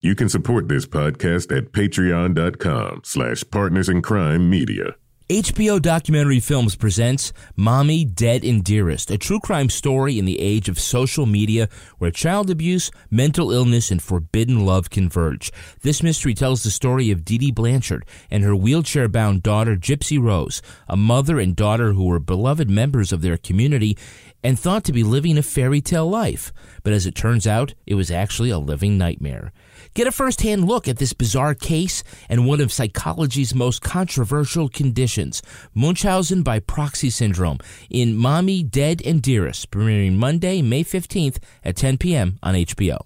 You 0.00 0.14
can 0.14 0.28
support 0.28 0.68
this 0.68 0.86
podcast 0.86 1.50
at 1.56 1.72
patreon.com 1.72 3.00
slash 3.02 3.42
partners 3.50 3.88
in 3.88 4.00
crime 4.00 4.48
media. 4.48 4.94
HBO 5.28 5.82
Documentary 5.82 6.38
Films 6.38 6.76
presents 6.76 7.32
Mommy, 7.56 8.04
Dead, 8.04 8.44
and 8.44 8.62
Dearest, 8.62 9.10
a 9.10 9.18
true 9.18 9.40
crime 9.40 9.68
story 9.68 10.16
in 10.16 10.24
the 10.24 10.38
age 10.38 10.68
of 10.68 10.78
social 10.78 11.26
media 11.26 11.68
where 11.98 12.12
child 12.12 12.48
abuse, 12.48 12.92
mental 13.10 13.50
illness, 13.50 13.90
and 13.90 14.00
forbidden 14.00 14.64
love 14.64 14.88
converge. 14.88 15.50
This 15.82 16.00
mystery 16.00 16.32
tells 16.32 16.62
the 16.62 16.70
story 16.70 17.10
of 17.10 17.24
Dee 17.24 17.38
Dee 17.38 17.50
Blanchard 17.50 18.06
and 18.30 18.44
her 18.44 18.54
wheelchair 18.54 19.08
bound 19.08 19.42
daughter, 19.42 19.74
Gypsy 19.74 20.22
Rose, 20.22 20.62
a 20.88 20.96
mother 20.96 21.40
and 21.40 21.56
daughter 21.56 21.94
who 21.94 22.06
were 22.06 22.20
beloved 22.20 22.70
members 22.70 23.12
of 23.12 23.20
their 23.20 23.36
community 23.36 23.98
and 24.44 24.56
thought 24.56 24.84
to 24.84 24.92
be 24.92 25.02
living 25.02 25.36
a 25.36 25.42
fairy 25.42 25.80
tale 25.80 26.08
life. 26.08 26.52
But 26.84 26.92
as 26.92 27.04
it 27.04 27.16
turns 27.16 27.48
out, 27.48 27.74
it 27.84 27.96
was 27.96 28.12
actually 28.12 28.50
a 28.50 28.58
living 28.60 28.96
nightmare. 28.96 29.52
Get 29.94 30.06
a 30.06 30.12
first 30.12 30.42
hand 30.42 30.64
look 30.64 30.86
at 30.88 30.98
this 30.98 31.12
bizarre 31.12 31.54
case 31.54 32.02
and 32.28 32.46
one 32.46 32.60
of 32.60 32.72
psychology's 32.72 33.54
most 33.54 33.82
controversial 33.82 34.68
conditions 34.68 35.42
Munchausen 35.74 36.42
by 36.42 36.60
proxy 36.60 37.10
syndrome 37.10 37.58
in 37.90 38.16
Mommy, 38.16 38.62
Dead, 38.62 39.02
and 39.04 39.20
Dearest, 39.22 39.70
premiering 39.70 40.14
Monday, 40.14 40.62
May 40.62 40.84
15th 40.84 41.38
at 41.64 41.76
10 41.76 41.98
p.m. 41.98 42.38
on 42.42 42.54
HBO. 42.54 42.98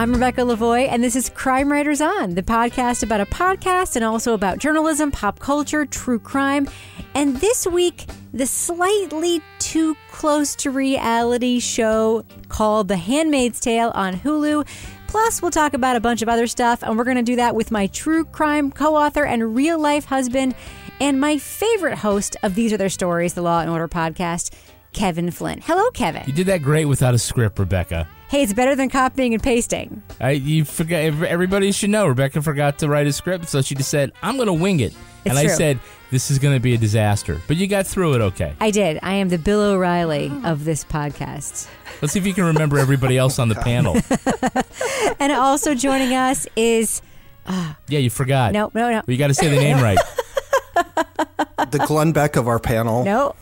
I'm 0.00 0.14
Rebecca 0.14 0.40
Lavoie, 0.40 0.88
and 0.88 1.04
this 1.04 1.14
is 1.14 1.28
Crime 1.28 1.70
Writers 1.70 2.00
On, 2.00 2.34
the 2.34 2.42
podcast 2.42 3.02
about 3.02 3.20
a 3.20 3.26
podcast 3.26 3.96
and 3.96 4.02
also 4.02 4.32
about 4.32 4.56
journalism, 4.56 5.10
pop 5.10 5.38
culture, 5.40 5.84
true 5.84 6.18
crime. 6.18 6.66
And 7.14 7.36
this 7.36 7.66
week, 7.66 8.06
the 8.32 8.46
slightly 8.46 9.42
too 9.58 9.94
close 10.10 10.56
to 10.56 10.70
reality 10.70 11.60
show 11.60 12.24
called 12.48 12.88
The 12.88 12.96
Handmaid's 12.96 13.60
Tale 13.60 13.92
on 13.94 14.14
Hulu. 14.14 14.66
Plus, 15.06 15.42
we'll 15.42 15.50
talk 15.50 15.74
about 15.74 15.96
a 15.96 16.00
bunch 16.00 16.22
of 16.22 16.30
other 16.30 16.46
stuff, 16.46 16.82
and 16.82 16.96
we're 16.96 17.04
going 17.04 17.18
to 17.18 17.22
do 17.22 17.36
that 17.36 17.54
with 17.54 17.70
my 17.70 17.86
true 17.88 18.24
crime 18.24 18.72
co 18.72 18.96
author 18.96 19.26
and 19.26 19.54
real 19.54 19.78
life 19.78 20.06
husband, 20.06 20.54
and 20.98 21.20
my 21.20 21.36
favorite 21.36 21.98
host 21.98 22.38
of 22.42 22.54
These 22.54 22.72
Are 22.72 22.78
Their 22.78 22.88
Stories, 22.88 23.34
the 23.34 23.42
Law 23.42 23.60
and 23.60 23.68
Order 23.68 23.86
podcast, 23.86 24.54
Kevin 24.94 25.30
Flynn. 25.30 25.60
Hello, 25.60 25.90
Kevin. 25.90 26.22
You 26.26 26.32
did 26.32 26.46
that 26.46 26.62
great 26.62 26.86
without 26.86 27.12
a 27.12 27.18
script, 27.18 27.58
Rebecca. 27.58 28.08
Hey, 28.30 28.42
it's 28.44 28.52
better 28.52 28.76
than 28.76 28.88
copying 28.90 29.34
and 29.34 29.42
pasting. 29.42 30.02
I, 30.20 30.30
you 30.30 30.64
forgot. 30.64 30.98
Everybody 30.98 31.72
should 31.72 31.90
know. 31.90 32.06
Rebecca 32.06 32.40
forgot 32.42 32.78
to 32.78 32.88
write 32.88 33.08
a 33.08 33.12
script, 33.12 33.48
so 33.48 33.60
she 33.60 33.74
just 33.74 33.90
said, 33.90 34.12
"I'm 34.22 34.36
going 34.36 34.46
to 34.46 34.52
wing 34.52 34.78
it," 34.78 34.92
It's 34.92 35.30
and 35.30 35.36
I 35.36 35.46
true. 35.46 35.54
said, 35.56 35.80
"This 36.12 36.30
is 36.30 36.38
going 36.38 36.54
to 36.54 36.60
be 36.60 36.74
a 36.74 36.78
disaster." 36.78 37.40
But 37.48 37.56
you 37.56 37.66
got 37.66 37.88
through 37.88 38.14
it 38.14 38.20
okay. 38.20 38.54
I 38.60 38.70
did. 38.70 39.00
I 39.02 39.14
am 39.14 39.30
the 39.30 39.38
Bill 39.38 39.60
O'Reilly 39.60 40.30
of 40.44 40.64
this 40.64 40.84
podcast. 40.84 41.66
Let's 42.00 42.12
see 42.12 42.20
if 42.20 42.26
you 42.26 42.32
can 42.32 42.44
remember 42.44 42.78
everybody 42.78 43.18
else 43.18 43.40
on 43.40 43.48
the 43.48 43.54
panel. 43.56 43.96
And 45.18 45.32
also 45.32 45.74
joining 45.74 46.14
us 46.14 46.46
is 46.54 47.02
Yeah, 47.48 47.98
you 47.98 48.10
forgot. 48.10 48.52
no, 48.52 48.70
no, 48.74 48.90
no, 48.90 49.02
But 49.04 49.10
you 49.12 49.18
got 49.18 49.26
to 49.26 49.34
say 49.34 49.48
the 49.48 49.56
name 49.56 49.78
right. 49.82 49.98
the 51.72 51.84
Glenn 51.86 52.12
Beck 52.12 52.36
of 52.36 52.46
our 52.46 52.60
panel. 52.60 53.04
no. 53.04 53.34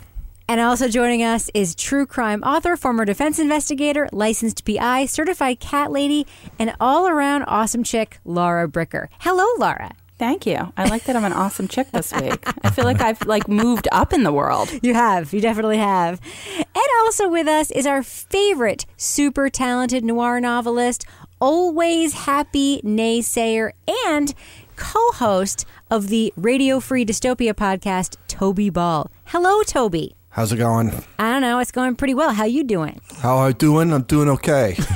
And 0.50 0.62
also 0.62 0.88
joining 0.88 1.22
us 1.22 1.50
is 1.52 1.74
true 1.74 2.06
crime 2.06 2.42
author, 2.42 2.74
former 2.74 3.04
defense 3.04 3.38
investigator, 3.38 4.08
licensed 4.12 4.64
PI, 4.64 5.04
certified 5.04 5.60
cat 5.60 5.92
lady, 5.92 6.27
and 6.58 6.74
all 6.80 7.06
around 7.06 7.42
awesome 7.42 7.84
chick, 7.84 8.18
Laura 8.24 8.66
Bricker. 8.66 9.08
Hello, 9.20 9.44
Laura. 9.58 9.91
Thank 10.19 10.46
you. 10.46 10.72
I 10.76 10.88
like 10.88 11.04
that 11.04 11.14
I'm 11.16 11.24
an 11.24 11.34
awesome 11.34 11.69
chick 11.69 11.91
this 11.92 12.12
week. 12.14 12.44
I 12.64 12.70
feel 12.70 12.86
like 12.86 13.00
I've 13.02 13.24
like 13.26 13.46
moved 13.46 13.88
up 13.92 14.14
in 14.14 14.24
the 14.24 14.32
world. 14.32 14.70
You 14.82 14.94
have. 14.94 15.34
You 15.34 15.41
definitely 15.42 15.76
have. 15.76 16.19
And 16.59 16.88
also 17.03 17.28
with 17.28 17.47
us 17.47 17.70
is 17.70 17.86
our 17.86 18.03
favorite 18.03 18.86
super 18.97 19.50
talented 19.50 20.03
noir 20.03 20.41
novelist, 20.41 21.04
always 21.41 22.15
happy 22.15 22.80
naysayer, 22.82 23.72
and 24.06 24.34
co 24.76 25.12
host 25.12 25.66
of 25.91 26.09
the 26.09 26.32
Radio 26.36 26.80
Free 26.80 27.04
Dystopia 27.04 27.53
podcast, 27.53 28.16
Toby 28.28 28.70
Ball. 28.70 29.10
Hello, 29.26 29.62
Toby. 29.62 30.17
How's 30.31 30.53
it 30.53 30.56
going? 30.56 30.93
I 31.19 31.33
don't 31.33 31.43
know. 31.43 31.59
It's 31.59 31.72
going 31.72 31.97
pretty 31.97 32.15
well. 32.15 32.33
How 32.33 32.44
you 32.44 32.62
doing? 32.65 33.00
How 33.19 33.39
I 33.39 33.53
doing? 33.53 33.93
I'm 33.93 34.03
doing 34.03 34.28
okay. 34.28 34.77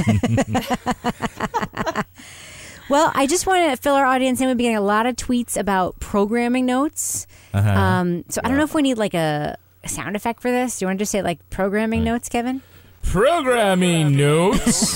Well, 2.93 3.11
I 3.15 3.27
just 3.27 3.47
want 3.47 3.71
to 3.71 3.77
fill 3.83 3.95
our 3.95 4.05
audience 4.05 4.39
in. 4.43 4.49
We've 4.49 4.57
been 4.57 4.65
getting 4.65 4.77
a 4.77 4.83
lot 4.83 5.07
of 5.07 5.17
tweets 5.17 5.57
about 5.57 5.99
programming 5.99 6.67
notes. 6.67 7.27
Um, 7.55 8.25
so 8.29 8.43
I 8.45 8.49
don't 8.49 8.59
know 8.59 8.65
if 8.65 8.75
we 8.75 8.83
need 8.83 8.99
like 8.99 9.15
a, 9.15 9.57
a 9.83 9.89
sound 9.89 10.15
effect 10.15 10.43
for 10.43 10.51
this. 10.51 10.79
Do 10.79 10.85
you 10.85 10.89
want 10.89 10.99
to 10.99 11.03
just 11.03 11.13
say 11.13 11.23
like 11.23 11.39
programming 11.49 12.05
notes, 12.05 12.29
Kevin? 12.29 12.61
Programming 13.03 14.15
notes. 14.15 14.95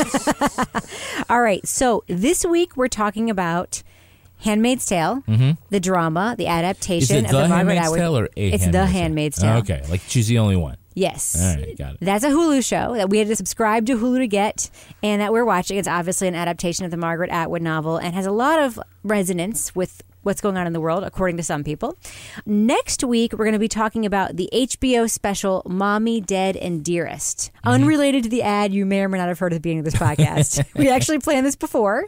All 1.31 1.41
right. 1.41 1.67
So 1.67 2.05
this 2.07 2.45
week 2.45 2.77
we're 2.77 2.89
talking 2.89 3.31
about 3.31 3.83
Handmaid's 4.39 4.87
Tale, 4.87 5.23
the 5.71 5.81
drama, 5.81 6.35
the 6.39 6.47
adaptation 6.47 7.25
of 7.25 7.31
the 7.31 7.43
the 7.43 7.49
Margaret 7.49 7.57
Handmaid's 7.57 7.87
Atwood. 7.87 7.99
Tale 7.99 8.19
or 8.19 8.29
it's 8.37 8.67
the 8.67 8.87
Handmaid's 8.87 9.39
Tale. 9.39 9.57
Okay, 9.59 9.83
like 9.89 10.01
she's 10.07 10.29
the 10.29 10.39
only 10.39 10.57
one. 10.57 10.77
Yes. 10.95 11.37
All 11.39 11.55
right, 11.55 11.77
got 11.77 11.93
it. 11.95 11.99
That's 12.01 12.25
a 12.25 12.31
Hulu 12.31 12.65
show 12.65 12.95
that 12.95 13.11
we 13.11 13.19
had 13.19 13.29
to 13.29 13.37
subscribe 13.37 13.85
to 13.87 13.99
Hulu 13.99 14.19
to 14.19 14.27
get, 14.27 14.71
and 15.03 15.21
that 15.21 15.31
we're 15.31 15.45
watching. 15.45 15.77
It's 15.77 15.89
obviously 15.89 16.27
an 16.27 16.35
adaptation 16.35 16.87
of 16.87 16.91
the 16.91 16.97
Margaret 16.97 17.31
Atwood 17.31 17.61
novel 17.61 17.99
and 17.99 18.15
has 18.15 18.25
a 18.25 18.31
lot 18.31 18.59
of 18.59 18.81
resonance 19.05 19.75
with 19.75 20.03
what's 20.23 20.41
going 20.41 20.57
on 20.57 20.67
in 20.67 20.73
the 20.73 20.81
world, 20.81 21.05
according 21.05 21.37
to 21.37 21.43
some 21.43 21.63
people. 21.63 21.97
Next 22.45 23.05
week, 23.05 23.33
we're 23.33 23.45
going 23.45 23.53
to 23.53 23.59
be 23.59 23.69
talking 23.69 24.05
about 24.05 24.37
the 24.37 24.49
HBO 24.53 25.09
special 25.09 25.63
Mommy, 25.67 26.21
Dead, 26.21 26.57
and 26.57 26.85
Dearest. 26.85 27.53
Mm-hmm. 27.59 27.69
Unrelated 27.69 28.25
to 28.25 28.29
the 28.29 28.43
ad 28.43 28.75
you 28.75 28.85
may 28.85 29.03
or 29.03 29.09
may 29.09 29.19
not 29.19 29.29
have 29.29 29.39
heard 29.39 29.53
at 29.53 29.57
the 29.57 29.61
beginning 29.61 29.81
of 29.81 29.85
this 29.85 29.95
podcast. 29.95 30.65
we 30.75 30.91
actually 30.91 31.21
planned 31.21 31.47
this 31.47 31.57
before. 31.57 32.07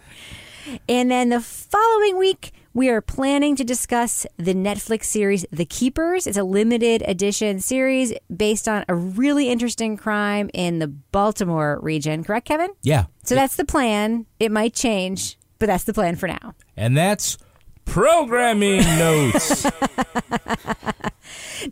And 0.89 1.11
then 1.11 1.29
the 1.31 1.41
following 1.41 2.19
week, 2.19 2.53
we 2.75 2.89
are 2.91 3.01
planning 3.01 3.57
to 3.57 3.65
discuss 3.65 4.27
the 4.37 4.55
Netflix 4.55 5.05
series 5.05 5.45
The 5.51 5.65
Keepers. 5.65 6.27
It's 6.27 6.37
a 6.39 6.45
limited 6.45 7.03
edition 7.07 7.61
series 7.61 8.13
based 8.35 8.69
on 8.69 8.85
a 8.89 8.95
really 8.95 9.49
interesting 9.49 9.97
crime 9.97 10.51
in 10.55 10.79
the 10.79 10.87
Baltimore 10.89 11.79
region. 11.83 12.23
Correct, 12.25 12.47
Kevin? 12.47 12.71
Yeah, 12.83 13.07
So 13.25 13.35
that's 13.35 13.57
the 13.57 13.65
plan. 13.65 14.27
It 14.39 14.53
might 14.53 14.75
change, 14.75 15.37
but 15.59 15.67
that's 15.67 15.85
the 15.85 15.95
plan 15.95 16.17
for 16.17 16.29
now. 16.29 16.55
and 16.77 16.97
that's 16.97 17.37
programming 17.85 18.81
notes. 18.99 19.65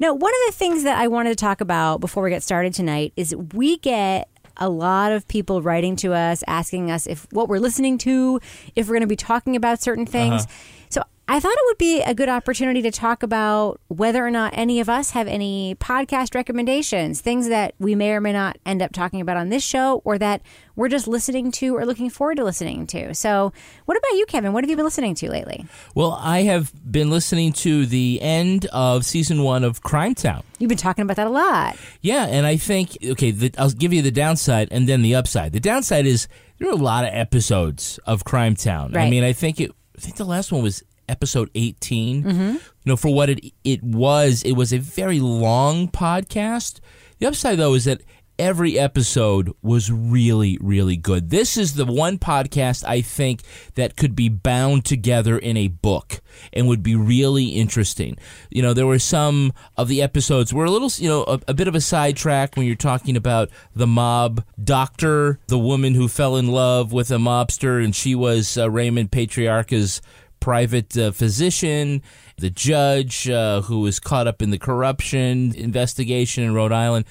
Now, 0.01 0.13
one 0.13 0.33
of 0.33 0.39
the 0.47 0.53
things 0.55 0.83
that 0.83 0.99
I 0.99 1.07
wanted 1.07 1.31
to 1.31 1.37
talk 1.37 1.61
about 1.61 2.01
before 2.01 2.23
we 2.25 2.31
get 2.31 2.43
started 2.43 2.75
tonight 2.75 3.13
is 3.17 3.35
we 3.55 3.79
get 3.79 4.29
a 4.57 4.69
lot 4.69 5.13
of 5.13 5.27
people 5.29 5.63
writing 5.63 5.97
to 5.97 6.15
us 6.15 6.43
asking 6.47 6.91
us 6.91 7.07
if 7.07 7.27
what 7.33 7.49
we're 7.49 7.59
listening 7.59 7.99
to, 7.99 8.41
if 8.75 8.87
we're 8.87 8.95
going 8.95 9.01
to 9.01 9.07
be 9.07 9.17
talking 9.17 9.57
about 9.57 9.83
certain 9.83 10.07
things. 10.07 10.45
Uh-huh. 10.45 10.55
So 10.89 11.03
I 11.29 11.41
thought 11.41 11.53
it 11.53 11.63
would 11.67 11.79
be 11.79 12.03
a 12.03 12.15
good 12.15 12.29
opportunity 12.29 12.81
to 12.83 12.93
talk 12.93 13.25
about 13.25 13.81
whether 13.89 14.25
or 14.25 14.31
not 14.31 14.53
any 14.57 14.79
of 14.79 14.89
us 14.89 15.11
have 15.11 15.27
any 15.27 15.75
podcast 15.75 16.37
recommendations, 16.37 17.21
things 17.21 17.49
that 17.49 17.75
we 17.81 17.97
may 17.97 18.13
or 18.13 18.21
may 18.21 18.33
not 18.33 18.59
end 18.65 18.81
up 18.81 18.93
talking 18.93 19.21
about 19.21 19.37
on 19.37 19.49
this 19.49 19.65
show 19.65 20.03
or 20.05 20.19
that 20.19 20.41
we're 20.77 20.89
just 20.89 21.09
listening 21.09 21.51
to 21.51 21.77
or 21.77 21.85
looking 21.85 22.11
forward 22.11 22.37
to 22.37 22.45
listening 22.45 22.87
to. 22.87 23.13
So, 23.13 23.53
what 23.87 23.99
about 23.99 24.13
you, 24.13 24.25
Kevin? 24.27 24.53
What 24.53 24.63
have 24.63 24.71
you 24.71 24.77
been 24.77 24.85
listening 24.85 25.17
to 25.17 25.29
lately? 25.29 25.67
well, 25.97 26.13
I 26.13 26.43
have 26.43 26.73
been 26.89 27.11
listening 27.11 27.53
to 27.55 27.87
the 27.87 28.21
end 28.23 28.67
of 28.67 29.05
season 29.05 29.43
one 29.43 29.65
of 29.65 29.83
Crime 29.83 30.15
Town. 30.15 30.45
You've 30.61 30.69
been 30.69 30.79
talking 30.79 31.03
about 31.03 31.17
that 31.17 31.27
a 31.27 31.31
lot. 31.31 31.77
Yeah, 32.03 32.27
and 32.27 32.47
I 32.47 32.57
think 32.57 32.99
okay, 33.03 33.33
the, 33.33 33.53
I'll 33.59 33.71
give 33.71 33.93
you 33.93 34.01
the 34.01 34.13
downside 34.13 34.69
and 34.71 34.89
then 34.89 35.03
the 35.03 35.17
upside. 35.17 35.53
The 35.53 35.61
downside 35.61 36.07
is 36.07 36.29
there 36.59 36.69
are 36.69 36.73
a 36.73 36.77
lot 36.77 37.03
of 37.05 37.11
episodes 37.13 37.99
of 38.07 38.25
Crime 38.25 38.55
Town. 38.55 38.97
I 38.97 39.11
mean, 39.11 39.25
I 39.25 39.33
think 39.33 39.61
it. 39.61 39.73
I 39.97 40.01
think 40.01 40.17
the 40.17 40.25
last 40.25 40.53
one 40.53 40.63
was 40.63 40.83
episode 41.09 41.51
18. 41.55 42.23
Mm-hmm. 42.25 42.41
You 42.41 42.61
know, 42.85 42.97
for 42.97 43.13
what 43.15 43.31
it 43.31 43.53
it 43.65 43.83
was, 43.83 44.43
it 44.43 44.53
was 44.53 44.73
a 44.73 44.79
very 44.79 45.21
long 45.21 45.89
podcast. 45.89 46.81
The 47.19 47.27
upside 47.27 47.59
though 47.59 47.75
is 47.75 47.85
that 47.85 48.03
every 48.39 48.79
episode 48.79 49.53
was 49.63 49.91
really 49.91 50.59
really 50.61 50.97
good. 50.97 51.31
This 51.31 51.57
is 51.57 51.75
the 51.75 51.87
one 51.87 52.19
podcast 52.19 52.85
I 52.87 53.01
think 53.01 53.43
that 53.75 53.97
could 53.97 54.15
be 54.15 54.29
bound 54.29 54.85
together 54.85 55.39
in 55.39 55.57
a 55.57 55.69
book 55.69 56.21
and 56.53 56.69
would 56.69 56.83
be 56.83 56.95
really 56.95 57.47
interesting. 57.47 58.17
You 58.51 58.63
know, 58.63 58.75
there 58.75 58.87
were 58.87 58.99
some 58.99 59.53
of 59.77 59.89
the 59.89 60.03
episodes 60.03 60.53
were 60.53 60.65
a 60.65 60.71
little, 60.71 60.91
you 60.97 61.09
know, 61.09 61.23
a, 61.25 61.41
a 61.49 61.55
bit 61.55 61.69
of 61.69 61.75
a 61.75 61.81
sidetrack 61.81 62.57
when 62.57 62.67
you're 62.67 62.77
talking 62.77 63.17
about 63.17 63.51
the 63.75 63.87
mob 63.87 64.45
doctor, 64.63 65.39
the 65.49 65.59
woman 65.59 65.95
who 65.95 66.09
fell 66.09 66.37
in 66.37 66.49
love 66.49 66.93
with 66.93 67.11
a 67.11 67.17
mobster, 67.17 67.83
and 67.83 67.95
she 67.95 68.15
was 68.15 68.57
uh, 68.59 68.71
Raymond 68.71 69.13
Patriarca's 69.13 70.01
private 70.41 70.97
uh, 70.97 71.11
physician, 71.11 72.03
the 72.37 72.51
judge 72.51 73.29
uh, 73.29 73.63
who 73.63 73.81
was 73.81 73.99
caught 73.99 74.27
up 74.27 74.43
in 74.43 74.51
the 74.51 74.59
corruption 74.59 75.55
investigation 75.57 76.45
in 76.45 76.55
Rhode 76.55 76.73
Island. 76.73 77.07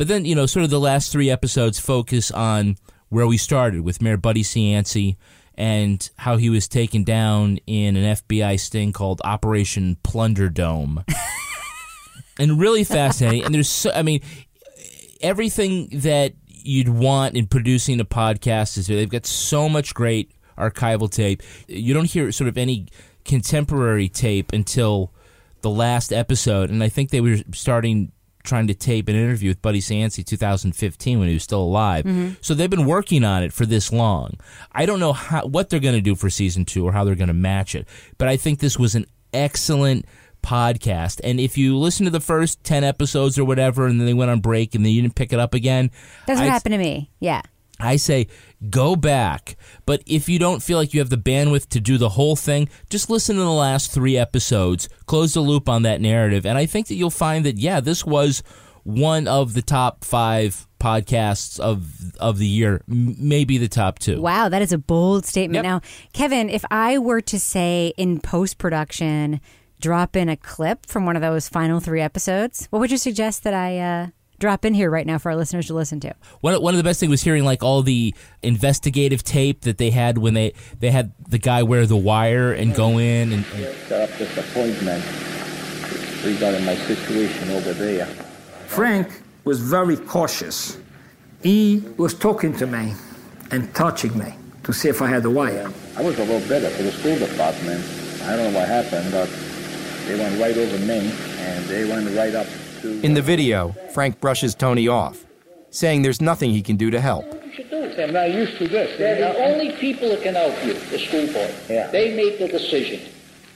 But 0.00 0.08
then, 0.08 0.24
you 0.24 0.34
know, 0.34 0.46
sort 0.46 0.64
of 0.64 0.70
the 0.70 0.80
last 0.80 1.12
three 1.12 1.28
episodes 1.28 1.78
focus 1.78 2.30
on 2.30 2.78
where 3.10 3.26
we 3.26 3.36
started 3.36 3.82
with 3.82 4.00
Mayor 4.00 4.16
Buddy 4.16 4.42
Cianci 4.42 5.18
and 5.56 6.08
how 6.16 6.38
he 6.38 6.48
was 6.48 6.66
taken 6.66 7.04
down 7.04 7.58
in 7.66 7.96
an 7.96 8.16
FBI 8.16 8.58
sting 8.58 8.94
called 8.94 9.20
Operation 9.24 9.98
Plunder 10.02 10.48
Dome. 10.48 11.04
and 12.38 12.58
really 12.58 12.82
fascinating. 12.82 13.44
And 13.44 13.54
there's 13.54 13.68
so, 13.68 13.92
I 13.94 14.00
mean, 14.00 14.22
everything 15.20 15.90
that 15.92 16.32
you'd 16.46 16.88
want 16.88 17.36
in 17.36 17.46
producing 17.46 18.00
a 18.00 18.06
podcast 18.06 18.78
is 18.78 18.86
there. 18.86 18.96
They've 18.96 19.06
got 19.06 19.26
so 19.26 19.68
much 19.68 19.92
great 19.92 20.32
archival 20.56 21.10
tape. 21.10 21.42
You 21.68 21.92
don't 21.92 22.06
hear 22.06 22.32
sort 22.32 22.48
of 22.48 22.56
any 22.56 22.86
contemporary 23.26 24.08
tape 24.08 24.54
until 24.54 25.12
the 25.60 25.68
last 25.68 26.10
episode, 26.10 26.70
and 26.70 26.82
I 26.82 26.88
think 26.88 27.10
they 27.10 27.20
were 27.20 27.36
starting 27.52 28.12
trying 28.42 28.66
to 28.68 28.74
tape 28.74 29.08
an 29.08 29.14
interview 29.16 29.50
with 29.50 29.60
Buddy 29.62 29.80
Cianci 29.80 30.24
2015 30.24 31.18
when 31.18 31.28
he 31.28 31.34
was 31.34 31.42
still 31.42 31.62
alive. 31.62 32.04
Mm-hmm. 32.04 32.34
So 32.40 32.54
they've 32.54 32.70
been 32.70 32.86
working 32.86 33.24
on 33.24 33.42
it 33.42 33.52
for 33.52 33.66
this 33.66 33.92
long. 33.92 34.34
I 34.72 34.86
don't 34.86 35.00
know 35.00 35.12
how 35.12 35.46
what 35.46 35.70
they're 35.70 35.80
going 35.80 35.94
to 35.94 36.00
do 36.00 36.14
for 36.14 36.30
season 36.30 36.64
2 36.64 36.86
or 36.86 36.92
how 36.92 37.04
they're 37.04 37.14
going 37.14 37.28
to 37.28 37.34
match 37.34 37.74
it, 37.74 37.86
but 38.18 38.28
I 38.28 38.36
think 38.36 38.58
this 38.60 38.78
was 38.78 38.94
an 38.94 39.06
excellent 39.32 40.06
podcast. 40.42 41.20
And 41.22 41.38
if 41.38 41.58
you 41.58 41.76
listen 41.76 42.04
to 42.06 42.10
the 42.10 42.20
first 42.20 42.62
10 42.64 42.82
episodes 42.84 43.38
or 43.38 43.44
whatever 43.44 43.86
and 43.86 44.00
then 44.00 44.06
they 44.06 44.14
went 44.14 44.30
on 44.30 44.40
break 44.40 44.74
and 44.74 44.84
then 44.84 44.92
you 44.92 45.02
didn't 45.02 45.14
pick 45.14 45.32
it 45.32 45.38
up 45.38 45.52
again, 45.54 45.90
That's 46.26 46.38
what 46.38 46.44
I'd- 46.44 46.50
happened 46.50 46.72
to 46.72 46.78
me. 46.78 47.10
Yeah. 47.20 47.42
I 47.80 47.96
say 47.96 48.26
go 48.68 48.96
back. 48.96 49.56
But 49.86 50.02
if 50.06 50.28
you 50.28 50.38
don't 50.38 50.62
feel 50.62 50.78
like 50.78 50.92
you 50.92 51.00
have 51.00 51.10
the 51.10 51.16
bandwidth 51.16 51.68
to 51.68 51.80
do 51.80 51.98
the 51.98 52.10
whole 52.10 52.36
thing, 52.36 52.68
just 52.88 53.10
listen 53.10 53.36
to 53.36 53.42
the 53.42 53.50
last 53.50 53.90
three 53.90 54.16
episodes, 54.16 54.88
close 55.06 55.34
the 55.34 55.40
loop 55.40 55.68
on 55.68 55.82
that 55.82 56.00
narrative. 56.00 56.44
And 56.44 56.58
I 56.58 56.66
think 56.66 56.88
that 56.88 56.94
you'll 56.94 57.10
find 57.10 57.44
that, 57.46 57.58
yeah, 57.58 57.80
this 57.80 58.04
was 58.04 58.42
one 58.84 59.28
of 59.28 59.54
the 59.54 59.62
top 59.62 60.04
five 60.04 60.66
podcasts 60.78 61.60
of 61.60 62.16
of 62.18 62.38
the 62.38 62.46
year, 62.46 62.82
maybe 62.86 63.58
the 63.58 63.68
top 63.68 63.98
two. 63.98 64.20
Wow, 64.20 64.48
that 64.48 64.62
is 64.62 64.72
a 64.72 64.78
bold 64.78 65.26
statement. 65.26 65.56
Yep. 65.56 65.64
Now, 65.64 65.80
Kevin, 66.12 66.48
if 66.48 66.64
I 66.70 66.98
were 66.98 67.20
to 67.20 67.38
say 67.38 67.92
in 67.96 68.20
post 68.20 68.58
production, 68.58 69.40
drop 69.80 70.16
in 70.16 70.28
a 70.28 70.36
clip 70.36 70.86
from 70.86 71.06
one 71.06 71.16
of 71.16 71.22
those 71.22 71.48
final 71.48 71.80
three 71.80 72.00
episodes, 72.00 72.66
what 72.70 72.78
would 72.80 72.90
you 72.90 72.98
suggest 72.98 73.44
that 73.44 73.54
I 73.54 73.78
uh, 73.78 74.06
drop 74.40 74.64
in 74.64 74.74
here 74.74 74.90
right 74.90 75.06
now 75.06 75.18
for 75.18 75.30
our 75.30 75.36
listeners 75.36 75.68
to 75.68 75.74
listen 75.74 76.00
to? 76.00 76.14
One, 76.40 76.60
one 76.60 76.74
of 76.74 76.78
the 76.78 76.84
best 76.84 76.98
things 76.98 77.10
was 77.10 77.22
hearing 77.22 77.44
like 77.44 77.62
all 77.62 77.82
the 77.82 78.12
investigative 78.42 79.22
tape 79.22 79.60
that 79.60 79.78
they 79.78 79.90
had 79.90 80.18
when 80.18 80.34
they 80.34 80.54
they 80.80 80.90
had 80.90 81.12
the 81.28 81.38
guy 81.38 81.62
wear 81.62 81.86
the 81.86 81.96
wire 81.96 82.52
and 82.52 82.74
go 82.74 82.98
in 82.98 83.32
and, 83.32 83.44
and 83.54 83.76
set 83.86 84.10
up 84.10 84.18
this 84.18 84.36
appointment 84.36 85.04
regarding 86.24 86.64
my 86.64 86.74
situation 86.74 87.50
over 87.50 87.72
there. 87.72 88.06
Frank 88.66 89.22
was 89.44 89.60
very 89.60 89.96
cautious. 89.96 90.76
He 91.42 91.82
was 91.96 92.14
talking 92.14 92.56
to 92.56 92.66
me 92.66 92.94
and 93.50 93.72
touching 93.74 94.16
me 94.18 94.34
to 94.64 94.72
see 94.72 94.88
if 94.88 95.00
I 95.00 95.08
had 95.08 95.22
the 95.22 95.30
wire. 95.30 95.70
I 95.96 96.02
was 96.02 96.18
a 96.18 96.24
little 96.24 96.46
better 96.48 96.68
for 96.70 96.82
the 96.82 96.92
school 96.92 97.18
department. 97.18 97.84
I 98.24 98.36
don't 98.36 98.52
know 98.52 98.58
what 98.58 98.68
happened, 98.68 99.10
but 99.10 99.28
they 100.06 100.18
went 100.18 100.40
right 100.40 100.56
over 100.56 100.78
me, 100.84 101.12
and 101.38 101.64
they 101.64 101.84
went 101.84 102.14
right 102.16 102.34
up 102.34 102.46
to... 102.46 102.69
In 102.84 103.14
the 103.14 103.22
video, 103.22 103.74
Frank 103.92 104.20
brushes 104.20 104.54
Tony 104.54 104.88
off, 104.88 105.24
saying 105.70 106.02
there's 106.02 106.20
nothing 106.20 106.50
he 106.50 106.62
can 106.62 106.76
do 106.76 106.90
to 106.90 107.00
help. 107.00 107.26
What 107.26 107.46
you 107.46 107.52
should 107.52 107.70
do? 107.70 107.76
I'm 108.02 108.12
not 108.12 108.32
used 108.32 108.56
to 108.58 108.68
this. 108.68 108.96
They're 108.98 109.18
the 109.32 109.38
only 109.44 109.72
people 109.72 110.08
that 110.08 110.22
can 110.22 110.34
help 110.34 110.54
you, 110.64 110.72
the 110.72 110.98
school 110.98 111.26
board. 111.32 111.54
Yeah. 111.68 111.88
They 111.90 112.14
make 112.16 112.38
the 112.38 112.48
decision. 112.48 113.00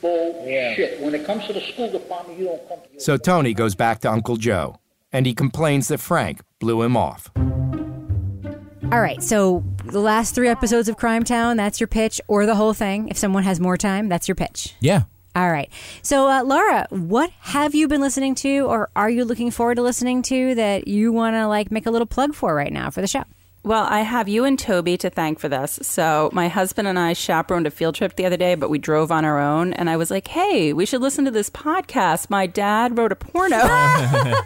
Bullshit. 0.02 1.00
When 1.00 1.14
it 1.14 1.24
comes 1.24 1.46
to 1.46 1.54
the 1.54 1.62
school 1.62 1.90
department, 1.90 2.38
you 2.38 2.46
don't 2.46 2.68
come 2.68 2.78
to 2.92 3.00
So 3.00 3.16
Tony 3.16 3.54
goes 3.54 3.74
back 3.74 4.00
to 4.00 4.10
Uncle 4.10 4.36
Joe, 4.36 4.78
and 5.12 5.24
he 5.24 5.32
complains 5.34 5.88
that 5.88 5.98
Frank 5.98 6.42
blew 6.58 6.82
him 6.82 6.94
off. 6.96 7.30
All 8.92 9.00
right, 9.00 9.22
so 9.22 9.64
the 9.86 10.00
last 10.00 10.34
three 10.34 10.48
episodes 10.48 10.88
of 10.90 10.96
Crime 10.98 11.24
Town, 11.24 11.56
that's 11.56 11.80
your 11.80 11.88
pitch, 11.88 12.20
or 12.28 12.44
the 12.44 12.54
whole 12.54 12.74
thing. 12.74 13.08
If 13.08 13.16
someone 13.16 13.42
has 13.44 13.58
more 13.58 13.78
time, 13.78 14.08
that's 14.08 14.28
your 14.28 14.34
pitch. 14.34 14.74
yeah. 14.80 15.04
All 15.36 15.50
right. 15.50 15.68
So, 16.02 16.28
uh, 16.28 16.44
Laura, 16.44 16.86
what 16.90 17.30
have 17.40 17.74
you 17.74 17.88
been 17.88 18.00
listening 18.00 18.34
to, 18.36 18.60
or 18.66 18.88
are 18.94 19.10
you 19.10 19.24
looking 19.24 19.50
forward 19.50 19.76
to 19.76 19.82
listening 19.82 20.22
to 20.22 20.54
that 20.54 20.86
you 20.86 21.12
want 21.12 21.34
to 21.34 21.48
like 21.48 21.70
make 21.72 21.86
a 21.86 21.90
little 21.90 22.06
plug 22.06 22.34
for 22.34 22.54
right 22.54 22.72
now 22.72 22.90
for 22.90 23.00
the 23.00 23.06
show? 23.08 23.24
Well, 23.64 23.84
I 23.88 24.00
have 24.00 24.28
you 24.28 24.44
and 24.44 24.58
Toby 24.58 24.98
to 24.98 25.08
thank 25.08 25.38
for 25.40 25.48
this. 25.48 25.78
So, 25.82 26.30
my 26.32 26.48
husband 26.48 26.86
and 26.86 26.98
I 26.98 27.14
chaperoned 27.14 27.66
a 27.66 27.70
field 27.70 27.94
trip 27.94 28.14
the 28.14 28.26
other 28.26 28.36
day, 28.36 28.54
but 28.54 28.68
we 28.70 28.78
drove 28.78 29.10
on 29.10 29.24
our 29.24 29.40
own. 29.40 29.72
And 29.72 29.88
I 29.90 29.96
was 29.96 30.10
like, 30.10 30.28
hey, 30.28 30.72
we 30.72 30.84
should 30.86 31.00
listen 31.00 31.24
to 31.24 31.30
this 31.30 31.50
podcast. 31.50 32.28
My 32.30 32.46
dad 32.46 32.96
wrote 32.98 33.10
a 33.12 33.16
porno. 33.16 33.58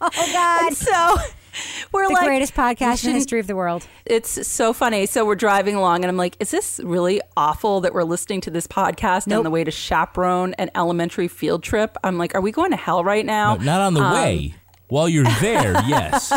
Oh 0.00 0.32
God, 0.32 0.72
so, 0.76 1.16
we're 1.92 2.06
the 2.08 2.14
like, 2.14 2.26
greatest 2.26 2.54
podcast 2.54 3.04
in 3.04 3.10
the 3.10 3.18
history 3.18 3.40
of 3.40 3.46
the 3.46 3.56
world. 3.56 3.86
It's 4.04 4.46
so 4.46 4.72
funny. 4.72 5.06
So, 5.06 5.24
we're 5.24 5.34
driving 5.34 5.74
along, 5.74 6.04
and 6.04 6.10
I'm 6.10 6.16
like, 6.16 6.36
is 6.40 6.50
this 6.50 6.80
really 6.82 7.20
awful 7.36 7.80
that 7.82 7.94
we're 7.94 8.04
listening 8.04 8.40
to 8.42 8.50
this 8.50 8.66
podcast 8.66 9.26
Nope. 9.26 9.38
on 9.38 9.44
the 9.44 9.50
way 9.50 9.64
to 9.64 9.70
chaperone 9.70 10.54
an 10.54 10.70
elementary 10.74 11.28
field 11.28 11.62
trip? 11.62 11.96
I'm 12.04 12.18
like, 12.18 12.34
are 12.34 12.40
we 12.40 12.52
going 12.52 12.70
to 12.70 12.76
hell 12.76 13.04
right 13.04 13.24
now? 13.24 13.56
No, 13.56 13.64
not 13.64 13.80
on 13.80 13.94
the 13.94 14.02
um, 14.02 14.12
way. 14.14 14.54
While 14.88 15.08
you're 15.08 15.24
there, 15.40 15.72
yes. 15.86 16.32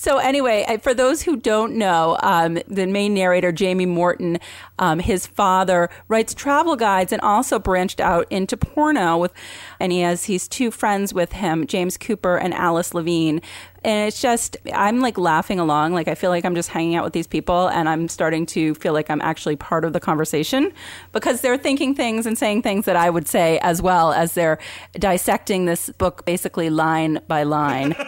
So 0.00 0.16
anyway, 0.16 0.64
for 0.82 0.94
those 0.94 1.22
who 1.22 1.36
don't 1.36 1.74
know, 1.74 2.16
um, 2.22 2.58
the 2.66 2.86
main 2.86 3.12
narrator 3.12 3.52
Jamie 3.52 3.84
Morton, 3.84 4.38
um, 4.78 4.98
his 4.98 5.26
father 5.26 5.90
writes 6.08 6.32
travel 6.32 6.74
guides 6.74 7.12
and 7.12 7.20
also 7.20 7.58
branched 7.58 8.00
out 8.00 8.26
into 8.30 8.56
porno 8.56 9.18
with, 9.18 9.32
and 9.78 9.92
he 9.92 10.00
has 10.00 10.24
he's 10.24 10.48
two 10.48 10.70
friends 10.70 11.12
with 11.12 11.32
him, 11.32 11.66
James 11.66 11.98
Cooper 11.98 12.38
and 12.38 12.54
Alice 12.54 12.94
Levine. 12.94 13.42
And 13.82 14.08
it's 14.08 14.20
just 14.20 14.56
I'm 14.74 15.00
like 15.00 15.16
laughing 15.16 15.58
along, 15.58 15.94
like 15.94 16.06
I 16.08 16.14
feel 16.14 16.30
like 16.30 16.44
I'm 16.44 16.54
just 16.54 16.68
hanging 16.68 16.96
out 16.96 17.04
with 17.04 17.12
these 17.14 17.26
people, 17.26 17.68
and 17.68 17.88
I'm 17.88 18.08
starting 18.08 18.44
to 18.46 18.74
feel 18.74 18.92
like 18.92 19.10
I'm 19.10 19.22
actually 19.22 19.56
part 19.56 19.84
of 19.84 19.92
the 19.92 20.00
conversation 20.00 20.72
because 21.12 21.40
they're 21.40 21.56
thinking 21.56 21.94
things 21.94 22.26
and 22.26 22.36
saying 22.36 22.62
things 22.62 22.84
that 22.84 22.96
I 22.96 23.08
would 23.08 23.26
say 23.26 23.58
as 23.60 23.80
well 23.80 24.12
as 24.12 24.34
they're 24.34 24.58
dissecting 24.98 25.64
this 25.64 25.88
book 25.90 26.24
basically 26.26 26.68
line 26.68 27.20
by 27.26 27.42
line. 27.44 27.94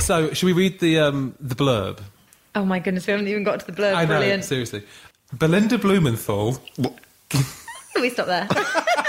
So, 0.00 0.32
should 0.32 0.46
we 0.46 0.54
read 0.54 0.80
the 0.80 1.00
um, 1.00 1.34
the 1.38 1.54
blurb? 1.54 2.00
Oh 2.54 2.64
my 2.64 2.78
goodness, 2.78 3.06
we 3.06 3.10
haven't 3.10 3.28
even 3.28 3.44
got 3.44 3.60
to 3.60 3.66
the 3.66 3.72
blurb. 3.72 3.92
I 3.94 4.06
know, 4.06 4.18
Brilliant. 4.18 4.42
seriously. 4.42 4.82
Belinda 5.34 5.76
Blumenthal. 5.76 6.58
Can 7.28 7.44
we 8.00 8.08
stop 8.08 8.26
there? 8.26 8.48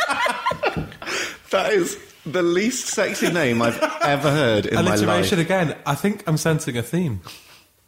That 1.52 1.74
is 1.74 1.98
the 2.26 2.42
least 2.44 2.88
sexy 2.88 3.32
name 3.32 3.62
I've 3.62 3.82
ever 4.02 4.30
heard 4.32 4.66
in 4.66 4.76
my 4.76 4.82
life. 4.82 5.00
Alliteration 5.00 5.40
again. 5.40 5.76
I 5.86 5.96
think 5.96 6.24
I'm 6.28 6.38
sensing 6.38 6.78
a 6.78 6.84
theme. 6.84 7.22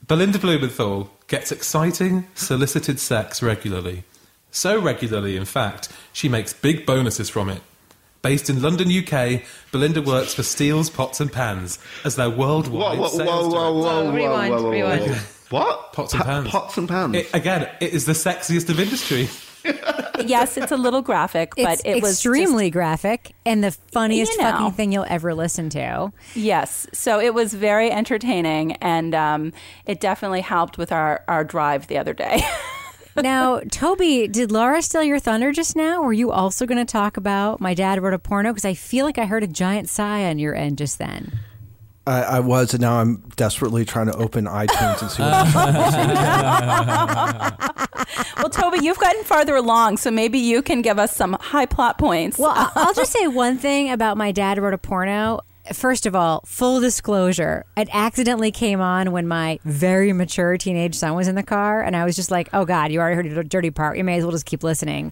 Belinda 0.08 0.40
Blumenthal 0.40 1.12
gets 1.28 1.52
exciting, 1.52 2.28
solicited 2.34 3.00
sex 3.00 3.42
regularly. 3.44 4.04
So 4.50 4.82
regularly, 4.82 5.38
in 5.38 5.46
fact, 5.46 5.90
she 6.12 6.28
makes 6.28 6.54
big 6.54 6.86
bonuses 6.86 7.30
from 7.30 7.50
it. 7.50 7.62
Based 8.22 8.50
in 8.50 8.62
London, 8.62 8.90
UK, 8.92 9.42
Belinda 9.72 10.02
works 10.02 10.34
for 10.34 10.44
Steele's 10.44 10.90
Pots 10.90 11.20
and 11.20 11.32
Pans 11.32 11.80
as 12.04 12.16
their 12.18 12.30
Whoa, 12.30 12.38
worldwide 12.62 13.00
whoa, 13.00 13.08
sales 13.08 13.20
whoa, 13.28 13.48
whoa, 13.48 13.50
director. 13.50 13.80
whoa, 13.80 14.04
whoa, 14.04 14.12
rewind, 14.12 14.54
whoa, 14.54 14.58
whoa, 14.58 14.64
whoa. 14.64 14.72
rewind. 14.72 15.16
What? 15.50 15.94
Pots 15.94 16.14
and 16.14 16.24
pans. 16.24 16.48
Pots 16.50 16.78
and 16.78 16.88
pans. 16.90 17.16
It- 17.16 17.30
again, 17.34 17.70
it 17.80 17.94
is 17.94 18.06
the 18.06 18.14
sexiest 18.14 18.70
of 18.70 18.80
industry. 18.80 19.30
yes, 20.26 20.58
it's 20.58 20.72
a 20.72 20.78
little 20.78 21.02
graphic, 21.02 21.54
but 21.56 21.74
it's 21.80 21.82
it 21.86 22.02
was 22.02 22.12
extremely 22.14 22.70
graphic 22.70 23.34
and 23.46 23.64
the 23.64 23.72
funniest 23.72 24.32
You 24.34 24.38
know. 24.40 24.52
fucking 24.52 24.72
thing 24.74 24.92
you'll 24.92 25.06
ever 25.10 25.34
listen 25.34 25.70
to. 25.72 26.12
yes. 26.36 26.88
So 26.94 27.20
it 27.20 27.34
was 27.34 27.54
very 27.54 27.92
entertaining, 27.92 28.74
and 28.74 29.14
um, 29.16 29.54
it 29.86 30.00
definitely 30.00 30.42
helped 30.42 30.78
with 30.78 30.92
our 30.92 31.24
our 31.28 31.44
drive 31.44 31.88
the 31.88 31.98
other 31.98 32.14
day. 32.14 32.42
now, 33.16 33.60
Toby, 33.72 34.28
did 34.28 34.52
Laura 34.52 34.82
steal 34.82 35.04
your 35.04 35.20
thunder 35.20 35.52
just 35.52 35.76
now? 35.76 36.02
Were 36.02 36.14
you 36.14 36.32
also 36.32 36.66
going 36.66 36.84
to 36.84 36.90
talk 36.92 37.18
about 37.18 37.60
my 37.60 37.74
dad 37.74 38.02
wrote 38.02 38.14
a 38.14 38.20
porno? 38.20 38.52
Because 38.52 38.66
I 38.66 38.74
feel 38.74 39.06
like 39.06 39.18
I 39.18 39.26
heard 39.26 39.44
a 39.44 39.48
giant 39.48 39.90
sigh 39.90 40.26
on 40.26 40.40
your 40.40 40.56
end 40.56 40.78
just 40.78 40.98
then. 40.98 41.40
I, 42.12 42.22
I 42.38 42.40
was, 42.42 42.74
and 42.74 42.82
now 42.82 43.00
I'm 43.00 43.18
desperately 43.36 43.86
trying 43.86 44.08
to 44.08 44.16
open 44.18 44.46
iTunes 44.46 45.02
and 45.02 45.12
see 45.12 45.24
what 45.24 45.34
I 45.34 46.86
know. 46.86 48.36
well, 48.38 48.50
Toby, 48.50 48.80
you've 48.84 49.00
gotten 49.00 49.24
farther 49.24 49.56
along, 49.56 49.98
so 49.98 50.12
maybe 50.12 50.40
you 50.40 50.62
can 50.62 50.82
give 50.82 51.00
us 51.00 51.16
some 51.16 51.38
high 51.40 51.66
plot 51.66 51.98
points. 51.98 52.38
Well, 52.38 52.52
I- 52.54 52.72
I'll 52.76 52.94
just 52.94 53.12
say 53.12 53.28
one 53.28 53.58
thing 53.58 53.92
about 53.92 54.18
my 54.18 54.32
dad 54.32 54.60
wrote 54.60 54.74
a 54.74 54.78
porno. 54.78 55.42
First 55.74 56.06
of 56.06 56.16
all, 56.16 56.42
full 56.46 56.80
disclosure, 56.82 57.66
it 57.78 57.88
accidentally 57.94 58.52
came 58.52 58.82
on 58.82 59.12
when 59.12 59.28
my 59.28 59.60
very 59.64 60.12
mature 60.12 60.58
teenage 60.58 60.96
son 60.96 61.14
was 61.14 61.28
in 61.28 61.36
the 61.36 61.44
car, 61.44 61.82
and 61.84 61.96
I 61.96 62.04
was 62.04 62.16
just 62.16 62.32
like, 62.32 62.50
"Oh 62.52 62.66
God, 62.66 62.92
you 62.92 63.00
already 63.00 63.16
heard 63.16 63.30
the 63.30 63.44
dirty 63.44 63.70
part. 63.70 63.96
You 63.98 64.04
may 64.04 64.18
as 64.18 64.24
well 64.24 64.32
just 64.32 64.46
keep 64.48 64.64
listening." 64.64 65.12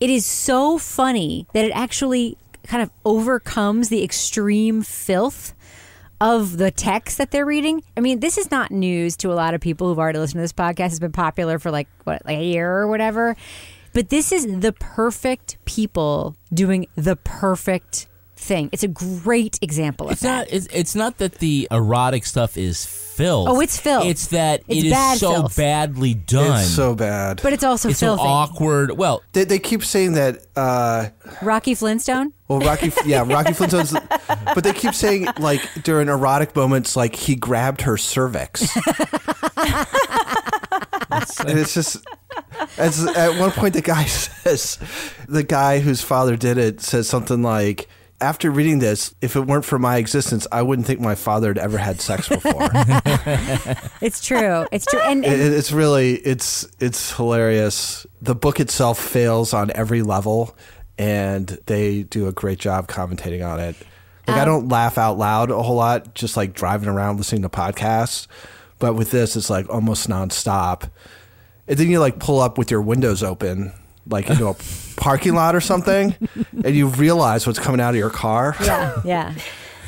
It 0.00 0.10
is 0.10 0.26
so 0.26 0.78
funny 0.78 1.46
that 1.54 1.64
it 1.64 1.70
actually 1.74 2.36
kind 2.66 2.82
of 2.82 2.90
overcomes 3.04 3.88
the 3.88 4.02
extreme 4.04 4.82
filth 4.82 5.54
of 6.20 6.56
the 6.56 6.70
text 6.70 7.18
that 7.18 7.30
they're 7.30 7.46
reading. 7.46 7.82
I 7.96 8.00
mean, 8.00 8.20
this 8.20 8.38
is 8.38 8.50
not 8.50 8.70
news 8.70 9.16
to 9.18 9.32
a 9.32 9.34
lot 9.34 9.54
of 9.54 9.60
people 9.60 9.86
who've 9.88 9.98
already 9.98 10.18
listened 10.18 10.38
to 10.38 10.42
this 10.42 10.52
podcast. 10.52 10.86
It's 10.86 10.98
been 10.98 11.12
popular 11.12 11.58
for 11.58 11.70
like 11.70 11.88
what, 12.04 12.22
like 12.24 12.38
a 12.38 12.44
year 12.44 12.70
or 12.70 12.88
whatever. 12.88 13.36
But 13.92 14.08
this 14.10 14.32
is 14.32 14.46
the 14.60 14.72
perfect 14.72 15.56
people 15.64 16.36
doing 16.52 16.86
the 16.94 17.16
perfect 17.16 18.06
thing. 18.36 18.68
It's 18.70 18.82
a 18.84 18.88
great 18.88 19.58
example 19.62 20.06
of 20.06 20.12
It's 20.12 20.20
that. 20.22 20.38
not. 20.38 20.46
It's, 20.50 20.66
it's 20.72 20.94
not 20.94 21.18
that 21.18 21.34
the 21.36 21.66
erotic 21.70 22.24
stuff 22.24 22.56
is 22.56 22.84
filth. 22.86 23.48
Oh, 23.48 23.60
it's 23.60 23.78
filth. 23.80 24.06
It's 24.06 24.28
that 24.28 24.62
It's 24.68 24.84
it 24.84 24.86
is 24.92 25.20
so 25.20 25.30
filth. 25.32 25.56
badly 25.56 26.14
done. 26.14 26.60
It's 26.60 26.70
so 26.70 26.94
bad. 26.94 27.40
But 27.42 27.52
it's 27.52 27.64
also 27.64 27.88
it's 27.88 27.98
so 27.98 28.12
awkward. 28.14 28.92
Well, 28.92 29.22
They, 29.32 29.44
they 29.44 29.58
keep 29.58 29.84
saying 29.84 30.12
that. 30.12 30.46
Uh, 30.54 31.08
Rocky 31.42 31.74
Flintstone. 31.74 32.32
Well, 32.48 32.60
Rocky, 32.60 32.90
yeah, 33.06 33.24
Rocky 33.26 33.52
Flintstone's. 33.52 33.92
But 34.54 34.64
they 34.64 34.72
keep 34.72 34.94
saying 34.94 35.28
like 35.38 35.60
during 35.82 36.08
erotic 36.08 36.54
moments, 36.56 36.96
like 36.96 37.14
he 37.14 37.34
grabbed 37.36 37.82
her 37.82 37.96
cervix. 37.96 38.62
and 41.40 41.58
it's 41.58 41.74
just. 41.74 42.04
As 42.76 43.04
at 43.06 43.38
one 43.38 43.50
point, 43.50 43.74
the 43.74 43.82
guy 43.82 44.04
says, 44.06 44.78
the 45.28 45.42
guy 45.42 45.80
whose 45.80 46.00
father 46.02 46.36
did 46.36 46.58
it 46.58 46.80
says 46.80 47.08
something 47.08 47.42
like, 47.42 47.88
"After 48.20 48.50
reading 48.50 48.78
this, 48.78 49.14
if 49.20 49.36
it 49.36 49.40
weren't 49.40 49.64
for 49.64 49.78
my 49.78 49.96
existence, 49.96 50.46
I 50.52 50.62
wouldn't 50.62 50.86
think 50.86 51.00
my 51.00 51.14
father 51.14 51.48
had 51.48 51.58
ever 51.58 51.78
had 51.78 52.00
sex 52.00 52.28
before." 52.28 52.68
It's 54.00 54.24
true. 54.24 54.66
It's 54.70 54.86
true. 54.86 55.00
And, 55.00 55.24
It- 55.24 55.40
and 55.40 55.54
it's 55.54 55.72
really 55.72 56.14
it's 56.16 56.66
it's 56.78 57.12
hilarious. 57.16 58.06
The 58.22 58.34
book 58.34 58.60
itself 58.60 58.98
fails 59.00 59.52
on 59.52 59.70
every 59.74 60.02
level, 60.02 60.56
and 60.98 61.46
they 61.66 62.02
do 62.02 62.26
a 62.26 62.32
great 62.32 62.58
job 62.58 62.88
commentating 62.88 63.46
on 63.46 63.60
it. 63.60 63.76
Like 64.26 64.36
I 64.36 64.40
Um, 64.40 64.46
don't 64.46 64.68
laugh 64.68 64.98
out 64.98 65.16
loud 65.16 65.50
a 65.50 65.62
whole 65.62 65.76
lot, 65.76 66.14
just 66.14 66.36
like 66.36 66.52
driving 66.52 66.88
around 66.88 67.16
listening 67.16 67.42
to 67.42 67.48
podcasts. 67.48 68.26
But 68.78 68.94
with 68.94 69.10
this, 69.10 69.36
it's 69.36 69.48
like 69.50 69.68
almost 69.70 70.08
nonstop. 70.08 70.90
And 71.66 71.78
then 71.78 71.88
you 71.90 71.98
like 72.00 72.18
pull 72.18 72.40
up 72.40 72.58
with 72.58 72.70
your 72.70 72.80
windows 72.82 73.22
open, 73.22 73.72
like 74.06 74.28
into 74.28 74.46
a 74.48 74.54
parking 74.96 75.34
lot 75.34 75.54
or 75.54 75.60
something, 75.60 76.14
and 76.64 76.74
you 76.74 76.88
realize 76.88 77.46
what's 77.46 77.58
coming 77.58 77.80
out 77.80 77.90
of 77.90 77.96
your 77.96 78.10
car. 78.10 78.54
yeah, 78.62 79.00
yeah. 79.04 79.34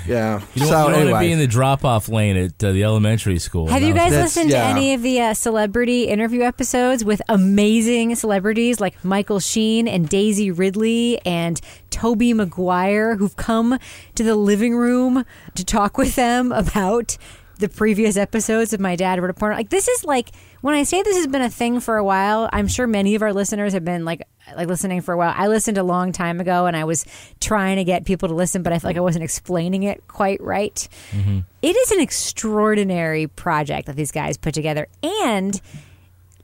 Yeah. 0.06 0.40
you 0.54 0.60
don't, 0.60 0.68
so 0.68 0.78
you 0.78 0.84
don't 0.86 0.94
anyway, 0.94 1.12
want 1.12 1.22
to 1.22 1.26
be 1.28 1.32
in 1.32 1.38
the 1.38 1.46
drop-off 1.46 2.08
lane 2.08 2.36
at 2.36 2.62
uh, 2.64 2.72
the 2.72 2.84
elementary 2.84 3.38
school. 3.38 3.68
Have 3.68 3.82
you 3.82 3.94
guys 3.94 4.10
That's- 4.10 4.36
listened 4.36 4.50
yeah. 4.50 4.64
to 4.64 4.68
any 4.78 4.94
of 4.94 5.02
the 5.02 5.20
uh, 5.20 5.34
celebrity 5.34 6.04
interview 6.08 6.42
episodes 6.42 7.04
with 7.04 7.22
amazing 7.28 8.14
celebrities 8.14 8.80
like 8.80 9.04
Michael 9.04 9.40
Sheen 9.40 9.86
and 9.88 10.08
Daisy 10.08 10.50
Ridley 10.50 11.20
and 11.26 11.60
Tobey 11.90 12.32
Maguire 12.32 13.16
who've 13.16 13.36
come 13.36 13.78
to 14.14 14.22
the 14.22 14.34
living 14.36 14.74
room 14.74 15.24
to 15.54 15.64
talk 15.64 15.98
with 15.98 16.14
them 16.16 16.52
about 16.52 17.16
the 17.60 17.68
previous 17.68 18.16
episodes 18.16 18.72
of 18.72 18.80
My 18.80 18.96
Dad 18.96 19.20
Wrote 19.20 19.30
a 19.30 19.34
Porno? 19.34 19.54
Like 19.56 19.70
this 19.70 19.86
is 19.88 20.04
like 20.04 20.30
when 20.62 20.74
I 20.74 20.82
say 20.82 21.02
this 21.02 21.16
has 21.16 21.26
been 21.26 21.42
a 21.42 21.50
thing 21.50 21.80
for 21.80 21.96
a 21.96 22.04
while, 22.04 22.48
I'm 22.52 22.66
sure 22.68 22.86
many 22.86 23.14
of 23.14 23.22
our 23.22 23.32
listeners 23.32 23.72
have 23.72 23.84
been 23.84 24.04
like 24.04 24.22
like 24.56 24.66
listening 24.68 25.00
for 25.00 25.14
a 25.14 25.16
while. 25.16 25.32
I 25.36 25.46
listened 25.46 25.78
a 25.78 25.82
long 25.84 26.10
time 26.12 26.40
ago 26.40 26.66
and 26.66 26.76
I 26.76 26.84
was 26.84 27.04
trying 27.40 27.76
to 27.76 27.84
get 27.84 28.04
people 28.04 28.28
to 28.28 28.34
listen, 28.34 28.62
but 28.62 28.72
I 28.72 28.78
felt 28.78 28.90
like 28.90 28.96
I 28.96 29.00
wasn't 29.00 29.22
explaining 29.24 29.84
it 29.84 30.06
quite 30.08 30.40
right. 30.42 30.88
Mm-hmm. 31.12 31.40
It 31.62 31.76
is 31.76 31.92
an 31.92 32.00
extraordinary 32.00 33.26
project 33.28 33.86
that 33.86 33.96
these 33.96 34.10
guys 34.10 34.36
put 34.36 34.54
together, 34.54 34.88
and 35.02 35.60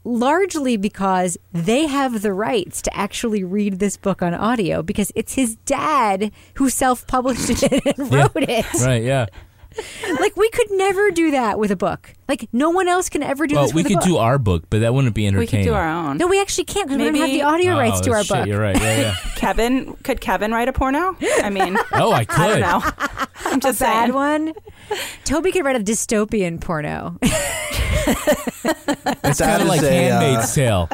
largely 0.04 0.76
because 0.76 1.36
they 1.52 1.86
have 1.86 2.22
the 2.22 2.32
rights 2.32 2.80
to 2.82 2.96
actually 2.96 3.42
read 3.42 3.78
this 3.80 3.96
book 3.96 4.22
on 4.22 4.32
audio 4.34 4.82
because 4.82 5.10
it's 5.16 5.34
his 5.34 5.56
dad 5.66 6.30
who 6.54 6.70
self-published 6.70 7.62
it 7.64 7.98
and 7.98 8.12
Yeah. 8.12 8.20
wrote 8.22 8.48
it. 8.48 8.66
Right? 8.84 9.02
Yeah. 9.02 9.26
Like 10.20 10.36
we 10.36 10.48
could 10.50 10.70
never 10.70 11.10
do 11.10 11.32
that 11.32 11.58
with 11.58 11.70
a 11.70 11.76
book. 11.76 12.14
Like 12.28 12.48
no 12.52 12.70
one 12.70 12.88
else 12.88 13.08
can 13.08 13.22
ever 13.22 13.46
do 13.46 13.54
well, 13.56 13.64
this 13.64 13.74
we 13.74 13.82
could 13.82 13.92
a 13.92 13.94
book. 13.96 14.04
do 14.04 14.16
our 14.16 14.38
book, 14.38 14.64
but 14.70 14.80
that 14.80 14.94
wouldn't 14.94 15.14
be 15.14 15.26
entertaining. 15.26 15.38
We 15.38 15.42
entertaining. 15.44 15.66
could 15.66 15.70
do 15.70 15.74
our 15.74 15.88
own. 16.10 16.16
no, 16.18 16.26
we 16.26 16.40
actually 16.40 16.64
can't 16.64 16.88
because 16.88 16.98
we 16.98 17.04
don't 17.04 17.14
have 17.16 17.30
the 17.30 17.42
audio 17.42 17.74
Oh, 17.74 17.78
rights 17.78 18.00
to 18.00 18.12
our 18.12 18.24
shit, 18.24 18.36
book. 18.36 18.46
You're 18.46 18.60
right. 18.60 18.80
Yeah, 18.80 19.00
yeah. 19.00 19.14
Kevin, 19.36 19.94
could 20.02 20.20
Kevin 20.20 20.52
write 20.52 20.68
a 20.68 20.72
porno? 20.72 21.16
I 21.42 21.50
mean, 21.50 21.76
Oh, 21.92 22.10
I 22.12 22.18
I 22.20 22.24
could. 22.24 22.48
don't 22.48 22.60
know. 22.60 22.82
I'm 23.44 23.58
A 23.58 23.60
just 23.60 23.80
bad 23.80 24.04
saying. 24.04 24.14
one. 24.14 24.52
Toby 25.24 25.52
could 25.52 25.64
write 25.64 25.76
a 25.76 25.80
dystopian 25.84 26.60
porno. 26.60 27.18
It's 27.22 29.40
kind 29.40 29.62
of 29.62 29.62
is 29.62 29.68
like 29.68 29.82
a, 29.82 30.10
uh, 30.10 30.20
Handmaid's 30.20 30.54
Tale. 30.54 30.88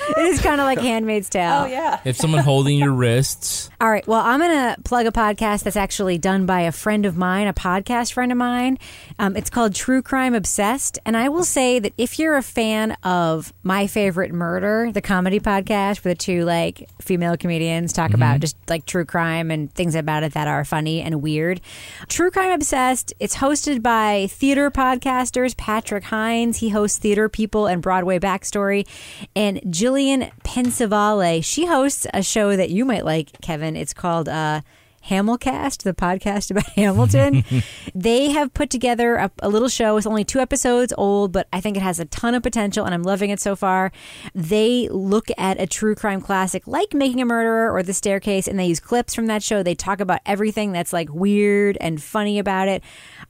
It 0.00 0.18
is 0.26 0.40
kind 0.40 0.60
of 0.60 0.64
like 0.64 0.78
Handmaid's 0.78 1.28
oh, 1.28 1.32
Tale. 1.32 1.62
Oh 1.62 1.66
yeah. 1.66 2.00
If 2.04 2.16
someone 2.16 2.42
holding 2.42 2.78
your 2.78 2.92
wrists, 2.92 3.70
All 3.80 3.90
right. 3.90 4.06
Well, 4.06 4.20
I'm 4.20 4.40
going 4.40 4.50
to 4.50 4.82
plug 4.82 5.06
a 5.06 5.12
podcast 5.12 5.64
that's 5.64 5.76
actually 5.76 6.18
done 6.18 6.46
by 6.46 6.62
a 6.62 6.72
friend 6.72 7.06
of 7.06 7.16
mine, 7.16 7.46
a 7.46 7.54
podcast 7.54 8.12
friend 8.12 8.32
of 8.32 8.38
mine. 8.38 8.78
Um, 9.18 9.36
it's 9.36 9.50
called 9.50 9.74
True 9.74 10.02
Crime 10.02 10.34
Obsessed. 10.34 10.98
And 11.06 11.16
I 11.16 11.28
will 11.28 11.44
say 11.44 11.78
that 11.78 11.92
if 11.96 12.18
you're 12.18 12.36
a 12.36 12.42
fan 12.42 12.92
of 13.02 13.52
My 13.62 13.86
Favorite 13.86 14.32
Murder, 14.32 14.90
the 14.92 15.00
comedy 15.00 15.40
podcast 15.40 16.04
where 16.04 16.14
the 16.14 16.18
two 16.18 16.44
like 16.44 16.88
female 17.00 17.36
comedians 17.36 17.92
talk 17.92 18.12
about 18.12 18.40
just 18.40 18.56
like 18.68 18.84
true 18.84 19.04
crime 19.04 19.50
and 19.50 19.72
things 19.72 19.94
about 19.94 20.22
it 20.22 20.34
that 20.34 20.48
are 20.48 20.64
funny 20.64 21.00
and 21.00 21.22
weird, 21.22 21.60
True 22.08 22.30
Crime 22.30 22.52
Obsessed, 22.52 23.14
it's 23.18 23.36
hosted 23.36 23.82
by 23.82 24.26
theater 24.30 24.70
podcasters 24.70 25.56
Patrick 25.56 26.04
Hinds. 26.04 26.58
He 26.58 26.68
hosts 26.68 26.98
Theater 26.98 27.28
People 27.28 27.66
and 27.66 27.80
Broadway 27.80 28.18
Backstory. 28.18 28.86
And 29.34 29.60
Gillian 29.72 30.30
Pensavalle, 30.44 31.42
she 31.42 31.66
hosts 31.66 32.06
a 32.12 32.22
show 32.22 32.56
that 32.56 32.70
you 32.70 32.84
might 32.84 33.04
like, 33.04 33.40
Kevin. 33.40 33.76
It's 33.76 33.94
called 33.94 34.28
uh, 34.28 34.60
Hamilcast, 35.08 35.82
the 35.82 35.94
podcast 35.94 36.50
about 36.50 36.66
Hamilton. 36.76 37.44
they 37.94 38.30
have 38.30 38.52
put 38.54 38.70
together 38.70 39.16
a, 39.16 39.30
a 39.40 39.48
little 39.48 39.68
show. 39.68 39.96
It's 39.96 40.06
only 40.06 40.24
two 40.24 40.40
episodes 40.40 40.92
old, 40.96 41.32
but 41.32 41.48
I 41.52 41.60
think 41.60 41.76
it 41.76 41.82
has 41.82 42.00
a 42.00 42.04
ton 42.06 42.34
of 42.34 42.42
potential, 42.42 42.84
and 42.84 42.94
I'm 42.94 43.02
loving 43.02 43.30
it 43.30 43.40
so 43.40 43.56
far. 43.56 43.92
They 44.34 44.88
look 44.90 45.28
at 45.38 45.60
a 45.60 45.66
true 45.66 45.94
crime 45.94 46.20
classic 46.20 46.66
like 46.66 46.94
Making 46.94 47.22
a 47.22 47.24
Murderer 47.24 47.72
or 47.72 47.82
The 47.82 47.94
Staircase, 47.94 48.48
and 48.48 48.58
they 48.58 48.66
use 48.66 48.80
clips 48.80 49.14
from 49.14 49.26
that 49.26 49.42
show. 49.42 49.62
They 49.62 49.74
talk 49.74 50.00
about 50.00 50.20
everything 50.26 50.72
that's 50.72 50.92
like 50.92 51.12
weird 51.12 51.78
and 51.80 52.02
funny 52.02 52.38
about 52.38 52.68
it. 52.68 52.82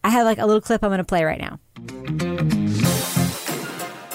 I 0.02 0.10
have 0.10 0.24
like 0.24 0.38
a 0.38 0.46
little 0.46 0.60
clip 0.60 0.82
I'm 0.82 0.90
going 0.90 0.98
to 0.98 1.04
play 1.04 1.24
right 1.24 1.40
now. 1.40 1.58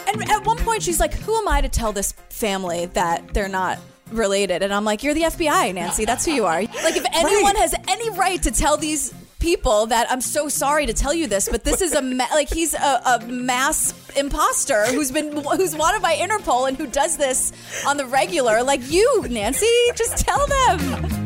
And 0.07 0.29
at 0.29 0.45
one 0.45 0.57
point, 0.57 0.83
she's 0.83 0.99
like, 0.99 1.13
"Who 1.13 1.35
am 1.37 1.47
I 1.47 1.61
to 1.61 1.69
tell 1.69 1.93
this 1.93 2.11
family 2.29 2.87
that 2.87 3.33
they're 3.33 3.47
not 3.47 3.79
related?" 4.11 4.61
And 4.63 4.73
I'm 4.73 4.85
like, 4.85 5.03
"You're 5.03 5.13
the 5.13 5.23
FBI, 5.23 5.73
Nancy. 5.73 6.05
That's 6.05 6.25
who 6.25 6.31
you 6.31 6.45
are. 6.45 6.61
Like, 6.61 6.95
if 6.95 7.05
anyone 7.13 7.55
has 7.55 7.73
any 7.87 8.09
right 8.11 8.41
to 8.43 8.51
tell 8.51 8.77
these." 8.77 9.13
People 9.39 9.87
that 9.87 10.05
I'm 10.11 10.21
so 10.21 10.49
sorry 10.49 10.85
to 10.85 10.93
tell 10.93 11.15
you 11.15 11.25
this, 11.25 11.49
but 11.49 11.63
this 11.63 11.81
is 11.81 11.93
a 11.93 12.01
ma- 12.03 12.27
like 12.31 12.47
he's 12.47 12.75
a, 12.75 13.01
a 13.07 13.25
mass 13.25 13.91
imposter 14.15 14.85
who's 14.85 15.11
been 15.11 15.35
who's 15.35 15.75
wanted 15.75 16.03
by 16.03 16.13
Interpol 16.13 16.67
and 16.67 16.77
who 16.77 16.85
does 16.85 17.17
this 17.17 17.51
on 17.87 17.97
the 17.97 18.05
regular. 18.05 18.61
Like 18.61 18.91
you, 18.91 19.25
Nancy, 19.31 19.65
just 19.95 20.19
tell 20.19 20.45
them. 20.45 21.20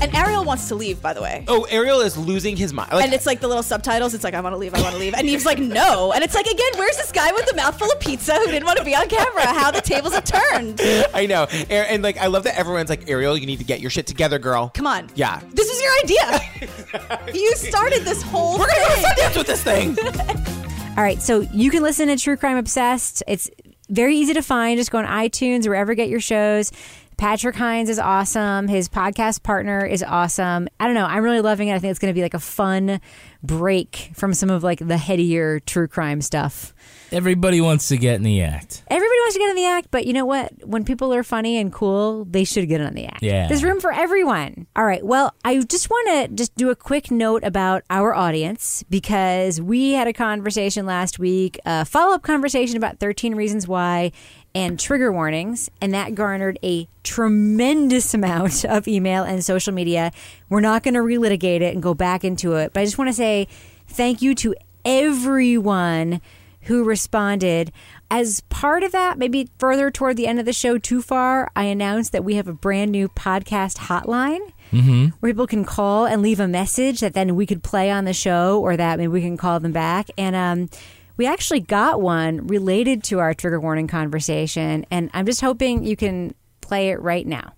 And 0.00 0.14
Ariel 0.14 0.44
wants 0.44 0.68
to 0.68 0.74
leave, 0.74 1.00
by 1.00 1.12
the 1.12 1.22
way. 1.22 1.44
Oh, 1.48 1.64
Ariel 1.70 2.00
is 2.00 2.16
losing 2.16 2.56
his 2.56 2.72
mind. 2.72 2.92
Like, 2.92 3.04
and 3.04 3.14
it's 3.14 3.26
like 3.26 3.40
the 3.40 3.48
little 3.48 3.62
subtitles. 3.62 4.12
It's 4.14 4.24
like, 4.24 4.34
I 4.34 4.40
want 4.40 4.52
to 4.52 4.58
leave, 4.58 4.74
I 4.74 4.80
want 4.82 4.92
to 4.94 4.98
leave. 4.98 5.14
And 5.14 5.28
Eve's 5.28 5.46
like, 5.46 5.58
no. 5.58 6.12
And 6.12 6.22
it's 6.22 6.34
like, 6.34 6.46
again, 6.46 6.72
where's 6.76 6.96
this 6.96 7.12
guy 7.12 7.32
with 7.32 7.46
the 7.46 7.56
mouthful 7.56 7.90
of 7.90 8.00
pizza 8.00 8.34
who 8.34 8.46
didn't 8.46 8.66
want 8.66 8.78
to 8.78 8.84
be 8.84 8.94
on 8.94 9.08
camera? 9.08 9.46
How 9.46 9.70
the 9.70 9.80
tables 9.80 10.12
have 10.14 10.24
turned. 10.24 10.80
I 11.14 11.26
know, 11.26 11.44
and, 11.50 11.70
and 11.70 12.02
like 12.02 12.18
I 12.18 12.26
love 12.26 12.44
that 12.44 12.58
everyone's 12.58 12.90
like, 12.90 13.08
Ariel, 13.08 13.36
you 13.36 13.46
need 13.46 13.58
to 13.58 13.64
get 13.64 13.80
your 13.80 13.90
shit 13.90 14.06
together, 14.06 14.38
girl. 14.38 14.70
Come 14.74 14.86
on. 14.86 15.08
Yeah, 15.14 15.40
This 15.52 15.68
is 15.70 15.80
your 15.82 15.92
idea. 16.02 17.32
you 17.34 17.54
started 17.56 18.02
this 18.02 18.22
whole 18.22 18.58
we're 18.58 18.66
thing. 18.68 18.82
gonna 18.88 19.02
go 19.02 19.22
Sundance 19.22 19.36
with 19.36 19.46
this 19.46 19.62
thing. 19.62 19.96
All 20.96 21.02
right, 21.02 21.20
so 21.20 21.40
you 21.40 21.70
can 21.70 21.82
listen 21.82 22.08
to 22.08 22.16
True 22.16 22.36
Crime 22.36 22.56
Obsessed. 22.56 23.22
It's 23.26 23.50
very 23.90 24.16
easy 24.16 24.32
to 24.34 24.42
find. 24.42 24.78
Just 24.78 24.90
go 24.90 24.98
on 24.98 25.06
iTunes, 25.06 25.66
or 25.66 25.70
wherever 25.70 25.92
you 25.92 25.96
get 25.96 26.08
your 26.08 26.20
shows. 26.20 26.70
Patrick 27.16 27.54
Hinds 27.56 27.88
is 27.90 27.98
awesome. 27.98 28.68
His 28.68 28.88
podcast 28.88 29.42
partner 29.42 29.84
is 29.84 30.02
awesome. 30.02 30.68
I 30.80 30.86
don't 30.86 30.94
know. 30.94 31.06
I'm 31.06 31.22
really 31.22 31.40
loving 31.40 31.68
it. 31.68 31.74
I 31.74 31.78
think 31.78 31.90
it's 31.90 31.98
going 31.98 32.12
to 32.12 32.14
be 32.14 32.22
like 32.22 32.34
a 32.34 32.40
fun 32.40 33.00
break 33.42 34.10
from 34.14 34.34
some 34.34 34.50
of 34.50 34.62
like 34.62 34.80
the 34.80 34.96
headier 34.96 35.60
true 35.60 35.86
crime 35.86 36.20
stuff. 36.20 36.74
everybody 37.12 37.60
wants 37.60 37.88
to 37.88 37.96
get 37.96 38.16
in 38.16 38.22
the 38.22 38.42
act. 38.42 38.82
Everybody 38.88 39.18
wants 39.20 39.34
to 39.34 39.38
get 39.38 39.50
in 39.50 39.56
the 39.56 39.66
act, 39.66 39.88
but 39.90 40.06
you 40.06 40.12
know 40.12 40.24
what? 40.26 40.52
When 40.66 40.84
people 40.84 41.14
are 41.14 41.22
funny 41.22 41.58
and 41.58 41.72
cool, 41.72 42.24
they 42.24 42.44
should 42.44 42.68
get 42.68 42.80
in 42.80 42.94
the 42.94 43.06
act. 43.06 43.22
Yeah. 43.22 43.46
There's 43.46 43.62
room 43.62 43.80
for 43.80 43.92
everyone. 43.92 44.66
All 44.74 44.84
right. 44.84 45.04
Well, 45.04 45.34
I 45.44 45.60
just 45.60 45.90
want 45.90 46.08
to 46.08 46.34
just 46.34 46.54
do 46.56 46.70
a 46.70 46.76
quick 46.76 47.10
note 47.10 47.44
about 47.44 47.82
our 47.90 48.14
audience 48.14 48.82
because 48.90 49.60
we 49.60 49.92
had 49.92 50.08
a 50.08 50.12
conversation 50.12 50.86
last 50.86 51.18
week, 51.18 51.58
a 51.64 51.84
follow 51.84 52.14
up 52.14 52.22
conversation 52.22 52.76
about 52.76 52.98
13 52.98 53.34
Reasons 53.34 53.68
Why 53.68 54.10
and 54.54 54.78
trigger 54.78 55.10
warnings, 55.12 55.68
and 55.80 55.92
that 55.94 56.14
garnered 56.14 56.58
a 56.62 56.88
tremendous 57.02 58.14
amount 58.14 58.64
of 58.64 58.86
email 58.86 59.24
and 59.24 59.44
social 59.44 59.72
media. 59.72 60.12
We're 60.48 60.60
not 60.60 60.82
going 60.82 60.94
to 60.94 61.00
relitigate 61.00 61.60
it 61.60 61.74
and 61.74 61.82
go 61.82 61.94
back 61.94 62.24
into 62.24 62.54
it, 62.54 62.72
but 62.72 62.80
I 62.80 62.84
just 62.84 62.98
want 62.98 63.08
to 63.08 63.14
say 63.14 63.48
thank 63.88 64.22
you 64.22 64.34
to 64.36 64.54
everyone 64.84 66.20
who 66.62 66.82
responded. 66.84 67.70
As 68.10 68.40
part 68.48 68.82
of 68.82 68.92
that, 68.92 69.18
maybe 69.18 69.50
further 69.58 69.90
toward 69.90 70.16
the 70.16 70.26
end 70.26 70.38
of 70.38 70.46
the 70.46 70.52
show, 70.52 70.78
too 70.78 71.02
far, 71.02 71.50
I 71.56 71.64
announced 71.64 72.12
that 72.12 72.24
we 72.24 72.36
have 72.36 72.48
a 72.48 72.52
brand 72.54 72.92
new 72.92 73.08
podcast 73.08 73.78
hotline 73.88 74.52
Mm-hmm. 74.72 75.08
where 75.20 75.30
people 75.32 75.46
can 75.46 75.64
call 75.64 76.04
and 76.04 76.20
leave 76.20 76.40
a 76.40 76.48
message 76.48 76.98
that 76.98 77.14
then 77.14 77.36
we 77.36 77.46
could 77.46 77.62
play 77.62 77.92
on 77.92 78.06
the 78.06 78.12
show 78.14 78.60
or 78.60 78.76
that 78.76 78.98
maybe 78.98 79.06
we 79.08 79.20
can 79.20 79.36
call 79.36 79.60
them 79.60 79.70
back. 79.70 80.08
And 80.18 80.34
um, 80.34 80.68
we 81.16 81.26
actually 81.26 81.60
got 81.60 82.00
one 82.00 82.46
related 82.46 83.04
to 83.04 83.18
our 83.20 83.34
trigger 83.34 83.60
warning 83.60 83.86
conversation. 83.86 84.84
And 84.90 85.10
I'm 85.12 85.26
just 85.26 85.40
hoping 85.40 85.84
you 85.84 85.96
can 85.96 86.34
play 86.60 86.90
it 86.90 87.00
right 87.00 87.26
now. 87.26 87.52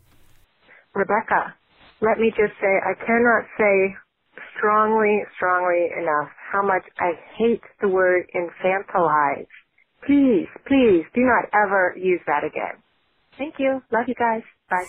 Rebecca, 0.95 1.55
let 2.01 2.19
me 2.19 2.31
just 2.31 2.53
say, 2.61 2.81
I 2.85 2.95
cannot 3.05 3.45
say 3.59 3.97
strongly, 4.57 5.23
strongly 5.37 5.89
enough 5.97 6.31
how 6.53 6.63
much 6.63 6.83
I 6.99 7.13
hate 7.37 7.63
the 7.81 7.89
word 7.89 8.27
infantilize. 8.35 9.47
Please, 10.07 10.49
please 10.67 11.05
do 11.15 11.23
not 11.23 11.49
ever 11.53 11.95
use 11.97 12.21
that 12.27 12.45
again. 12.45 12.75
Thank 13.39 13.55
you. 13.59 13.83
Love 13.91 14.05
you 14.07 14.15
guys. 14.15 14.43
Bye. 14.71 14.87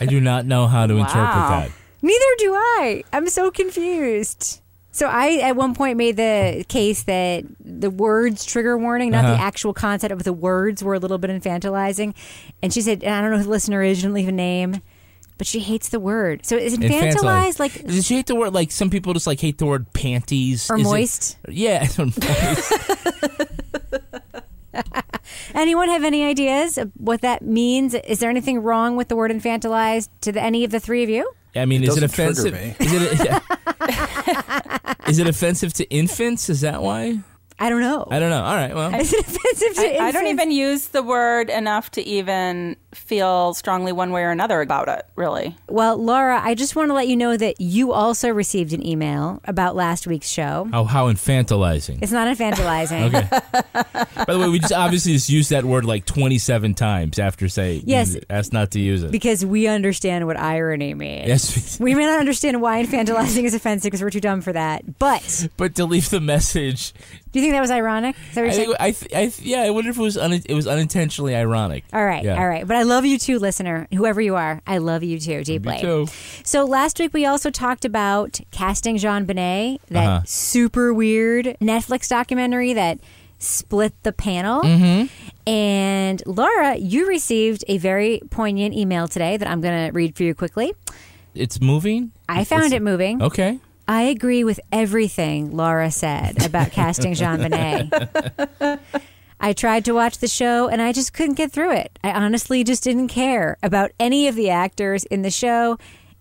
I 0.00 0.06
do 0.06 0.20
not 0.20 0.46
know 0.46 0.66
how 0.66 0.86
to 0.86 0.94
interpret 0.94 1.16
that. 1.16 1.70
Neither 2.02 2.34
do 2.38 2.54
I. 2.54 3.04
I'm 3.12 3.28
so 3.28 3.50
confused. 3.50 4.61
So 4.94 5.06
I 5.08 5.38
at 5.38 5.56
one 5.56 5.74
point 5.74 5.96
made 5.96 6.16
the 6.18 6.64
case 6.68 7.04
that 7.04 7.44
the 7.64 7.88
words 7.90 8.44
trigger 8.44 8.76
warning, 8.76 9.10
not 9.10 9.22
the 9.22 9.28
Uh-huh. 9.32 9.42
actual 9.42 9.72
content 9.72 10.12
of 10.12 10.22
the 10.22 10.34
words, 10.34 10.84
were 10.84 10.92
a 10.94 10.98
little 10.98 11.16
bit 11.18 11.30
infantilizing. 11.30 12.14
And 12.62 12.72
she 12.74 12.82
said, 12.82 13.02
and 13.02 13.14
I 13.14 13.22
don't 13.22 13.30
know 13.30 13.38
who 13.38 13.44
the 13.44 13.50
listener 13.50 13.82
is, 13.82 13.96
she 13.98 14.02
didn't 14.02 14.14
leave 14.14 14.28
a 14.28 14.32
name, 14.32 14.82
but 15.38 15.46
she 15.46 15.60
hates 15.60 15.88
the 15.88 15.98
word. 15.98 16.44
So 16.44 16.56
is 16.58 16.76
infantilized, 16.76 17.58
like 17.58 17.72
Does 17.86 18.06
she 18.06 18.16
hate 18.16 18.26
the 18.26 18.34
word 18.34 18.52
like 18.52 18.70
some 18.70 18.90
people 18.90 19.14
just 19.14 19.26
like 19.26 19.40
hate 19.40 19.56
the 19.56 19.64
word 19.66 19.90
panties 19.94 20.70
Or 20.70 20.76
Is 20.76 20.82
it- 20.82 20.84
moist? 20.84 21.38
yeah, 21.48 21.86
moist. 21.98 22.72
anyone 25.54 25.88
have 25.88 26.04
any 26.04 26.24
ideas 26.24 26.76
of 26.78 26.90
what 26.96 27.22
that 27.22 27.42
means? 27.42 27.94
Is 27.94 28.18
there 28.20 28.30
anything 28.30 28.60
wrong 28.62 28.96
with 28.96 29.08
the 29.08 29.16
word 29.16 29.30
infantilized 29.30 30.08
to 30.20 30.32
the, 30.32 30.42
any 30.42 30.64
of 30.64 30.70
the 30.70 30.80
three 30.80 31.02
of 31.02 31.08
you? 31.08 31.30
I 31.54 31.66
mean, 31.66 31.82
It 31.82 31.90
is 31.90 31.96
it 31.98 32.02
offensive? 32.02 32.52
me. 32.54 32.74
Is 32.80 32.92
it 32.92 33.24
yeah. 33.26 33.40
Is 35.08 35.18
it 35.18 35.26
offensive 35.26 35.72
to 35.74 35.88
infants? 35.90 36.48
Is 36.48 36.60
that 36.62 36.82
why? 36.82 37.20
I 37.62 37.68
don't 37.68 37.80
know. 37.80 38.08
I 38.10 38.18
don't 38.18 38.30
know. 38.30 38.42
All 38.42 38.56
right. 38.56 38.74
Well, 38.74 38.92
Is 39.00 39.12
it 39.12 39.20
offensive 39.20 39.74
to 39.76 40.02
I, 40.02 40.06
I 40.06 40.10
don't 40.10 40.26
even 40.26 40.50
use 40.50 40.88
the 40.88 41.00
word 41.00 41.48
enough 41.48 41.92
to 41.92 42.02
even 42.02 42.74
feel 42.92 43.54
strongly 43.54 43.92
one 43.92 44.10
way 44.10 44.24
or 44.24 44.30
another 44.30 44.60
about 44.60 44.88
it, 44.88 45.06
really. 45.14 45.56
Well, 45.68 45.96
Laura, 45.96 46.40
I 46.42 46.56
just 46.56 46.74
want 46.74 46.90
to 46.90 46.94
let 46.94 47.06
you 47.06 47.16
know 47.16 47.36
that 47.36 47.60
you 47.60 47.92
also 47.92 48.30
received 48.30 48.72
an 48.72 48.84
email 48.84 49.40
about 49.44 49.76
last 49.76 50.08
week's 50.08 50.28
show. 50.28 50.68
Oh, 50.72 50.82
how 50.84 51.06
infantilizing. 51.10 52.02
It's 52.02 52.10
not 52.10 52.26
infantilizing. 52.36 53.14
Okay. 53.14 53.28
By 54.26 54.32
the 54.32 54.38
way, 54.40 54.48
we 54.48 54.58
just 54.58 54.72
obviously 54.72 55.12
just 55.12 55.30
used 55.30 55.50
that 55.50 55.64
word 55.64 55.84
like 55.84 56.04
27 56.04 56.74
times 56.74 57.20
after 57.20 57.48
say 57.48 57.80
Yes. 57.84 58.14
use 58.14 58.24
asked 58.28 58.52
not 58.52 58.72
to 58.72 58.80
use 58.80 59.04
it. 59.04 59.12
Because 59.12 59.46
we 59.46 59.68
understand 59.68 60.26
what 60.26 60.36
irony 60.36 60.94
means. 60.94 61.28
Yes. 61.28 61.78
we 61.78 61.94
may 61.94 62.06
not 62.06 62.18
understand 62.18 62.60
why 62.60 62.84
infantilizing 62.84 63.44
is 63.44 63.54
offensive 63.54 63.84
because 63.90 64.02
we're 64.02 64.10
too 64.10 64.20
dumb 64.20 64.40
for 64.40 64.52
that. 64.52 64.98
But 64.98 65.48
but 65.56 65.76
to 65.76 65.84
leave 65.84 66.10
the 66.10 66.20
message, 66.20 66.92
do 67.32 67.40
you 67.40 67.44
think 67.44 67.54
that 67.54 67.60
was 67.60 67.70
ironic? 67.70 68.14
That 68.34 68.44
I, 68.44 68.50
think. 68.50 68.76
I, 68.78 68.90
th- 68.92 69.12
I 69.14 69.26
th- 69.28 69.40
yeah, 69.40 69.62
I 69.62 69.70
wonder 69.70 69.90
if 69.90 69.98
it 69.98 70.02
was 70.02 70.16
un- 70.18 70.32
it 70.44 70.54
was 70.54 70.66
unintentionally 70.66 71.34
ironic. 71.34 71.84
All 71.92 72.04
right, 72.04 72.22
Yeah. 72.22 72.38
all 72.38 72.46
right. 72.46 72.66
But 72.66 72.76
I 72.76 72.82
love 72.82 73.04
you 73.06 73.18
too, 73.18 73.38
listener, 73.38 73.88
whoever 73.92 74.20
you 74.20 74.36
are. 74.36 74.60
I 74.66 74.78
love 74.78 75.02
you 75.02 75.18
too, 75.18 75.42
deeply. 75.42 75.78
too. 75.80 76.06
So 76.44 76.64
last 76.64 76.98
week 76.98 77.12
we 77.14 77.24
also 77.26 77.50
talked 77.50 77.84
about 77.84 78.38
casting 78.50 78.96
JonBenet, 78.96 79.78
that 79.88 80.06
Uh-huh. 80.06 80.20
super 80.26 80.92
weird 80.94 81.56
Netflix 81.60 82.08
documentary 82.08 82.72
that 82.74 83.00
split 83.38 83.92
the 84.04 84.12
panel. 84.12 84.62
Mm-hmm. 84.62 85.48
And 85.48 86.22
Laura, 86.26 86.76
you 86.76 87.08
received 87.08 87.64
a 87.66 87.78
very 87.78 88.20
poignant 88.30 88.74
email 88.74 89.08
today 89.08 89.36
that 89.36 89.48
I'm 89.48 89.60
going 89.60 89.86
to 89.88 89.92
read 89.92 90.16
for 90.16 90.22
you 90.22 90.34
quickly. 90.34 90.72
It's 91.34 91.60
moving. 91.60 92.12
I 92.28 92.44
found 92.44 92.66
It's- 92.66 92.76
it 92.76 92.82
moving. 92.82 93.20
Okay. 93.22 93.58
I 93.88 94.02
agree 94.02 94.44
with 94.44 94.60
everything 94.70 95.56
Laura 95.56 95.90
said 95.90 96.44
about 96.44 96.70
casting 96.72 97.14
JonBenet. 97.14 98.78
I 99.40 99.52
tried 99.52 99.84
to 99.86 99.92
watch 99.92 100.18
the 100.18 100.28
show 100.28 100.68
and 100.68 100.80
I 100.80 100.92
just 100.92 101.12
couldn't 101.12 101.34
get 101.34 101.50
through 101.50 101.72
it. 101.72 101.98
I 102.04 102.12
honestly 102.12 102.62
just 102.62 102.84
didn't 102.84 103.08
care 103.08 103.56
about 103.62 103.90
any 103.98 104.28
of 104.28 104.36
the 104.36 104.50
actors 104.50 105.04
in 105.04 105.22
the 105.22 105.30
show, 105.30 105.78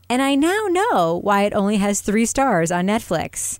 and 0.10 0.22
I 0.22 0.36
now 0.36 0.66
know 0.70 1.20
why 1.22 1.44
it 1.44 1.54
only 1.54 1.78
has 1.78 2.02
three 2.02 2.26
stars 2.26 2.72
on 2.72 2.88
Netflix. 2.88 3.60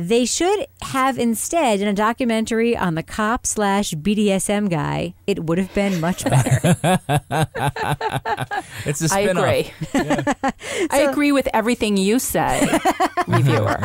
They 0.00 0.24
should 0.24 0.66
have 0.80 1.18
instead 1.18 1.80
in 1.80 1.88
a 1.88 1.92
documentary 1.92 2.74
on 2.76 2.94
the 2.94 3.02
cop 3.02 3.46
slash 3.46 3.92
BDSM 3.92 4.70
guy. 4.70 5.12
It 5.26 5.44
would 5.44 5.58
have 5.58 5.72
been 5.74 6.00
much 6.00 6.24
better. 6.24 6.76
It's 8.86 9.02
a 9.02 9.14
I 9.14 9.24
spin-off. 9.24 9.44
agree. 9.44 9.72
I 10.90 11.00
agree 11.10 11.32
with 11.32 11.48
everything 11.52 11.96
you 11.98 12.18
say, 12.18 12.66
reviewer. 13.28 13.76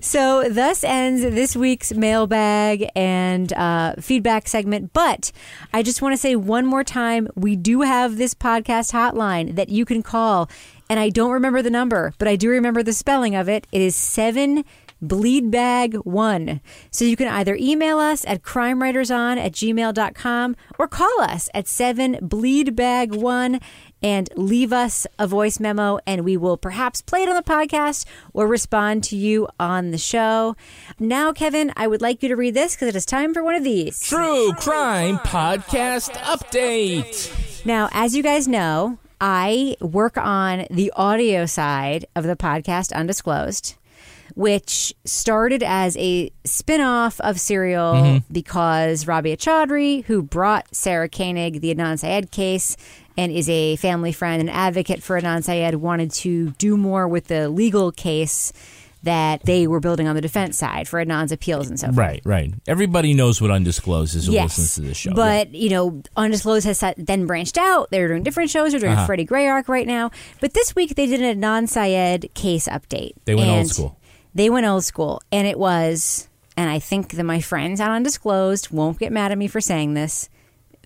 so 0.00 0.48
thus 0.48 0.82
ends 0.84 1.22
this 1.22 1.54
week's 1.56 1.92
mailbag 1.92 2.88
and 2.96 3.52
uh, 3.52 3.94
feedback 4.00 4.48
segment. 4.48 4.92
But 4.92 5.32
I 5.72 5.82
just 5.82 6.00
want 6.02 6.14
to 6.14 6.16
say 6.16 6.34
one 6.36 6.66
more 6.66 6.84
time 6.84 7.28
we 7.34 7.56
do 7.56 7.82
have 7.82 8.16
this 8.16 8.34
podcast 8.34 8.92
hotline 8.92 9.56
that 9.56 9.68
you 9.68 9.84
can 9.84 10.02
call. 10.02 10.48
And 10.90 10.98
I 10.98 11.08
don't 11.08 11.30
remember 11.30 11.62
the 11.62 11.70
number, 11.70 12.12
but 12.18 12.26
I 12.28 12.34
do 12.34 12.50
remember 12.50 12.82
the 12.82 12.92
spelling 12.92 13.36
of 13.36 13.48
it. 13.48 13.66
It 13.70 13.80
is 13.80 13.94
seven 13.94 14.64
bleedbag 15.02 16.04
one. 16.04 16.60
So 16.90 17.04
you 17.04 17.16
can 17.16 17.28
either 17.28 17.56
email 17.58 17.98
us 17.98 18.24
at 18.26 18.42
crimewriterson 18.42 19.38
at 19.38 19.52
gmail.com 19.52 20.56
or 20.78 20.88
call 20.88 21.20
us 21.20 21.48
at 21.54 21.68
seven 21.68 22.16
bleedbag 22.16 23.16
one 23.16 23.60
and 24.02 24.28
leave 24.34 24.72
us 24.72 25.06
a 25.18 25.26
voice 25.26 25.60
memo 25.60 26.00
and 26.06 26.24
we 26.24 26.36
will 26.36 26.56
perhaps 26.56 27.02
play 27.02 27.22
it 27.22 27.28
on 27.28 27.36
the 27.36 27.42
podcast 27.42 28.04
or 28.32 28.46
respond 28.46 29.04
to 29.04 29.16
you 29.16 29.48
on 29.58 29.92
the 29.92 29.98
show. 29.98 30.56
Now, 30.98 31.32
Kevin, 31.32 31.72
I 31.76 31.86
would 31.86 32.02
like 32.02 32.22
you 32.22 32.28
to 32.30 32.36
read 32.36 32.54
this 32.54 32.74
because 32.74 32.88
it 32.88 32.96
is 32.96 33.06
time 33.06 33.32
for 33.32 33.42
one 33.42 33.54
of 33.54 33.64
these. 33.64 34.00
True 34.00 34.52
Crime 34.54 35.18
Podcast 35.18 36.12
Update. 36.14 37.64
Now, 37.64 37.88
as 37.92 38.16
you 38.16 38.22
guys 38.22 38.48
know, 38.48 38.98
I 39.20 39.76
work 39.80 40.16
on 40.16 40.66
the 40.70 40.92
audio 40.96 41.46
side 41.46 42.06
of 42.16 42.24
the 42.24 42.36
podcast 42.36 42.92
Undisclosed, 42.94 43.74
which 44.34 44.94
started 45.04 45.62
as 45.62 45.96
a 45.98 46.30
spin 46.44 46.80
off 46.80 47.20
of 47.20 47.38
Serial 47.38 47.94
Mhm. 47.94 48.22
because 48.32 49.06
Rabia 49.06 49.36
Chaudry, 49.36 50.04
who 50.04 50.22
brought 50.22 50.74
Sarah 50.74 51.08
Koenig 51.08 51.60
the 51.60 51.74
Adnan 51.74 51.98
Syed 51.98 52.30
case 52.30 52.76
and 53.18 53.30
is 53.30 53.48
a 53.50 53.76
family 53.76 54.12
friend 54.12 54.40
and 54.40 54.48
advocate 54.48 55.02
for 55.02 55.20
Adnan 55.20 55.44
Syed, 55.44 55.74
wanted 55.76 56.10
to 56.12 56.50
do 56.58 56.76
more 56.78 57.06
with 57.06 57.26
the 57.26 57.48
legal 57.50 57.92
case 57.92 58.52
that 59.02 59.42
they 59.44 59.66
were 59.66 59.80
building 59.80 60.06
on 60.06 60.14
the 60.14 60.20
defense 60.20 60.58
side 60.58 60.86
for 60.86 61.02
Adnan's 61.02 61.32
appeals 61.32 61.68
and 61.68 61.80
so 61.80 61.86
forth. 61.86 61.96
Right, 61.96 62.20
right. 62.24 62.52
Everybody 62.66 63.14
knows 63.14 63.40
what 63.40 63.50
undisclosed 63.50 64.14
is 64.14 64.26
who 64.26 64.32
Yes, 64.32 64.58
listens 64.58 64.74
to 64.74 64.80
this 64.82 64.96
show. 64.98 65.14
But 65.14 65.54
you 65.54 65.70
know, 65.70 66.02
Undisclosed 66.16 66.66
has 66.66 66.84
then 66.98 67.26
branched 67.26 67.56
out. 67.56 67.90
They're 67.90 68.08
doing 68.08 68.22
different 68.22 68.50
shows. 68.50 68.72
They're 68.72 68.80
doing 68.80 68.92
Uh-huh. 68.92 69.04
a 69.04 69.06
Freddie 69.06 69.24
Gray 69.24 69.46
arc 69.46 69.68
right 69.68 69.86
now. 69.86 70.10
But 70.40 70.52
this 70.54 70.74
week 70.76 70.94
they 70.96 71.06
did 71.06 71.22
a 71.22 71.34
non 71.34 71.66
Syed 71.66 72.28
case 72.34 72.68
update. 72.68 73.12
They 73.24 73.34
went 73.34 73.48
old 73.50 73.68
school. 73.68 73.96
They 74.34 74.50
went 74.50 74.66
old 74.66 74.84
school, 74.84 75.22
and 75.32 75.46
it 75.48 75.58
was. 75.58 76.28
And 76.56 76.68
I 76.68 76.78
think 76.78 77.12
that 77.12 77.24
my 77.24 77.40
friends 77.40 77.80
on 77.80 77.90
Undisclosed 77.90 78.70
won't 78.70 78.98
get 78.98 79.12
mad 79.12 79.32
at 79.32 79.38
me 79.38 79.48
for 79.48 79.60
saying 79.62 79.94
this. 79.94 80.28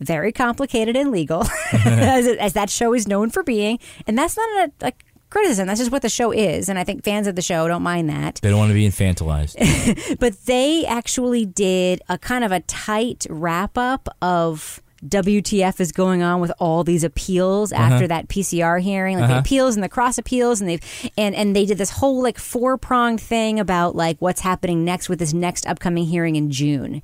Very 0.01 0.31
complicated 0.33 0.97
and 0.97 1.11
legal, 1.11 1.45
as, 1.73 2.27
as 2.27 2.53
that 2.53 2.71
show 2.71 2.95
is 2.95 3.09
known 3.09 3.31
for 3.31 3.43
being. 3.43 3.79
And 4.07 4.17
that's 4.17 4.37
not 4.37 4.71
a, 4.83 4.87
a 4.89 4.93
criticism. 5.35 5.67
That's 5.67 5.81
just 5.81 5.93
what 5.93 6.01
the 6.03 6.09
show 6.09 6.31
is. 6.33 6.69
And 6.71 6.79
I 6.79 6.85
think 6.85 7.05
fans 7.05 7.27
of 7.27 7.37
the 7.37 7.43
show 7.43 7.69
don't 7.69 7.83
mind 7.83 8.09
that. 8.09 8.37
They 8.43 8.49
don't 8.49 8.59
want 8.59 8.71
to 8.71 8.75
be 8.75 8.89
infantilized. 8.89 10.19
but 10.19 10.47
they 10.47 10.87
actually 10.87 11.45
did 11.45 12.01
a 12.09 12.17
kind 12.17 12.43
of 12.45 12.53
a 12.53 12.61
tight 12.61 13.27
wrap 13.29 13.77
up 13.77 14.09
of 14.23 14.81
WTF 15.07 15.81
is 15.81 15.93
going 15.93 16.23
on 16.23 16.41
with 16.41 16.51
all 16.59 16.83
these 16.83 17.05
appeals 17.05 17.73
after 17.73 17.97
Uh-huh. 17.97 18.07
that 18.07 18.29
PCR 18.29 18.81
hearing, 18.81 19.19
like 19.19 19.27
the 19.29 19.35
Uh-huh. 19.35 19.41
appeals 19.41 19.75
and 19.75 19.85
the 19.85 19.89
cross 19.91 20.17
appeals, 20.17 20.63
and 20.63 20.71
they've 20.71 21.11
and 21.19 21.35
and 21.35 21.55
they 21.55 21.67
did 21.67 21.77
this 21.77 21.91
whole 21.91 22.23
like 22.23 22.39
four 22.39 22.79
pronged 22.79 23.21
thing 23.21 23.61
about 23.61 23.95
like 23.95 24.17
what's 24.21 24.41
happening 24.41 24.83
next 24.83 25.11
with 25.11 25.19
this 25.19 25.35
next 25.35 25.67
upcoming 25.67 26.07
hearing 26.07 26.37
in 26.37 26.51
June. 26.51 27.03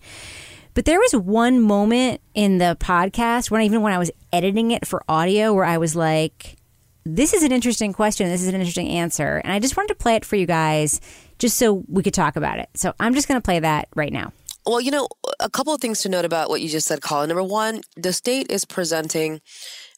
But 0.73 0.87
there 0.87 0.99
was 0.99 1.15
one 1.15 1.61
moment 1.61 2.23
in 2.35 2.57
the 2.57 2.75
podcast 2.81 3.51
when 3.51 3.61
even 3.63 3.83
when 3.83 3.93
I 3.93 3.99
was 3.99 4.11
editing 4.33 4.71
it 4.71 4.87
for 4.87 5.03
audio 5.07 5.53
where 5.53 5.65
I 5.67 5.77
was 5.77 5.95
like, 5.95 6.57
this 7.05 7.33
is 7.33 7.43
an 7.43 7.53
interesting 7.53 7.93
question. 7.93 8.29
This 8.29 8.43
is 8.43 8.49
an 8.49 8.55
interesting 8.55 8.89
answer. 8.89 9.39
And 9.43 9.53
I 9.53 9.59
just 9.59 9.77
wanted 9.77 9.89
to 9.89 9.95
play 9.95 10.17
it 10.17 10.25
for 10.25 10.37
you 10.37 10.47
guys 10.47 11.01
just 11.39 11.57
so 11.57 11.85
we 11.89 12.03
could 12.03 12.15
talk 12.15 12.37
about 12.37 12.59
it. 12.59 12.69
So 12.75 12.95
I'm 13.01 13.15
just 13.15 13.29
going 13.29 13.41
to 13.41 13.45
play 13.45 13.61
that 13.61 13.89
right 13.95 14.13
now. 14.13 14.33
Well, 14.67 14.81
you 14.81 14.91
know, 14.91 15.09
a 15.41 15.49
couple 15.49 15.75
of 15.75 15.81
things 15.81 16.03
to 16.03 16.09
note 16.09 16.25
about 16.25 16.49
what 16.49 16.61
you 16.61 16.69
just 16.69 16.87
said, 16.87 17.01
Colin. 17.01 17.29
Number 17.29 17.43
one, 17.43 17.81
the 17.97 18.13
state 18.13 18.51
is 18.51 18.65
presenting 18.65 19.41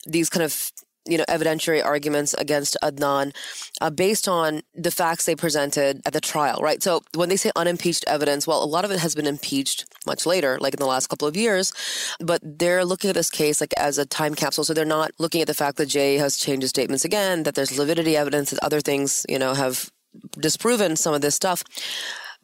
these 0.07 0.31
kind 0.31 0.43
of 0.43 0.71
you 1.07 1.19
know 1.19 1.25
evidentiary 1.29 1.85
arguments 1.85 2.35
against 2.35 2.77
Adnan 2.83 3.35
uh, 3.81 3.91
based 3.91 4.29
on 4.29 4.62
the 4.75 4.91
facts 4.91 5.25
they 5.25 5.35
presented 5.35 6.01
at 6.07 6.12
the 6.12 6.21
trial, 6.21 6.59
right? 6.62 6.83
So 6.83 7.03
when 7.15 7.29
they 7.29 7.37
say 7.37 7.51
unimpeached 7.57 8.05
evidence, 8.07 8.47
well, 8.47 8.62
a 8.62 8.67
lot 8.67 8.85
of 8.85 8.91
it 8.91 8.99
has 8.99 9.15
been 9.15 9.27
impeached 9.27 9.87
much 10.07 10.27
later, 10.27 10.59
like 10.61 10.75
in 10.75 10.81
the 10.81 10.87
last 10.87 11.09
couple 11.09 11.29
of 11.29 11.37
years, 11.37 11.73
but 12.21 12.41
they're 12.43 12.85
looking 12.85 13.11
at 13.11 13.15
this 13.15 13.31
case 13.31 13.61
like 13.61 13.75
as 13.77 13.99
a 13.99 14.07
time 14.07 14.35
capsule. 14.35 14.65
So 14.65 14.75
they're 14.75 14.85
not 14.85 15.12
looking 15.19 15.41
at 15.41 15.47
the 15.47 15.55
fact 15.55 15.77
that 15.79 15.87
Jay 15.87 16.17
has 16.17 16.37
changed 16.37 16.62
his 16.62 16.71
statements 16.71 17.05
again, 17.05 17.43
that 17.45 17.55
there's 17.55 17.77
lividity 17.79 18.17
evidence, 18.17 18.51
that 18.51 18.62
other 18.62 18.81
things 18.81 19.27
you 19.29 19.38
know 19.38 19.55
have 19.55 19.91
disproven 20.38 20.97
some 20.97 21.15
of 21.15 21.21
this 21.21 21.35
stuff. 21.35 21.62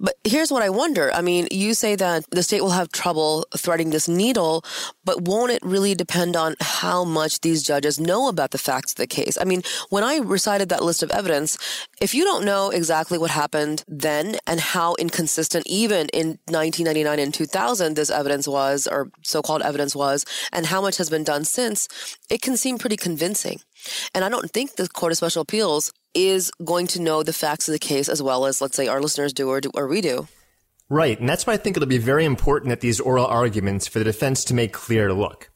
But 0.00 0.14
here's 0.24 0.52
what 0.52 0.62
I 0.62 0.70
wonder. 0.70 1.12
I 1.12 1.22
mean, 1.22 1.48
you 1.50 1.74
say 1.74 1.96
that 1.96 2.24
the 2.30 2.42
state 2.42 2.60
will 2.60 2.70
have 2.70 2.92
trouble 2.92 3.44
threading 3.56 3.90
this 3.90 4.08
needle, 4.08 4.64
but 5.04 5.22
won't 5.22 5.50
it 5.50 5.62
really 5.62 5.94
depend 5.94 6.36
on 6.36 6.54
how 6.60 7.04
much 7.04 7.40
these 7.40 7.62
judges 7.62 7.98
know 7.98 8.28
about 8.28 8.52
the 8.52 8.58
facts 8.58 8.92
of 8.92 8.96
the 8.96 9.06
case? 9.06 9.36
I 9.40 9.44
mean, 9.44 9.62
when 9.90 10.04
I 10.04 10.18
recited 10.18 10.68
that 10.68 10.84
list 10.84 11.02
of 11.02 11.10
evidence, 11.10 11.58
if 12.00 12.14
you 12.14 12.24
don't 12.24 12.44
know 12.44 12.70
exactly 12.70 13.18
what 13.18 13.30
happened 13.30 13.84
then 13.88 14.38
and 14.46 14.60
how 14.60 14.94
inconsistent 15.00 15.66
even 15.66 16.08
in 16.12 16.38
1999 16.46 17.18
and 17.18 17.34
2000 17.34 17.96
this 17.96 18.10
evidence 18.10 18.46
was, 18.46 18.86
or 18.86 19.10
so-called 19.24 19.62
evidence 19.62 19.96
was, 19.96 20.24
and 20.52 20.66
how 20.66 20.80
much 20.80 20.96
has 20.98 21.10
been 21.10 21.24
done 21.24 21.44
since, 21.44 21.88
it 22.30 22.40
can 22.40 22.56
seem 22.56 22.78
pretty 22.78 22.96
convincing. 22.96 23.60
And 24.14 24.24
I 24.24 24.28
don't 24.28 24.50
think 24.50 24.76
the 24.76 24.88
Court 24.88 25.12
of 25.12 25.18
Special 25.18 25.42
Appeals 25.42 25.92
is 26.26 26.50
going 26.64 26.86
to 26.88 27.00
know 27.00 27.22
the 27.22 27.32
facts 27.32 27.68
of 27.68 27.72
the 27.72 27.78
case 27.78 28.08
as 28.08 28.22
well 28.22 28.46
as, 28.46 28.60
let's 28.60 28.76
say, 28.76 28.88
our 28.88 29.00
listeners 29.00 29.32
do 29.32 29.48
or, 29.48 29.60
do, 29.60 29.70
or 29.74 29.86
we 29.86 30.00
do. 30.00 30.26
Right, 30.88 31.20
and 31.20 31.28
that's 31.28 31.46
why 31.46 31.52
I 31.52 31.58
think 31.58 31.76
it'll 31.76 31.88
be 31.88 31.98
very 31.98 32.24
important 32.24 32.72
at 32.72 32.80
these 32.80 32.98
oral 32.98 33.26
arguments 33.26 33.86
for 33.86 33.98
the 33.98 34.06
defense 34.06 34.44
to 34.44 34.54
make 34.54 34.72
clear 34.72 35.08
to 35.08 35.14
look. 35.14 35.50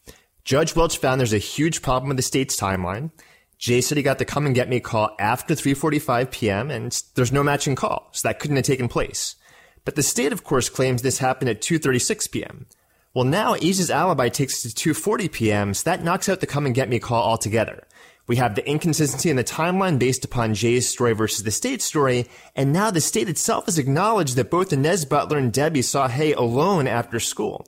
Judge 0.44 0.76
Welch 0.76 0.98
found 0.98 1.20
there's 1.20 1.32
a 1.32 1.38
huge 1.38 1.82
problem 1.82 2.08
with 2.08 2.16
the 2.16 2.22
state's 2.22 2.58
timeline. 2.58 3.10
Jay 3.58 3.80
said 3.80 3.96
he 3.96 4.02
got 4.02 4.18
the 4.18 4.24
come 4.24 4.44
and 4.44 4.54
get 4.54 4.68
me 4.68 4.80
call 4.80 5.14
after 5.20 5.54
3:45 5.54 6.30
p.m. 6.32 6.70
and 6.70 7.02
there's 7.14 7.32
no 7.32 7.44
matching 7.44 7.76
call, 7.76 8.08
so 8.12 8.26
that 8.26 8.40
couldn't 8.40 8.56
have 8.56 8.64
taken 8.64 8.88
place. 8.88 9.36
But 9.84 9.94
the 9.94 10.02
state, 10.02 10.32
of 10.32 10.44
course, 10.44 10.68
claims 10.68 11.02
this 11.02 11.18
happened 11.18 11.48
at 11.48 11.62
2:36 11.62 12.30
p.m. 12.30 12.66
Well, 13.14 13.24
now 13.24 13.54
Asia's 13.54 13.90
alibi 13.90 14.28
takes 14.30 14.66
us 14.66 14.72
to 14.72 14.94
2:40 14.94 15.30
p.m., 15.30 15.74
so 15.74 15.88
that 15.88 16.02
knocks 16.02 16.28
out 16.28 16.40
the 16.40 16.46
come 16.46 16.66
and 16.66 16.74
get 16.74 16.88
me 16.88 16.98
call 16.98 17.22
altogether. 17.22 17.86
We 18.26 18.36
have 18.36 18.54
the 18.54 18.66
inconsistency 18.68 19.30
in 19.30 19.36
the 19.36 19.44
timeline 19.44 19.98
based 19.98 20.24
upon 20.24 20.54
Jay's 20.54 20.88
story 20.88 21.12
versus 21.12 21.42
the 21.42 21.50
state's 21.50 21.84
story, 21.84 22.26
and 22.54 22.72
now 22.72 22.90
the 22.90 23.00
state 23.00 23.28
itself 23.28 23.66
has 23.66 23.78
acknowledged 23.78 24.36
that 24.36 24.50
both 24.50 24.72
Inez 24.72 25.04
Butler 25.04 25.38
and 25.38 25.52
Debbie 25.52 25.82
saw 25.82 26.06
Hae 26.06 26.32
alone 26.32 26.86
after 26.86 27.18
school. 27.18 27.66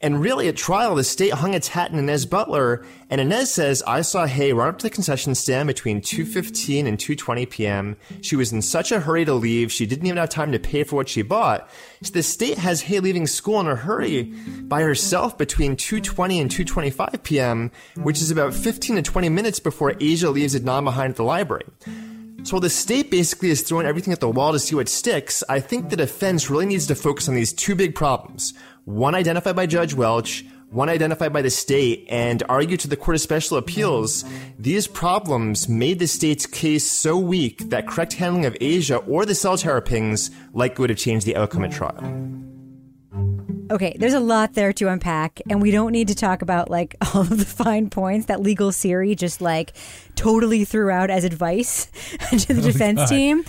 And 0.00 0.20
really, 0.20 0.46
at 0.46 0.56
trial, 0.56 0.94
the 0.94 1.02
state 1.02 1.32
hung 1.32 1.54
its 1.54 1.66
hat 1.66 1.90
on 1.90 1.98
Inez 1.98 2.24
Butler, 2.24 2.84
and 3.10 3.20
Inez 3.20 3.52
says, 3.52 3.82
I 3.84 4.02
saw 4.02 4.26
Hae 4.26 4.52
run 4.52 4.68
up 4.68 4.78
to 4.78 4.84
the 4.84 4.90
concession 4.90 5.34
stand 5.34 5.66
between 5.66 6.00
2.15 6.00 6.86
and 6.86 6.96
2.20 6.96 7.50
p.m. 7.50 7.96
She 8.20 8.36
was 8.36 8.52
in 8.52 8.62
such 8.62 8.92
a 8.92 9.00
hurry 9.00 9.24
to 9.24 9.34
leave, 9.34 9.72
she 9.72 9.86
didn't 9.86 10.06
even 10.06 10.18
have 10.18 10.28
time 10.28 10.52
to 10.52 10.60
pay 10.60 10.84
for 10.84 10.94
what 10.94 11.08
she 11.08 11.22
bought. 11.22 11.68
So 12.04 12.12
the 12.12 12.22
state 12.22 12.58
has 12.58 12.82
Hae 12.82 13.00
leaving 13.00 13.26
school 13.26 13.58
in 13.58 13.66
a 13.66 13.74
hurry 13.74 14.32
by 14.62 14.82
herself 14.82 15.36
between 15.36 15.74
2.20 15.74 16.42
and 16.42 16.50
2.25 16.50 17.24
p.m., 17.24 17.72
which 17.96 18.22
is 18.22 18.30
about 18.30 18.54
15 18.54 18.96
to 18.96 19.02
20 19.02 19.28
minutes 19.30 19.58
before 19.58 19.96
Asia 19.98 20.30
leaves 20.30 20.54
Adnan 20.54 20.84
behind 20.84 21.10
at 21.10 21.16
the 21.16 21.24
library. 21.24 21.66
So 22.44 22.54
while 22.54 22.60
the 22.60 22.70
state 22.70 23.10
basically 23.10 23.50
is 23.50 23.62
throwing 23.62 23.84
everything 23.84 24.12
at 24.12 24.20
the 24.20 24.30
wall 24.30 24.52
to 24.52 24.60
see 24.60 24.76
what 24.76 24.88
sticks, 24.88 25.42
I 25.48 25.58
think 25.58 25.90
the 25.90 25.96
defense 25.96 26.48
really 26.48 26.66
needs 26.66 26.86
to 26.86 26.94
focus 26.94 27.28
on 27.28 27.34
these 27.34 27.52
two 27.52 27.74
big 27.74 27.96
problems. 27.96 28.54
One 28.88 29.14
identified 29.14 29.54
by 29.54 29.66
Judge 29.66 29.92
Welch, 29.92 30.46
one 30.70 30.88
identified 30.88 31.30
by 31.30 31.42
the 31.42 31.50
state, 31.50 32.06
and 32.08 32.42
argued 32.48 32.80
to 32.80 32.88
the 32.88 32.96
Court 32.96 33.16
of 33.16 33.20
Special 33.20 33.58
Appeals 33.58 34.24
these 34.58 34.86
problems 34.86 35.68
made 35.68 35.98
the 35.98 36.06
state's 36.06 36.46
case 36.46 36.90
so 36.90 37.18
weak 37.18 37.68
that 37.68 37.86
correct 37.86 38.14
handling 38.14 38.46
of 38.46 38.56
Asia 38.62 38.96
or 38.96 39.26
the 39.26 39.34
cell 39.34 39.58
tower 39.58 39.82
pings 39.82 40.30
likely 40.54 40.82
would 40.84 40.88
have 40.88 40.98
changed 40.98 41.26
the 41.26 41.36
outcome 41.36 41.64
at 41.64 41.70
trial. 41.72 42.02
Okay, 43.70 43.94
there's 43.98 44.14
a 44.14 44.20
lot 44.20 44.54
there 44.54 44.72
to 44.72 44.88
unpack, 44.88 45.42
and 45.50 45.60
we 45.60 45.70
don't 45.70 45.92
need 45.92 46.08
to 46.08 46.14
talk 46.14 46.40
about 46.40 46.70
like 46.70 46.96
all 47.14 47.20
of 47.20 47.28
the 47.38 47.44
fine 47.44 47.90
points 47.90 48.24
that 48.28 48.40
legal 48.40 48.72
Siri 48.72 49.14
just 49.14 49.42
like 49.42 49.74
totally 50.14 50.64
threw 50.64 50.88
out 50.90 51.10
as 51.10 51.24
advice 51.24 51.84
to 52.38 52.54
the 52.54 52.62
Oh, 52.62 52.64
defense 52.64 53.00
God. 53.00 53.08
team, 53.10 53.44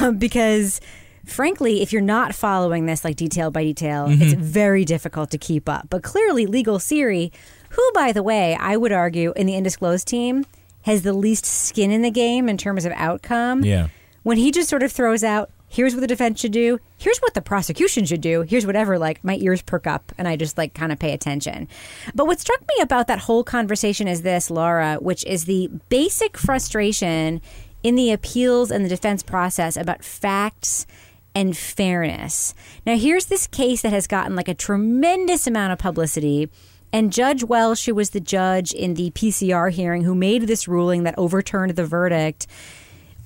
um, 0.00 0.16
because 0.18 0.80
frankly, 1.26 1.82
if 1.82 1.92
you're 1.92 2.02
not 2.02 2.34
following 2.34 2.86
this 2.86 3.04
like 3.04 3.16
detail 3.16 3.50
by 3.50 3.62
detail, 3.64 4.06
Mhm. 4.08 4.20
it's 4.20 4.32
very 4.34 4.84
difficult 4.84 5.30
to 5.30 5.38
keep 5.38 5.68
up. 5.68 5.86
But 5.90 6.02
clearly, 6.02 6.46
legal 6.46 6.78
Siri, 6.78 7.32
who 7.70 7.90
by 7.94 8.12
the 8.12 8.22
way, 8.22 8.56
I 8.58 8.76
would 8.76 8.92
argue 8.92 9.32
in 9.36 9.46
the 9.46 9.56
undisclosed 9.56 10.06
team 10.08 10.44
has 10.82 11.02
the 11.02 11.12
least 11.12 11.44
skin 11.44 11.90
in 11.90 12.02
the 12.02 12.10
game 12.10 12.48
in 12.48 12.56
terms 12.56 12.84
of 12.84 12.92
outcome 12.96 13.64
Yeah. 13.64 13.88
when 14.22 14.38
he 14.38 14.50
just 14.50 14.68
sort 14.68 14.82
of 14.82 14.90
throws 14.90 15.22
out 15.22 15.50
here's 15.72 15.94
what 15.94 16.00
the 16.00 16.06
defense 16.08 16.40
should 16.40 16.50
do 16.50 16.80
here's 16.98 17.18
what 17.18 17.34
the 17.34 17.40
prosecution 17.40 18.04
should 18.04 18.20
do 18.20 18.42
here's 18.42 18.66
whatever 18.66 18.98
like 18.98 19.22
my 19.22 19.36
ears 19.36 19.62
perk 19.62 19.86
up 19.86 20.10
and 20.18 20.26
i 20.26 20.34
just 20.34 20.58
like 20.58 20.74
kind 20.74 20.90
of 20.90 20.98
pay 20.98 21.12
attention 21.12 21.68
but 22.12 22.26
what 22.26 22.40
struck 22.40 22.58
me 22.62 22.74
about 22.82 23.06
that 23.06 23.20
whole 23.20 23.44
conversation 23.44 24.08
is 24.08 24.22
this 24.22 24.50
laura 24.50 24.96
which 25.00 25.24
is 25.26 25.44
the 25.44 25.70
basic 25.88 26.36
frustration 26.36 27.40
in 27.84 27.94
the 27.94 28.10
appeals 28.10 28.70
and 28.72 28.84
the 28.84 28.88
defense 28.88 29.22
process 29.22 29.76
about 29.76 30.02
facts 30.04 30.86
and 31.34 31.56
fairness 31.56 32.54
now 32.86 32.96
here's 32.96 33.26
this 33.26 33.46
case 33.46 33.82
that 33.82 33.92
has 33.92 34.06
gotten 34.06 34.34
like 34.34 34.48
a 34.48 34.54
tremendous 34.54 35.46
amount 35.46 35.72
of 35.72 35.78
publicity 35.78 36.48
and 36.92 37.12
Judge 37.12 37.44
Welch, 37.44 37.86
who 37.86 37.94
was 37.94 38.10
the 38.10 38.20
judge 38.20 38.72
in 38.72 38.94
the 38.94 39.12
PCR 39.12 39.70
hearing 39.70 40.02
who 40.02 40.14
made 40.14 40.42
this 40.42 40.66
ruling 40.66 41.04
that 41.04 41.14
overturned 41.16 41.76
the 41.76 41.86
verdict, 41.86 42.46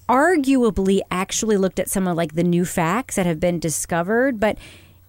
arguably 0.08 1.00
actually 1.10 1.56
looked 1.56 1.78
at 1.78 1.88
some 1.88 2.06
of 2.06 2.16
like 2.16 2.34
the 2.34 2.44
new 2.44 2.64
facts 2.64 3.16
that 3.16 3.26
have 3.26 3.40
been 3.40 3.58
discovered. 3.58 4.38
But 4.38 4.58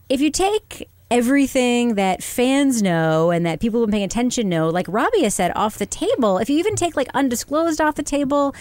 if 0.07 0.21
you 0.21 0.31
take 0.31 0.87
everything 1.11 1.95
that 1.95 2.23
fans 2.23 2.81
know 2.81 3.29
and 3.29 3.45
that 3.45 3.59
people 3.59 3.79
who've 3.79 3.87
been 3.87 3.97
paying 3.97 4.05
attention 4.05 4.47
know, 4.47 4.69
like 4.69 4.87
has 4.87 5.35
said, 5.35 5.51
off 5.55 5.77
the 5.77 5.85
table, 5.85 6.37
if 6.37 6.49
you 6.49 6.57
even 6.57 6.75
take 6.75 6.95
like 6.95 7.09
undisclosed 7.13 7.81
off 7.81 7.95
the 7.95 8.03
table 8.03 8.55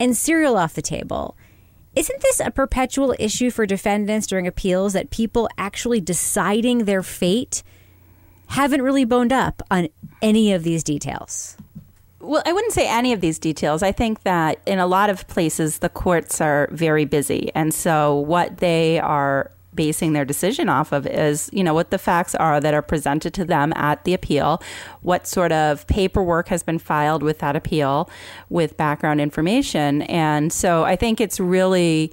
and 0.00 0.16
serial 0.16 0.56
off 0.56 0.74
the 0.74 0.82
table, 0.82 1.36
isn't 1.96 2.20
this 2.20 2.40
a 2.40 2.50
perpetual 2.50 3.14
issue 3.18 3.50
for 3.50 3.66
defendants 3.66 4.26
during 4.26 4.46
appeals 4.46 4.92
that 4.92 5.10
people 5.10 5.48
actually 5.56 6.00
deciding 6.00 6.84
their 6.84 7.02
fate 7.02 7.62
haven't 8.48 8.82
really 8.82 9.04
boned 9.04 9.32
up 9.32 9.62
on 9.70 9.88
any 10.22 10.52
of 10.52 10.62
these 10.62 10.84
details? 10.84 11.56
Well, 12.20 12.42
I 12.44 12.52
wouldn't 12.52 12.72
say 12.72 12.88
any 12.88 13.12
of 13.12 13.20
these 13.20 13.38
details. 13.38 13.82
I 13.82 13.92
think 13.92 14.22
that 14.24 14.60
in 14.66 14.78
a 14.78 14.86
lot 14.86 15.10
of 15.10 15.26
places, 15.28 15.78
the 15.78 15.88
courts 15.88 16.40
are 16.40 16.68
very 16.70 17.04
busy. 17.04 17.50
And 17.54 17.72
so 17.72 18.16
what 18.16 18.58
they 18.58 18.98
are 19.00 19.50
basing 19.76 20.14
their 20.14 20.24
decision 20.24 20.68
off 20.68 20.90
of 20.90 21.06
is, 21.06 21.48
you 21.52 21.62
know, 21.62 21.74
what 21.74 21.90
the 21.90 21.98
facts 21.98 22.34
are 22.34 22.60
that 22.60 22.74
are 22.74 22.82
presented 22.82 23.34
to 23.34 23.44
them 23.44 23.72
at 23.76 24.04
the 24.04 24.14
appeal, 24.14 24.62
what 25.02 25.26
sort 25.26 25.52
of 25.52 25.86
paperwork 25.86 26.48
has 26.48 26.62
been 26.62 26.78
filed 26.78 27.22
with 27.22 27.38
that 27.38 27.54
appeal 27.54 28.10
with 28.48 28.76
background 28.76 29.20
information. 29.20 30.02
And 30.02 30.52
so 30.52 30.84
I 30.84 30.96
think 30.96 31.20
it's 31.20 31.38
really 31.38 32.12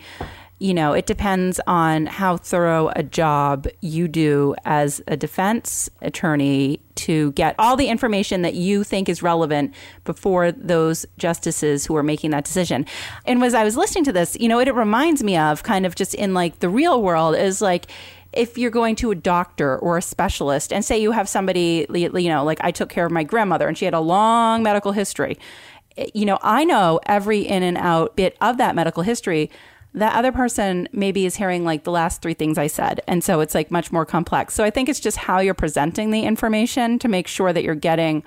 you 0.64 0.74
know, 0.74 0.94
it 0.94 1.06
depends 1.06 1.60
on 1.68 2.06
how 2.06 2.38
thorough 2.38 2.90
a 2.96 3.04
job 3.04 3.68
you 3.82 4.08
do 4.08 4.56
as 4.64 5.02
a 5.10 5.18
defense 5.18 5.90
attorney 6.02 6.80
to 6.96 7.34
get 7.34 7.54
all 7.60 7.76
the 7.76 7.90
information 7.90 8.44
that 8.44 8.54
you 8.54 8.86
think 8.86 9.10
is 9.10 9.22
relevant 9.22 9.74
before 10.06 10.54
those 10.54 11.06
justices 11.18 11.86
who 11.86 11.98
are 11.98 12.02
making 12.02 12.32
that 12.32 12.46
decision. 12.46 12.86
And 13.26 13.44
as 13.44 13.54
I 13.54 13.66
was 13.66 13.76
listening 13.76 14.06
to 14.06 14.14
this, 14.14 14.38
you 14.40 14.48
know, 14.48 14.58
it, 14.62 14.70
it 14.70 14.74
reminds 14.74 15.22
me 15.22 15.36
of 15.36 15.64
kind 15.64 15.86
of 15.86 15.96
just 15.96 16.16
in 16.16 16.34
like 16.34 16.60
the 16.60 16.70
real 16.70 17.02
world 17.02 17.36
is 17.36 17.62
like, 17.62 17.88
if 18.32 18.58
you're 18.58 18.72
going 18.72 18.96
to 18.96 19.12
a 19.12 19.16
doctor 19.16 19.78
or 19.78 19.98
a 19.98 20.02
specialist 20.02 20.72
and 20.72 20.86
say 20.86 20.98
you 20.98 21.12
have 21.12 21.28
somebody, 21.28 21.86
you 21.94 22.30
know, 22.30 22.46
like 22.46 22.60
I 22.62 22.72
took 22.72 22.88
care 22.88 23.06
of 23.06 23.12
my 23.12 23.26
grandmother 23.26 23.68
and 23.68 23.78
she 23.78 23.84
had 23.84 23.94
a 23.94 24.00
long 24.00 24.64
medical 24.64 24.94
history, 24.94 25.38
eh, 25.98 26.08
you 26.14 26.24
know, 26.24 26.40
I 26.42 26.64
know 26.64 27.02
every 27.06 27.42
in 27.42 27.64
and 27.64 27.78
out 27.78 28.16
bit 28.16 28.38
of 28.40 28.56
that 28.60 28.76
medical 28.76 29.04
history 29.04 29.52
that 29.96 30.16
other 30.16 30.32
person 30.32 30.88
maybe 30.92 31.26
is 31.26 31.36
hearing 31.36 31.64
like 31.64 31.84
the 31.84 31.92
last 31.92 32.22
three 32.22 32.34
things 32.34 32.58
I 32.58 32.68
said. 32.68 33.02
And 33.08 33.24
so 33.24 33.40
it's 33.42 33.54
like 33.54 33.70
much 33.70 33.92
more 33.92 34.06
complex. 34.06 34.54
So 34.54 34.64
I 34.64 34.70
think 34.70 34.90
it's 34.90 35.00
just 35.00 35.18
how 35.18 35.40
you're 35.40 35.54
presenting 35.54 36.12
the 36.12 36.24
information 36.24 36.98
to 37.00 37.08
make 37.08 37.28
sure 37.28 37.54
that 37.54 37.64
you're 37.64 37.76
getting 37.76 38.24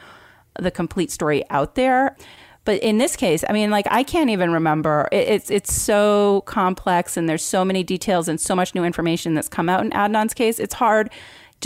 the 0.58 0.70
complete 0.70 1.10
story 1.10 1.42
out 1.50 1.74
there. 1.74 2.16
But 2.64 2.82
in 2.82 2.98
this 2.98 3.14
case, 3.14 3.44
I 3.48 3.52
mean, 3.52 3.70
like 3.70 3.86
I 3.90 4.02
can't 4.02 4.30
even 4.30 4.52
remember. 4.52 5.08
It, 5.12 5.28
it's 5.28 5.50
it's 5.50 5.72
so 5.72 6.42
complex, 6.46 7.16
and 7.16 7.28
there's 7.28 7.44
so 7.44 7.64
many 7.64 7.84
details 7.84 8.26
and 8.26 8.40
so 8.40 8.56
much 8.56 8.74
new 8.74 8.82
information 8.82 9.34
that's 9.34 9.48
come 9.48 9.68
out 9.68 9.84
in 9.84 9.90
Adnan's 9.90 10.34
case. 10.34 10.58
It's 10.58 10.74
hard 10.74 11.10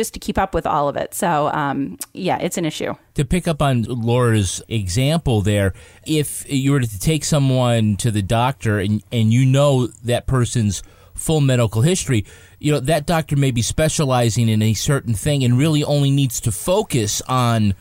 just 0.00 0.14
to 0.14 0.18
keep 0.18 0.38
up 0.38 0.54
with 0.54 0.66
all 0.66 0.88
of 0.88 0.96
it. 0.96 1.12
So 1.12 1.50
um, 1.52 1.98
yeah, 2.14 2.38
it's 2.38 2.56
an 2.56 2.64
issue. 2.64 2.94
to 3.16 3.24
pick 3.26 3.46
up 3.46 3.60
on 3.60 3.82
Laura's 3.82 4.62
example 4.66 5.42
there, 5.42 5.74
if 6.06 6.50
you 6.50 6.72
were 6.72 6.80
to 6.80 6.98
take 6.98 7.22
someone 7.22 7.96
to 7.96 8.10
the 8.10 8.22
doctor 8.22 8.78
and, 8.78 9.02
and 9.12 9.30
you 9.30 9.44
know 9.44 9.88
that 10.04 10.26
person's 10.26 10.82
full 11.12 11.42
medical 11.42 11.82
history, 11.82 12.24
you 12.58 12.72
know, 12.72 12.80
that 12.80 13.04
doctor 13.04 13.36
may 13.36 13.50
be 13.50 13.60
specializing 13.60 14.48
in 14.48 14.62
a 14.62 14.72
certain 14.72 15.12
thing 15.12 15.44
and 15.44 15.58
really 15.58 15.84
only 15.84 16.10
needs 16.10 16.40
to 16.40 16.50
focus 16.50 17.20
on 17.28 17.74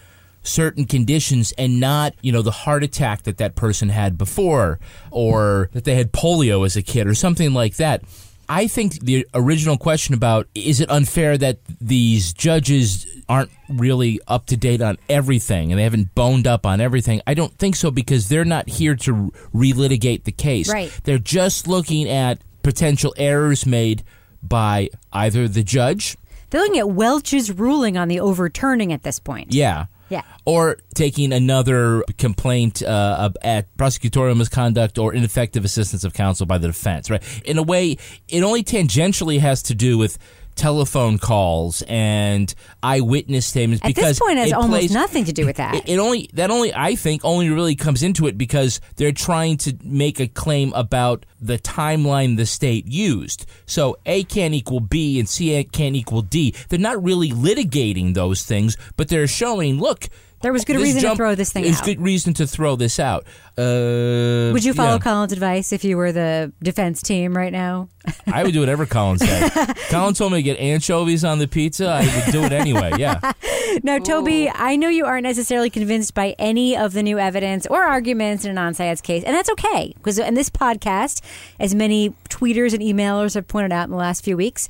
certain 0.43 0.83
conditions 0.83 1.53
and 1.57 1.79
not, 1.79 2.13
you 2.21 2.33
know, 2.33 2.41
the 2.41 2.51
heart 2.51 2.83
attack 2.83 3.23
that 3.23 3.37
that 3.37 3.55
person 3.55 3.87
had 3.87 4.17
before 4.17 4.77
or 5.09 5.69
that 5.71 5.85
they 5.85 5.95
had 5.95 6.11
polio 6.11 6.65
as 6.65 6.75
a 6.75 6.81
kid 6.81 7.07
or 7.07 7.15
something 7.15 7.53
like 7.53 7.77
that. 7.77 8.03
I 8.49 8.65
think 8.67 8.99
the 9.01 9.27
original 9.33 9.77
question 9.77 10.15
about 10.15 10.47
is 10.55 10.81
it 10.81 10.89
unfair 10.89 11.37
that 11.37 11.59
these 11.79 12.33
judges 12.33 13.05
aren't 13.29 13.51
really 13.69 14.19
up 14.27 14.47
to 14.47 14.57
date 14.57 14.81
on 14.81 14.97
everything 15.07 15.71
and 15.71 15.77
they 15.77 15.83
haven't 15.83 16.15
boned 16.15 16.47
up 16.47 16.65
on 16.65 16.81
everything. 16.81 17.21
I 17.27 17.35
don't 17.35 17.55
think 17.59 17.75
so 17.75 17.91
because 17.91 18.27
they're 18.27 18.43
not 18.45 18.67
here 18.67 18.95
to 18.95 19.31
relitigate 19.53 20.23
the 20.23 20.31
case. 20.31 20.67
Right. 20.67 20.91
They're 21.03 21.19
just 21.19 21.67
looking 21.67 22.09
at 22.09 22.41
potential 22.63 23.13
errors 23.17 23.67
made 23.67 24.03
by 24.41 24.89
either 25.13 25.47
the 25.47 25.63
judge, 25.63 26.17
They're 26.49 26.61
looking 26.61 26.79
at 26.79 26.89
Welch's 26.89 27.51
ruling 27.51 27.97
on 27.97 28.07
the 28.07 28.19
overturning 28.19 28.91
at 28.91 29.03
this 29.03 29.19
point. 29.19 29.53
yeah, 29.53 29.85
Yeah. 30.09 30.23
or 30.45 30.77
taking 30.95 31.31
another 31.31 32.03
complaint 32.17 32.81
uh, 32.81 33.29
at 33.41 33.75
prosecutorial 33.77 34.37
misconduct 34.37 34.97
or 34.97 35.13
ineffective 35.13 35.63
assistance 35.65 36.03
of 36.03 36.13
counsel 36.13 36.45
by 36.45 36.57
the 36.57 36.67
defense. 36.67 37.09
Right. 37.09 37.23
In 37.45 37.57
a 37.57 37.63
way, 37.63 37.97
it 38.27 38.43
only 38.43 38.63
tangentially 38.63 39.39
has 39.39 39.61
to 39.63 39.75
do 39.75 39.97
with 39.97 40.17
telephone 40.59 41.17
calls 41.17 41.81
and 41.87 42.53
eyewitness 42.83 43.45
statements 43.45 43.81
At 43.83 43.87
because 43.87 44.09
this 44.09 44.19
point, 44.19 44.37
it 44.37 44.41
has 44.41 44.51
it 44.51 44.55
almost 44.55 44.71
plays- 44.71 44.91
nothing 44.91 45.23
to 45.25 45.31
do 45.31 45.45
with 45.45 45.55
that. 45.55 45.73
It, 45.75 45.89
it 45.89 45.99
only 45.99 46.29
that 46.33 46.51
only 46.51 46.73
I 46.73 46.95
think 46.95 47.23
only 47.23 47.49
really 47.49 47.75
comes 47.75 48.03
into 48.03 48.27
it 48.27 48.37
because 48.37 48.81
they're 48.97 49.13
trying 49.13 49.57
to 49.59 49.77
make 49.83 50.19
a 50.19 50.27
claim 50.27 50.73
about 50.73 51.25
the 51.39 51.57
timeline 51.57 52.35
the 52.35 52.45
state 52.45 52.85
used. 52.87 53.45
So 53.65 53.97
A 54.05 54.23
can't 54.23 54.53
equal 54.53 54.81
B 54.81 55.17
and 55.17 55.29
C 55.29 55.63
can't 55.63 55.95
equal 55.95 56.21
D. 56.21 56.53
They're 56.67 56.77
not 56.77 57.01
really 57.01 57.29
litigating 57.29 58.13
those 58.13 58.43
things, 58.43 58.75
but 58.97 59.07
they're 59.07 59.27
showing 59.27 59.79
look. 59.79 60.09
There 60.41 60.53
was 60.53 60.63
good 60.63 60.77
this 60.77 60.83
reason 60.83 61.01
to 61.01 61.15
throw 61.15 61.35
this 61.35 61.51
thing 61.51 61.63
out. 61.63 61.65
There's 61.65 61.79
out. 61.79 61.85
good 61.85 62.01
reason 62.01 62.33
to 62.35 62.47
throw 62.47 62.75
this 62.75 62.99
out. 62.99 63.25
Uh, 63.57 64.51
Would 64.53 64.63
you 64.63 64.73
follow 64.73 64.93
yeah. 64.93 64.99
Colin's 64.99 65.33
advice 65.33 65.73
if 65.73 65.83
you 65.83 65.97
were 65.97 66.11
the 66.11 66.53
defense 66.63 67.01
team 67.01 67.35
right 67.35 67.51
now? 67.51 67.89
I 68.27 68.43
would 68.43 68.53
do 68.53 68.61
whatever 68.61 68.85
Colin 68.85 69.19
said. 69.19 69.49
Colin 69.89 70.13
told 70.13 70.31
me 70.31 70.37
to 70.37 70.43
get 70.43 70.57
anchovies 70.57 71.25
on 71.25 71.39
the 71.39 71.47
pizza. 71.47 71.89
I 71.89 72.05
would 72.05 72.31
do 72.31 72.43
it 72.43 72.51
anyway. 72.51 72.93
Yeah. 72.97 73.19
Now, 73.83 73.99
Toby, 73.99 74.49
I 74.49 74.75
know 74.75 74.89
you 74.89 75.05
aren't 75.05 75.23
necessarily 75.23 75.69
convinced 75.69 76.15
by 76.15 76.35
any 76.39 76.75
of 76.75 76.93
the 76.93 77.03
new 77.03 77.19
evidence 77.19 77.67
or 77.67 77.83
arguments 77.83 78.43
in 78.43 78.55
Adnan 78.55 78.75
Syed's 78.75 78.99
case, 78.99 79.23
and 79.23 79.35
that's 79.35 79.49
okay 79.51 79.93
because 79.97 80.17
in 80.17 80.33
this 80.33 80.49
podcast, 80.49 81.21
as 81.59 81.75
many 81.75 82.09
tweeters 82.29 82.73
and 82.73 82.81
emailers 82.81 83.35
have 83.35 83.47
pointed 83.47 83.71
out 83.71 83.83
in 83.83 83.91
the 83.91 83.97
last 83.97 84.23
few 84.23 84.35
weeks, 84.35 84.67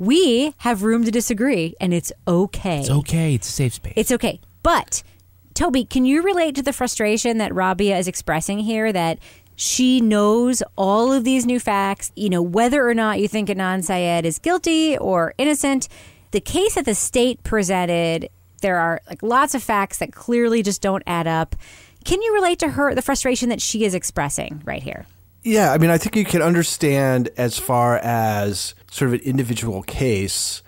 we 0.00 0.54
have 0.58 0.82
room 0.82 1.04
to 1.04 1.12
disagree, 1.12 1.76
and 1.80 1.94
it's 1.94 2.12
okay. 2.26 2.80
It's 2.80 2.90
okay. 2.90 3.34
It's 3.34 3.48
a 3.48 3.52
safe 3.52 3.74
space. 3.74 3.94
It's 3.96 4.10
okay. 4.10 4.40
But, 4.62 5.02
Toby, 5.54 5.84
can 5.84 6.04
you 6.04 6.22
relate 6.22 6.54
to 6.56 6.62
the 6.62 6.72
frustration 6.72 7.38
that 7.38 7.54
Rabia 7.54 7.98
is 7.98 8.08
expressing 8.08 8.60
here 8.60 8.92
that 8.92 9.18
she 9.54 10.00
knows 10.00 10.62
all 10.76 11.12
of 11.12 11.24
these 11.24 11.44
new 11.44 11.60
facts, 11.60 12.10
you 12.16 12.30
know, 12.30 12.42
whether 12.42 12.88
or 12.88 12.94
not 12.94 13.20
you 13.20 13.28
think 13.28 13.48
Adnan 13.48 13.84
Syed 13.84 14.24
is 14.24 14.38
guilty 14.38 14.96
or 14.96 15.34
innocent? 15.38 15.88
The 16.30 16.40
case 16.40 16.76
that 16.76 16.86
the 16.86 16.94
state 16.94 17.42
presented, 17.42 18.30
there 18.62 18.78
are 18.78 19.00
like 19.08 19.22
lots 19.22 19.54
of 19.54 19.62
facts 19.62 19.98
that 19.98 20.12
clearly 20.12 20.62
just 20.62 20.80
don't 20.80 21.02
add 21.06 21.26
up. 21.26 21.54
Can 22.04 22.22
you 22.22 22.34
relate 22.34 22.58
to 22.60 22.70
her, 22.70 22.94
the 22.94 23.02
frustration 23.02 23.50
that 23.50 23.60
she 23.60 23.84
is 23.84 23.94
expressing 23.94 24.62
right 24.64 24.82
here? 24.82 25.06
Yeah, 25.44 25.72
I 25.72 25.78
mean, 25.78 25.90
I 25.90 25.98
think 25.98 26.16
you 26.16 26.24
can 26.24 26.40
understand 26.40 27.28
as 27.36 27.58
far 27.58 27.96
as 27.98 28.74
sort 28.90 29.08
of 29.08 29.14
an 29.14 29.26
individual 29.26 29.82
case. 29.82 30.62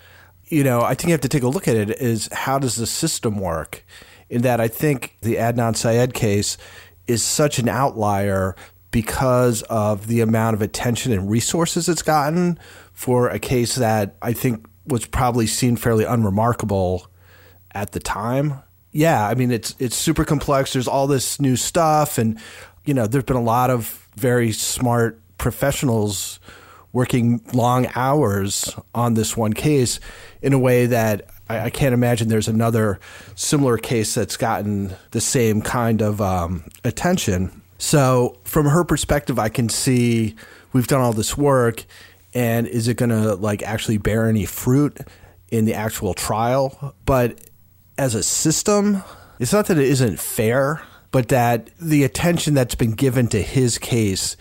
You 0.54 0.62
know, 0.62 0.82
I 0.82 0.94
think 0.94 1.08
you 1.08 1.12
have 1.14 1.20
to 1.22 1.28
take 1.28 1.42
a 1.42 1.48
look 1.48 1.66
at 1.66 1.74
it 1.74 2.00
is 2.00 2.28
how 2.32 2.60
does 2.60 2.76
the 2.76 2.86
system 2.86 3.40
work? 3.40 3.84
In 4.30 4.42
that, 4.42 4.60
I 4.60 4.68
think 4.68 5.16
the 5.20 5.34
Adnan 5.34 5.74
Syed 5.74 6.14
case 6.14 6.56
is 7.08 7.24
such 7.24 7.58
an 7.58 7.68
outlier 7.68 8.54
because 8.92 9.62
of 9.62 10.06
the 10.06 10.20
amount 10.20 10.54
of 10.54 10.62
attention 10.62 11.12
and 11.12 11.28
resources 11.28 11.88
it's 11.88 12.02
gotten 12.02 12.56
for 12.92 13.28
a 13.28 13.40
case 13.40 13.74
that 13.74 14.14
I 14.22 14.32
think 14.32 14.64
was 14.86 15.04
probably 15.06 15.48
seen 15.48 15.74
fairly 15.74 16.04
unremarkable 16.04 17.08
at 17.72 17.90
the 17.90 17.98
time. 17.98 18.62
Yeah, 18.92 19.26
I 19.26 19.34
mean 19.34 19.50
it's 19.50 19.74
it's 19.80 19.96
super 19.96 20.24
complex. 20.24 20.72
There's 20.72 20.86
all 20.86 21.08
this 21.08 21.40
new 21.40 21.56
stuff, 21.56 22.16
and 22.16 22.38
you 22.84 22.94
know 22.94 23.08
there's 23.08 23.24
been 23.24 23.34
a 23.34 23.42
lot 23.42 23.70
of 23.70 24.06
very 24.14 24.52
smart 24.52 25.20
professionals 25.36 26.38
working 26.94 27.42
long 27.52 27.86
hours 27.94 28.74
on 28.94 29.12
this 29.14 29.36
one 29.36 29.52
case 29.52 30.00
in 30.40 30.54
a 30.54 30.58
way 30.58 30.86
that 30.86 31.28
I, 31.50 31.66
I 31.66 31.70
can't 31.70 31.92
imagine 31.92 32.28
there's 32.28 32.48
another 32.48 33.00
similar 33.34 33.76
case 33.76 34.14
that's 34.14 34.38
gotten 34.38 34.94
the 35.10 35.20
same 35.20 35.60
kind 35.60 36.00
of 36.00 36.22
um, 36.22 36.64
attention. 36.84 37.62
So 37.78 38.38
from 38.44 38.66
her 38.66 38.84
perspective, 38.84 39.38
I 39.38 39.50
can 39.50 39.68
see 39.68 40.36
we've 40.72 40.86
done 40.86 41.00
all 41.00 41.12
this 41.12 41.36
work, 41.36 41.84
and 42.32 42.66
is 42.66 42.88
it 42.88 42.96
going 42.96 43.10
to 43.10 43.34
like 43.34 43.62
actually 43.62 43.98
bear 43.98 44.28
any 44.28 44.46
fruit 44.46 44.98
in 45.50 45.64
the 45.64 45.74
actual 45.74 46.14
trial? 46.14 46.94
But 47.04 47.40
as 47.98 48.14
a 48.14 48.22
system, 48.22 49.02
it's 49.40 49.52
not 49.52 49.66
that 49.66 49.78
it 49.78 49.84
isn't 49.84 50.20
fair, 50.20 50.82
but 51.10 51.28
that 51.28 51.70
the 51.80 52.04
attention 52.04 52.54
that's 52.54 52.74
been 52.74 52.92
given 52.92 53.26
to 53.28 53.42
his 53.42 53.78
case, 53.78 54.36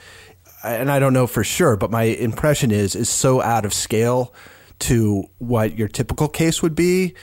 and 0.63 0.91
I 0.91 0.99
don't 0.99 1.13
know 1.13 1.27
for 1.27 1.43
sure, 1.43 1.75
but 1.75 1.91
my 1.91 2.03
impression 2.03 2.71
is 2.71 2.95
is 2.95 3.09
so 3.09 3.41
out 3.41 3.65
of 3.65 3.73
scale 3.73 4.33
to 4.79 5.25
what 5.37 5.77
your 5.77 5.87
typical 5.87 6.27
case 6.27 6.61
would 6.61 6.75
be 6.75 7.13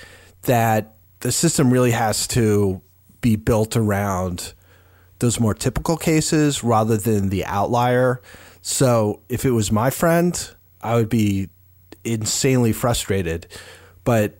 that 0.43 0.95
the 1.21 1.33
system 1.33 1.73
really 1.73 1.91
has 1.91 2.27
to 2.29 2.81
be 3.21 3.37
built 3.37 3.77
around 3.77 4.55
those 5.19 5.39
more 5.39 5.55
typical 5.55 5.97
cases 5.97 6.65
rather 6.65 6.97
than 6.97 7.29
the 7.29 7.45
outlier. 7.45 8.23
So 8.63 9.21
if 9.29 9.45
it 9.45 9.51
was 9.51 9.71
my 9.71 9.91
friend, 9.91 10.51
I 10.83 10.95
would 10.95 11.11
be 11.11 11.51
insanely 12.05 12.73
frustrated. 12.73 13.47
But 14.05 14.39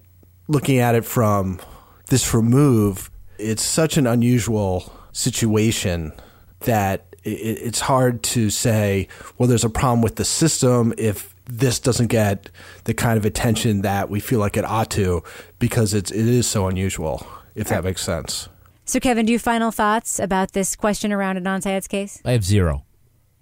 looking 0.49 0.79
at 0.79 0.95
it 0.95 1.05
from 1.05 1.61
this 2.07 2.33
remove, 2.33 3.11
it's 3.39 3.63
such 3.63 3.97
an 3.97 4.07
unusual 4.07 4.91
situation 5.13 6.13
that 6.61 7.10
it's 7.25 7.81
hard 7.81 8.23
to 8.23 8.51
say, 8.51 9.09
well, 9.37 9.49
there's 9.49 9.65
a 9.65 9.71
problem 9.71 10.03
with 10.03 10.17
the 10.17 10.25
system 10.25 10.95
if 10.97 11.35
this 11.47 11.79
doesn't 11.79 12.07
get 12.07 12.49
the 12.85 12.95
kind 12.95 13.19
of 13.19 13.25
attention 13.25 13.83
that 13.83 14.09
we 14.09 14.21
feel 14.21 14.39
like 14.39 14.57
it 14.57 14.65
ought 14.65 14.91
to 14.93 15.23
because 15.59 15.93
it's, 15.95 16.11
it 16.11 16.27
is 16.27 16.47
so 16.47 16.69
unusual, 16.69 17.27
if 17.55 17.69
that 17.69 17.85
makes 17.85 18.03
sense. 18.03 18.49
So, 18.85 18.99
Kevin, 19.01 19.27
do 19.27 19.33
you 19.33 19.39
have 19.39 19.43
final 19.43 19.71
thoughts 19.71 20.19
about 20.19 20.53
this 20.53 20.75
question 20.77 21.13
around 21.13 21.37
Adnan 21.37 21.63
Syed's 21.63 21.87
case? 21.87 22.21
I 22.25 22.33
have 22.33 22.45
zero. 22.45 22.85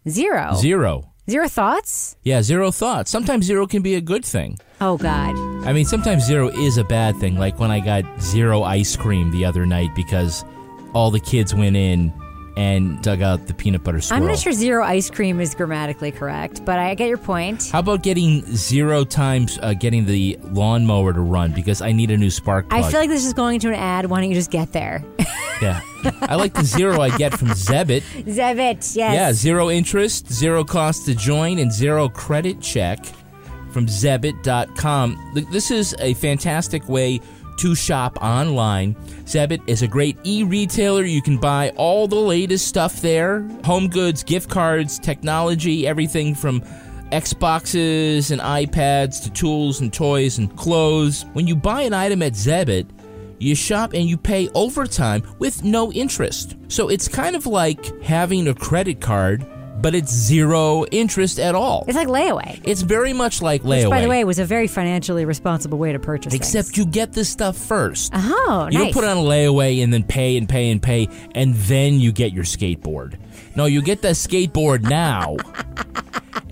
Zero. 0.08 0.54
Zero. 0.56 1.12
Zero 1.30 1.48
thoughts? 1.48 2.16
Yeah, 2.22 2.42
zero 2.42 2.70
thoughts. 2.70 3.10
Sometimes 3.10 3.44
zero 3.44 3.66
can 3.66 3.82
be 3.82 3.94
a 3.94 4.00
good 4.00 4.24
thing. 4.24 4.58
Oh, 4.80 4.96
God. 4.96 5.36
I 5.66 5.74
mean, 5.74 5.84
sometimes 5.84 6.24
zero 6.24 6.48
is 6.48 6.78
a 6.78 6.84
bad 6.84 7.16
thing. 7.16 7.36
Like 7.36 7.58
when 7.58 7.70
I 7.70 7.80
got 7.80 8.04
zero 8.20 8.62
ice 8.62 8.96
cream 8.96 9.30
the 9.30 9.44
other 9.44 9.66
night 9.66 9.90
because 9.94 10.44
all 10.94 11.10
the 11.10 11.20
kids 11.20 11.54
went 11.54 11.76
in 11.76 12.12
and 12.59 13.01
dug 13.03 13.23
out 13.23 13.47
the 13.47 13.55
peanut 13.55 13.85
butter 13.85 14.01
swirl. 14.01 14.21
I'm 14.21 14.27
not 14.27 14.37
sure 14.37 14.53
zero 14.53 14.83
ice 14.83 15.09
cream 15.11 15.40
is 15.40 15.55
grammatically 15.55 16.11
correct, 16.11 16.64
but 16.64 16.77
I 16.77 16.97
get 16.97 17.09
your 17.09 17.16
point. 17.16 17.71
How 17.71 17.79
about 17.79 18.03
getting 18.03 18.44
zero 18.57 19.05
times 19.05 19.61
uh, 19.62 19.75
getting 19.75 20.07
the 20.07 20.37
lawnmower 20.42 21.12
to 21.12 21.21
run 21.21 21.53
because 21.53 21.81
I 21.81 21.92
need 21.92 22.11
a 22.11 22.16
new 22.16 22.31
spark 22.31 22.68
plug? 22.68 22.83
I 22.83 22.90
feel 22.90 22.99
like 22.99 23.11
this 23.11 23.25
is 23.25 23.33
going 23.33 23.55
into 23.55 23.68
an 23.68 23.77
ad. 23.77 24.07
Why 24.07 24.21
don't 24.21 24.29
you 24.29 24.35
just 24.35 24.51
get 24.51 24.73
there? 24.73 25.05
yeah, 25.62 25.83
I 26.23 26.35
like 26.35 26.53
the 26.53 26.64
zero 26.64 27.01
I 27.01 27.16
get 27.16 27.38
from 27.38 27.49
Zebit. 27.49 28.03
Zevit, 28.25 28.97
yes. 28.97 28.97
Yeah, 28.97 29.33
zero 29.33 29.71
interest, 29.71 30.33
zero 30.33 30.64
cost 30.64 31.07
to 31.07 31.14
join, 31.14 31.61
and 31.61 31.73
zero 31.73 32.09
credit 32.09 32.61
check 32.61 32.99
from 33.71 33.87
Zebit.com. 33.87 35.47
This 35.53 35.71
is 35.71 35.94
a 36.01 36.14
fantastic 36.14 36.88
way 36.88 37.21
to 37.59 37.75
shop 37.75 38.18
online. 38.23 38.94
Zebit 39.25 39.61
is 39.66 39.83
a 39.83 39.88
great 39.88 40.16
e 40.25 40.44
retailer. 40.44 41.05
You 41.05 41.23
can 41.23 41.38
buy 41.38 41.71
all 41.77 42.09
the 42.09 42.16
latest 42.16 42.66
stuff 42.66 43.01
there 43.01 43.40
home 43.64 43.88
goods, 43.88 44.25
gift 44.25 44.49
cards, 44.49 44.99
technology, 44.99 45.87
everything 45.87 46.35
from 46.35 46.62
Xboxes 47.12 48.31
and 48.31 48.40
iPads 48.40 49.23
to 49.23 49.31
tools 49.31 49.81
and 49.81 49.92
toys 49.92 50.38
and 50.38 50.55
clothes. 50.57 51.25
When 51.33 51.47
you 51.47 51.57
buy 51.57 51.83
an 51.83 51.94
item 51.94 52.23
at 52.23 52.33
Zebit, 52.33 52.87
you 53.38 53.55
shop 53.55 53.92
and 53.94 54.09
you 54.09 54.16
pay 54.16 54.49
overtime 54.55 55.23
with 55.38 55.64
no 55.64 55.92
interest. 55.92 56.57
So 56.68 56.88
it's 56.88 57.09
kind 57.09 57.37
of 57.37 57.47
like 57.47 58.03
having 58.03 58.49
a 58.49 58.55
credit 58.55 59.01
card, 59.01 59.47
but 59.80 59.94
it's 59.94 60.12
zero 60.12 60.84
interest 60.90 61.38
at 61.38 61.54
all. 61.54 61.84
It's 61.86 61.96
like 61.96 62.08
layaway. 62.08 62.60
It's 62.64 62.82
very 62.82 63.12
much 63.12 63.42
like 63.42 63.62
layaway. 63.62 63.84
Which, 63.84 63.90
by 63.90 64.00
the 64.00 64.08
way, 64.08 64.24
was 64.24 64.38
a 64.38 64.44
very 64.44 64.66
financially 64.66 65.24
responsible 65.24 65.78
way 65.78 65.92
to 65.92 65.98
purchase 65.98 66.34
it. 66.34 66.36
Except 66.36 66.76
you 66.76 66.84
get 66.84 67.12
the 67.12 67.24
stuff 67.24 67.56
first. 67.56 68.12
Oh, 68.14 68.68
you 68.70 68.78
nice. 68.78 68.94
don't 68.94 68.94
put 68.94 69.04
on 69.04 69.16
a 69.16 69.20
layaway 69.20 69.82
and 69.82 69.92
then 69.92 70.02
pay 70.02 70.36
and 70.36 70.48
pay 70.48 70.70
and 70.70 70.82
pay, 70.82 71.08
and 71.34 71.54
then 71.54 72.00
you 72.00 72.12
get 72.12 72.32
your 72.32 72.44
skateboard. 72.44 73.18
No, 73.59 73.66
you 73.66 73.83
get 73.83 74.03
the 74.03 74.11
skateboard 74.11 74.88
now, 74.88 75.37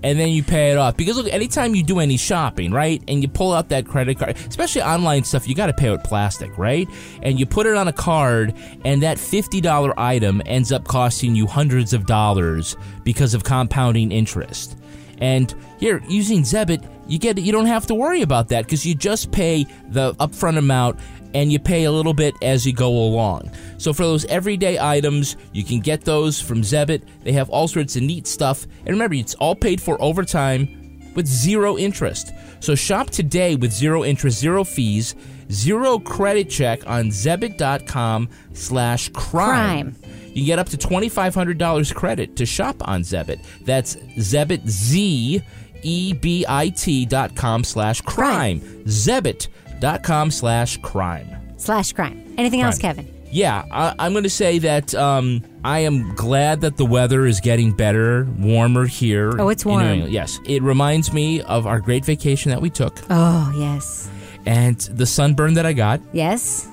and 0.03 0.19
then 0.19 0.27
you 0.27 0.43
pay 0.43 0.71
it 0.71 0.77
off. 0.77 0.97
Because 0.97 1.15
look, 1.15 1.31
anytime 1.31 1.73
you 1.73 1.81
do 1.81 2.01
any 2.01 2.17
shopping, 2.17 2.73
right, 2.73 3.01
and 3.07 3.21
you 3.21 3.29
pull 3.29 3.53
out 3.53 3.69
that 3.69 3.87
credit 3.87 4.19
card, 4.19 4.35
especially 4.49 4.81
online 4.81 5.23
stuff, 5.23 5.47
you 5.47 5.55
got 5.55 5.67
to 5.67 5.73
pay 5.73 5.89
with 5.89 6.03
plastic, 6.03 6.57
right? 6.57 6.85
And 7.21 7.39
you 7.39 7.45
put 7.45 7.65
it 7.65 7.75
on 7.77 7.87
a 7.87 7.93
card, 7.93 8.53
and 8.83 9.01
that 9.03 9.19
$50 9.19 9.93
item 9.95 10.41
ends 10.45 10.73
up 10.73 10.85
costing 10.85 11.33
you 11.33 11.47
hundreds 11.47 11.93
of 11.93 12.05
dollars 12.05 12.75
because 13.05 13.33
of 13.33 13.45
compounding 13.45 14.11
interest. 14.11 14.75
And 15.19 15.53
here, 15.79 16.01
using 16.07 16.41
Zebit, 16.41 16.87
you 17.07 17.17
get 17.19 17.37
you 17.37 17.51
don't 17.51 17.65
have 17.65 17.87
to 17.87 17.95
worry 17.95 18.21
about 18.21 18.49
that 18.49 18.65
because 18.65 18.85
you 18.85 18.95
just 18.95 19.31
pay 19.31 19.65
the 19.89 20.13
upfront 20.15 20.57
amount 20.57 20.99
and 21.33 21.51
you 21.51 21.59
pay 21.59 21.85
a 21.85 21.91
little 21.91 22.13
bit 22.13 22.35
as 22.41 22.65
you 22.65 22.73
go 22.73 22.89
along. 22.89 23.51
So 23.77 23.93
for 23.93 24.03
those 24.03 24.25
everyday 24.25 24.79
items, 24.79 25.37
you 25.53 25.63
can 25.63 25.79
get 25.79 26.03
those 26.03 26.39
from 26.39 26.61
Zebit. 26.61 27.03
They 27.23 27.31
have 27.33 27.49
all 27.49 27.67
sorts 27.67 27.95
of 27.95 28.03
neat 28.03 28.27
stuff. 28.27 28.65
And 28.79 28.89
remember, 28.89 29.15
it's 29.15 29.35
all 29.35 29.55
paid 29.55 29.81
for 29.81 30.01
over 30.01 30.23
time 30.23 31.11
with 31.15 31.27
zero 31.27 31.77
interest. 31.77 32.31
So 32.59 32.75
shop 32.75 33.09
today 33.09 33.55
with 33.55 33.71
zero 33.71 34.03
interest, 34.03 34.39
zero 34.39 34.63
fees, 34.63 35.15
zero 35.51 35.99
credit 35.99 36.49
check 36.49 36.87
on 36.87 37.05
Zebit.com 37.05 38.29
slash 38.53 39.09
crime. 39.09 39.95
You 40.37 40.43
can 40.43 40.45
get 40.45 40.59
up 40.59 40.69
to 40.69 40.77
$2,500 40.77 41.95
credit 41.95 42.35
to 42.35 42.45
shop 42.45 42.87
on 42.87 43.01
Zebit. 43.01 43.43
That's 43.65 43.95
Zebit, 44.17 44.67
Z 44.67 45.41
E 45.83 46.13
B 46.13 46.45
I 46.47 46.69
T 46.69 47.05
dot 47.05 47.35
com 47.35 47.63
slash 47.63 48.01
crime. 48.01 48.59
Zebit 48.85 49.47
dot 49.79 50.03
com 50.03 50.29
slash 50.31 50.77
crime. 50.77 51.27
Slash 51.57 51.93
crime. 51.93 52.35
Anything 52.37 52.61
else, 52.61 52.77
Kevin? 52.77 53.11
Yeah, 53.31 53.65
I, 53.71 53.93
I'm 53.99 54.13
going 54.13 54.23
to 54.23 54.29
say 54.29 54.59
that 54.59 54.93
um, 54.95 55.43
I 55.63 55.79
am 55.79 56.13
glad 56.15 56.61
that 56.61 56.77
the 56.77 56.85
weather 56.85 57.25
is 57.25 57.39
getting 57.41 57.73
better, 57.73 58.25
warmer 58.39 58.85
here. 58.85 59.33
Oh, 59.41 59.49
it's 59.49 59.65
warm. 59.65 60.01
Yes. 60.07 60.39
It 60.45 60.61
reminds 60.63 61.11
me 61.11 61.41
of 61.41 61.67
our 61.67 61.79
great 61.79 62.05
vacation 62.05 62.51
that 62.51 62.61
we 62.61 62.69
took 62.69 62.99
Oh, 63.09 63.53
yes. 63.57 64.09
and 64.45 64.77
the 64.79 65.05
sunburn 65.05 65.55
that 65.55 65.65
I 65.65 65.73
got 65.73 65.99
Yes. 66.13 66.67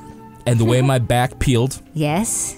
and 0.46 0.60
the 0.60 0.64
way 0.64 0.80
my 0.80 0.98
back 0.98 1.38
peeled 1.40 1.80
Yes. 1.94 2.56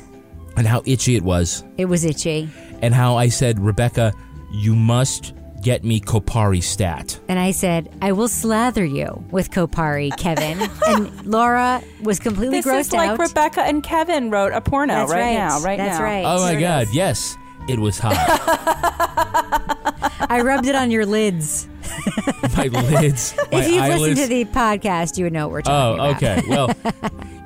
And 0.56 0.66
how 0.66 0.82
itchy 0.86 1.16
it 1.16 1.22
was 1.22 1.64
It 1.78 1.86
was 1.86 2.04
itchy. 2.04 2.48
and 2.82 2.94
how 2.94 3.16
I 3.16 3.28
said, 3.28 3.58
Rebecca, 3.60 4.12
you 4.52 4.74
must 4.74 5.34
get 5.62 5.82
me 5.84 5.98
Kopari 6.00 6.62
stat. 6.62 7.18
And 7.28 7.38
I 7.38 7.50
said, 7.50 7.88
I 8.00 8.12
will 8.12 8.28
slather 8.28 8.84
you 8.84 9.24
with 9.30 9.50
Kopari, 9.50 10.16
Kevin. 10.16 10.60
and 10.86 11.26
Laura 11.26 11.82
was 12.02 12.20
completely 12.20 12.58
This 12.60 12.66
grossed 12.66 12.80
is 12.80 12.92
like 12.92 13.10
out. 13.10 13.18
Rebecca 13.18 13.62
and 13.62 13.82
Kevin 13.82 14.30
wrote 14.30 14.52
a 14.52 14.60
porno 14.60 14.94
That's 14.94 15.10
right, 15.12 15.20
right. 15.20 15.34
now. 15.34 15.60
Right 15.62 15.76
That's 15.78 15.98
now. 15.98 16.04
right. 16.04 16.24
Oh 16.24 16.40
my 16.40 16.50
Here 16.50 16.58
it 16.58 16.62
God, 16.62 16.82
is. 16.84 16.94
yes, 16.94 17.36
it 17.68 17.78
was 17.78 17.98
hot. 17.98 18.16
I 20.28 20.40
rubbed 20.42 20.66
it 20.66 20.74
on 20.74 20.90
your 20.90 21.06
lids. 21.06 21.68
my 22.56 22.64
lids, 22.66 23.34
my 23.52 23.58
if 23.60 23.68
you've 23.68 23.82
eyelids. 23.82 24.00
listened 24.02 24.16
to 24.18 24.26
the 24.28 24.44
podcast, 24.46 25.16
you 25.18 25.24
would 25.24 25.32
know 25.32 25.46
what 25.46 25.52
we're 25.52 25.62
talking 25.62 26.00
about. 26.00 26.06
Oh, 26.06 26.10
about. 26.10 26.22
okay. 26.22 26.42
Well, 26.48 26.70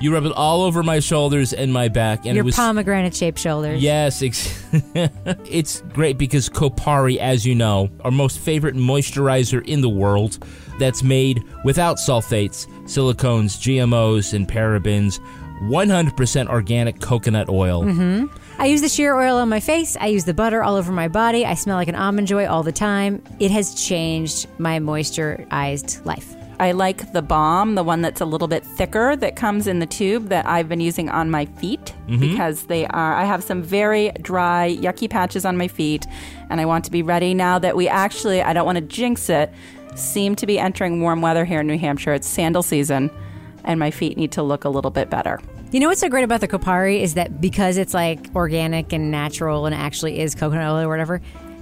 you 0.00 0.12
rub 0.14 0.24
it 0.24 0.32
all 0.32 0.62
over 0.62 0.82
my 0.82 0.98
shoulders 1.00 1.52
and 1.52 1.70
my 1.72 1.88
back, 1.88 2.24
and 2.24 2.34
your 2.36 2.42
it 2.42 2.46
was 2.46 2.56
pomegranate 2.56 3.14
shaped 3.14 3.38
shoulders. 3.38 3.82
yes, 3.82 4.22
ex- 4.22 4.64
it's 5.44 5.82
great 5.92 6.16
because 6.18 6.48
Kopari, 6.48 7.18
as 7.18 7.44
you 7.46 7.54
know, 7.54 7.90
our 8.02 8.10
most 8.10 8.38
favorite 8.38 8.74
moisturizer 8.76 9.62
in 9.66 9.82
the 9.82 9.90
world, 9.90 10.42
that's 10.78 11.02
made 11.02 11.42
without 11.64 11.98
sulfates, 11.98 12.66
silicones, 12.84 13.58
GMOs, 13.60 14.32
and 14.32 14.48
parabens. 14.48 15.20
100% 15.64 16.48
organic 16.48 17.00
coconut 17.02 17.50
oil. 17.50 17.82
hmm 17.84 18.24
I 18.60 18.66
use 18.66 18.82
the 18.82 18.90
sheer 18.90 19.14
oil 19.18 19.38
on 19.38 19.48
my 19.48 19.58
face. 19.60 19.96
I 19.98 20.08
use 20.08 20.26
the 20.26 20.34
butter 20.34 20.62
all 20.62 20.76
over 20.76 20.92
my 20.92 21.08
body. 21.08 21.46
I 21.46 21.54
smell 21.54 21.76
like 21.76 21.88
an 21.88 21.94
almond 21.94 22.26
joy 22.28 22.46
all 22.46 22.62
the 22.62 22.72
time. 22.72 23.22
It 23.38 23.50
has 23.50 23.74
changed 23.74 24.48
my 24.58 24.78
moisturized 24.78 26.04
life. 26.04 26.36
I 26.58 26.72
like 26.72 27.14
the 27.14 27.22
balm, 27.22 27.74
the 27.74 27.82
one 27.82 28.02
that's 28.02 28.20
a 28.20 28.26
little 28.26 28.48
bit 28.48 28.62
thicker 28.62 29.16
that 29.16 29.34
comes 29.34 29.66
in 29.66 29.78
the 29.78 29.86
tube 29.86 30.28
that 30.28 30.46
I've 30.46 30.68
been 30.68 30.80
using 30.80 31.08
on 31.08 31.30
my 31.30 31.46
feet 31.46 31.94
Mhm. 32.06 32.20
because 32.20 32.64
they 32.64 32.84
are, 32.88 33.14
I 33.14 33.24
have 33.24 33.42
some 33.42 33.62
very 33.62 34.12
dry, 34.20 34.76
yucky 34.78 35.08
patches 35.08 35.46
on 35.46 35.56
my 35.56 35.66
feet, 35.68 36.06
and 36.50 36.60
I 36.60 36.66
want 36.66 36.84
to 36.84 36.90
be 36.90 37.02
ready 37.02 37.32
now 37.32 37.58
that 37.58 37.76
we 37.76 37.88
actually, 37.88 38.42
I 38.42 38.52
don't 38.52 38.66
want 38.66 38.76
to 38.76 38.82
jinx 38.82 39.30
it, 39.30 39.50
seem 39.94 40.34
to 40.36 40.46
be 40.46 40.58
entering 40.58 41.00
warm 41.00 41.22
weather 41.22 41.46
here 41.46 41.60
in 41.60 41.66
New 41.66 41.78
Hampshire. 41.78 42.12
It's 42.12 42.28
sandal 42.28 42.62
season, 42.62 43.10
and 43.64 43.80
my 43.80 43.90
feet 43.90 44.18
need 44.18 44.32
to 44.32 44.42
look 44.42 44.66
a 44.66 44.68
little 44.68 44.90
bit 44.90 45.08
better. 45.08 45.40
You 45.72 45.78
know 45.78 45.86
what's 45.86 46.00
so 46.00 46.08
great 46.08 46.24
about 46.24 46.40
the 46.40 46.48
Kopari 46.48 47.00
is 47.00 47.14
that 47.14 47.40
because 47.40 47.76
it's 47.76 47.94
like 47.94 48.34
organic 48.34 48.92
and 48.92 49.12
natural 49.12 49.66
and 49.66 49.74
actually 49.74 50.18
is 50.18 50.34
coconut 50.34 50.68
oil 50.68 50.80
or 50.80 50.88
whatever, 50.88 51.20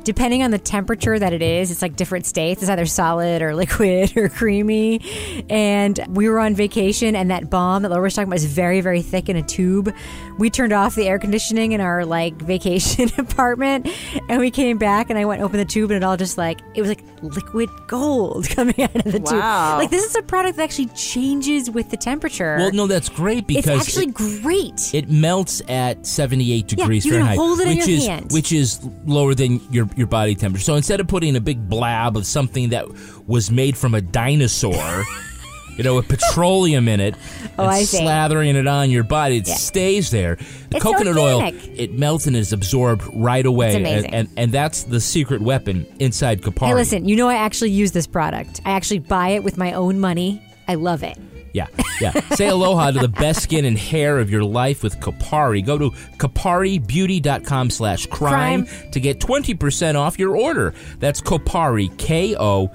depending 0.08 0.42
on 0.42 0.50
the 0.50 0.58
temperature 0.58 1.18
that 1.18 1.34
it 1.34 1.42
is, 1.42 1.70
it's 1.70 1.82
like 1.82 1.94
different 1.94 2.24
states. 2.24 2.62
It's 2.62 2.70
either 2.70 2.86
solid 2.86 3.42
or 3.42 3.54
liquid 3.62 4.16
or 4.16 4.30
creamy. 4.30 5.02
And 5.50 6.00
we 6.08 6.30
were 6.30 6.38
on 6.38 6.54
vacation 6.54 7.14
and 7.14 7.30
that 7.30 7.50
bomb 7.50 7.82
that 7.82 7.90
Laura 7.90 8.04
was 8.04 8.14
talking 8.14 8.28
about 8.30 8.36
is 8.36 8.46
very, 8.46 8.80
very 8.80 9.02
thick 9.02 9.28
in 9.28 9.36
a 9.36 9.42
tube. 9.42 9.94
We 10.38 10.48
turned 10.48 10.72
off 10.72 10.94
the 10.94 11.06
air 11.06 11.18
conditioning 11.18 11.72
in 11.72 11.82
our 11.82 12.06
like 12.06 12.34
vacation 12.40 13.10
apartment 13.18 13.86
and 14.30 14.40
we 14.40 14.50
came 14.50 14.78
back 14.78 15.10
and 15.10 15.18
I 15.18 15.26
went 15.26 15.42
open 15.42 15.58
the 15.58 15.66
tube 15.66 15.90
and 15.90 15.98
it 16.02 16.06
all 16.06 16.16
just 16.16 16.38
like 16.38 16.60
it 16.74 16.80
was 16.80 16.88
like 16.88 17.02
liquid 17.20 17.68
gold 17.86 18.48
coming 18.56 18.80
out 18.82 18.96
of 18.96 19.04
the 19.12 19.18
Wow. 19.20 19.72
tube. 19.72 19.78
Like 19.82 19.90
this 19.90 20.04
is 20.06 20.16
a 20.16 20.22
product 20.22 20.56
that 20.56 20.62
actually 20.62 20.86
changes 20.96 21.68
with 21.70 21.90
the 21.90 21.98
temperature. 21.98 22.56
Well, 22.58 22.72
no, 22.72 22.86
that's 22.86 23.10
great 23.10 23.46
because 23.46 23.66
it's 23.86 23.88
actually 23.88 24.06
it- 24.06 24.42
great. 24.42 24.94
It 24.94 25.10
melts 25.10 25.60
at 25.68 26.06
78 26.06 26.48
Yeah, 26.72 26.76
degrees 26.76 27.04
you 27.04 27.12
can 27.12 27.20
Fahrenheit, 27.20 27.38
hold 27.38 27.60
it 27.60 27.68
in 27.68 27.76
which 27.76 27.86
your 27.88 27.96
is 27.98 28.06
hand. 28.06 28.32
which 28.32 28.52
is 28.52 28.80
lower 29.04 29.34
than 29.34 29.60
your 29.70 29.86
your 29.98 30.06
body 30.06 30.34
temperature. 30.34 30.64
So 30.64 30.74
instead 30.76 31.00
of 31.00 31.08
putting 31.08 31.36
a 31.36 31.40
big 31.40 31.68
blab 31.68 32.16
of 32.16 32.24
something 32.26 32.70
that 32.70 32.86
was 33.26 33.50
made 33.50 33.76
from 33.76 33.94
a 33.94 34.00
dinosaur, 34.00 35.04
you 35.76 35.84
know, 35.84 35.96
with 35.96 36.08
petroleum 36.08 36.88
in 36.88 37.00
it, 37.00 37.14
Oh, 37.58 37.62
and 37.64 37.70
I 37.72 37.82
see. 37.82 37.98
slathering 38.00 38.54
it 38.54 38.66
on 38.66 38.90
your 38.90 39.04
body, 39.04 39.38
it 39.38 39.48
Yeah. 39.48 39.54
stays 39.54 40.10
there. 40.10 40.36
The 40.70 40.76
It's 40.76 40.82
coconut 40.84 41.16
organic. 41.18 41.54
oil, 41.54 41.70
it 41.76 41.92
melts 41.98 42.26
and 42.26 42.36
is 42.36 42.52
absorbed 42.52 43.02
right 43.14 43.44
away, 43.44 43.68
It's 43.68 43.76
and, 43.76 43.86
amazing. 43.86 44.14
and 44.14 44.28
and 44.36 44.52
that's 44.52 44.84
the 44.84 45.00
secret 45.00 45.42
weapon 45.42 45.86
inside 45.98 46.42
Kopari. 46.42 46.68
Hey, 46.68 46.74
listen, 46.74 47.08
you 47.08 47.16
know 47.16 47.28
I 47.28 47.34
actually 47.34 47.70
use 47.70 47.92
this 47.92 48.06
product. 48.06 48.60
I 48.64 48.70
actually 48.70 49.00
buy 49.00 49.30
it 49.30 49.42
with 49.44 49.58
my 49.58 49.72
own 49.72 49.98
money. 50.00 50.40
I 50.68 50.74
love 50.76 51.02
it. 51.02 51.16
Yeah, 51.52 51.66
yeah. 52.00 52.12
Say 52.34 52.48
aloha 52.48 52.90
to 52.92 52.98
the 52.98 53.08
best 53.08 53.42
skin 53.42 53.64
and 53.64 53.78
hair 53.78 54.18
of 54.18 54.30
your 54.30 54.44
life 54.44 54.82
with 54.82 54.98
Kopari. 55.00 55.64
Go 55.64 55.78
to 55.78 55.90
koparibeauty.com 56.18 57.70
slash 57.70 58.06
crime 58.06 58.66
to 58.92 59.00
get 59.00 59.18
20% 59.20 59.94
off 59.94 60.18
your 60.18 60.36
order. 60.36 60.74
That's 60.98 61.20
Kopari, 61.20 61.96
K-O-P-A-R-I, 61.98 62.68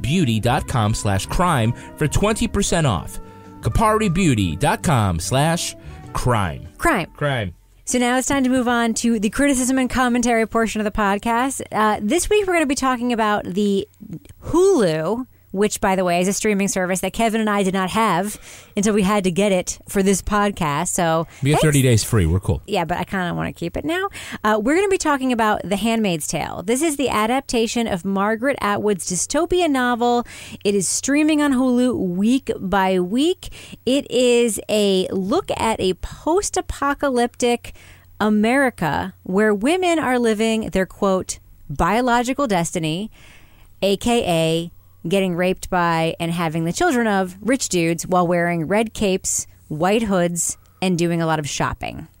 beauty.com 0.00 0.94
slash 0.94 1.26
crime 1.26 1.72
for 1.96 2.06
20% 2.08 2.84
off. 2.88 3.20
koparibeauty.com 3.60 5.20
slash 5.20 5.76
crime. 6.12 6.68
Crime. 6.78 7.10
Crime. 7.16 7.54
So 7.84 7.98
now 7.98 8.16
it's 8.16 8.28
time 8.28 8.44
to 8.44 8.48
move 8.50 8.68
on 8.68 8.94
to 8.94 9.18
the 9.18 9.28
criticism 9.28 9.76
and 9.76 9.90
commentary 9.90 10.46
portion 10.46 10.80
of 10.80 10.84
the 10.84 10.92
podcast. 10.92 11.62
Uh, 11.72 11.98
this 12.00 12.30
week 12.30 12.46
we're 12.46 12.52
going 12.54 12.62
to 12.62 12.66
be 12.66 12.74
talking 12.76 13.12
about 13.12 13.44
the 13.44 13.88
Hulu, 14.44 15.26
which, 15.52 15.80
by 15.80 15.94
the 15.94 16.04
way, 16.04 16.20
is 16.20 16.28
a 16.28 16.32
streaming 16.32 16.68
service 16.68 17.00
that 17.00 17.12
Kevin 17.12 17.40
and 17.40 17.48
I 17.48 17.62
did 17.62 17.74
not 17.74 17.90
have 17.90 18.40
until 18.76 18.94
we 18.94 19.02
had 19.02 19.24
to 19.24 19.30
get 19.30 19.52
it 19.52 19.78
for 19.88 20.02
this 20.02 20.20
podcast. 20.22 20.88
So 20.88 21.26
We 21.42 21.50
get 21.50 21.60
30 21.60 21.82
days 21.82 22.02
free. 22.02 22.26
We're 22.26 22.40
cool. 22.40 22.62
Yeah, 22.66 22.84
but 22.84 22.98
I 22.98 23.04
kind 23.04 23.30
of 23.30 23.36
want 23.36 23.54
to 23.54 23.58
keep 23.58 23.76
it 23.76 23.84
now. 23.84 24.08
Uh, 24.42 24.58
we're 24.62 24.74
going 24.74 24.86
to 24.86 24.90
be 24.90 24.98
talking 24.98 25.32
about 25.32 25.60
The 25.62 25.76
Handmaid's 25.76 26.26
Tale. 26.26 26.62
This 26.62 26.82
is 26.82 26.96
the 26.96 27.08
adaptation 27.08 27.86
of 27.86 28.04
Margaret 28.04 28.56
Atwood's 28.60 29.08
dystopian 29.08 29.70
novel. 29.70 30.26
It 30.64 30.74
is 30.74 30.88
streaming 30.88 31.42
on 31.42 31.52
Hulu 31.52 31.96
week 31.96 32.50
by 32.58 32.98
week. 32.98 33.50
It 33.86 34.10
is 34.10 34.60
a 34.68 35.06
look 35.08 35.50
at 35.56 35.80
a 35.80 35.94
post 35.94 36.56
apocalyptic 36.56 37.74
America 38.20 39.14
where 39.24 39.52
women 39.52 39.98
are 39.98 40.18
living 40.18 40.70
their 40.70 40.86
quote, 40.86 41.40
biological 41.68 42.46
destiny, 42.46 43.10
aka 43.82 44.70
getting 45.06 45.34
raped 45.34 45.68
by 45.70 46.14
and 46.20 46.30
having 46.30 46.64
the 46.64 46.72
children 46.72 47.06
of 47.06 47.36
rich 47.40 47.68
dudes 47.68 48.06
while 48.06 48.26
wearing 48.26 48.66
red 48.66 48.94
capes, 48.94 49.46
white 49.68 50.02
hoods, 50.02 50.56
and 50.80 50.98
doing 50.98 51.22
a 51.22 51.26
lot 51.26 51.38
of 51.38 51.48
shopping. 51.48 52.08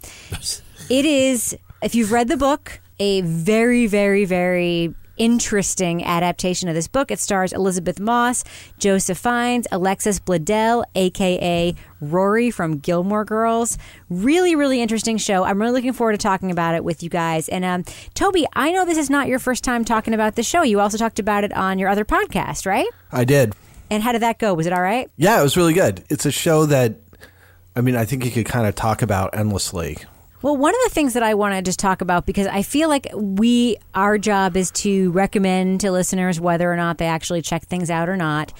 It 0.90 1.04
is, 1.04 1.56
if 1.80 1.94
you've 1.94 2.10
read 2.12 2.28
the 2.28 2.36
book, 2.36 2.80
a 2.98 3.20
very, 3.22 3.86
very, 3.86 4.24
very 4.24 4.94
interesting 5.16 6.04
adaptation 6.04 6.68
of 6.68 6.74
this 6.74 6.88
book. 6.88 7.10
It 7.10 7.18
stars 7.18 7.52
Elisabeth 7.52 8.00
Moss, 8.00 8.44
Joseph 8.78 9.18
Fiennes, 9.18 9.66
Alexis 9.70 10.20
Bledel, 10.20 10.84
aka 10.94 11.74
Rory 12.00 12.50
from 12.50 12.78
Gilmore 12.78 13.24
Girls. 13.24 13.78
Really, 14.08 14.54
really 14.54 14.80
interesting 14.80 15.18
show. 15.18 15.44
I'm 15.44 15.60
really 15.60 15.72
looking 15.72 15.92
forward 15.92 16.12
to 16.12 16.18
talking 16.18 16.50
about 16.50 16.74
it 16.74 16.84
with 16.84 17.02
you 17.02 17.08
guys. 17.08 17.48
And 17.48 17.64
um, 17.64 17.84
Toby, 18.14 18.46
I 18.54 18.72
know 18.72 18.84
this 18.84 18.98
is 18.98 19.10
not 19.10 19.28
your 19.28 19.38
first 19.38 19.62
time 19.62 19.84
talking 19.84 20.14
about 20.14 20.34
the 20.34 20.42
show. 20.42 20.62
You 20.62 20.80
also 20.80 20.98
talked 20.98 21.18
about 21.18 21.44
it 21.44 21.52
on 21.52 21.78
your 21.78 21.88
other 21.88 22.04
podcast, 22.04 22.66
right? 22.66 22.88
I 23.10 23.24
did. 23.24 23.54
And 23.90 24.02
how 24.02 24.12
did 24.12 24.22
that 24.22 24.38
go? 24.38 24.54
Was 24.54 24.66
it 24.66 24.72
all 24.72 24.82
right? 24.82 25.10
Yeah, 25.16 25.38
it 25.38 25.42
was 25.42 25.56
really 25.56 25.74
good. 25.74 26.02
It's 26.08 26.24
a 26.24 26.32
show 26.32 26.66
that, 26.66 26.96
I 27.76 27.82
mean, 27.82 27.94
I 27.94 28.04
think 28.04 28.24
you 28.24 28.30
could 28.30 28.46
kind 28.46 28.66
of 28.66 28.74
talk 28.74 29.02
about 29.02 29.36
endlessly. 29.36 29.98
Well, 30.42 30.56
one 30.56 30.74
of 30.74 30.80
the 30.84 30.90
things 30.92 31.14
that 31.14 31.22
I 31.22 31.34
want 31.34 31.54
to 31.54 31.62
just 31.62 31.78
talk 31.78 32.00
about 32.00 32.26
because 32.26 32.48
I 32.48 32.62
feel 32.62 32.88
like 32.88 33.06
we, 33.14 33.76
our 33.94 34.18
job 34.18 34.56
is 34.56 34.70
to 34.72 35.10
recommend 35.12 35.80
to 35.82 35.92
listeners 35.92 36.40
whether 36.40 36.70
or 36.72 36.76
not 36.76 36.98
they 36.98 37.06
actually 37.06 37.42
check 37.42 37.62
things 37.64 37.90
out 37.90 38.08
or 38.08 38.16
not. 38.16 38.52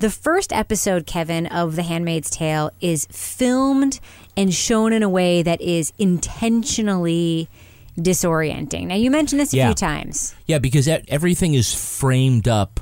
The 0.00 0.10
first 0.10 0.52
episode, 0.52 1.06
Kevin, 1.06 1.46
of 1.46 1.76
The 1.76 1.82
Handmaid's 1.84 2.28
Tale 2.30 2.72
is 2.80 3.06
filmed 3.10 4.00
and 4.36 4.52
shown 4.52 4.92
in 4.92 5.02
a 5.04 5.08
way 5.08 5.42
that 5.42 5.60
is 5.60 5.92
intentionally 5.98 7.48
disorienting. 7.96 8.86
Now, 8.88 8.94
you 8.96 9.10
mentioned 9.10 9.40
this 9.40 9.52
a 9.52 9.56
Yeah. 9.56 9.66
few 9.68 9.74
times. 9.74 10.34
Yeah, 10.46 10.58
because 10.58 10.88
everything 10.88 11.54
is 11.54 11.72
framed 11.74 12.48
up 12.48 12.80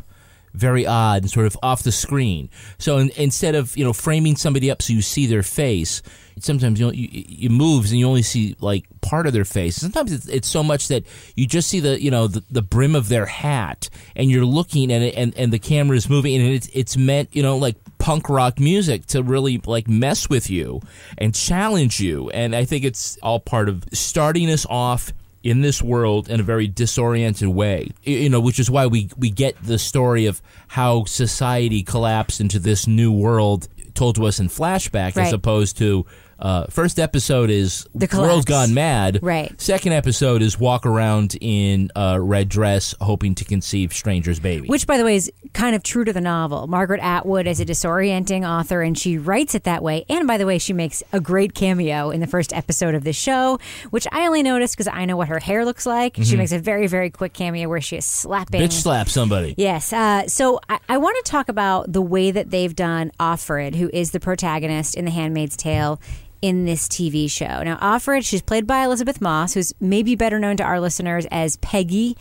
very 0.55 0.87
odd 0.87 1.23
and 1.23 1.31
sort 1.31 1.45
of 1.47 1.57
off 1.63 1.83
the 1.83 1.93
screen. 1.93 2.49
So 2.79 2.97
in, 2.97 3.11
instead 3.17 3.55
of 3.55 3.77
you 3.77 3.85
know 3.85 3.93
framing 3.93 4.37
somebody 4.37 4.71
up 4.71 4.81
so 4.81 4.95
you 4.95 5.03
see 5.03 5.27
their 5.27 5.43
face, 5.43 6.01
sometimes 6.39 6.79
you 6.81 6.87
know, 6.87 6.93
you, 6.93 7.09
you 7.13 7.51
moves 7.51 7.91
and 7.91 7.99
you 7.99 8.07
only 8.07 8.23
see 8.23 8.57
like 8.61 8.85
part 9.01 9.27
of 9.27 9.33
their 9.33 9.45
face. 9.45 9.77
Sometimes 9.77 10.13
it's, 10.13 10.27
it's 10.29 10.49
so 10.49 10.63
much 10.63 10.89
that 10.89 11.05
you 11.35 11.47
just 11.47 11.69
see 11.69 11.81
the 11.81 12.01
you 12.01 12.11
know 12.11 12.27
the, 12.27 12.43
the 12.51 12.63
brim 12.63 12.95
of 12.95 13.09
their 13.09 13.27
hat 13.27 13.89
and 14.15 14.31
you're 14.31 14.45
looking 14.45 14.93
at 14.93 15.03
it 15.03 15.15
and, 15.17 15.35
and 15.37 15.53
the 15.53 15.59
camera 15.59 15.97
is 15.97 16.09
moving 16.11 16.41
and 16.41 16.49
it's 16.49 16.69
it's 16.73 16.97
meant 16.97 17.35
you 17.35 17.43
know 17.43 17.57
like 17.57 17.77
punk 17.99 18.29
rock 18.29 18.61
music 18.61 19.07
to 19.07 19.23
really 19.23 19.61
like 19.67 19.89
mess 19.89 20.29
with 20.29 20.51
you 20.51 20.81
and 21.19 21.35
challenge 21.35 21.99
you. 22.01 22.29
And 22.31 22.55
I 22.55 22.65
think 22.65 22.85
it's 22.85 23.17
all 23.23 23.41
part 23.41 23.69
of 23.69 23.85
starting 23.93 24.51
us 24.51 24.67
off 24.69 25.13
in 25.43 25.61
this 25.61 25.81
world 25.81 26.29
in 26.29 26.41
a 26.41 26.43
very 26.43 26.67
disoriented 26.67 27.49
way. 27.49 27.91
You 28.03 28.29
know, 28.29 28.41
which 28.41 28.59
is 28.59 28.69
why 28.71 28.87
we 28.87 29.09
we 29.17 29.31
get 29.31 29.57
the 29.63 29.79
story 29.79 30.27
of 30.27 30.43
how 30.69 31.05
society 31.05 31.83
collapsed 31.83 32.41
into 32.41 32.59
this 32.59 32.87
new 32.87 33.13
world 33.13 33.69
told 33.95 34.17
to 34.17 34.27
us 34.27 34.39
in 34.41 34.49
flashback 34.49 35.17
Right. 35.17 35.27
as 35.29 35.33
opposed 35.33 35.79
to 35.79 36.05
uh, 36.39 36.67
first 36.67 36.99
episode 36.99 37.49
is 37.51 37.87
The 37.95 38.09
world's 38.17 38.45
collapse. 38.45 38.67
gone 38.69 38.75
mad. 38.75 39.19
Right. 39.23 39.59
Second 39.61 39.93
episode 39.93 40.43
is 40.43 40.59
walk 40.61 40.85
around 40.85 41.37
in 41.41 41.91
a 41.97 42.21
red 42.21 42.49
dress 42.49 42.95
hoping 43.01 43.35
to 43.37 43.45
conceive 43.45 43.93
stranger's 43.93 44.39
baby. 44.39 44.69
Which, 44.69 44.87
by 44.87 44.99
the 44.99 45.05
way, 45.05 45.17
is 45.17 45.33
kind 45.55 45.75
of 45.75 45.83
true 45.83 46.05
to 46.05 46.13
the 46.13 46.21
novel. 46.21 46.67
Margaret 46.67 47.01
Atwood 47.03 47.47
is 47.47 47.59
a 47.61 47.65
disorienting 47.65 48.47
author, 48.47 48.83
and 48.83 48.99
she 48.99 49.17
writes 49.17 49.55
it 49.55 49.65
that 49.65 49.83
way. 49.83 50.05
And 50.09 50.27
by 50.27 50.37
the 50.37 50.45
way, 50.47 50.59
she 50.59 50.73
makes 50.73 51.03
a 51.13 51.21
great 51.21 51.55
cameo 51.55 52.11
in 52.11 52.21
the 52.21 52.27
first 52.27 52.53
episode 52.53 52.95
of 52.95 53.05
the 53.05 53.13
show, 53.15 53.59
which 53.91 54.07
I 54.13 54.27
only 54.27 54.43
noticed 54.43 54.75
because 54.77 54.89
I 54.93 55.05
know 55.07 55.17
what 55.17 55.29
her 55.29 55.39
hair 55.39 55.65
looks 55.65 55.87
like. 55.87 56.17
She 56.17 56.35
Mhm. 56.35 56.39
makes 56.39 56.53
a 56.53 56.59
very, 56.59 56.87
very 56.87 57.09
quick 57.11 57.33
cameo 57.33 57.69
where 57.69 57.81
she 57.81 57.97
is 57.97 58.05
slapping. 58.05 58.61
Bitch 58.61 58.73
slap 58.73 59.09
somebody. 59.09 59.55
Yes. 59.57 59.93
Uh, 59.93 60.27
so 60.29 60.61
I, 60.69 60.79
I 60.89 60.99
want 60.99 61.17
to 61.25 61.31
talk 61.31 61.49
about 61.49 61.93
the 61.93 62.03
way 62.03 62.31
that 62.31 62.51
they've 62.51 62.77
done 62.77 63.11
Offred, 63.19 63.75
who 63.77 63.89
is 63.93 64.11
the 64.11 64.21
protagonist 64.21 64.95
in 64.95 65.05
The 65.07 65.11
Handmaid's 65.11 65.57
Tale. 65.57 65.99
In 66.47 66.65
this 66.65 66.87
TV 66.87 67.29
show. 67.29 67.65
Now, 67.65 67.77
Offred, 67.79 68.25
she's 68.25 68.41
played 68.41 68.69
by 68.69 68.85
Elisabeth 68.85 69.21
Moss, 69.21 69.55
who's 69.55 69.73
maybe 69.81 70.15
better 70.15 70.39
known 70.39 70.57
to 70.59 70.63
our 70.63 70.79
listeners 70.79 71.27
as 71.33 71.57
Peggy 71.57 72.17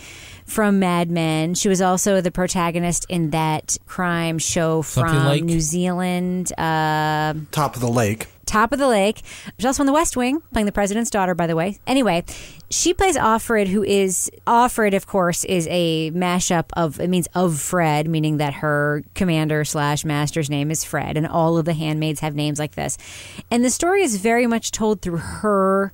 from 0.48 0.80
Mad 0.80 1.12
Men. 1.12 1.54
She 1.54 1.70
was 1.70 1.80
also 1.80 2.22
the 2.22 2.32
protagonist 2.32 3.06
in 3.08 3.30
that 3.30 3.78
crime 3.86 4.40
show 4.40 4.82
from 4.82 5.16
like- 5.26 5.44
New 5.44 5.62
Zealand. 5.62 6.52
Uh, 6.58 7.36
Top 7.52 7.76
of 7.76 7.82
the 7.82 7.88
lake. 7.88 8.26
Top 8.46 8.72
of 8.72 8.80
the 8.80 8.88
Lake. 8.88 9.22
She's 9.58 9.66
also 9.66 9.84
on 9.84 9.88
The 9.88 9.94
West 9.94 10.16
Wing, 10.16 10.42
playing 10.54 10.66
the 10.66 10.72
president's 10.72 11.10
daughter, 11.10 11.34
by 11.36 11.48
the 11.48 11.56
way. 11.56 11.80
Anyway, 11.88 12.24
she 12.70 12.94
plays 12.94 13.18
Offred, 13.18 13.68
who 13.68 13.84
is 13.84 14.30
Offred, 14.48 14.94
of 14.96 15.08
course, 15.08 15.44
is 15.46 15.68
a 15.70 16.12
mashup 16.12 16.66
of 16.74 17.00
it 17.00 17.10
means 17.10 17.28
of 17.36 17.60
Fred, 17.60 18.08
meaning 18.08 18.38
that 18.38 18.56
her 18.56 19.04
commander 19.14 19.66
slash 19.66 20.06
master's 20.06 20.50
name 20.50 20.72
is 20.72 20.84
Fred, 20.84 21.18
and 21.18 21.28
all 21.28 21.58
of 21.58 21.66
the 21.66 21.74
handmaids 21.74 22.20
have 22.22 22.36
names 22.36 22.60
like 22.60 22.76
this. 22.76 22.98
And 23.52 23.64
the 23.66 23.70
story 23.70 24.02
is 24.04 24.18
very 24.18 24.48
much 24.48 24.72
told 24.72 25.02
through 25.02 25.18
her 25.18 25.94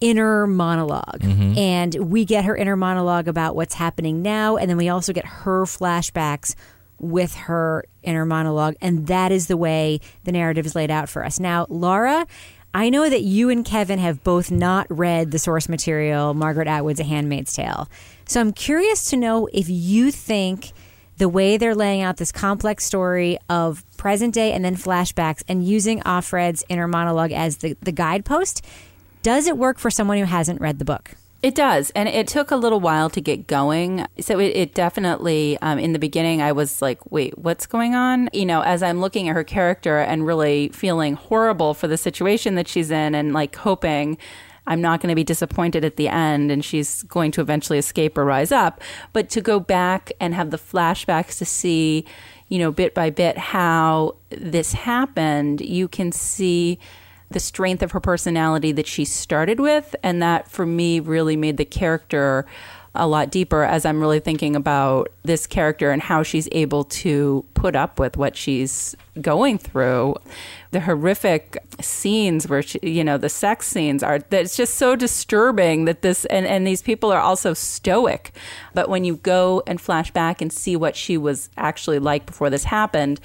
inner 0.00 0.46
monolog 0.46 1.20
Mhm. 1.20 1.56
and 1.56 1.94
we 2.10 2.24
get 2.26 2.44
her 2.44 2.54
inner 2.56 2.76
monologue 2.76 3.26
about 3.26 3.56
what's 3.56 3.74
happening 3.74 4.20
now 4.20 4.56
and 4.56 4.68
then 4.68 4.76
we 4.76 4.88
also 4.88 5.12
get 5.14 5.24
her 5.24 5.64
flashbacks 5.64 6.54
with 6.98 7.34
her 7.34 7.84
inner 8.02 8.24
monologue 8.24 8.74
and 8.80 9.06
that 9.06 9.32
is 9.32 9.46
the 9.46 9.56
way 9.56 10.00
the 10.24 10.32
narrative 10.32 10.66
is 10.66 10.74
laid 10.74 10.90
out 10.90 11.08
for 11.08 11.24
us 11.24 11.40
now 11.40 11.66
laura 11.68 12.26
i 12.72 12.88
know 12.88 13.08
that 13.08 13.22
you 13.22 13.50
and 13.50 13.64
kevin 13.64 13.98
have 13.98 14.22
both 14.24 14.50
not 14.50 14.86
read 14.90 15.30
the 15.30 15.38
source 15.38 15.68
material 15.68 16.34
margaret 16.34 16.68
atwood's 16.68 17.00
a 17.00 17.04
handmaid's 17.04 17.52
tale 17.52 17.88
so 18.26 18.40
i'm 18.40 18.52
curious 18.52 19.10
to 19.10 19.16
know 19.16 19.48
if 19.52 19.68
you 19.68 20.10
think 20.10 20.72
the 21.16 21.28
way 21.28 21.56
they're 21.56 21.74
laying 21.74 22.02
out 22.02 22.16
this 22.16 22.32
complex 22.32 22.84
story 22.84 23.38
of 23.48 23.84
present 23.96 24.34
day 24.34 24.52
and 24.52 24.64
then 24.64 24.76
flashbacks 24.76 25.42
and 25.48 25.64
using 25.64 26.00
Offred's 26.00 26.64
inner 26.68 26.88
monologue 26.88 27.32
as 27.32 27.58
the, 27.58 27.76
the 27.82 27.92
guidepost, 27.92 28.64
does 29.22 29.46
it 29.46 29.56
work 29.56 29.78
for 29.78 29.90
someone 29.90 30.18
who 30.18 30.24
hasn't 30.24 30.60
read 30.60 30.78
the 30.78 30.84
book? 30.84 31.12
It 31.44 31.54
does, 31.54 31.90
and 31.90 32.08
it 32.08 32.26
took 32.26 32.50
a 32.50 32.56
little 32.56 32.80
while 32.80 33.10
to 33.10 33.20
get 33.20 33.46
going. 33.46 34.06
So 34.18 34.40
it, 34.40 34.56
it 34.56 34.74
definitely, 34.74 35.58
um, 35.60 35.78
in 35.78 35.92
the 35.92 35.98
beginning, 35.98 36.40
I 36.40 36.52
was 36.52 36.80
like, 36.80 37.10
"Wait, 37.12 37.36
what's 37.36 37.66
going 37.66 37.94
on?" 37.94 38.30
You 38.32 38.46
know, 38.46 38.62
as 38.62 38.82
I'm 38.82 38.98
looking 38.98 39.28
at 39.28 39.34
her 39.34 39.44
character 39.44 39.98
and 39.98 40.24
really 40.24 40.70
feeling 40.70 41.16
horrible 41.16 41.74
for 41.74 41.86
the 41.86 41.98
situation 41.98 42.54
that 42.54 42.66
she's 42.66 42.90
in, 42.90 43.14
and 43.14 43.34
like 43.34 43.56
hoping 43.56 44.16
I'm 44.66 44.80
not 44.80 45.02
going 45.02 45.10
to 45.10 45.14
be 45.14 45.22
disappointed 45.22 45.84
at 45.84 45.96
the 45.96 46.08
end, 46.08 46.50
and 46.50 46.64
she's 46.64 47.02
going 47.02 47.30
to 47.32 47.42
eventually 47.42 47.78
escape 47.78 48.16
or 48.16 48.24
rise 48.24 48.50
up. 48.50 48.80
But 49.12 49.28
to 49.28 49.42
go 49.42 49.60
back 49.60 50.12
and 50.20 50.32
have 50.32 50.50
the 50.50 50.56
flashbacks 50.56 51.36
to 51.40 51.44
see, 51.44 52.06
you 52.48 52.58
know, 52.58 52.72
bit 52.72 52.94
by 52.94 53.10
bit 53.10 53.36
how 53.36 54.16
this 54.30 54.72
happened, 54.72 55.60
you 55.60 55.88
can 55.88 56.10
see 56.10 56.78
the 57.30 57.40
strength 57.40 57.82
of 57.82 57.92
her 57.92 58.00
personality 58.00 58.72
that 58.72 58.86
she 58.86 59.04
started 59.04 59.60
with. 59.60 59.96
And 60.02 60.22
that 60.22 60.50
for 60.50 60.66
me 60.66 61.00
really 61.00 61.36
made 61.36 61.56
the 61.56 61.64
character 61.64 62.46
a 62.96 63.08
lot 63.08 63.30
deeper 63.30 63.64
as 63.64 63.84
I'm 63.84 64.00
really 64.00 64.20
thinking 64.20 64.54
about 64.54 65.08
this 65.24 65.48
character 65.48 65.90
and 65.90 66.00
how 66.00 66.22
she's 66.22 66.48
able 66.52 66.84
to 66.84 67.44
put 67.54 67.74
up 67.74 67.98
with 67.98 68.16
what 68.16 68.36
she's 68.36 68.94
going 69.20 69.58
through. 69.58 70.14
The 70.70 70.80
horrific 70.80 71.58
scenes 71.80 72.48
where 72.48 72.62
she, 72.62 72.78
you 72.82 73.02
know, 73.02 73.18
the 73.18 73.28
sex 73.28 73.66
scenes 73.66 74.04
are, 74.04 74.20
that 74.20 74.42
it's 74.42 74.56
just 74.56 74.76
so 74.76 74.94
disturbing 74.94 75.86
that 75.86 76.02
this, 76.02 76.24
and, 76.26 76.46
and 76.46 76.64
these 76.64 76.82
people 76.82 77.10
are 77.10 77.20
also 77.20 77.52
stoic. 77.52 78.32
But 78.74 78.88
when 78.88 79.04
you 79.04 79.16
go 79.16 79.62
and 79.66 79.80
flash 79.80 80.12
back 80.12 80.40
and 80.40 80.52
see 80.52 80.76
what 80.76 80.94
she 80.94 81.18
was 81.18 81.50
actually 81.56 81.98
like 81.98 82.26
before 82.26 82.48
this 82.48 82.64
happened, 82.64 83.20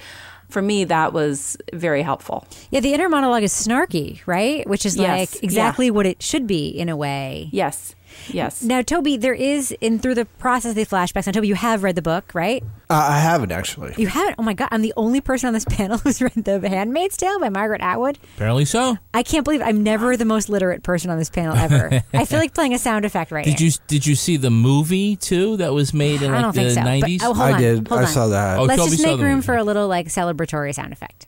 for 0.50 0.62
me, 0.62 0.84
that 0.84 1.12
was 1.12 1.56
very 1.72 2.02
helpful. 2.02 2.44
Yeah, 2.70 2.80
the 2.80 2.92
inner 2.92 3.08
monologue 3.08 3.42
is 3.42 3.52
snarky, 3.52 4.20
right? 4.26 4.66
Which 4.68 4.84
is 4.84 4.96
Yes, 4.96 5.34
like 5.34 5.42
exactly 5.42 5.90
what 5.90 6.06
it 6.06 6.22
should 6.22 6.46
be 6.46 6.68
in 6.68 6.88
a 6.88 6.96
way. 6.96 7.48
Yes. 7.52 7.94
Yes. 8.28 8.62
Now, 8.62 8.82
Toby, 8.82 9.16
there 9.16 9.34
is 9.34 9.72
in 9.80 9.98
through 9.98 10.14
the 10.14 10.24
process 10.24 10.70
of 10.70 10.76
the 10.76 10.84
flashbacks. 10.86 11.26
Now, 11.26 11.32
Toby, 11.32 11.48
you 11.48 11.54
have 11.54 11.82
read 11.82 11.94
the 11.96 12.02
book, 12.02 12.32
right? 12.34 12.62
Uh, 12.88 13.06
I 13.10 13.18
haven't 13.20 13.52
actually. 13.52 13.94
You 13.96 14.08
haven't. 14.08 14.36
Oh 14.38 14.42
my 14.42 14.52
god, 14.54 14.68
I'm 14.72 14.82
the 14.82 14.92
only 14.96 15.20
person 15.20 15.46
on 15.46 15.54
this 15.54 15.64
panel 15.68 15.98
who's 15.98 16.20
read 16.20 16.32
The 16.34 16.60
Handmaid's 16.68 17.16
Tale 17.16 17.38
by 17.40 17.48
Margaret 17.48 17.80
Atwood. 17.80 18.18
Apparently 18.36 18.64
so. 18.64 18.96
I 19.14 19.22
can't 19.22 19.44
believe 19.44 19.62
I'm 19.62 19.82
never 19.82 20.16
the 20.16 20.24
most 20.24 20.48
literate 20.48 20.82
person 20.82 21.10
on 21.10 21.18
this 21.18 21.30
panel 21.30 21.56
ever. 21.56 22.02
I 22.12 22.24
feel 22.24 22.38
like 22.38 22.54
playing 22.54 22.74
a 22.74 22.78
sound 22.78 23.04
effect 23.04 23.30
right 23.30 23.44
Did 23.44 23.58
here. 23.58 23.68
you 23.68 23.74
did 23.86 24.06
you 24.06 24.14
see 24.16 24.36
the 24.36 24.50
movie 24.50 25.16
too 25.16 25.56
that 25.58 25.72
was 25.72 25.94
made 25.94 26.22
in 26.22 26.32
like 26.32 26.46
the 26.46 26.52
think 26.52 26.70
so. 26.70 26.74
but- 26.80 26.84
nineties? 26.84 27.22
oh, 27.22 27.32
hold 27.34 27.54
on, 27.54 27.84
hold 27.86 28.32
on. 28.34 28.58
Oh, 28.58 28.64
Let's 28.64 28.80
Toby 28.82 28.90
just 28.92 29.02
make 29.04 29.20
room 29.20 29.36
movie. 29.36 29.46
for 29.46 29.56
a 29.56 29.64
little 29.64 29.86
like 29.88 30.08
celebratory 30.08 30.74
sound 30.74 30.92
effect. 30.92 31.26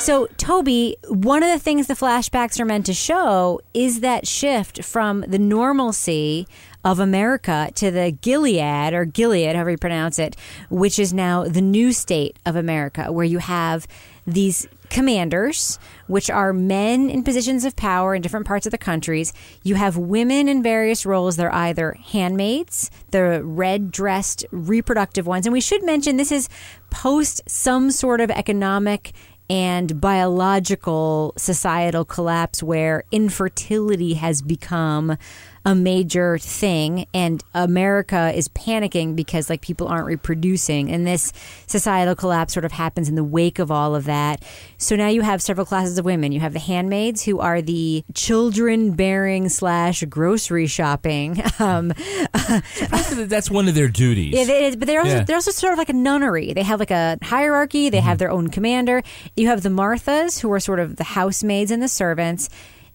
So, 0.00 0.28
Toby, 0.38 0.96
one 1.08 1.42
of 1.42 1.50
the 1.50 1.58
things 1.58 1.86
the 1.86 1.92
flashbacks 1.92 2.58
are 2.58 2.64
meant 2.64 2.86
to 2.86 2.94
show 2.94 3.60
is 3.74 4.00
that 4.00 4.26
shift 4.26 4.82
from 4.82 5.26
the 5.28 5.38
normalcy 5.38 6.48
of 6.82 6.98
America 6.98 7.70
to 7.74 7.90
the 7.90 8.10
Gilead 8.10 8.94
or 8.94 9.04
Gilead, 9.04 9.54
however 9.54 9.72
you 9.72 9.76
pronounce 9.76 10.18
it, 10.18 10.36
which 10.70 10.98
is 10.98 11.12
now 11.12 11.44
the 11.44 11.60
new 11.60 11.92
state 11.92 12.38
of 12.46 12.56
America, 12.56 13.12
where 13.12 13.26
you 13.26 13.40
have 13.40 13.86
these 14.26 14.66
commanders, 14.88 15.78
which 16.06 16.30
are 16.30 16.52
men 16.52 17.10
in 17.10 17.22
positions 17.22 17.64
of 17.64 17.76
power 17.76 18.14
in 18.14 18.22
different 18.22 18.46
parts 18.46 18.66
of 18.66 18.72
the 18.72 18.78
countries. 18.78 19.32
You 19.62 19.76
have 19.76 19.96
women 19.96 20.48
in 20.48 20.62
various 20.62 21.06
roles. 21.06 21.36
They're 21.36 21.54
either 21.54 21.92
handmaids, 21.92 22.90
the 23.10 23.42
red 23.44 23.92
dressed 23.92 24.44
reproductive 24.50 25.26
ones. 25.26 25.46
And 25.46 25.52
we 25.52 25.60
should 25.60 25.84
mention 25.84 26.16
this 26.16 26.32
is 26.32 26.48
post 26.90 27.40
some 27.46 27.90
sort 27.90 28.20
of 28.20 28.30
economic 28.30 29.12
and 29.50 30.00
biological 30.00 31.34
societal 31.36 32.04
collapse 32.04 32.62
where 32.62 33.02
infertility 33.10 34.14
has 34.14 34.42
become 34.42 35.18
a 35.64 35.74
major 35.74 36.38
thing 36.38 37.06
and 37.12 37.44
America 37.54 38.32
is 38.34 38.48
panicking 38.48 39.14
because 39.14 39.50
like 39.50 39.60
people 39.60 39.88
aren't 39.88 40.06
reproducing 40.06 40.90
and 40.90 41.06
this 41.06 41.34
societal 41.66 42.14
collapse 42.14 42.54
sort 42.54 42.64
of 42.64 42.72
happens 42.72 43.10
in 43.10 43.14
the 43.14 43.22
wake 43.22 43.58
of 43.58 43.70
all 43.70 43.94
of 43.94 44.04
that. 44.04 44.42
So 44.78 44.96
now 44.96 45.08
you 45.08 45.20
have 45.20 45.42
several 45.42 45.66
classes 45.66 45.98
of 45.98 46.04
women. 46.06 46.32
You 46.32 46.40
have 46.40 46.54
the 46.54 46.58
handmaids 46.60 47.24
who 47.24 47.40
are 47.40 47.60
the 47.60 48.02
children 48.14 48.92
bearing 48.92 49.50
slash 49.50 50.02
grocery 50.04 50.66
shopping. 50.66 51.42
Um, 51.60 51.92
That's 53.28 53.50
one 53.50 53.68
of 53.68 53.74
their 53.74 53.88
duties. 53.88 54.34
yeah, 54.34 54.44
they, 54.44 54.74
but 54.76 54.86
they're 54.86 55.00
also 55.00 55.16
Yeah. 55.16 55.24
they're 55.24 55.36
also 55.36 55.50
sort 55.50 55.72
of 55.74 55.78
like 55.78 55.88
a 55.90 55.94
nunnery. 55.94 56.52
They 56.54 56.62
have 56.62 56.80
like 56.80 56.90
a 56.90 57.18
hierarchy. 57.22 57.90
They 57.90 57.98
Mm-hmm. 57.98 58.06
have 58.06 58.18
their 58.18 58.30
own 58.30 58.48
commander. 58.48 59.02
You 59.36 59.48
have 59.48 59.62
the 59.62 59.68
Marthas, 59.68 60.40
who 60.40 60.50
are 60.52 60.60
sort 60.60 60.80
of 60.80 60.96
the 60.96 61.04
housemaids 61.04 61.70
and 61.70 61.82
the 61.82 61.88
servants. 61.88 62.48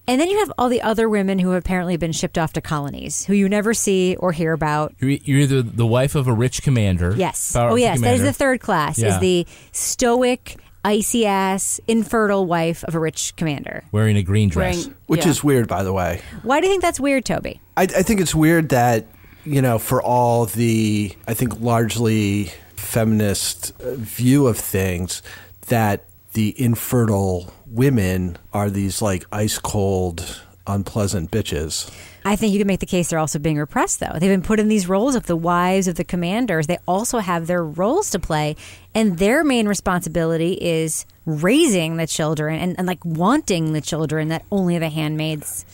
And 0.08 0.20
then 0.20 0.30
you 0.30 0.38
have 0.38 0.52
all 0.56 0.68
the 0.68 0.82
other 0.82 1.08
women 1.08 1.38
who 1.38 1.50
have 1.50 1.64
apparently 1.64 1.96
been 1.96 2.12
shipped 2.12 2.38
off 2.38 2.52
to 2.54 2.60
colonies, 2.60 3.24
who 3.24 3.34
you 3.34 3.48
never 3.48 3.74
see 3.74 4.16
or 4.16 4.32
hear 4.32 4.52
about. 4.52 4.94
You're, 5.00 5.10
you're 5.10 5.40
either 5.40 5.62
the 5.62 5.86
wife 5.86 6.14
of 6.14 6.28
a 6.28 6.32
rich 6.32 6.62
commander. 6.62 7.14
Yes. 7.16 7.54
Oh, 7.56 7.74
yes. 7.74 8.00
That 8.00 8.14
is 8.14 8.22
the 8.22 8.32
third 8.32 8.60
class. 8.60 8.98
Yeah. 8.98 9.14
Is 9.14 9.20
the 9.20 9.46
stoic, 9.72 10.56
icy 10.84 11.26
ass, 11.26 11.80
infertile 11.88 12.46
wife 12.46 12.84
of 12.84 12.94
a 12.94 13.00
rich 13.00 13.34
commander. 13.36 13.82
wearing 13.90 14.16
a 14.16 14.22
green 14.22 14.48
dress. 14.48 14.88
Which 15.06 15.26
is 15.26 15.42
weird, 15.42 15.66
by 15.66 15.82
the 15.82 15.92
way. 15.92 16.20
Why 16.42 16.60
do 16.60 16.66
you 16.66 16.72
think 16.72 16.82
that's 16.82 17.00
weird, 17.00 17.24
Toby? 17.24 17.60
I, 17.76 17.82
I 17.82 18.02
think 18.02 18.20
it's 18.20 18.34
weird 18.34 18.68
that 18.68 19.06
you 19.46 19.62
know, 19.62 19.78
for 19.78 20.02
all 20.02 20.46
the, 20.46 21.12
I 21.26 21.34
think, 21.34 21.60
largely 21.60 22.52
feminist 22.74 23.72
uh, 23.80 23.94
view 23.94 24.48
of 24.48 24.58
things, 24.58 25.22
that 25.68 26.04
the 26.32 26.60
infertile 26.60 27.54
women 27.76 28.38
are 28.52 28.70
these 28.70 29.02
like 29.02 29.24
ice 29.30 29.58
cold, 29.58 30.40
unpleasant 30.66 31.30
bitches. 31.30 31.90
I 32.24 32.34
think 32.34 32.52
you 32.52 32.58
can 32.58 32.66
make 32.66 32.80
the 32.80 32.86
case 32.86 33.10
they're 33.10 33.20
also 33.20 33.38
being 33.38 33.58
repressed, 33.58 34.00
though. 34.00 34.12
They've 34.14 34.22
been 34.30 34.42
put 34.42 34.58
in 34.58 34.68
these 34.68 34.88
roles 34.88 35.14
of 35.14 35.26
the 35.26 35.36
wives 35.36 35.86
of 35.86 35.94
the 35.94 36.02
commanders. 36.02 36.66
They 36.66 36.78
also 36.88 37.18
have 37.18 37.46
their 37.46 37.62
roles 37.62 38.10
to 38.10 38.18
play, 38.18 38.56
and 38.94 39.18
their 39.18 39.44
main 39.44 39.68
responsibility 39.68 40.54
is 40.54 41.06
raising 41.24 41.98
the 41.98 42.06
children 42.06 42.58
and, 42.58 42.76
and 42.78 42.86
like 42.86 43.04
wanting 43.04 43.74
the 43.74 43.80
children 43.80 44.28
that 44.28 44.44
only 44.50 44.78
the 44.78 44.88
handmaids 44.88 45.64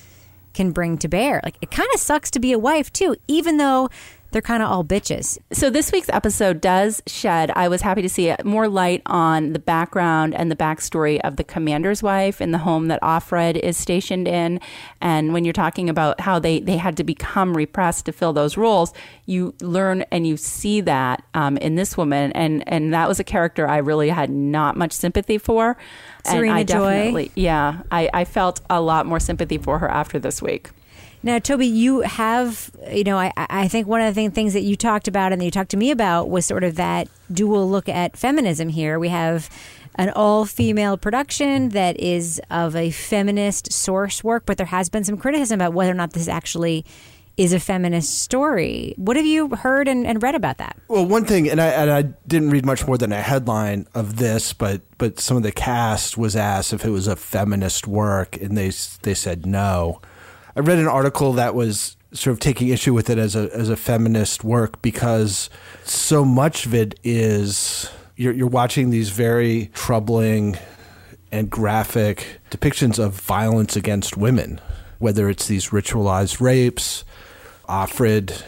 can 0.52 0.72
bring 0.72 0.98
to 0.98 1.08
bear. 1.08 1.40
Like 1.42 1.56
it 1.62 1.70
kind 1.70 1.88
of 1.94 2.00
sucks 2.00 2.30
to 2.32 2.40
be 2.40 2.52
a 2.52 2.58
wife 2.58 2.92
too, 2.92 3.16
even 3.28 3.56
though 3.56 3.88
they're 4.32 4.42
kind 4.42 4.62
of 4.62 4.70
all 4.70 4.84
bitches. 4.84 5.38
So 5.52 5.70
this 5.70 5.92
week's 5.92 6.08
episode 6.08 6.60
does 6.60 7.02
shed, 7.06 7.50
I 7.54 7.68
was 7.68 7.82
happy 7.82 8.02
to 8.02 8.08
see 8.08 8.28
it, 8.28 8.44
more 8.44 8.68
light 8.68 9.02
on 9.06 9.52
the 9.52 9.58
background 9.58 10.34
and 10.34 10.50
the 10.50 10.56
backstory 10.56 11.20
of 11.20 11.36
the 11.36 11.44
commander's 11.44 12.02
wife 12.02 12.40
in 12.40 12.50
the 12.50 12.58
home 12.58 12.88
that 12.88 13.00
Offred 13.02 13.56
is 13.56 13.76
stationed 13.76 14.26
in. 14.26 14.60
And 15.00 15.32
when 15.32 15.44
you're 15.44 15.52
talking 15.52 15.88
about 15.88 16.20
how 16.20 16.38
they, 16.38 16.60
they 16.60 16.78
had 16.78 16.96
to 16.96 17.04
become 17.04 17.56
repressed 17.56 18.06
to 18.06 18.12
fill 18.12 18.32
those 18.32 18.56
roles, 18.56 18.92
you 19.26 19.54
learn 19.60 20.02
and 20.10 20.26
you 20.26 20.36
see 20.36 20.80
that 20.80 21.22
um, 21.34 21.56
in 21.58 21.74
this 21.74 21.96
woman. 21.96 22.32
And, 22.32 22.66
and 22.66 22.92
that 22.94 23.08
was 23.08 23.20
a 23.20 23.24
character 23.24 23.68
I 23.68 23.78
really 23.78 24.08
had 24.08 24.30
not 24.30 24.76
much 24.76 24.92
sympathy 24.92 25.38
for. 25.38 25.76
Serena 26.24 26.52
and 26.52 26.58
I 26.58 26.62
Joy? 26.64 26.90
definitely, 26.90 27.30
yeah, 27.34 27.82
I, 27.90 28.08
I 28.14 28.24
felt 28.24 28.60
a 28.70 28.80
lot 28.80 29.06
more 29.06 29.20
sympathy 29.20 29.58
for 29.58 29.78
her 29.78 29.90
after 29.90 30.18
this 30.18 30.40
week. 30.40 30.70
Now, 31.24 31.38
Toby, 31.38 31.66
you 31.66 32.00
have, 32.00 32.70
you 32.90 33.04
know, 33.04 33.16
I, 33.16 33.32
I 33.36 33.68
think 33.68 33.86
one 33.86 34.00
of 34.00 34.14
the 34.14 34.28
things 34.28 34.54
that 34.54 34.62
you 34.62 34.74
talked 34.74 35.06
about 35.06 35.32
and 35.32 35.40
that 35.40 35.44
you 35.44 35.52
talked 35.52 35.70
to 35.70 35.76
me 35.76 35.90
about 35.90 36.28
was 36.28 36.44
sort 36.44 36.64
of 36.64 36.74
that 36.76 37.08
dual 37.30 37.70
look 37.70 37.88
at 37.88 38.16
feminism 38.16 38.68
here. 38.68 38.98
We 38.98 39.08
have 39.08 39.48
an 39.96 40.10
all 40.10 40.46
female 40.46 40.96
production 40.96 41.68
that 41.70 41.98
is 42.00 42.40
of 42.50 42.74
a 42.74 42.90
feminist 42.90 43.72
source 43.72 44.24
work, 44.24 44.44
but 44.46 44.56
there 44.56 44.66
has 44.66 44.88
been 44.88 45.04
some 45.04 45.16
criticism 45.16 45.60
about 45.60 45.74
whether 45.74 45.92
or 45.92 45.94
not 45.94 46.12
this 46.12 46.28
actually 46.28 46.84
is 47.36 47.52
a 47.52 47.60
feminist 47.60 48.20
story. 48.20 48.94
What 48.96 49.16
have 49.16 49.24
you 49.24 49.48
heard 49.50 49.88
and, 49.88 50.06
and 50.06 50.22
read 50.22 50.34
about 50.34 50.58
that? 50.58 50.76
Well, 50.88 51.06
one 51.06 51.24
thing, 51.24 51.48
and 51.48 51.60
I, 51.60 51.68
and 51.68 51.90
I 51.90 52.02
didn't 52.26 52.50
read 52.50 52.66
much 52.66 52.86
more 52.86 52.98
than 52.98 53.12
a 53.12 53.22
headline 53.22 53.86
of 53.94 54.16
this, 54.16 54.52
but 54.52 54.82
but 54.98 55.18
some 55.18 55.36
of 55.36 55.42
the 55.42 55.52
cast 55.52 56.18
was 56.18 56.36
asked 56.36 56.72
if 56.72 56.84
it 56.84 56.90
was 56.90 57.06
a 57.06 57.16
feminist 57.16 57.86
work, 57.86 58.36
and 58.40 58.56
they 58.56 58.70
they 59.02 59.14
said 59.14 59.46
no. 59.46 60.00
I 60.54 60.60
read 60.60 60.78
an 60.78 60.88
article 60.88 61.32
that 61.34 61.54
was 61.54 61.96
sort 62.12 62.32
of 62.32 62.40
taking 62.40 62.68
issue 62.68 62.92
with 62.92 63.08
it 63.08 63.18
as 63.18 63.34
a 63.34 63.50
as 63.54 63.70
a 63.70 63.76
feminist 63.76 64.44
work 64.44 64.82
because 64.82 65.48
so 65.84 66.24
much 66.24 66.66
of 66.66 66.74
it 66.74 66.98
is 67.02 67.90
you're 68.16 68.32
you're 68.32 68.46
watching 68.46 68.90
these 68.90 69.10
very 69.10 69.70
troubling 69.74 70.58
and 71.30 71.48
graphic 71.48 72.40
depictions 72.50 72.98
of 72.98 73.14
violence 73.14 73.74
against 73.74 74.18
women, 74.18 74.60
whether 74.98 75.30
it's 75.30 75.46
these 75.46 75.70
ritualized 75.70 76.40
rapes, 76.40 77.04
Offred 77.68 78.42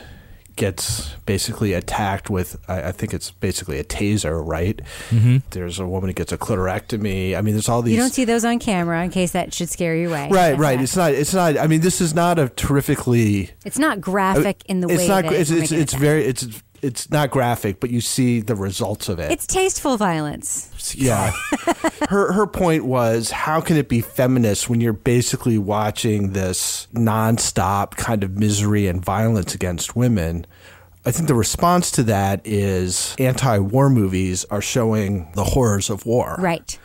gets 0.57 1.11
basically 1.27 1.73
attacked 1.73 2.31
with 2.31 2.57
I, 2.69 2.85
I 2.89 2.93
think 2.93 3.13
it's 3.15 3.31
basically 3.31 3.79
a 3.79 3.85
taser, 3.85 4.47
right? 4.47 4.81
Mhm. 5.11 5.43
There's 5.51 5.79
a 5.79 5.87
woman 5.87 6.11
who 6.11 6.15
gets 6.15 6.33
a 6.33 6.39
clitorectomy. 6.39 7.37
I 7.37 7.41
mean, 7.41 7.55
there's 7.55 7.69
all 7.69 7.83
these 7.83 7.95
You 7.95 8.01
don't 8.01 8.13
see 8.13 8.25
those 8.25 8.45
on 8.45 8.59
camera 8.59 9.03
in 9.05 9.11
case 9.11 9.33
that 9.33 9.53
should 9.53 9.71
scare 9.71 9.97
you 9.97 10.09
away. 10.09 10.29
Right, 10.31 10.57
right. 10.57 10.81
It's 10.81 10.97
not. 10.97 11.13
It's 11.13 11.35
not. 11.35 11.59
I 11.59 11.67
mean, 11.67 11.81
this 11.81 12.01
is 12.01 12.15
not 12.15 12.39
a 12.39 12.49
terrifically. 12.51 13.51
It's 13.65 13.79
not 13.79 14.01
graphic 14.01 14.63
in 14.67 14.81
the 14.81 14.89
it's 14.89 14.99
way 14.99 15.09
not. 15.09 15.25
that 15.25 15.33
It's 15.33 15.51
we're 15.51 15.63
it's, 15.63 15.73
it's 15.73 15.95
very. 15.95 16.25
It's 16.25 16.47
it's 16.85 17.11
not 17.11 17.31
graphic, 17.31 17.81
but 17.81 17.91
you 17.91 18.01
see 18.01 18.41
the 18.41 18.55
results 18.55 19.09
of 19.09 19.19
it. 19.19 19.33
It's 19.33 19.47
tasteful 19.47 19.97
violence. 19.97 20.95
yeah. 20.95 21.33
her 22.09 22.33
her 22.33 22.47
point 22.47 22.85
was, 22.85 23.31
how 23.31 23.61
can 23.61 23.77
it 23.77 23.89
be 23.89 24.01
feminist 24.01 24.69
when 24.69 24.81
you're 24.81 24.93
basically 24.93 25.59
watching 25.59 26.33
this 26.33 26.87
nonstop 26.93 27.97
kind 27.97 28.23
of 28.23 28.37
misery 28.39 28.87
and 28.87 29.05
violence 29.05 29.55
against 29.55 29.97
women? 29.97 30.47
I 31.07 31.11
think 31.11 31.29
the 31.29 31.35
response 31.35 31.91
to 31.93 32.03
that 32.05 32.41
is 32.45 33.15
anti-war 33.19 33.91
movies 33.91 34.45
are 34.47 34.63
showing 34.63 35.31
the 35.35 35.45
horrors 35.45 35.91
of 35.91 36.07
war. 36.07 36.37
Right. 36.39 36.79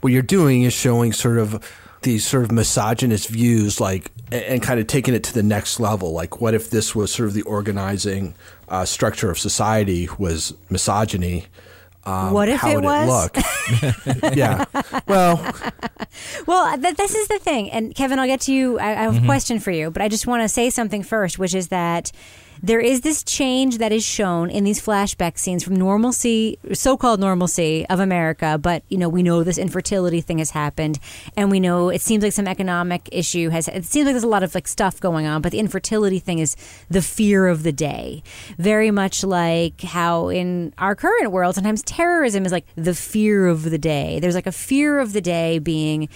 What 0.00 0.12
you're 0.12 0.22
doing 0.22 0.62
is 0.62 0.74
showing 0.74 1.12
sort 1.14 1.38
of 1.38 1.64
these 2.02 2.26
sort 2.26 2.44
of 2.44 2.52
misogynist 2.52 3.28
views, 3.28 3.80
like, 3.80 4.10
and, 4.30 4.44
and 4.44 4.62
kind 4.62 4.78
of 4.78 4.86
taking 4.86 5.14
it 5.14 5.24
to 5.24 5.34
the 5.34 5.42
next 5.42 5.80
level. 5.80 6.12
Like, 6.12 6.40
what 6.40 6.54
if 6.54 6.70
this 6.70 6.94
was 6.94 7.12
sort 7.12 7.28
of 7.28 7.34
the 7.34 7.42
organizing 7.42 8.34
uh, 8.68 8.84
structure 8.84 9.30
of 9.30 9.38
society 9.38 10.08
was 10.18 10.54
misogyny? 10.70 11.46
Um, 12.06 12.32
What 12.32 12.48
if 12.48 12.60
how 12.60 12.70
it 12.70 12.82
was? 12.82 13.08
it 13.08 13.36
look? 14.22 14.36
yeah. 14.36 14.64
Well, 15.06 15.36
Well, 16.46 16.78
th- 16.78 16.96
this 16.96 17.14
is 17.14 17.28
the 17.28 17.38
thing, 17.38 17.70
and 17.70 17.94
Kevin, 17.94 18.18
I'll 18.18 18.26
get 18.26 18.40
to 18.42 18.52
you. 18.52 18.78
I, 18.78 18.90
I 18.90 19.02
have 19.02 19.22
a 19.22 19.24
question 19.26 19.58
for 19.58 19.70
you, 19.70 19.90
but 19.90 20.02
I 20.02 20.08
just 20.08 20.26
want 20.26 20.42
to 20.42 20.48
say 20.48 20.70
something 20.70 21.02
first, 21.02 21.38
which 21.38 21.54
is 21.54 21.68
that 21.68 22.12
there 22.64 22.80
is 22.80 23.02
this 23.02 23.22
change 23.22 23.76
that 23.76 23.92
is 23.92 24.02
shown 24.02 24.48
in 24.48 24.64
these 24.64 24.80
flashback 24.80 25.36
scenes 25.36 25.62
from 25.62 25.76
normalcy, 25.76 26.58
so-called 26.72 27.20
normalcy 27.20 27.86
of 27.90 28.00
America. 28.00 28.58
But 28.58 28.84
you 28.88 28.96
know, 28.96 29.10
we 29.10 29.22
know 29.22 29.44
this 29.44 29.58
infertility 29.58 30.22
thing 30.22 30.38
has 30.38 30.50
happened, 30.50 30.98
and 31.36 31.50
we 31.50 31.60
know 31.60 31.90
it 31.90 32.00
seems 32.00 32.24
like 32.24 32.32
some 32.32 32.48
economic 32.48 33.06
issue 33.12 33.50
has. 33.50 33.68
It 33.68 33.84
seems 33.84 34.06
like 34.06 34.14
there's 34.14 34.24
a 34.24 34.28
lot 34.28 34.42
of 34.42 34.54
like 34.54 34.66
stuff 34.66 34.98
going 34.98 35.26
on, 35.26 35.42
but 35.42 35.52
the 35.52 35.58
infertility 35.58 36.18
thing 36.18 36.38
is 36.38 36.56
the 36.88 37.02
fear 37.02 37.48
of 37.48 37.64
the 37.64 37.72
day. 37.72 38.22
Very 38.56 38.90
much 38.90 39.22
like 39.22 39.82
how 39.82 40.28
in 40.28 40.72
our 40.78 40.94
current 40.94 41.32
world, 41.32 41.56
sometimes 41.56 41.82
terrorism 41.82 42.46
is 42.46 42.52
like 42.52 42.64
the 42.76 42.94
fear 42.94 43.46
of 43.46 43.64
the 43.70 43.78
day. 43.78 44.20
There's 44.20 44.34
like 44.34 44.46
a 44.46 44.52
fear 44.52 45.00
of 45.00 45.12
the 45.12 45.20
day 45.20 45.58
being 45.58 46.08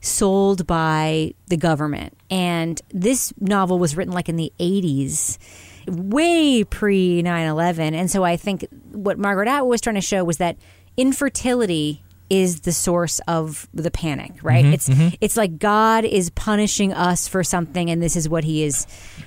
sold 0.00 0.68
by 0.68 1.34
the 1.48 1.56
government. 1.56 2.16
And 2.30 2.80
this 2.90 3.32
novel 3.40 3.80
was 3.80 3.96
written 3.96 4.14
like 4.14 4.28
in 4.28 4.36
the 4.36 4.52
80s, 4.60 5.38
way 5.86 6.64
pre 6.64 7.22
9 7.22 7.46
11. 7.48 7.94
And 7.94 8.10
so 8.10 8.24
I 8.24 8.36
think 8.36 8.66
what 8.92 9.18
Margaret 9.18 9.48
Atwood 9.48 9.70
was 9.70 9.80
trying 9.80 9.94
to 9.96 10.00
show 10.00 10.24
was 10.24 10.38
that 10.38 10.56
infertility 10.96 12.02
is 12.28 12.62
the 12.62 12.72
source 12.72 13.20
of 13.28 13.68
the 13.72 13.90
panic, 13.90 14.32
right? 14.42 14.64
Mhm, 14.64 14.72
it's 14.72 14.88
mhm. 14.88 15.16
it's 15.20 15.36
like 15.36 15.58
God 15.58 16.04
is 16.04 16.30
punishing 16.30 16.92
us 16.92 17.28
for 17.28 17.44
something 17.44 17.88
and 17.88 18.02
this 18.02 18.16
is 18.16 18.28
what 18.28 18.42
he 18.42 18.64
is 18.64 18.86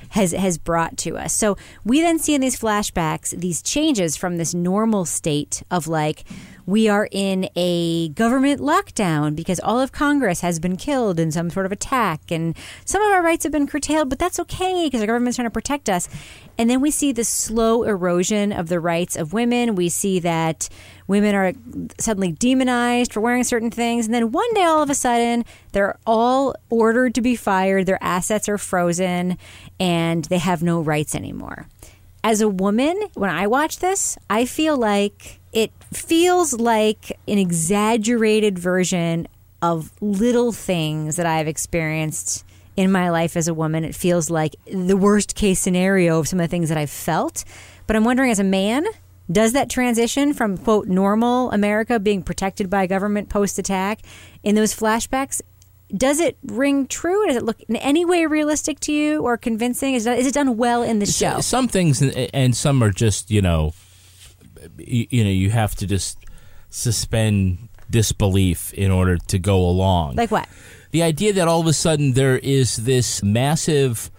has 0.10 0.34
has 0.34 0.58
brought 0.58 0.98
to 0.98 1.18
us. 1.18 1.34
So 1.34 1.56
we 1.86 2.02
then 2.02 2.20
see 2.20 2.36
in 2.36 2.42
these 2.42 2.60
flashbacks 2.60 3.30
these 3.30 3.62
changes 3.62 4.18
from 4.18 4.36
this 4.36 4.54
normal 4.54 5.06
state 5.06 5.64
of 5.72 5.88
like 5.88 6.26
we 6.66 6.88
are 6.88 7.08
in 7.12 7.50
a 7.56 8.10
government 8.10 8.62
lockdown 8.62 9.36
because 9.36 9.60
all 9.62 9.80
of 9.80 9.92
Congress 9.92 10.42
has 10.42 10.60
been 10.60 10.76
killed 10.76 11.20
in 11.20 11.32
some 11.32 11.50
sort 11.50 11.66
of 11.66 11.72
attack 11.72 12.30
and 12.30 12.56
some 12.86 13.02
of 13.02 13.12
our 13.12 13.24
rights 13.24 13.44
have 13.44 13.52
been 13.52 13.66
curtailed, 13.66 14.08
but 14.10 14.20
that's 14.20 14.40
okay 14.40 14.86
because 14.86 15.02
our 15.02 15.08
government's 15.08 15.38
trying 15.38 15.48
to 15.48 15.52
protect 15.52 15.90
us. 15.90 16.08
And 16.60 16.70
then 16.70 16.82
we 16.82 16.92
see 16.92 17.14
the 17.14 17.24
slow 17.24 17.84
erosion 17.84 18.52
of 18.52 18.68
the 18.68 18.82
rights 18.82 19.16
of 19.16 19.32
women. 19.32 19.76
We 19.76 19.88
see 19.88 20.20
that 20.20 20.68
women 21.08 21.34
are 21.34 21.54
suddenly 21.98 22.34
demonized 22.34 23.14
for 23.14 23.22
wearing 23.22 23.46
certain 23.46 23.72
things. 23.72 24.06
And 24.06 24.14
then 24.14 24.34
one 24.34 24.54
day, 24.54 24.64
all 24.64 24.84
of 24.84 24.90
a 24.90 24.96
sudden, 24.96 25.46
they're 25.72 25.98
all 26.06 26.54
ordered 26.70 27.16
to 27.16 27.22
be 27.22 27.38
fired. 27.38 27.86
Their 27.86 28.04
assets 28.04 28.50
are 28.50 28.58
frozen 28.58 29.38
and 29.80 30.26
they 30.26 30.38
have 30.38 30.62
no 30.62 30.82
rights 30.82 31.16
anymore. 31.16 31.68
As 32.26 32.42
a 32.42 32.50
woman, 32.50 33.02
when 33.14 33.30
I 33.30 33.48
watch 33.48 33.80
this, 33.80 34.18
I 34.30 34.44
feel 34.44 34.76
like 34.76 35.40
it 35.54 35.72
feels 35.94 36.52
like 36.60 37.18
an 37.26 37.38
exaggerated 37.38 38.60
version 38.60 39.30
of 39.62 39.94
little 40.02 40.52
things 40.52 41.16
that 41.16 41.26
I've 41.26 41.48
experienced 41.48 42.44
in 42.80 42.92
my 42.94 43.10
life 43.10 43.36
as 43.36 43.48
a 43.50 43.54
woman. 43.54 43.84
It 43.84 43.94
feels 43.94 44.30
like 44.30 44.56
the 44.72 44.96
worst 44.96 45.36
case 45.36 45.60
scenario 45.60 46.20
of 46.20 46.28
some 46.30 46.40
of 46.40 46.46
the 46.46 46.48
things 46.48 46.70
that 46.70 46.78
I've 46.78 46.90
felt. 46.90 47.44
But 47.88 47.98
I'm 47.98 48.06
wondering, 48.06 48.32
as 48.32 48.40
a 48.40 48.44
man, 48.44 48.86
does 49.30 49.52
that 49.52 49.70
transition 49.70 50.34
from 50.34 50.58
quote 50.58 50.88
normal 50.88 51.52
America 51.52 52.00
being 52.00 52.24
protected 52.24 52.70
by 52.70 52.88
government 52.88 53.28
post 53.28 53.60
attack 53.60 54.00
in 54.44 54.56
those 54.56 54.74
flashbacks? 54.74 55.42
Does 55.96 56.20
it 56.22 56.38
ring 56.46 56.88
true? 56.88 57.26
Does 57.28 57.36
it 57.36 57.44
look 57.44 57.60
in 57.68 57.76
any 57.76 58.06
way 58.06 58.26
realistic 58.28 58.80
to 58.82 58.94
you 58.94 59.24
or 59.24 59.36
convincing? 59.38 59.94
Is, 59.96 60.06
it- 60.06 60.18
is 60.20 60.26
it 60.28 60.34
done 60.34 60.56
well 60.56 60.82
in 60.82 61.00
the 61.00 61.06
show? 61.06 61.42
Some 61.42 61.68
things 61.68 62.02
and, 62.02 62.30
and 62.34 62.56
some 62.56 62.82
are 62.82 62.92
just 62.92 63.30
you 63.30 63.42
know, 63.42 63.74
you 64.78 65.24
know, 65.26 65.30
you 65.30 65.50
have 65.50 65.76
to 65.76 65.86
just 65.88 66.18
suspend 66.70 67.58
disbelief 67.90 68.72
in 68.74 68.90
order 68.92 69.18
to 69.18 69.38
go 69.40 69.58
along. 69.68 70.16
Like 70.16 70.32
what? 70.32 70.48
The 70.92 71.04
idea 71.04 71.34
that 71.34 71.48
all 71.48 71.62
of 71.62 71.68
a 71.68 71.74
sudden 71.74 72.14
there 72.14 72.38
is 72.38 72.78
this 72.78 73.22
massive 73.22 74.12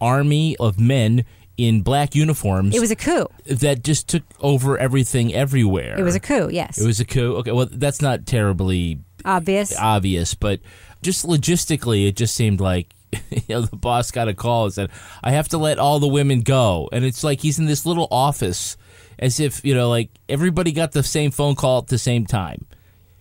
army 0.00 0.56
of 0.58 0.78
men 0.78 1.24
in 1.56 1.82
black 1.82 2.14
uniforms. 2.14 2.74
It 2.74 2.80
was 2.80 2.90
a 2.90 2.96
coup. 2.96 3.26
that 3.46 3.84
just 3.84 4.08
took 4.08 4.22
over 4.40 4.78
everything 4.78 5.34
everywhere. 5.34 5.98
It 5.98 6.02
was 6.02 6.14
a 6.14 6.20
coup, 6.20 6.48
yes. 6.50 6.78
It 6.78 6.86
was 6.86 7.00
a 7.00 7.04
coup. 7.04 7.36
Okay, 7.36 7.52
well, 7.52 7.68
that's 7.70 8.00
not 8.00 8.24
terribly 8.26 9.00
Obvious. 9.24 9.76
obvious, 9.78 10.34
but 10.34 10.60
just 11.02 11.26
logistically, 11.26 12.08
it 12.08 12.16
just 12.16 12.34
seemed 12.34 12.60
like 12.60 12.94
you 13.30 13.42
know, 13.48 13.62
the 13.62 13.76
boss 13.76 14.10
got 14.10 14.28
a 14.28 14.34
call 14.34 14.64
and 14.66 14.74
said, 14.74 14.90
"I 15.22 15.32
have 15.32 15.48
to 15.48 15.58
let 15.58 15.78
all 15.78 15.98
the 15.98 16.08
women 16.08 16.40
go," 16.42 16.88
and 16.92 17.04
it's 17.04 17.24
like 17.24 17.40
he's 17.40 17.58
in 17.58 17.66
this 17.66 17.84
little 17.84 18.06
office, 18.10 18.76
as 19.18 19.40
if 19.40 19.64
you 19.64 19.74
know, 19.74 19.88
like 19.88 20.10
everybody 20.28 20.72
got 20.72 20.92
the 20.92 21.02
same 21.02 21.30
phone 21.30 21.56
call 21.56 21.78
at 21.78 21.88
the 21.88 21.98
same 21.98 22.24
time. 22.24 22.66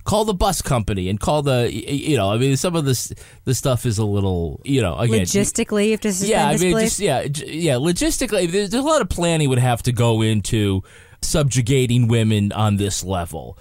Call 0.09 0.25
the 0.25 0.33
bus 0.33 0.63
company 0.63 1.07
and 1.07 1.19
call 1.19 1.43
the, 1.43 1.69
y- 1.71 1.83
y- 1.87 1.93
you 1.93 2.17
know, 2.17 2.31
I 2.31 2.37
mean, 2.39 2.57
some 2.57 2.75
of 2.75 2.83
this 2.83 3.13
the 3.43 3.53
stuff 3.53 3.85
is 3.85 3.99
a 3.99 4.05
little, 4.05 4.59
you 4.65 4.81
know, 4.81 4.95
again, 4.97 5.19
Logistically, 5.21 5.85
you 5.85 5.91
have 5.91 6.01
to 6.01 6.11
suspend 6.11 6.31
yeah, 6.31 6.47
I 6.47 6.57
mean, 6.57 6.79
just 6.79 6.99
yeah, 6.99 7.21
yeah. 7.45 7.73
Logistically, 7.75 8.49
there's, 8.51 8.71
there's 8.71 8.83
a 8.83 8.87
lot 8.87 9.01
of 9.01 9.09
planning 9.09 9.49
would 9.49 9.59
have 9.59 9.83
to 9.83 9.91
go 9.91 10.23
into 10.23 10.81
subjugating 11.21 12.07
women 12.07 12.51
on 12.53 12.77
this 12.77 13.03
level. 13.03 13.57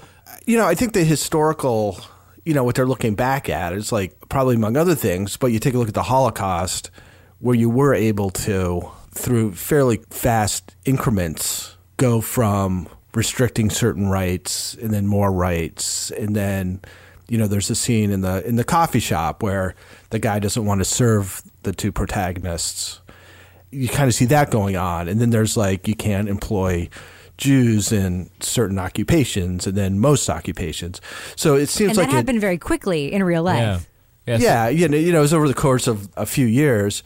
you 0.46 0.57
know, 0.57 0.66
I 0.66 0.74
think 0.74 0.94
the 0.94 1.05
historical, 1.05 2.01
you 2.46 2.55
know, 2.55 2.64
what 2.64 2.76
they're 2.76 2.86
looking 2.86 3.14
back 3.14 3.51
at 3.51 3.74
is 3.74 3.92
like 3.92 4.16
probably 4.30 4.57
among 4.57 4.76
other 4.78 4.94
things, 4.94 5.36
but 5.36 5.49
you 5.49 5.59
take 5.59 5.74
a 5.74 5.78
look 5.78 5.88
at 5.88 5.94
the 5.94 6.05
Holocaust 6.05 6.90
where 7.40 7.55
you 7.57 7.68
were 7.68 7.92
able 7.94 8.30
to, 8.30 8.88
through 9.12 9.53
fairly 9.53 9.99
fast 10.09 10.74
increments, 10.86 11.76
go 11.99 12.20
from 12.22 12.88
restricting 13.14 13.70
certain 13.70 14.09
rights 14.09 14.74
and 14.74 14.92
then 14.92 15.06
more 15.06 15.32
rights. 15.32 16.11
And 16.11 16.36
then, 16.36 16.80
you 17.28 17.38
know, 17.38 17.46
there's 17.46 17.70
a 17.70 17.74
scene 17.74 18.11
in 18.11 18.20
the 18.20 18.46
in 18.46 18.56
the 18.56 18.64
coffee 18.64 19.00
shop 19.00 19.42
where 19.42 19.74
the 20.11 20.18
guy 20.18 20.38
doesn't 20.38 20.64
want 20.64 20.80
to 20.80 20.84
serve 20.84 21.42
the 21.62 21.72
two 21.72 21.92
protagonists 21.92 23.00
you 23.70 23.88
kind 23.88 24.09
of 24.09 24.14
see 24.14 24.24
that 24.26 24.50
going 24.50 24.76
on. 24.76 25.09
And 25.09 25.20
then 25.20 25.30
there's 25.30 25.56
like 25.56 25.88
you 25.88 25.94
can't 25.94 26.28
employ 26.28 26.88
Jews 27.36 27.92
in 27.92 28.30
certain 28.40 28.78
occupations 28.78 29.66
and 29.66 29.76
then 29.76 29.98
most 29.98 30.28
occupations. 30.28 31.00
So 31.36 31.54
it 31.54 31.68
seems 31.68 31.90
and 31.90 31.98
like 31.98 32.09
that 32.09 32.14
it, 32.14 32.16
happened 32.16 32.40
very 32.40 32.59
quickly 32.59 33.12
in 33.12 33.22
real 33.22 33.42
life. 33.42 33.88
yeah, 34.42 34.68
you 34.68 34.88
know, 34.88 34.96
you 34.96 35.12
know, 35.12 35.18
it 35.18 35.22
was 35.22 35.34
over 35.34 35.48
the 35.48 35.54
course 35.54 35.86
of 35.86 36.09
a 36.16 36.26
few 36.26 36.46
years. 36.46 37.02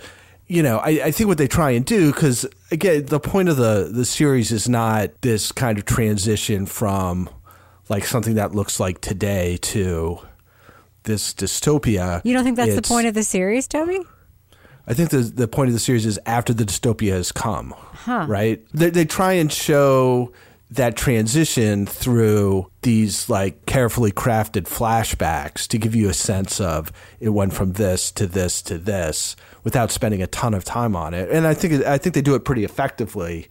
You 0.53 0.63
know, 0.63 0.79
I, 0.79 0.91
I 1.05 1.11
think 1.13 1.29
what 1.29 1.39
they 1.39 1.49
try 1.49 1.71
and 1.71 1.83
do 1.85 2.13
because 2.13 2.45
again, 2.71 3.07
the 3.07 3.19
point 3.21 3.49
of 3.49 3.57
the 3.57 3.89
the 3.91 4.05
series 4.05 4.53
is 4.53 4.69
not 4.69 5.23
this 5.23 5.51
kind 5.51 5.79
of 5.79 5.87
transition 5.87 6.67
from 6.67 7.31
like 7.89 8.05
something 8.05 8.35
that 8.35 8.55
looks 8.55 8.79
like 8.79 9.01
today 9.01 9.57
to 9.63 10.19
this 11.05 11.33
dystopia. 11.33 12.21
You 12.25 12.35
don't 12.35 12.45
think 12.45 12.57
that's 12.57 12.75
the 12.75 12.83
point 12.83 13.07
of 13.07 13.15
the 13.15 13.23
series, 13.23 13.67
Toby? 13.67 14.01
I 14.87 14.93
think 14.95 15.09
the 15.09 15.19
the 15.21 15.49
point 15.49 15.69
of 15.69 15.73
the 15.75 15.81
series 15.81 16.05
is 16.05 16.19
after 16.27 16.53
the 16.53 16.65
dystopia 16.65 17.13
has 17.13 17.33
come, 17.33 17.73
Huh. 17.79 18.27
right? 18.29 18.63
They, 18.75 18.91
they 18.91 19.05
try 19.07 19.33
and 19.33 19.51
show 19.51 20.33
that 20.75 20.97
transition 20.97 21.87
through 21.87 22.67
these 22.81 23.29
like 23.29 23.67
carefully 23.67 24.11
crafted 24.11 24.63
flashbacks 24.63 25.67
to 25.69 25.77
give 25.77 25.95
you 25.95 26.09
a 26.09 26.15
sense 26.15 26.61
of 26.61 26.91
it 27.21 27.29
went 27.29 27.53
from 27.53 27.73
this 27.73 28.11
to 28.13 28.27
this 28.27 28.63
to 28.63 28.79
this 28.79 29.37
without 29.65 29.91
spending 29.91 30.23
a 30.23 30.27
ton 30.27 30.55
of 30.55 30.65
time 30.65 30.97
on 30.97 31.13
it. 31.13 31.31
And 31.31 31.47
I 31.47 31.53
think 31.55 31.85
I 31.85 31.99
think 31.99 32.15
they 32.15 32.23
do 32.23 32.35
it 32.35 32.45
pretty 32.45 32.65
effectively, 32.65 33.49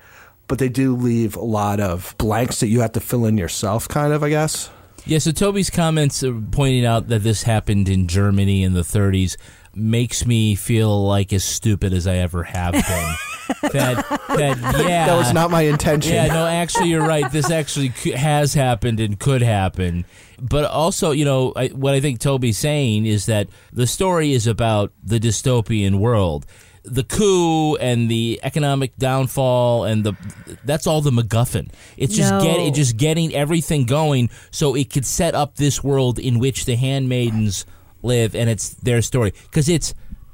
but 0.48 0.58
they 0.58 0.70
do 0.70 0.96
leave 0.96 1.36
a 1.36 1.44
lot 1.44 1.80
of 1.80 2.16
blanks 2.18 2.60
that 2.60 2.68
you 2.68 2.82
have 2.82 2.94
to 2.94 3.00
fill 3.00 3.26
in 3.26 3.38
yourself, 3.38 3.88
kind 3.88 4.14
of, 4.14 4.24
I 4.24 4.30
guess. 4.30 4.70
Yeah, 5.06 5.20
so 5.20 5.32
Toby's 5.32 5.70
comments 5.70 6.24
pointing 6.52 6.86
out 6.86 7.08
that 7.08 7.24
this 7.24 7.44
happened 7.44 7.90
in 7.90 8.08
Germany 8.08 8.64
in 8.64 8.74
the 8.74 8.82
30s 8.82 9.36
makes 9.76 10.26
me 10.26 10.56
feel 10.56 11.06
like 11.06 11.32
as 11.34 11.44
stupid 11.44 11.94
as 11.94 12.08
I 12.08 12.16
ever 12.18 12.44
have 12.44 12.74
been. 12.74 12.82
that, 13.72 14.06
that, 14.30 14.58
yeah. 14.80 15.08
That 15.08 15.18
was 15.18 15.34
not 15.34 15.52
my 15.52 15.62
intention. 15.64 16.14
Yeah, 16.14 16.28
no, 16.28 16.46
actually, 16.48 16.90
you're 16.90 17.06
right. 17.06 17.30
This 17.32 17.50
actually 17.52 17.90
c- 17.90 18.12
has 18.12 18.54
happened 18.54 19.00
and 19.00 19.20
could 19.20 19.42
happen. 19.42 20.06
But 20.42 20.66
also, 20.66 21.12
you 21.12 21.26
know, 21.26 21.54
I, 21.56 21.68
what 21.70 21.94
I 21.94 22.00
think 22.00 22.20
Toby's 22.20 22.58
saying 22.58 23.06
is 23.06 23.26
that 23.28 23.48
the 23.74 23.88
story 23.88 24.34
is 24.34 24.48
about 24.48 24.92
the 25.04 25.20
dystopian 25.20 26.00
world. 26.00 26.46
The 26.84 27.04
coup 27.04 27.76
and 27.76 28.10
the 28.10 28.40
economic 28.42 28.96
downfall 28.98 29.84
and 29.84 30.04
the 30.04 30.14
that's 30.66 30.88
all 30.88 31.02
the 31.02 31.12
MacGuffin. 31.12 31.70
It's 31.96 32.16
just 32.16 32.32
No. 32.32 32.42
get 32.42 32.60
it 32.60 32.74
just 32.74 32.98
getting 32.98 33.36
everything 33.36 33.86
going 33.86 34.32
so 34.50 34.74
it 34.76 34.90
could 34.90 35.06
set 35.06 35.36
up 35.36 35.58
this 35.58 35.84
world 35.84 36.18
in 36.18 36.40
which 36.40 36.66
the 36.66 36.76
handmaidens 36.76 37.68
live 38.04 38.36
and 38.36 38.50
it's 38.50 38.70
their 38.70 39.02
story 39.02 39.34
because 39.44 39.70
it's 39.70 39.94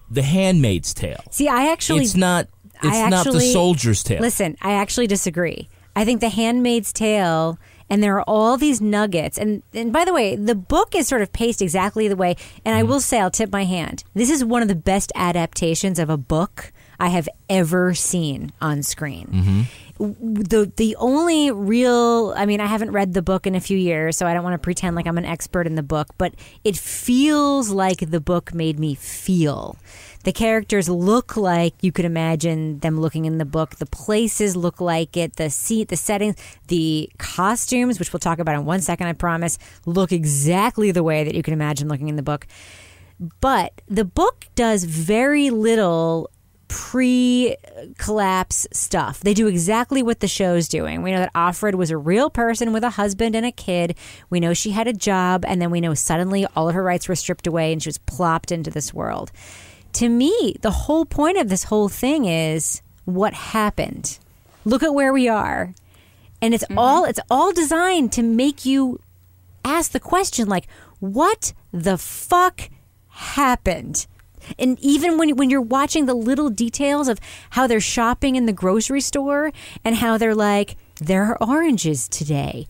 the 0.10 0.22
handmaid's 0.24 0.94
tale. 0.94 1.22
See, 1.32 1.48
I 1.48 1.72
actually 1.72 2.04
it's 2.04 2.16
not 2.16 2.48
it's 2.84 2.96
I 2.98 3.10
not 3.10 3.26
the 3.26 3.42
soldier's 3.42 4.04
tale. 4.04 4.22
Listen, 4.22 4.56
I 4.62 4.74
actually 4.74 5.08
disagree. 5.08 5.70
I 5.96 6.06
think 6.06 6.22
The 6.22 6.30
Handmaid's 6.30 6.94
Tale, 6.94 7.58
and 7.90 8.04
there 8.04 8.18
are 8.18 8.24
all 8.28 8.56
these 8.56 8.80
nuggets. 8.80 9.40
And, 9.40 9.64
and 9.74 9.92
by 9.92 10.06
the 10.06 10.14
way, 10.14 10.36
the 10.36 10.54
book 10.54 10.94
is 10.94 11.08
sort 11.08 11.24
of 11.24 11.34
paced 11.34 11.60
exactly 11.60 12.08
the 12.08 12.16
way. 12.16 12.36
And 12.64 12.74
Mm-hmm. 12.76 12.80
I 12.80 12.84
will 12.84 13.00
say, 13.00 13.20
I'll 13.20 13.32
tip 13.32 13.52
my 13.52 13.64
hand. 13.66 14.04
This 14.14 14.30
is 14.30 14.46
one 14.46 14.62
of 14.62 14.68
the 14.68 14.76
best 14.76 15.12
adaptations 15.16 15.98
of 15.98 16.12
a 16.12 16.18
book 16.18 16.72
I 17.00 17.08
have 17.10 17.28
ever 17.50 17.96
seen 17.96 18.52
on 18.62 18.84
screen. 18.84 19.28
Mm-hmm. 19.28 19.62
The 20.00 20.72
the 20.76 20.96
only 20.98 21.52
real 21.52 22.34
I 22.36 22.46
mean 22.46 22.62
I 22.62 22.66
haven't 22.66 22.92
read 22.92 23.14
the 23.14 23.22
book 23.22 23.48
in 23.48 23.56
a 23.56 23.60
few 23.60 23.78
years 23.78 24.18
so 24.18 24.28
I 24.28 24.34
don't 24.34 24.44
want 24.44 24.54
to 24.54 24.60
pretend 24.60 24.96
like 24.96 25.08
I'm 25.08 25.18
an 25.18 25.26
expert 25.26 25.66
in 25.68 25.76
the 25.76 25.84
book 25.84 26.08
but 26.18 26.34
it 26.64 26.78
feels 26.78 27.70
like 27.70 28.10
the 28.10 28.20
book 28.20 28.54
made 28.54 28.80
me 28.80 28.96
feel. 28.96 29.78
The 30.24 30.34
characters 30.34 30.90
look 30.90 31.38
like 31.38 31.74
you 31.82 31.92
could 31.92 32.06
imagine 32.06 32.80
them 32.80 33.00
looking 33.00 33.26
in 33.26 33.38
the 33.38 33.46
book. 33.46 33.78
The 33.78 33.86
places 33.86 34.56
look 34.56 34.82
like 34.82 35.16
it. 35.16 35.38
The 35.38 35.50
seat 35.50 35.90
the 35.90 35.98
settings 35.98 36.36
the 36.68 37.10
costumes 37.18 38.00
which 38.00 38.14
we'll 38.14 38.20
talk 38.20 38.40
about 38.40 38.56
in 38.56 38.66
one 38.66 38.82
second 38.82 39.08
I 39.08 39.14
promise 39.14 39.58
look 39.86 40.12
exactly 40.12 40.92
the 40.92 41.04
way 41.04 41.24
that 41.24 41.34
you 41.34 41.44
can 41.44 41.54
imagine 41.54 41.88
looking 41.88 42.10
in 42.10 42.16
the 42.16 42.24
book. 42.24 42.46
But 43.40 43.82
the 43.88 44.06
book 44.06 44.46
does 44.54 44.84
very 44.84 45.50
little 45.50 46.30
pre 46.68 47.56
collapse 47.98 48.68
stuff. 48.72 49.20
They 49.20 49.34
do 49.34 49.48
exactly 49.48 50.04
what 50.04 50.20
the 50.20 50.28
show's 50.28 50.68
doing. 50.68 51.02
We 51.02 51.12
know 51.12 51.20
that 51.20 51.34
Offred 51.34 51.76
was 51.76 51.92
a 51.92 51.98
real 51.98 52.30
person 52.30 52.74
with 52.74 52.84
a 52.84 52.92
husband 52.92 53.36
and 53.36 53.46
a 53.46 53.52
kid. 53.52 53.96
We 54.30 54.40
know 54.40 54.54
she 54.54 54.72
had 54.72 54.88
a 54.88 54.94
job, 54.94 55.46
and 55.48 55.62
then 55.62 55.72
we 55.72 55.82
know 55.82 55.94
suddenly 55.94 56.46
all 56.56 56.70
of 56.70 56.76
her 56.76 56.84
rights 56.84 57.08
were 57.08 57.16
stripped 57.16 57.48
away 57.48 57.72
and 57.72 57.82
she 57.82 57.90
was 57.90 57.98
plopped 58.00 58.52
into 58.52 58.72
this 58.72 58.94
world. 58.94 59.32
To 59.94 60.10
me, 60.10 60.56
the 60.62 60.72
whole 60.72 61.06
point 61.06 61.38
of 61.38 61.50
this 61.50 61.66
whole 61.66 61.90
thing 61.90 62.26
is 62.26 62.82
what 63.06 63.34
happened. 63.34 64.20
Look 64.66 64.84
at 64.84 64.94
where 64.94 65.14
we 65.14 65.28
are. 65.28 65.74
And 66.42 66.54
it's 66.54 66.66
mm-hmm. 66.66 66.78
all 66.78 67.06
it's 67.06 67.20
all 67.32 67.52
designed 67.52 68.12
to 68.14 68.22
make 68.24 68.66
you 68.66 69.00
ask 69.66 69.92
the 69.92 70.00
question 70.00 70.48
like 70.48 70.68
what 71.00 71.54
the 71.72 71.98
fuck 71.98 72.70
happened 73.10 74.08
and 74.60 74.78
even 74.80 75.18
when 75.18 75.36
when 75.36 75.50
you're 75.50 75.62
watching 75.62 76.06
the 76.06 76.14
little 76.14 76.50
details 76.50 77.08
of 77.08 77.20
how 77.52 77.68
they're 77.68 77.80
shopping 77.80 78.36
in 78.36 78.46
the 78.46 78.54
grocery 78.54 79.02
store 79.02 79.52
and 79.84 79.96
how 79.96 80.18
they're 80.18 80.36
like 80.36 80.76
there 81.00 81.24
are 81.26 81.38
oranges 81.44 82.08
today. 82.10 82.68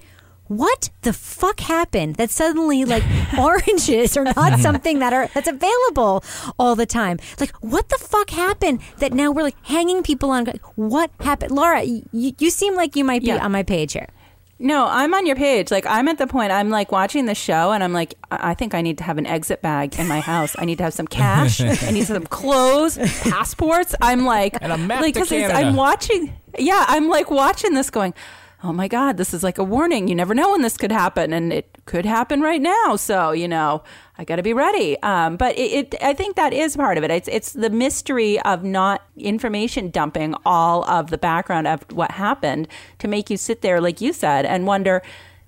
What 0.49 0.91
the 1.01 1.11
fuck 1.11 1.59
happened 1.59 2.15
that 2.15 2.29
suddenly 2.29 2.85
like 2.85 3.03
oranges 3.37 4.15
are 4.15 4.23
not 4.23 4.59
something 4.67 4.99
that 4.99 5.11
are 5.11 5.27
that's 5.33 5.47
available 5.49 6.23
all 6.57 6.75
the 6.75 6.85
time? 6.85 7.19
Like 7.39 7.51
what 7.57 7.89
the 7.89 7.97
fuck 7.97 8.29
happened 8.29 8.79
that 8.99 9.11
now 9.13 9.29
we're 9.31 9.43
like 9.43 9.57
hanging 9.65 10.03
people 10.03 10.29
on 10.31 10.45
what 10.75 11.11
happened? 11.19 11.51
Laura 11.51 11.83
you, 11.83 12.03
you 12.13 12.49
seem 12.49 12.75
like 12.75 12.95
you 12.95 13.03
might 13.03 13.21
be 13.21 13.27
Yeah. 13.27 13.43
on 13.43 13.51
my 13.51 13.63
page 13.63 13.91
here 13.93 14.07
No, 14.59 14.87
I'm 14.87 15.13
on 15.13 15.25
your 15.27 15.35
page. 15.35 15.69
Like 15.69 15.85
I'm 15.85 16.07
at 16.07 16.17
the 16.17 16.25
point 16.27 16.51
I'm 16.51 16.69
like 16.69 16.91
watching 16.91 17.25
the 17.25 17.35
show 17.35 17.71
and 17.71 17.83
I'm 17.83 17.93
like 17.93 18.15
I 18.31 18.51
I 18.51 18.53
think 18.55 18.73
I 18.73 18.81
need 18.81 18.97
to 18.99 19.03
have 19.03 19.17
an 19.17 19.25
exit 19.27 19.61
bag 19.61 19.99
in 19.99 20.07
my 20.07 20.19
house. 20.19 20.55
I 20.57 20.65
need 20.65 20.79
to 20.79 20.83
have 20.83 20.93
some 20.93 21.07
cash. 21.07 21.61
I 21.61 21.91
need 21.91 22.05
some 22.07 22.23
clothes, 22.25 22.97
passports. 23.21 23.93
I'm 24.01 24.25
like 24.25 24.57
And 24.61 24.71
a 24.71 24.77
map 24.77 25.01
like 25.01 25.13
to 25.15 25.25
Canada. 25.25 25.53
I'm 25.53 25.75
watching. 25.75 26.33
Yeah, 26.57 26.85
I'm 26.87 27.07
like 27.07 27.29
watching 27.29 27.73
this 27.75 27.89
going, 27.91 28.15
"Oh 28.63 28.73
my 28.73 28.87
god, 28.87 29.17
this 29.17 29.33
is 29.33 29.43
like 29.43 29.57
a 29.57 29.63
warning. 29.63 30.07
You 30.07 30.15
never 30.15 30.33
know 30.33 30.51
when 30.51 30.61
this 30.61 30.77
could 30.77 30.91
happen 30.91 31.33
and 31.33 31.53
it 31.53 31.69
could 31.85 32.05
happen 32.05 32.41
right 32.41 32.61
now." 32.61 32.95
So, 32.95 33.31
you 33.31 33.47
know, 33.47 33.83
I 34.17 34.23
got 34.23 34.37
to 34.37 34.43
be 34.43 34.53
ready. 34.53 35.01
Um, 35.03 35.37
but 35.37 35.57
it, 35.57 35.93
it, 35.93 35.95
I 36.01 36.13
think 36.13 36.35
that 36.35 36.53
is 36.53 36.75
part 36.75 36.97
of 36.97 37.03
it. 37.03 37.11
It's, 37.11 37.27
it's 37.27 37.53
the 37.53 37.69
mystery 37.69 38.39
of 38.41 38.63
not 38.63 39.03
information 39.15 39.89
dumping 39.89 40.35
all 40.45 40.83
of 40.89 41.09
the 41.09 41.17
background 41.17 41.67
of 41.67 41.85
what 41.91 42.11
happened 42.11 42.67
to 42.99 43.07
make 43.07 43.29
you 43.29 43.37
sit 43.37 43.61
there, 43.61 43.79
like 43.79 44.01
you 44.01 44.13
said, 44.13 44.45
and 44.45 44.65
wonder 44.65 45.01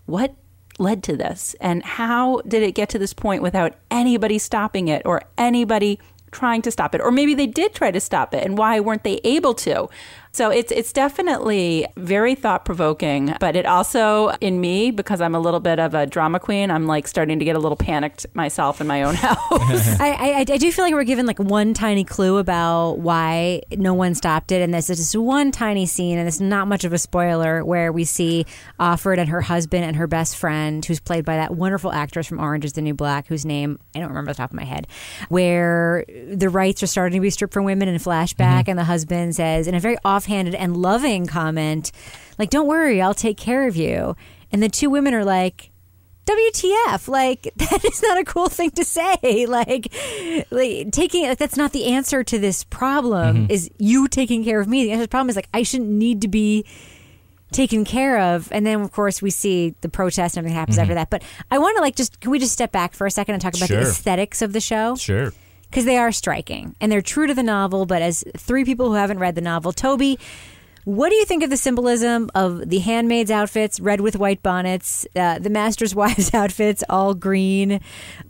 what 0.05 0.36
led 0.80 1.03
to 1.03 1.16
this 1.16 1.55
and 1.60 1.84
how 1.84 2.41
did 2.47 2.64
it 2.64 2.74
get 2.74 2.89
to 2.89 2.97
this 2.97 3.14
point 3.14 3.43
without 3.43 3.76
anybody 3.91 4.39
stopping 4.39 4.88
it 4.88 5.01
or 5.05 5.22
anybody 5.38 5.99
trying 6.32 6.62
to 6.62 6.72
stop 6.72 6.95
it 6.95 7.01
or 7.01 7.12
maybe 7.12 7.34
they 7.34 7.47
did 7.47 7.74
try 7.74 7.91
to 7.91 7.99
stop 7.99 8.34
it 8.34 8.45
and 8.45 8.57
why 8.57 8.80
weren't 8.80 9.03
they 9.03 9.20
able 9.24 9.53
to 9.53 9.89
So 10.32 10.52
it's 10.52 10.72
it's 10.72 10.94
definitely 10.94 11.88
very 11.98 12.36
thought 12.36 12.64
provoking, 12.64 13.36
but 13.40 13.56
it 13.56 13.66
also 13.66 14.30
in 14.42 14.62
me 14.62 14.92
because 14.92 15.22
I'm 15.22 15.34
a 15.34 15.40
little 15.40 15.60
bit 15.60 15.80
of 15.80 15.96
a 15.96 16.06
drama 16.06 16.40
queen. 16.40 16.70
I'm 16.70 16.86
like 16.86 17.08
starting 17.08 17.40
to 17.40 17.46
get 17.46 17.56
a 17.56 17.60
little 17.60 17.76
panicked 17.76 18.28
myself 18.36 18.80
in 18.80 18.86
my 18.86 19.04
own 19.04 19.16
house. 19.16 19.38
I, 20.00 20.16
I, 20.20 20.46
I 20.54 20.58
do 20.58 20.72
feel 20.72 20.86
like 20.86 20.94
we're 20.94 21.04
given 21.04 21.26
like 21.26 21.40
one 21.40 21.74
tiny 21.74 22.04
clue 22.04 22.38
about 22.38 23.00
why 23.00 23.62
no 23.76 23.94
one 23.94 24.14
stopped 24.14 24.52
it, 24.52 24.62
and 24.62 24.74
this 24.74 24.90
is 24.90 25.00
just 25.00 25.16
one 25.16 25.52
tiny 25.52 25.88
scene, 25.88 26.20
and 26.20 26.28
it's 26.28 26.40
not 26.40 26.68
much 26.68 26.84
of 26.84 26.94
a 26.94 27.00
spoiler 27.00 27.66
where 27.66 27.92
we 27.92 28.04
see 28.04 28.46
Offred 28.80 29.18
and 29.18 29.30
her 29.30 29.42
husband 29.42 29.84
and 29.84 29.96
her 29.96 30.08
best 30.08 30.38
friend, 30.38 30.86
who's 30.86 31.00
played 31.00 31.26
by 31.26 31.38
that 31.38 31.56
wonderful 31.56 31.92
actress 31.92 32.28
from 32.28 32.40
Orange 32.40 32.66
Is 32.66 32.74
the 32.74 32.82
New 32.82 32.94
Black, 32.94 33.26
whose 33.28 33.46
name 33.46 33.80
I 33.96 34.00
don't 34.00 34.10
remember 34.10 34.30
off 34.30 34.38
the 34.38 34.44
top 34.44 34.52
of 34.52 34.56
my 34.56 34.64
head, 34.64 34.88
where 35.30 36.06
the 36.32 36.50
rights 36.50 36.84
are 36.84 36.88
starting 36.88 37.18
to 37.18 37.22
be 37.22 37.32
stripped 37.32 37.54
from 37.54 37.66
women 37.66 37.88
in 37.88 37.96
a 37.96 38.00
flashback, 38.00 38.36
mm-hmm. 38.36 38.70
and 38.70 38.80
the 38.80 38.84
husband 38.84 39.36
says 39.36 39.68
in 39.68 39.74
a 39.74 39.80
very 39.80 39.98
offhanded 40.20 40.54
and 40.56 40.76
loving 40.78 41.26
comment, 41.26 41.92
like, 42.38 42.50
"Don't 42.50 42.68
worry, 42.68 43.02
I'll 43.02 43.14
take 43.14 43.38
care 43.38 43.68
of 43.68 43.76
you," 43.76 44.16
and 44.52 44.62
the 44.62 44.70
two 44.70 44.90
women 44.90 45.14
are 45.14 45.26
like. 45.26 45.72
WTF? 46.26 47.08
Like 47.08 47.52
that 47.56 47.84
is 47.84 48.04
not 48.04 48.20
a 48.20 48.24
cool 48.24 48.50
thing 48.50 48.70
to 48.72 48.86
say. 48.86 49.48
Like, 49.50 49.92
like 50.52 50.92
taking 50.92 51.28
like, 51.28 51.40
that's 51.40 51.58
not 51.58 51.72
the 51.72 51.86
answer 51.86 52.24
to 52.24 52.38
this 52.38 52.64
problem. 52.66 53.48
Mhm. 53.48 53.52
Is 53.52 53.72
you 53.80 54.08
taking 54.08 54.44
care 54.44 54.60
of 54.60 54.68
me? 54.68 54.84
The 54.84 54.92
answer 54.92 55.02
to 55.04 55.08
the 55.08 55.10
problem 55.10 55.30
is 55.32 55.36
like 55.36 55.50
I 55.56 55.64
shouldn't 55.64 55.90
need 55.90 56.22
to 56.22 56.28
be 56.28 56.66
taken 57.52 57.84
care 57.84 58.20
of. 58.20 58.48
And 58.52 58.64
then 58.64 58.80
of 58.82 58.92
course 58.92 59.24
we 59.24 59.32
see 59.32 59.74
the 59.82 59.90
protest 59.90 60.38
and 60.38 60.42
everything 60.46 60.56
happens 60.60 60.78
Mhm. 60.78 60.82
after 60.84 60.94
that. 60.94 61.10
But 61.10 61.24
I 61.50 61.58
want 61.58 61.78
to 61.78 61.82
like 61.82 61.96
just 61.96 62.20
can 62.20 62.30
we 62.30 62.38
just 62.38 62.54
step 62.54 62.72
back 62.72 62.94
for 62.94 63.08
a 63.08 63.12
second 63.12 63.34
and 63.34 63.42
talk 63.42 63.56
about 63.56 63.68
Sure. 63.70 63.78
the 63.84 63.90
aesthetics 63.90 64.44
of 64.44 64.54
the 64.54 64.62
show? 64.62 64.96
Sure. 64.98 65.34
Because 65.70 65.86
they 65.86 65.98
are 65.98 66.12
striking 66.12 66.76
and 66.82 66.92
they're 66.92 67.02
true 67.02 67.28
to 67.28 67.34
the 67.34 67.44
novel. 67.44 67.86
But 67.86 68.02
as 68.02 68.24
three 68.38 68.66
people 68.66 68.90
who 68.90 68.96
haven't 68.96 69.20
read 69.20 69.36
the 69.36 69.42
novel, 69.42 69.72
Toby, 69.72 70.20
what 70.86 71.10
do 71.10 71.16
you 71.16 71.26
think 71.26 71.44
of 71.44 71.50
the 71.50 71.58
symbolism 71.58 72.32
of 72.34 72.70
the 72.70 72.80
handmaids' 72.80 73.30
outfits, 73.30 73.80
red 73.80 74.02
with 74.02 74.18
white 74.18 74.42
bonnets, 74.42 75.06
uh, 75.16 75.38
the 75.40 75.50
master's 75.50 75.94
wives' 75.96 76.34
outfits, 76.34 76.84
all 76.90 77.14
green? 77.14 77.82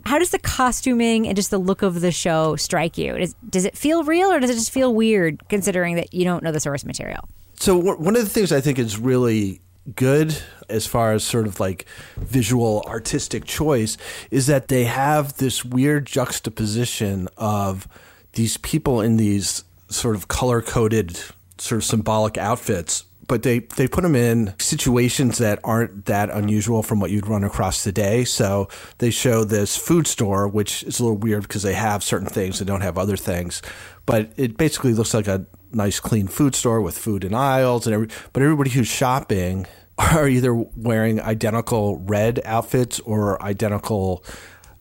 How 0.04 0.18
does 0.18 0.30
the 0.30 0.38
costuming 0.38 1.26
and 1.26 1.36
just 1.36 1.50
the 1.50 1.58
look 1.58 1.82
of 1.82 2.00
the 2.00 2.12
show 2.12 2.56
strike 2.56 2.98
you? 2.98 3.16
Does, 3.16 3.34
does 3.48 3.64
it 3.64 3.76
feel 3.76 4.04
real 4.04 4.30
or 4.30 4.40
does 4.40 4.50
it 4.50 4.54
just 4.54 4.72
feel 4.72 4.94
weird 4.94 5.48
considering 5.48 5.96
that 5.96 6.12
you 6.12 6.24
don't 6.24 6.42
know 6.42 6.52
the 6.52 6.60
source 6.60 6.84
material? 6.84 7.28
So 7.54 7.76
one 7.76 8.02
one 8.02 8.16
of 8.16 8.24
the 8.24 8.30
things 8.30 8.52
I 8.52 8.60
think 8.60 8.78
is 8.78 8.98
really 8.98 9.60
good 9.96 10.36
as 10.68 10.86
far 10.86 11.12
as 11.12 11.24
sort 11.24 11.46
of 11.46 11.60
like 11.60 11.86
visual 12.16 12.82
artistic 12.86 13.44
choice 13.44 13.96
is 14.30 14.46
that 14.46 14.68
they 14.68 14.84
have 14.84 15.36
this 15.38 15.64
weird 15.64 16.06
juxtaposition 16.06 17.28
of 17.36 17.88
these 18.32 18.56
people 18.58 19.00
in 19.00 19.16
these 19.16 19.64
sort 19.88 20.14
of 20.14 20.28
color 20.28 20.62
coded 20.62 21.18
sort 21.58 21.78
of 21.78 21.84
symbolic 21.84 22.38
outfits 22.38 23.04
but 23.30 23.44
they, 23.44 23.60
they 23.60 23.86
put 23.86 24.02
them 24.02 24.16
in 24.16 24.54
situations 24.58 25.38
that 25.38 25.60
aren't 25.62 26.06
that 26.06 26.30
unusual 26.30 26.82
from 26.82 26.98
what 26.98 27.12
you'd 27.12 27.28
run 27.28 27.44
across 27.44 27.84
today. 27.84 28.24
So 28.24 28.68
they 28.98 29.12
show 29.12 29.44
this 29.44 29.76
food 29.76 30.08
store, 30.08 30.48
which 30.48 30.82
is 30.82 30.98
a 30.98 31.04
little 31.04 31.16
weird 31.16 31.42
because 31.42 31.62
they 31.62 31.74
have 31.74 32.02
certain 32.02 32.26
things 32.26 32.60
and 32.60 32.66
don't 32.66 32.80
have 32.80 32.98
other 32.98 33.16
things. 33.16 33.62
But 34.04 34.32
it 34.36 34.56
basically 34.56 34.94
looks 34.94 35.14
like 35.14 35.28
a 35.28 35.46
nice, 35.72 36.00
clean 36.00 36.26
food 36.26 36.56
store 36.56 36.80
with 36.80 36.98
food 36.98 37.22
in 37.22 37.32
aisles 37.32 37.86
and 37.86 37.94
every. 37.94 38.08
But 38.32 38.42
everybody 38.42 38.70
who's 38.70 38.88
shopping 38.88 39.68
are 40.00 40.28
either 40.28 40.54
wearing 40.54 41.20
identical 41.20 41.98
red 41.98 42.40
outfits 42.44 43.00
or 43.00 43.42
identical 43.42 44.24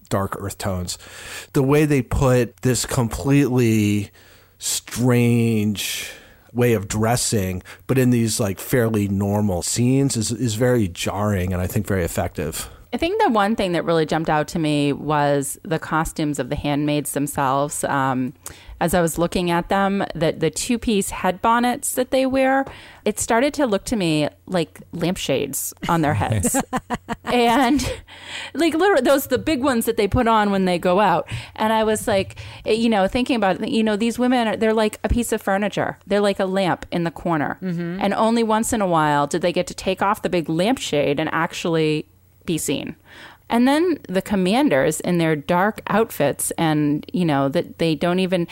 dark 0.09 0.35
earth 0.39 0.57
tones. 0.57 0.97
The 1.53 1.63
way 1.63 1.85
they 1.85 2.01
put 2.01 2.57
this 2.61 2.85
completely 2.85 4.11
strange 4.57 6.11
way 6.51 6.73
of 6.73 6.87
dressing, 6.87 7.61
but 7.85 7.97
in 7.97 8.09
these 8.09 8.39
like 8.39 8.59
fairly 8.59 9.07
normal 9.07 9.61
scenes 9.61 10.17
is 10.17 10.31
is 10.31 10.55
very 10.55 10.87
jarring 10.87 11.53
and 11.53 11.61
I 11.61 11.67
think 11.67 11.85
very 11.85 12.03
effective. 12.03 12.69
I 12.91 12.97
think 12.97 13.21
the 13.21 13.29
one 13.29 13.55
thing 13.55 13.73
that 13.73 13.85
really 13.85 14.05
jumped 14.05 14.29
out 14.31 14.47
to 14.49 14.59
me 14.59 14.93
was 14.93 15.59
the 15.63 15.77
costumes 15.77 16.39
of 16.39 16.49
the 16.49 16.55
handmaids 16.55 17.11
themselves. 17.11 17.83
Um, 17.83 18.33
as 18.81 18.93
I 18.93 19.01
was 19.01 19.19
looking 19.19 19.51
at 19.51 19.69
them, 19.69 20.03
the, 20.15 20.31
the 20.31 20.49
two 20.49 20.79
piece 20.79 21.09
head 21.11 21.41
bonnets 21.41 21.93
that 21.93 22.09
they 22.11 22.25
wear, 22.25 22.65
it 23.05 23.19
started 23.19 23.53
to 23.55 23.67
look 23.67 23.83
to 23.85 23.95
me 23.95 24.29
like 24.47 24.81
lampshades 24.91 25.73
on 25.87 26.01
their 26.01 26.15
heads. 26.15 26.55
and 27.25 27.81
like 28.55 28.73
literally 28.73 29.01
those 29.01 29.27
the 29.27 29.37
big 29.37 29.61
ones 29.61 29.85
that 29.85 29.97
they 29.97 30.07
put 30.07 30.27
on 30.27 30.49
when 30.49 30.65
they 30.65 30.79
go 30.79 30.99
out. 30.99 31.29
And 31.55 31.71
I 31.71 31.83
was 31.83 32.07
like, 32.07 32.37
eh, 32.65 32.71
you 32.71 32.89
know, 32.89 33.07
thinking 33.07 33.35
about 33.35 33.61
it, 33.61 33.69
you 33.69 33.83
know, 33.83 33.97
these 33.97 34.17
women 34.17 34.47
are 34.47 34.57
they're 34.57 34.73
like 34.73 34.99
a 35.03 35.09
piece 35.09 35.31
of 35.31 35.41
furniture. 35.41 35.99
They're 36.07 36.21
like 36.21 36.39
a 36.39 36.45
lamp 36.45 36.85
in 36.91 37.03
the 37.03 37.11
corner. 37.11 37.59
Mhm. 37.61 37.99
And 38.01 38.13
only 38.15 38.43
once 38.43 38.73
in 38.73 38.81
a 38.81 38.87
while 38.87 39.27
did 39.27 39.41
they 39.41 39.53
get 39.53 39.67
to 39.67 39.73
take 39.75 40.01
off 40.01 40.21
the 40.23 40.29
big 40.29 40.49
lampshade 40.49 41.19
and 41.19 41.29
actually 41.31 42.07
be 42.49 42.57
seen. 42.57 42.95
And 43.49 43.67
then 43.67 43.97
the 44.07 44.21
commanders 44.21 44.99
in 44.99 45.17
their 45.17 45.35
dark 45.35 45.81
outfits, 45.87 46.51
and 46.57 47.05
you 47.13 47.25
know 47.25 47.49
that 47.49 47.77
they 47.79 47.95
don't 47.95 48.19
even. 48.19 48.47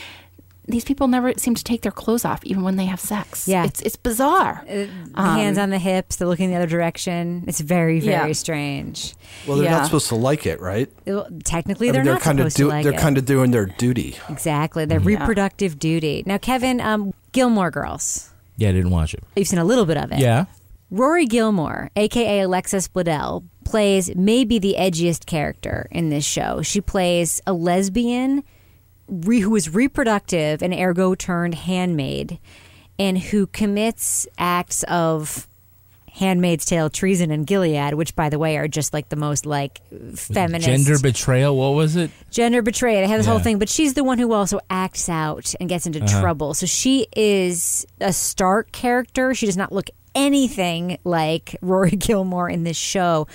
These 0.69 0.83
people 0.83 1.07
never 1.07 1.31
seem 1.37 1.55
to 1.55 1.63
take 1.63 1.81
their 1.83 1.93
clothes 1.93 2.25
off, 2.25 2.43
even 2.43 2.61
when 2.61 2.75
they 2.75 2.85
have 2.85 2.99
sex. 2.99 3.47
Yeah. 3.47 3.63
it's 3.63 3.81
it's 3.87 3.95
bizarre. 3.95 4.65
The 4.67 4.89
Um, 5.15 5.37
hands 5.39 5.57
on 5.57 5.69
the 5.69 5.79
hips, 5.79 6.17
they're 6.17 6.27
looking 6.27 6.49
the 6.49 6.57
other 6.57 6.67
direction. 6.67 7.43
It's 7.47 7.61
very, 7.61 7.99
very 8.01 8.27
Yeah. 8.29 8.33
strange. 8.33 9.13
Well, 9.47 9.55
they're 9.57 9.65
Yeah. 9.71 9.77
not 9.77 9.85
supposed 9.85 10.09
to 10.09 10.15
like 10.15 10.45
it, 10.45 10.59
right? 10.59 10.89
Well, 11.05 11.25
Technically, 11.45 11.87
I 11.87 11.91
mean, 11.93 12.03
they're, 12.03 12.13
not 12.15 12.21
kind 12.21 12.39
of 12.41 12.51
supposed 12.51 12.57
to 12.57 12.67
like 12.67 12.83
they're 12.83 12.99
it. 12.99 12.99
kind 12.99 13.17
of 13.17 13.23
doing 13.25 13.51
their 13.51 13.67
duty. 13.67 14.17
Exactly. 14.29 14.83
Their 14.83 14.99
Yeah. 14.99 15.05
reproductive 15.19 15.79
duty. 15.79 16.23
Now, 16.25 16.37
Kevin, 16.37 16.81
um, 16.81 17.13
Gilmore 17.31 17.71
Girls. 17.71 18.31
Yeah, 18.57 18.69
I 18.69 18.71
didn't 18.73 18.91
watch 18.91 19.13
it. 19.13 19.23
You've 19.37 19.47
seen 19.47 19.59
a 19.59 19.63
little 19.71 19.85
bit 19.85 19.95
of 19.97 20.11
it. 20.11 20.19
Yeah. 20.19 20.45
Rory 20.91 21.25
Gilmore, 21.25 21.91
aka 21.95 22.41
Alexis 22.41 22.87
Bledel, 22.89 23.43
plays 23.67 24.15
maybe 24.15 24.59
the 24.59 24.75
edgiest 24.77 25.25
character 25.25 25.87
in 25.91 26.09
this 26.09 26.25
show. 26.25 26.61
She 26.61 26.81
plays 26.81 27.41
a 27.45 27.53
lesbian 27.53 28.43
re- 29.07 29.41
who 29.41 29.55
is 29.55 29.73
reproductive 29.73 30.61
and 30.63 30.73
ergo 30.73 31.15
turned 31.15 31.53
handmaid 31.55 32.39
and 32.97 33.17
who 33.17 33.47
commits 33.47 34.27
acts 34.37 34.83
of 34.83 35.47
handmaid's 36.13 36.65
tale 36.65 36.89
treason 36.89 37.29
and 37.29 37.45
gilead 37.45 37.93
which 37.93 38.15
by 38.15 38.27
the 38.27 38.39
way 38.39 38.57
are 38.57 38.67
just 38.67 38.91
like 38.91 39.09
the 39.09 39.15
most 39.15 39.45
like 39.45 39.81
feminist 40.15 40.65
Gender 40.65 40.97
betrayal. 40.97 41.55
What 41.55 41.75
was 41.75 41.95
it? 41.95 42.09
gender 42.31 42.63
betrayed. 42.63 43.03
I 43.03 43.07
have 43.07 43.19
this 43.19 43.27
whole 43.27 43.37
thing, 43.39 43.59
but 43.59 43.69
she's 43.69 43.93
the 43.93 44.03
one 44.03 44.17
who 44.17 44.33
also 44.33 44.59
acts 44.69 45.09
out 45.09 45.53
and 45.59 45.69
gets 45.69 45.85
into 45.85 46.03
Uh-huh. 46.03 46.19
trouble. 46.21 46.53
So 46.55 46.65
she 46.65 47.05
is 47.15 47.85
a 48.01 48.11
stark 48.13 48.71
character. 48.71 49.35
She 49.35 49.45
does 49.45 49.57
not 49.57 49.71
look 49.71 49.89
anything 50.15 50.97
like 51.03 51.55
Rory 51.61 51.91
Gilmore 52.07 52.49
in 52.49 52.63
this 52.63 52.77
show. 52.77 53.27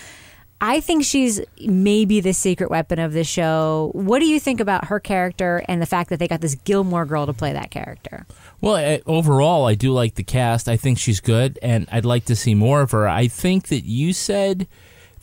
I 0.65 0.79
think 0.79 1.05
she's 1.05 1.41
maybe 1.67 2.21
the 2.21 2.33
secret 2.33 2.71
weapon 2.71 3.01
of 3.01 3.13
the 3.13 3.25
show. 3.25 3.91
What 3.95 4.21
do 4.21 4.27
you 4.27 4.39
think 4.39 4.61
about 4.61 4.85
her 4.85 5.01
character 5.01 5.65
and 5.67 5.83
the 5.83 5.87
fact 5.87 6.09
that 6.11 6.21
they 6.21 6.29
got 6.29 6.41
this 6.41 6.55
Gilmore 6.55 7.05
girl 7.05 7.27
to 7.27 7.33
play 7.33 7.53
that 7.53 7.73
character? 7.73 8.27
Well, 8.61 8.77
I, 8.77 9.03
overall, 9.05 9.67
I 9.67 9.75
do 9.75 9.93
like 9.93 10.15
the 10.15 10.23
cast. 10.23 10.69
I 10.69 10.77
think 10.77 10.99
she's 10.99 11.19
good, 11.19 11.59
and 11.63 11.89
I'd 11.91 12.05
like 12.05 12.27
to 12.27 12.37
see 12.37 12.55
more 12.55 12.81
of 12.81 12.93
her. 12.93 13.09
I 13.09 13.27
think 13.27 13.69
that 13.69 13.85
you 13.85 14.13
said 14.13 14.69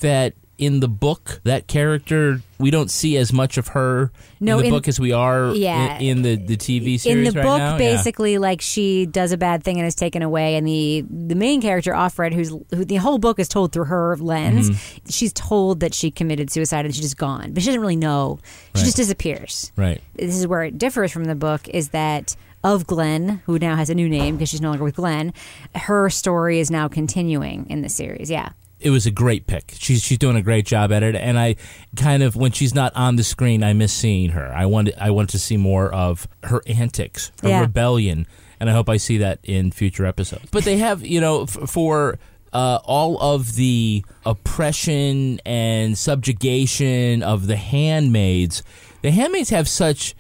that 0.01 0.33
in 0.59 0.81
the 0.81 0.87
book, 0.89 1.39
that 1.45 1.67
character, 1.67 2.41
we 2.59 2.69
don't 2.69 2.91
see 2.91 3.15
as 3.17 3.31
much 3.31 3.57
of 3.57 3.69
her 3.69 4.11
No, 4.41 4.57
in 4.57 4.63
the 4.63 4.67
in- 4.67 4.73
book 4.73 4.87
as 4.89 4.99
we 4.99 5.11
are 5.13 5.53
Yeah. 5.55 5.97
in, 5.99 6.17
in 6.17 6.21
the, 6.23 6.35
the 6.35 6.57
TV 6.57 6.99
series. 6.99 7.05
in 7.05 7.23
the 7.23 7.31
right 7.39 7.45
book 7.45 7.57
now. 7.59 7.71
Yeah. 7.71 7.77
basically 7.77 8.37
like 8.37 8.59
she 8.61 9.05
does 9.05 9.31
a 9.31 9.37
bad 9.37 9.63
thing 9.63 9.77
and 9.79 9.87
is 9.87 9.95
taken 9.95 10.21
away 10.21 10.55
and 10.57 10.67
the 10.67 11.05
the 11.09 11.35
main 11.35 11.61
character 11.61 11.93
offred 11.93 12.33
who's 12.33 12.49
who 12.49 12.83
the 12.85 12.97
whole 12.97 13.17
book 13.17 13.39
is 13.39 13.47
told 13.47 13.71
through 13.71 13.85
her 13.85 14.17
lens 14.17 14.69
Mhm. 14.71 14.99
she's 15.09 15.31
told 15.31 15.79
that 15.79 15.93
she 15.93 16.11
committed 16.11 16.51
suicide 16.51 16.83
and 16.85 16.93
she's 16.93 17.03
just 17.05 17.17
gone 17.17 17.53
but 17.53 17.63
she 17.63 17.67
doesn't 17.69 17.81
really 17.81 17.95
know 17.95 18.39
she 18.75 18.79
Right. 18.81 18.85
just 18.85 18.97
disappears 18.97 19.71
Right. 19.77 20.01
this 20.17 20.35
is 20.35 20.45
where 20.45 20.63
it 20.63 20.77
differs 20.77 21.11
from 21.11 21.23
the 21.25 21.35
book 21.35 21.67
is 21.69 21.89
that 21.89 22.35
Ofglen, 22.61 23.39
who 23.45 23.57
now 23.57 23.77
has 23.77 23.89
a 23.89 23.95
new 23.95 24.09
name 24.09 24.35
because 24.35 24.49
she's 24.49 24.59
no 24.59 24.67
longer 24.69 24.83
with 24.83 24.97
Glenn, 24.97 25.33
her 25.75 26.09
story 26.09 26.59
is 26.59 26.69
now 26.69 26.89
continuing 26.89 27.65
in 27.69 27.81
the 27.83 27.87
series. 27.87 28.29
Yeah. 28.29 28.49
It 28.79 28.89
was 28.91 29.05
a 29.05 29.11
great 29.11 29.45
pick. 29.47 29.73
She's 29.77 30.01
she's 30.01 30.17
doing 30.17 30.35
a 30.35 30.41
great 30.41 30.65
job 30.65 30.91
at 30.91 31.03
it, 31.03 31.15
and 31.15 31.37
I 31.39 31.55
kind 31.95 32.23
of 32.23 32.35
when 32.35 32.51
she's 32.51 32.73
not 32.73 32.95
on 32.95 33.15
the 33.17 33.23
screen, 33.23 33.63
I 33.63 33.73
miss 33.73 33.91
seeing 33.93 34.29
her. 34.31 34.51
I 34.53 34.65
wanted 34.65 34.95
I 34.99 35.11
want 35.11 35.29
to 35.31 35.39
see 35.39 35.57
more 35.57 35.93
of 35.93 36.27
her 36.43 36.61
antics, 36.67 37.31
her 37.41 37.49
Yeah. 37.49 37.59
rebellion, 37.61 38.25
and 38.59 38.69
I 38.69 38.73
hope 38.73 38.89
I 38.89 38.97
see 38.97 39.17
that 39.19 39.39
in 39.43 39.71
future 39.71 40.05
episodes. 40.05 40.47
But 40.51 40.63
they 40.63 40.77
have 40.77 41.05
you 41.05 41.19
know 41.21 41.43
f- 41.43 41.69
for. 41.69 42.19
Uh, 42.51 42.79
all 42.83 43.21
of 43.21 43.53
the 43.53 44.03
oppression 44.25 45.39
and 45.45 45.95
subjugation 45.95 47.21
of 47.21 47.45
the 47.45 47.55
handmaids, 47.55 48.63
the 49.03 49.11
handmaids 49.11 49.51
have 49.51 49.67
such 49.67 50.15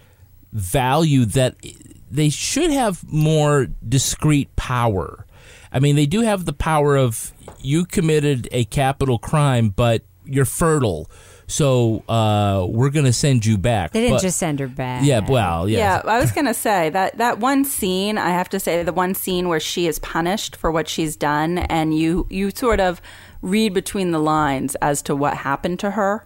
value 0.53 1.25
that 1.25 1.55
they 2.11 2.29
should 2.29 2.69
have 2.69 3.03
more 3.11 3.67
discrete 3.87 4.55
power. 4.55 5.25
I 5.71 5.79
mean, 5.79 5.95
they 5.95 6.05
do 6.05 6.21
have 6.21 6.45
the 6.45 6.53
power 6.53 6.95
of 6.95 7.33
you 7.61 7.85
committed 7.85 8.47
a 8.51 8.65
capital 8.65 9.17
crime, 9.19 9.69
but 9.69 10.03
you're 10.25 10.45
fertile. 10.45 11.09
So 11.47 12.03
uh, 12.07 12.67
we're 12.69 12.91
gonna 12.91 13.11
send 13.13 13.43
you 13.45 13.57
back. 13.57 13.91
They 13.91 14.01
didn't 14.01 14.17
But- 14.17 14.21
just 14.21 14.37
send 14.37 14.59
her 14.59 14.67
back. 14.67 15.03
Yeah, 15.03 15.21
well, 15.27 15.67
yeah. 15.67 16.01
Yeah, 16.05 16.11
I 16.11 16.19
was 16.19 16.31
gonna 16.31 16.53
say 16.53 16.91
that 16.91 17.17
that 17.17 17.39
one 17.39 17.65
scene. 17.65 18.19
I 18.19 18.29
have 18.29 18.49
to 18.49 18.59
say 18.59 18.83
the 18.83 18.93
one 18.93 19.15
scene 19.15 19.47
where 19.47 19.59
she 19.59 19.87
is 19.87 19.97
punished 19.99 20.55
for 20.55 20.69
what 20.71 20.87
she's 20.87 21.15
done, 21.15 21.57
and 21.57 21.97
you 21.97 22.27
you 22.29 22.51
sort 22.51 22.79
of 22.79 23.01
read 23.41 23.73
between 23.73 24.11
the 24.11 24.19
lines 24.19 24.75
as 24.75 25.01
to 25.03 25.15
what 25.15 25.37
happened 25.37 25.79
to 25.79 25.91
her. 25.91 26.25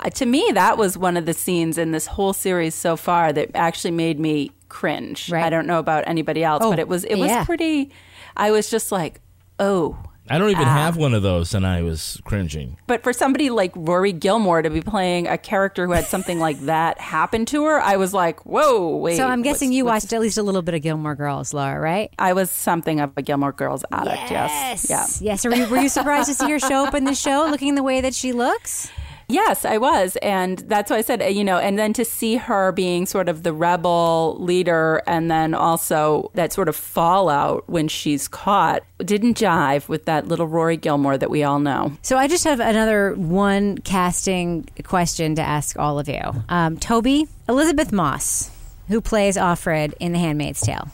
Uh, 0.00 0.08
to 0.10 0.24
me, 0.26 0.50
that 0.54 0.78
was 0.78 0.96
one 0.96 1.16
of 1.18 1.26
the 1.26 1.34
scenes 1.34 1.76
in 1.76 1.92
this 1.92 2.06
whole 2.06 2.32
series 2.32 2.74
so 2.74 2.96
far 2.96 3.32
that 3.34 3.50
actually 3.54 3.90
made 3.90 4.18
me 4.18 4.50
cringe. 4.70 5.30
Right. 5.30 5.44
I 5.44 5.50
don't 5.50 5.66
know 5.66 5.78
about 5.78 6.04
anybody 6.06 6.42
else, 6.42 6.62
Oh, 6.64 6.70
but 6.70 6.78
it 6.78 6.88
was 6.88 7.04
it 7.04 7.16
was 7.16 7.28
yeah. 7.28 7.44
pretty. 7.44 7.90
I 8.36 8.50
was 8.50 8.70
just 8.70 8.90
like, 8.90 9.20
oh. 9.58 9.98
I 10.28 10.38
don't 10.38 10.50
even 10.50 10.64
ah. 10.64 10.74
have 10.74 10.96
one 10.96 11.14
of 11.14 11.22
those, 11.22 11.54
and 11.54 11.66
I 11.66 11.82
was 11.82 12.20
cringing. 12.24 12.76
But 12.86 13.02
for 13.02 13.12
somebody 13.12 13.50
like 13.50 13.72
Rory 13.74 14.12
Gilmore 14.12 14.62
to 14.62 14.70
be 14.70 14.80
playing 14.80 15.26
a 15.28 15.38
character 15.38 15.86
who 15.86 15.92
had 15.92 16.06
something 16.06 16.38
like 16.38 16.58
that 16.62 16.98
happen 16.98 17.46
to 17.46 17.64
her, 17.64 17.80
I 17.80 17.96
was 17.96 18.12
like, 18.12 18.44
whoa, 18.44 18.96
wait. 18.96 19.16
so 19.16 19.26
I'm 19.26 19.42
guessing 19.42 19.72
you 19.72 19.84
watched 19.84 20.12
at 20.12 20.20
least 20.20 20.38
a 20.38 20.42
little 20.42 20.62
bit 20.62 20.74
of 20.74 20.82
Gilmore 20.82 21.14
Girls, 21.14 21.54
Laura, 21.54 21.78
right? 21.78 22.12
I 22.18 22.32
was 22.32 22.50
something 22.50 23.00
of 23.00 23.12
a 23.16 23.22
Gilmore 23.22 23.52
Girls 23.52 23.84
addict. 23.92 24.30
Yes. 24.30 24.90
Yeah. 24.90 25.06
Yes. 25.20 25.44
Were 25.44 25.54
you, 25.54 25.66
were 25.66 25.78
you 25.78 25.88
surprised 25.88 26.28
to 26.28 26.34
see 26.34 26.50
her 26.50 26.58
show 26.58 26.86
up 26.86 26.94
in 26.94 27.04
the 27.04 27.14
show 27.14 27.46
looking 27.50 27.74
the 27.74 27.82
way 27.82 28.00
that 28.00 28.14
she 28.14 28.32
looks? 28.32 28.90
Yes, 29.28 29.64
I 29.64 29.78
was. 29.78 30.16
And 30.22 30.58
that's 30.60 30.90
why 30.90 30.98
I 30.98 31.02
said, 31.02 31.20
you 31.34 31.42
know, 31.42 31.58
and 31.58 31.78
then 31.78 31.92
to 31.94 32.04
see 32.04 32.36
her 32.36 32.70
being 32.70 33.06
sort 33.06 33.28
of 33.28 33.42
the 33.42 33.52
rebel 33.52 34.36
leader 34.38 35.02
and 35.06 35.30
then 35.30 35.52
also 35.52 36.30
that 36.34 36.52
sort 36.52 36.68
of 36.68 36.76
fallout 36.76 37.68
when 37.68 37.88
she's 37.88 38.28
caught 38.28 38.84
didn't 38.98 39.36
jive 39.36 39.88
with 39.88 40.04
that 40.04 40.28
little 40.28 40.46
Rory 40.46 40.76
Gilmore 40.76 41.18
that 41.18 41.30
we 41.30 41.42
all 41.42 41.58
know. 41.58 41.92
So 42.02 42.16
I 42.16 42.28
just 42.28 42.44
have 42.44 42.60
another 42.60 43.14
one 43.14 43.78
casting 43.78 44.68
question 44.84 45.34
to 45.34 45.42
ask 45.42 45.76
all 45.76 45.98
of 45.98 46.08
you. 46.08 46.22
Um, 46.48 46.76
Toby, 46.76 47.26
Elisabeth 47.48 47.92
Moss, 47.92 48.50
who 48.88 49.00
plays 49.00 49.36
Offred 49.36 49.94
in 49.98 50.12
The 50.12 50.18
Handmaid's 50.18 50.60
Tale. 50.60 50.88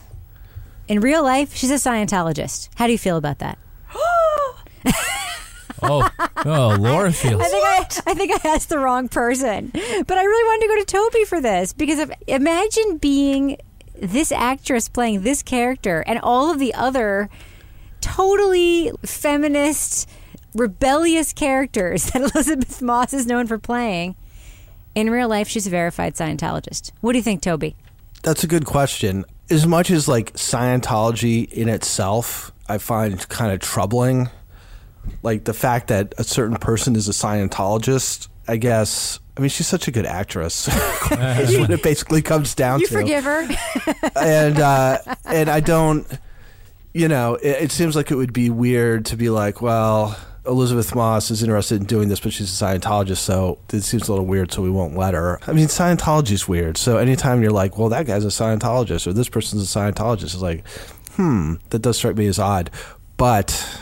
In 0.87 1.01
real 1.01 1.23
life, 1.23 1.55
she's 1.55 1.71
a 1.71 1.75
Scientologist. 1.75 2.69
How 2.75 2.87
do 2.87 2.91
you 2.91 2.97
feel 2.97 3.17
about 3.17 3.39
that? 3.39 3.59
Oh, 5.83 6.09
oh, 6.45 6.77
Laura 6.79 7.11
feels. 7.11 7.41
I 7.41 7.45
think 7.45 7.65
I, 7.65 8.11
I 8.11 8.13
think 8.13 8.45
I 8.45 8.49
asked 8.49 8.69
the 8.69 8.79
wrong 8.79 9.09
person, 9.09 9.69
but 9.73 10.17
I 10.17 10.23
really 10.23 10.43
wanted 10.47 10.67
to 10.67 10.73
go 10.73 10.79
to 10.79 10.85
Toby 10.85 11.25
for 11.25 11.41
this 11.41 11.73
because 11.73 11.99
if, 11.99 12.11
imagine 12.27 12.97
being 12.97 13.57
this 13.95 14.31
actress 14.31 14.89
playing 14.89 15.21
this 15.23 15.43
character 15.43 16.03
and 16.07 16.19
all 16.19 16.51
of 16.51 16.59
the 16.59 16.73
other 16.73 17.29
totally 18.01 18.91
feminist, 19.05 20.09
rebellious 20.53 21.33
characters 21.33 22.05
that 22.11 22.21
Elisabeth 22.21 22.81
Moss 22.81 23.13
is 23.13 23.25
known 23.25 23.47
for 23.47 23.57
playing. 23.57 24.15
In 24.95 25.09
real 25.09 25.27
life, 25.27 25.47
she's 25.47 25.65
a 25.65 25.71
verified 25.71 26.15
Scientologist. 26.15 26.91
What 27.01 27.13
do 27.13 27.17
you 27.17 27.23
think, 27.23 27.41
Toby? 27.41 27.75
That's 28.21 28.43
a 28.43 28.47
good 28.47 28.65
question. 28.65 29.25
As 29.49 29.65
much 29.65 29.89
as 29.89 30.07
like 30.07 30.33
Scientology 30.33 31.51
in 31.51 31.67
itself, 31.67 32.51
I 32.67 32.77
find 32.77 33.27
kind 33.29 33.51
of 33.51 33.59
troubling. 33.59 34.29
Like 35.21 35.45
the 35.45 35.53
fact 35.53 35.87
that 35.87 36.13
a 36.17 36.23
certain 36.23 36.57
person 36.57 36.95
is 36.95 37.07
a 37.07 37.11
Scientologist, 37.11 38.27
I 38.47 38.57
guess. 38.57 39.19
I 39.37 39.41
mean, 39.41 39.49
she's 39.49 39.67
such 39.67 39.87
a 39.87 39.91
good 39.91 40.05
actress. 40.05 40.67
is 41.11 41.57
what 41.57 41.71
it 41.71 41.81
basically 41.81 42.21
comes 42.21 42.53
down 42.55 42.79
You 42.81 42.87
to. 42.87 42.93
forgive 42.93 43.23
her? 43.23 43.47
and 44.15 44.59
uh, 44.59 44.97
and 45.25 45.49
I 45.49 45.59
don't, 45.59 46.05
you 46.93 47.07
know, 47.07 47.35
it, 47.35 47.63
it 47.63 47.71
seems 47.71 47.95
like 47.95 48.11
it 48.11 48.15
would 48.15 48.33
be 48.33 48.49
weird 48.49 49.05
to 49.07 49.15
be 49.17 49.29
like, 49.29 49.61
well, 49.61 50.15
Elisabeth 50.45 50.93
Moss 50.93 51.31
is 51.31 51.41
interested 51.41 51.79
in 51.79 51.85
doing 51.87 52.09
this, 52.09 52.19
but 52.19 52.33
she's 52.33 52.61
a 52.61 52.65
Scientologist, 52.65 53.17
so 53.19 53.59
it 53.71 53.81
seems 53.81 54.07
a 54.07 54.11
little 54.11 54.25
weird, 54.25 54.51
so 54.51 54.61
we 54.61 54.69
won't 54.69 54.95
let 54.97 55.13
her. 55.13 55.39
I 55.47 55.53
mean, 55.53 55.67
Scientology's 55.67 56.47
weird, 56.47 56.77
so 56.77 56.97
anytime 56.97 57.41
you're 57.41 57.51
like, 57.51 57.77
well, 57.77 57.89
that 57.89 58.05
guy's 58.05 58.25
a 58.25 58.27
Scientologist 58.27 59.07
or 59.07 59.13
this 59.13 59.29
person's 59.29 59.63
a 59.63 59.79
Scientologist, 59.79 60.23
it's 60.25 60.41
like, 60.41 60.67
hmm, 61.15 61.55
that 61.69 61.79
does 61.79 61.97
strike 61.97 62.17
me 62.17 62.27
as 62.27 62.39
odd, 62.39 62.71
but 63.15 63.79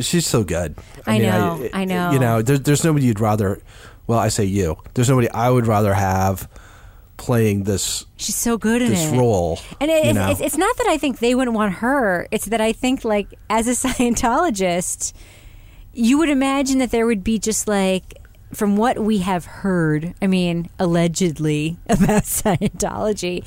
she's 0.00 0.26
so 0.26 0.44
good. 0.44 0.76
I 1.06 1.18
know, 1.18 1.68
I 1.72 1.84
know. 1.84 2.12
You 2.12 2.18
know, 2.18 2.42
there, 2.42 2.58
there's 2.58 2.84
nobody 2.84 3.06
you'd 3.06 3.20
rather. 3.20 3.60
Well, 4.06 4.18
I 4.18 4.28
say 4.28 4.44
you. 4.44 4.76
There's 4.94 5.08
nobody 5.08 5.30
I 5.30 5.50
would 5.50 5.66
rather 5.66 5.94
have 5.94 6.48
playing 7.16 7.64
this. 7.64 8.04
She's 8.16 8.36
so 8.36 8.58
good 8.58 8.82
in 8.82 8.90
this 8.90 9.10
it. 9.12 9.16
role. 9.16 9.58
And 9.80 9.90
it, 9.90 10.06
it's, 10.06 10.18
it's, 10.18 10.40
it's 10.40 10.58
not 10.58 10.76
that 10.76 10.88
I 10.88 10.98
think 10.98 11.18
they 11.18 11.34
wouldn't 11.34 11.54
want 11.56 11.74
her. 11.74 12.28
It's 12.30 12.46
that 12.46 12.60
I 12.60 12.72
think, 12.72 13.04
like, 13.04 13.34
as 13.48 13.66
a 13.66 13.70
Scientologist, 13.88 15.12
you 15.92 16.18
would 16.18 16.28
imagine 16.28 16.78
that 16.78 16.90
there 16.90 17.06
would 17.06 17.24
be 17.24 17.38
just 17.38 17.68
like, 17.68 18.18
from 18.52 18.76
what 18.76 18.98
we 18.98 19.18
have 19.18 19.46
heard, 19.46 20.14
I 20.22 20.26
mean, 20.26 20.70
allegedly 20.78 21.76
about 21.88 22.22
Scientology, 22.22 23.44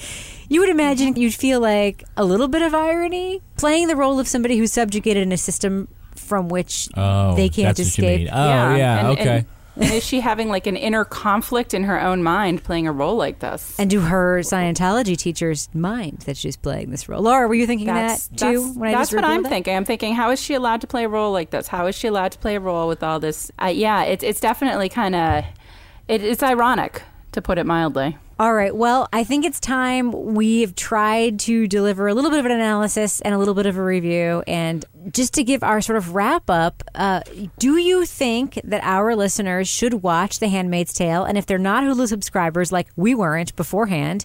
you 0.50 0.60
would 0.62 0.70
imagine 0.70 1.16
you'd 1.16 1.34
feel 1.34 1.60
like 1.60 2.04
a 2.16 2.26
little 2.26 2.48
bit 2.48 2.62
of 2.62 2.74
irony 2.74 3.42
playing 3.58 3.88
the 3.88 3.96
role 3.96 4.20
of 4.20 4.28
somebody 4.28 4.58
who's 4.58 4.74
subjugated 4.74 5.24
in 5.24 5.32
a 5.32 5.38
system 5.38 5.88
from 6.28 6.50
which 6.50 6.90
Oh, 6.96 7.36
they 7.36 7.50
can't 7.50 7.76
that's 7.76 7.80
what 7.80 7.98
you 7.98 8.04
escape. 8.08 8.20
mean. 8.22 8.30
Oh, 8.32 8.76
yeah, 8.76 9.00
and- 9.00 9.08
okay. 9.20 9.38
And, 9.38 9.86
and 9.86 9.94
is 9.94 10.04
she 10.04 10.20
having 10.22 10.50
like 10.50 10.66
an 10.66 10.76
inner 10.76 11.06
conflict 11.06 11.76
in 11.76 11.84
her 11.84 12.02
own 12.02 12.24
mind 12.24 12.64
playing 12.64 12.88
a 12.88 12.92
role 12.92 13.16
like 13.16 13.38
this? 13.40 13.80
And 13.80 13.90
do 13.90 14.00
her 14.00 14.40
Scientology 14.40 15.16
teachers 15.16 15.70
mind 15.72 16.24
that 16.26 16.36
she's 16.36 16.58
playing 16.58 16.90
this 16.90 17.08
role? 17.08 17.22
Laura, 17.22 17.48
were 17.48 17.54
you 17.54 17.68
thinking 17.68 17.86
That's, 17.86 18.28
that 18.30 18.38
too? 18.40 18.64
that's, 18.64 18.76
when 18.78 18.90
I 18.90 18.92
that's 18.94 19.10
just 19.12 19.16
what 19.16 19.24
I'm 19.24 19.30
revealed 19.38 19.46
it? 19.46 19.50
thinking. 19.50 19.76
I'm 19.76 19.86
thinking, 19.86 20.16
how 20.16 20.32
is 20.32 20.42
she 20.42 20.56
allowed 20.56 20.82
to 20.82 20.88
play 20.88 21.04
a 21.04 21.10
role 21.10 21.32
like 21.32 21.52
this? 21.52 21.68
How 21.68 21.86
is 21.86 21.96
she 21.96 22.08
allowed 22.08 22.32
to 22.32 22.40
play 22.40 22.56
a 22.56 22.60
role 22.60 22.88
with 22.88 23.04
all 23.04 23.20
this? 23.20 23.52
Uh, 23.62 23.68
yeah, 23.68 24.02
it's 24.04 24.24
it's 24.24 24.40
definitely 24.40 24.90
kind 24.90 25.14
of 25.16 25.44
it, 26.08 26.24
it's 26.24 26.42
ironic 26.42 27.04
to 27.34 27.42
put 27.44 27.60
it 27.60 27.66
mildly. 27.68 28.18
All 28.40 28.54
right. 28.54 28.76
Well, 28.76 29.10
I 29.12 29.24
think 29.24 29.46
it's 29.46 29.60
time 29.60 30.12
we've 30.12 30.76
tried 30.76 31.40
to 31.42 31.68
deliver 31.68 32.08
a 32.08 32.14
little 32.14 32.30
bit 32.30 32.40
of 32.40 32.46
an 32.46 32.52
analysis 32.52 33.20
and 33.22 33.34
a 33.34 33.38
little 33.40 33.56
bit 33.56 33.66
of 33.66 33.78
a 33.78 33.84
review. 33.84 34.44
And 34.46 34.86
just 35.12 35.34
to 35.36 35.44
give 35.44 35.64
our 35.64 35.82
sort 35.82 35.98
of 35.98 36.14
wrap 36.14 36.48
up, 36.48 36.84
uh, 36.94 37.22
do 37.58 37.78
you 37.78 38.06
think 38.06 38.62
that 38.64 38.84
our 38.84 39.16
listeners 39.16 39.68
should 39.68 40.04
watch 40.04 40.38
The 40.38 40.50
Handmaid's 40.50 40.94
Tale? 40.94 41.24
And 41.24 41.36
if 41.36 41.48
they're 41.48 41.58
not 41.58 41.84
Hulu 41.84 42.08
subscribers, 42.08 42.72
like 42.72 42.88
we 42.96 43.16
weren't 43.16 43.56
beforehand, 43.56 44.24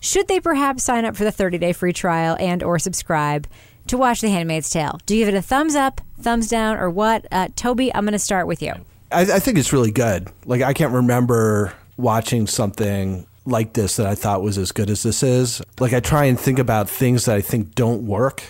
should 0.00 0.28
they 0.28 0.38
perhaps 0.38 0.84
sign 0.84 1.06
up 1.06 1.16
for 1.16 1.24
the 1.24 1.32
30 1.32 1.56
day 1.56 1.72
free 1.72 1.94
trial 1.94 2.36
and 2.38 2.62
or 2.62 2.78
subscribe 2.78 3.46
to 3.86 3.96
watch 3.96 4.20
The 4.20 4.28
Handmaid's 4.28 4.68
Tale? 4.68 5.00
Do 5.06 5.16
you 5.16 5.24
give 5.24 5.34
it 5.34 5.38
a 5.38 5.40
thumbs 5.40 5.74
up, 5.74 6.02
thumbs 6.20 6.48
down, 6.48 6.76
or 6.76 6.90
what? 6.90 7.26
Uh, 7.32 7.48
Toby, 7.56 7.94
I'm 7.94 8.04
going 8.04 8.12
to 8.12 8.18
start 8.18 8.46
with 8.46 8.60
you. 8.60 8.74
I, 9.10 9.22
I 9.22 9.38
think 9.38 9.56
it's 9.56 9.72
really 9.72 9.92
good. 9.92 10.28
Like 10.44 10.60
I 10.60 10.74
can't 10.74 10.92
remember 10.92 11.72
watching 11.96 12.46
something 12.46 13.26
like 13.46 13.72
this 13.72 13.96
that 13.96 14.06
I 14.06 14.14
thought 14.14 14.42
was 14.42 14.58
as 14.58 14.72
good 14.72 14.90
as 14.90 15.02
this 15.02 15.22
is. 15.22 15.62
Like 15.78 15.92
I 15.92 16.00
try 16.00 16.24
and 16.24 16.38
think 16.38 16.58
about 16.58 16.90
things 16.90 17.24
that 17.26 17.36
I 17.36 17.40
think 17.40 17.74
don't 17.74 18.06
work 18.06 18.42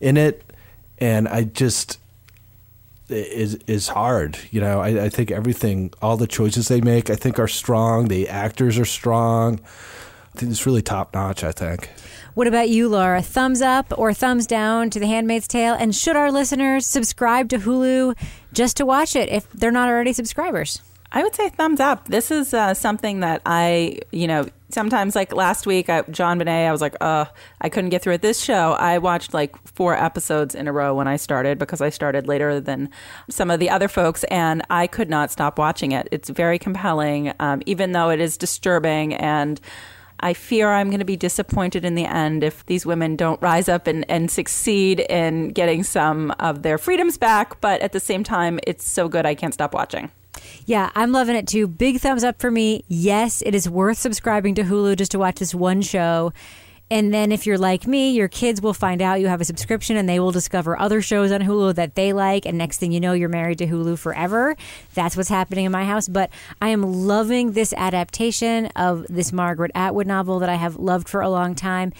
in 0.00 0.16
it, 0.16 0.42
and 0.98 1.26
I 1.26 1.44
just 1.44 1.98
is 3.08 3.54
is 3.66 3.88
hard. 3.88 4.38
You 4.50 4.60
know, 4.60 4.80
I, 4.80 5.04
I 5.04 5.08
think 5.08 5.30
everything, 5.30 5.92
all 6.02 6.16
the 6.16 6.26
choices 6.26 6.68
they 6.68 6.80
make, 6.80 7.10
I 7.10 7.16
think 7.16 7.38
are 7.38 7.48
strong. 7.48 8.08
The 8.08 8.28
actors 8.28 8.78
are 8.78 8.84
strong. 8.84 9.60
I 10.34 10.38
think 10.38 10.52
it's 10.52 10.66
really 10.66 10.82
top 10.82 11.14
notch. 11.14 11.42
I 11.42 11.52
think. 11.52 11.90
What 12.34 12.46
about 12.46 12.68
you, 12.68 12.90
Laura? 12.90 13.22
Thumbs 13.22 13.62
up 13.62 13.94
or 13.96 14.12
thumbs 14.12 14.46
down 14.46 14.90
to 14.90 15.00
The 15.00 15.06
Handmaid's 15.06 15.48
Tale? 15.48 15.72
And 15.72 15.94
should 15.94 16.16
our 16.16 16.30
listeners 16.30 16.86
subscribe 16.86 17.48
to 17.48 17.58
Hulu 17.58 18.14
just 18.52 18.76
to 18.76 18.84
watch 18.84 19.16
it 19.16 19.30
if 19.30 19.50
they're 19.52 19.70
not 19.70 19.88
already 19.88 20.12
subscribers? 20.12 20.82
I 21.12 21.22
would 21.22 21.34
say 21.34 21.48
thumbs 21.50 21.80
up. 21.80 22.08
This 22.08 22.30
is 22.30 22.52
uh, 22.52 22.74
something 22.74 23.20
that 23.20 23.42
I, 23.46 24.00
you 24.10 24.26
know, 24.26 24.46
sometimes 24.70 25.14
like 25.14 25.32
last 25.32 25.66
week, 25.66 25.88
I, 25.88 26.02
JonBenet, 26.02 26.66
I 26.66 26.72
was 26.72 26.80
like, 26.80 26.96
uh, 27.00 27.26
I 27.60 27.68
couldn't 27.68 27.90
get 27.90 28.02
through 28.02 28.14
it. 28.14 28.22
This 28.22 28.40
show, 28.40 28.72
I 28.72 28.98
watched 28.98 29.32
like 29.32 29.56
four 29.68 29.94
episodes 29.94 30.54
in 30.54 30.66
a 30.66 30.72
row 30.72 30.94
when 30.94 31.06
I 31.06 31.16
started 31.16 31.58
because 31.58 31.80
I 31.80 31.90
started 31.90 32.26
later 32.26 32.60
than 32.60 32.90
some 33.30 33.50
of 33.50 33.60
the 33.60 33.70
other 33.70 33.88
folks, 33.88 34.24
and 34.24 34.62
I 34.68 34.86
could 34.86 35.08
not 35.08 35.30
stop 35.30 35.58
watching 35.58 35.92
it. 35.92 36.08
It's 36.10 36.28
very 36.28 36.58
compelling, 36.58 37.32
um, 37.38 37.62
even 37.66 37.92
though 37.92 38.10
it 38.10 38.20
is 38.20 38.36
disturbing 38.36 39.14
and. 39.14 39.60
I 40.18 40.32
fear 40.32 40.72
I'm 40.72 40.88
going 40.88 41.00
to 41.00 41.04
be 41.04 41.18
disappointed 41.18 41.84
in 41.84 41.94
the 41.94 42.06
end 42.06 42.42
if 42.42 42.64
these 42.64 42.86
women 42.86 43.16
don't 43.16 43.40
rise 43.42 43.68
up 43.68 43.86
and, 43.86 44.10
and 44.10 44.30
succeed 44.30 45.00
in 45.00 45.50
getting 45.50 45.82
some 45.82 46.30
of 46.38 46.62
their 46.62 46.78
freedoms 46.78 47.18
back. 47.18 47.60
But 47.60 47.82
at 47.82 47.92
the 47.92 48.00
same 48.00 48.24
time, 48.24 48.58
it's 48.66 48.88
so 48.88 49.08
good 49.08 49.26
I 49.26 49.34
can't 49.34 49.52
stop 49.52 49.74
watching. 49.74 50.10
Yeah, 50.64 50.90
I'm 50.94 51.12
loving 51.12 51.36
it 51.36 51.46
too. 51.46 51.66
Big 51.66 52.00
thumbs 52.00 52.24
up 52.24 52.40
for 52.40 52.50
me. 52.50 52.84
Yes, 52.88 53.42
it 53.44 53.54
is 53.54 53.68
worth 53.68 53.98
subscribing 53.98 54.54
to 54.56 54.62
Hulu 54.62 54.96
just 54.96 55.12
to 55.12 55.18
watch 55.18 55.36
this 55.36 55.54
one 55.54 55.82
show. 55.82 56.32
And 56.88 57.12
then 57.12 57.32
if 57.32 57.46
you're 57.46 57.58
like 57.58 57.86
me, 57.86 58.12
your 58.12 58.28
kids 58.28 58.62
will 58.62 58.74
find 58.74 59.02
out 59.02 59.20
you 59.20 59.26
have 59.26 59.40
a 59.40 59.44
subscription 59.44 59.96
and 59.96 60.08
they 60.08 60.20
will 60.20 60.30
discover 60.30 60.78
other 60.78 61.02
shows 61.02 61.32
on 61.32 61.40
Hulu 61.40 61.74
that 61.74 61.96
they 61.96 62.12
like. 62.12 62.46
And 62.46 62.56
next 62.56 62.78
thing 62.78 62.92
you 62.92 63.00
know, 63.00 63.12
you're 63.12 63.28
married 63.28 63.58
to 63.58 63.66
Hulu 63.66 63.98
forever. 63.98 64.56
That's 64.94 65.16
what's 65.16 65.28
happening 65.28 65.64
in 65.64 65.72
my 65.72 65.84
house. 65.84 66.06
But 66.08 66.30
I 66.62 66.68
am 66.68 66.82
loving 66.82 67.52
this 67.52 67.72
adaptation 67.72 68.66
of 68.76 69.04
this 69.08 69.32
Margaret 69.32 69.72
Atwood 69.74 70.06
novel 70.06 70.38
that 70.38 70.48
I 70.48 70.54
have 70.54 70.76
loved 70.76 71.08
for 71.08 71.20
a 71.20 71.28
long 71.28 71.56
time. 71.56 71.92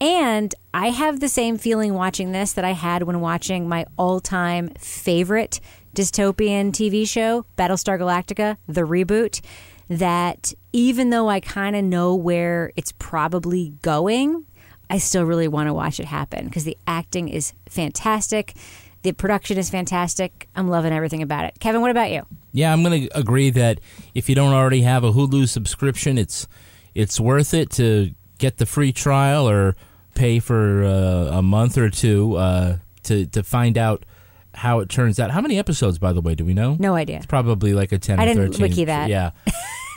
And 0.00 0.54
I 0.72 0.90
have 0.90 1.18
the 1.18 1.28
same 1.28 1.58
feeling 1.58 1.94
watching 1.94 2.30
this 2.30 2.52
that 2.52 2.64
I 2.64 2.72
had 2.72 3.02
when 3.02 3.20
watching 3.20 3.68
my 3.68 3.86
all 3.96 4.20
time 4.20 4.68
favorite 4.78 5.58
dystopian 5.98 6.70
TV 6.70 7.06
show, 7.08 7.44
Battlestar 7.56 7.98
Galactica, 7.98 8.56
the 8.68 8.82
reboot, 8.82 9.40
that 9.88 10.54
even 10.72 11.10
though 11.10 11.28
I 11.28 11.40
kind 11.40 11.74
of 11.74 11.82
know 11.82 12.14
where 12.14 12.72
it's 12.76 12.92
probably 12.92 13.74
going, 13.82 14.46
I 14.88 14.98
still 14.98 15.24
really 15.24 15.48
want 15.48 15.66
to 15.66 15.74
watch 15.74 15.98
it 15.98 16.06
happen 16.06 16.44
because 16.44 16.62
the 16.62 16.78
acting 16.86 17.28
is 17.28 17.52
fantastic. 17.68 18.54
The 19.02 19.10
production 19.10 19.58
is 19.58 19.70
fantastic. 19.70 20.48
I'm 20.54 20.68
loving 20.68 20.92
everything 20.92 21.20
about 21.20 21.46
it. 21.46 21.58
Kevin, 21.58 21.80
what 21.80 21.90
about 21.90 22.12
you? 22.12 22.24
Yeah, 22.52 22.72
I'm 22.72 22.84
going 22.84 23.08
to 23.08 23.18
agree 23.18 23.50
that 23.50 23.80
if 24.14 24.28
you 24.28 24.36
don't 24.36 24.52
already 24.52 24.82
have 24.82 25.02
a 25.02 25.12
Hulu 25.12 25.48
subscription, 25.48 26.16
it's 26.16 26.46
it's 26.94 27.18
worth 27.18 27.54
it 27.54 27.70
to 27.70 28.12
get 28.38 28.58
the 28.58 28.66
free 28.66 28.92
trial 28.92 29.48
or 29.48 29.74
pay 30.14 30.38
for 30.38 30.84
uh, 30.84 31.38
a 31.38 31.42
month 31.42 31.76
or 31.76 31.90
two 31.90 32.36
uh, 32.36 32.78
to 33.04 33.26
to 33.26 33.42
find 33.42 33.76
out 33.76 34.04
how 34.58 34.80
it 34.80 34.88
turns 34.88 35.18
out. 35.20 35.30
How 35.30 35.40
many 35.40 35.58
episodes, 35.58 35.98
by 35.98 36.12
the 36.12 36.20
way, 36.20 36.34
do 36.34 36.44
we 36.44 36.52
know? 36.54 36.76
No 36.78 36.94
idea. 36.94 37.16
It's 37.16 37.26
probably 37.26 37.72
like 37.72 37.92
a 37.92 37.98
ten. 37.98 38.18
I 38.20 38.24
or 38.24 38.26
didn't 38.26 38.52
13. 38.52 38.62
wiki 38.62 38.84
that. 38.86 39.08
Yeah, 39.08 39.30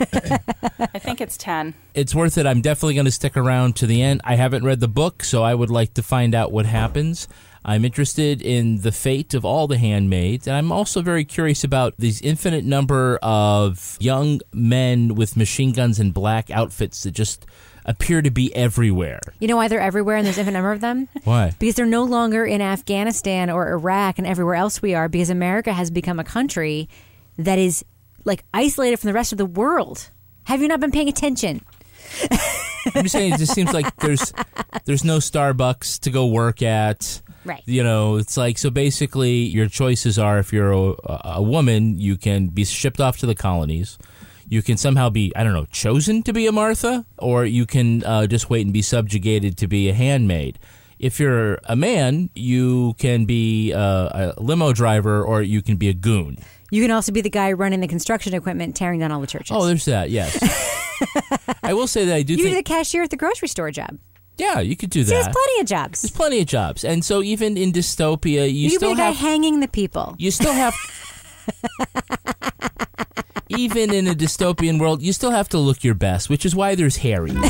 I 0.00 0.98
think 0.98 1.20
it's 1.20 1.36
10. 1.36 1.74
it's 1.94 2.14
worth 2.14 2.38
it. 2.38 2.46
I'm 2.46 2.60
definitely 2.60 2.94
going 2.94 3.04
to 3.06 3.10
stick 3.12 3.36
around 3.36 3.76
to 3.76 3.86
the 3.86 4.02
end. 4.02 4.20
I 4.24 4.36
haven't 4.36 4.64
read 4.64 4.80
the 4.80 4.88
book, 4.88 5.24
so 5.24 5.42
I 5.42 5.54
would 5.54 5.70
like 5.70 5.94
to 5.94 6.02
find 6.02 6.34
out 6.34 6.52
what 6.52 6.66
happens. 6.66 7.28
I'm 7.64 7.84
interested 7.84 8.42
in 8.42 8.80
the 8.80 8.90
fate 8.90 9.34
of 9.34 9.44
all 9.44 9.68
the 9.68 9.78
handmaids, 9.78 10.48
and 10.48 10.56
I'm 10.56 10.72
also 10.72 11.00
very 11.00 11.24
curious 11.24 11.62
about 11.62 11.94
these 11.96 12.20
infinite 12.20 12.64
number 12.64 13.18
of 13.22 13.96
young 14.00 14.40
men 14.52 15.14
with 15.14 15.36
machine 15.36 15.72
guns 15.72 16.00
and 16.00 16.12
black 16.12 16.50
outfits 16.50 17.04
that 17.04 17.12
just 17.12 17.46
appear 17.84 18.22
to 18.22 18.30
be 18.30 18.54
everywhere. 18.54 19.20
You 19.38 19.48
know 19.48 19.56
why 19.56 19.68
they're 19.68 19.80
everywhere 19.80 20.16
and 20.16 20.26
there's 20.26 20.38
infinite 20.38 20.58
number 20.58 20.72
of 20.72 20.80
them? 20.80 21.08
Why? 21.24 21.54
Because 21.58 21.74
they're 21.74 21.86
no 21.86 22.04
longer 22.04 22.44
in 22.44 22.60
Afghanistan 22.60 23.50
or 23.50 23.70
Iraq 23.70 24.18
and 24.18 24.26
everywhere 24.26 24.54
else 24.54 24.80
we 24.80 24.94
are, 24.94 25.08
because 25.08 25.30
America 25.30 25.72
has 25.72 25.90
become 25.90 26.18
a 26.18 26.24
country 26.24 26.88
that 27.38 27.58
is 27.58 27.84
like 28.24 28.44
isolated 28.54 28.98
from 28.98 29.08
the 29.08 29.14
rest 29.14 29.32
of 29.32 29.38
the 29.38 29.46
world. 29.46 30.10
Have 30.44 30.62
you 30.62 30.68
not 30.68 30.80
been 30.80 30.90
paying 30.90 31.08
attention? 31.08 31.64
I'm 32.94 33.02
just 33.04 33.12
saying, 33.12 33.34
it 33.34 33.38
just 33.38 33.54
seems 33.54 33.72
like 33.72 33.94
there's 33.96 34.32
there's 34.84 35.04
no 35.04 35.18
Starbucks 35.18 36.00
to 36.00 36.10
go 36.10 36.26
work 36.26 36.62
at. 36.62 37.20
Right. 37.44 37.62
You 37.64 37.82
know, 37.82 38.16
it's 38.16 38.36
like 38.36 38.58
so. 38.58 38.70
Basically, 38.70 39.32
your 39.32 39.68
choices 39.68 40.18
are: 40.18 40.38
if 40.38 40.52
you're 40.52 40.72
a, 40.72 40.94
a 41.24 41.42
woman, 41.42 41.98
you 41.98 42.16
can 42.16 42.48
be 42.48 42.64
shipped 42.64 43.00
off 43.00 43.18
to 43.18 43.26
the 43.26 43.34
colonies. 43.34 43.98
You 44.52 44.60
can 44.60 44.76
somehow 44.76 45.08
be, 45.08 45.32
I 45.34 45.44
don't 45.44 45.54
know, 45.54 45.64
chosen 45.72 46.22
to 46.24 46.34
be 46.34 46.46
a 46.46 46.52
Martha, 46.52 47.06
or 47.16 47.46
you 47.46 47.64
can 47.64 48.04
uh, 48.04 48.26
just 48.26 48.50
wait 48.50 48.66
and 48.66 48.70
be 48.70 48.82
subjugated 48.82 49.56
to 49.56 49.66
be 49.66 49.88
a 49.88 49.94
handmaid. 49.94 50.58
If 50.98 51.18
you're 51.18 51.58
a 51.64 51.74
man, 51.74 52.28
you 52.34 52.92
can 52.98 53.24
be 53.24 53.72
uh, 53.72 54.34
a 54.36 54.42
limo 54.42 54.74
driver, 54.74 55.24
or 55.24 55.40
you 55.40 55.62
can 55.62 55.76
be 55.76 55.88
a 55.88 55.94
goon. 55.94 56.36
You 56.70 56.82
can 56.82 56.90
also 56.90 57.12
be 57.12 57.22
the 57.22 57.30
guy 57.30 57.52
running 57.52 57.80
the 57.80 57.88
construction 57.88 58.34
equipment, 58.34 58.76
tearing 58.76 59.00
down 59.00 59.10
all 59.10 59.22
the 59.22 59.26
churches. 59.26 59.56
Oh, 59.56 59.64
there's 59.64 59.86
that. 59.86 60.10
Yes. 60.10 60.36
I 61.62 61.72
will 61.72 61.86
say 61.86 62.04
that 62.04 62.14
I 62.14 62.22
do 62.22 62.34
you 62.34 62.42
think 62.42 62.50
do 62.50 62.56
the 62.56 62.62
cashier 62.62 63.04
at 63.04 63.08
the 63.08 63.16
grocery 63.16 63.48
store 63.48 63.70
job. 63.70 63.98
Yeah, 64.36 64.60
you 64.60 64.76
could 64.76 64.90
do 64.90 65.02
See, 65.02 65.14
that. 65.14 65.22
there's 65.22 65.34
plenty 65.34 65.60
of 65.62 65.66
jobs. 65.66 66.02
There's 66.02 66.12
plenty 66.12 66.40
of 66.40 66.46
jobs, 66.46 66.84
and 66.84 67.02
so 67.02 67.22
even 67.22 67.56
in 67.56 67.72
dystopia, 67.72 68.52
you, 68.52 68.68
You, 68.68 68.70
still 68.70 68.90
be 68.90 68.96
the 68.96 69.00
guy 69.00 69.06
have 69.12 69.16
hanging 69.16 69.60
the 69.60 69.68
people. 69.68 70.14
you 70.18 70.30
still 70.30 70.52
have 70.52 70.74
even 73.58 73.92
in 73.92 74.06
a 74.06 74.14
dystopian 74.14 74.78
world, 74.80 75.02
you 75.02 75.12
still 75.12 75.30
have 75.30 75.48
to 75.50 75.58
look 75.58 75.82
your 75.84 75.94
best, 75.94 76.28
which 76.30 76.44
is 76.44 76.54
why 76.54 76.74
there's 76.74 76.96
Harry. 76.96 77.32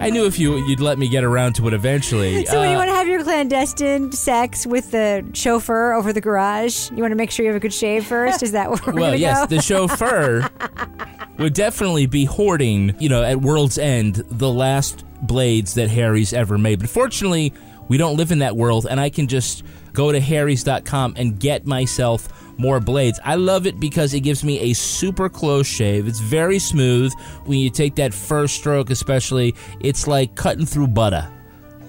I 0.00 0.10
knew 0.10 0.26
if 0.26 0.38
you 0.38 0.56
you'd 0.66 0.80
let 0.80 0.96
me 0.98 1.08
get 1.08 1.24
around 1.24 1.54
to 1.56 1.66
it 1.66 1.74
eventually. 1.74 2.44
So 2.46 2.60
when 2.60 2.70
you 2.70 2.76
Uh, 2.76 2.78
want 2.78 2.88
to 2.90 2.94
have 2.94 3.08
your 3.08 3.22
clandestine 3.24 4.12
sex 4.12 4.64
with 4.66 4.92
the 4.92 5.24
chauffeur 5.34 5.92
over 5.92 6.12
the 6.12 6.20
garage, 6.20 6.90
you 6.92 6.98
want 6.98 7.10
to 7.10 7.16
make 7.16 7.30
sure 7.32 7.44
you 7.44 7.50
have 7.50 7.56
a 7.56 7.60
good 7.60 7.74
shave 7.74 8.06
first. 8.06 8.42
Is 8.42 8.52
that 8.52 8.70
where 8.70 8.78
we're 8.86 8.92
well, 8.94 9.04
gonna 9.10 9.16
yes, 9.16 9.40
go? 9.40 9.56
the 9.56 9.60
chauffeur 9.62 10.48
would 11.38 11.52
definitely 11.52 12.06
be 12.06 12.24
hoarding, 12.24 12.94
you 13.00 13.08
know, 13.08 13.22
at 13.24 13.40
World's 13.40 13.76
End, 13.76 14.16
the 14.30 14.50
last 14.50 15.04
blades 15.20 15.74
that 15.74 15.90
Harry's 15.90 16.32
ever 16.32 16.56
made. 16.58 16.78
But 16.78 16.88
fortunately, 16.90 17.52
we 17.88 17.98
don't 17.98 18.16
live 18.16 18.30
in 18.30 18.38
that 18.38 18.56
world, 18.56 18.86
and 18.88 19.00
I 19.00 19.10
can 19.10 19.26
just 19.26 19.64
go 19.98 20.12
to 20.12 20.20
harrys.com 20.20 21.14
and 21.16 21.40
get 21.40 21.66
myself 21.66 22.28
more 22.56 22.78
blades. 22.78 23.18
I 23.24 23.34
love 23.34 23.66
it 23.66 23.80
because 23.80 24.14
it 24.14 24.20
gives 24.20 24.44
me 24.44 24.70
a 24.70 24.72
super 24.72 25.28
close 25.28 25.66
shave. 25.66 26.06
It's 26.06 26.20
very 26.20 26.60
smooth. 26.60 27.12
When 27.46 27.58
you 27.58 27.68
take 27.68 27.96
that 27.96 28.14
first 28.14 28.54
stroke, 28.54 28.90
especially, 28.90 29.56
it's 29.80 30.06
like 30.06 30.36
cutting 30.36 30.66
through 30.66 30.88
butter. 30.88 31.28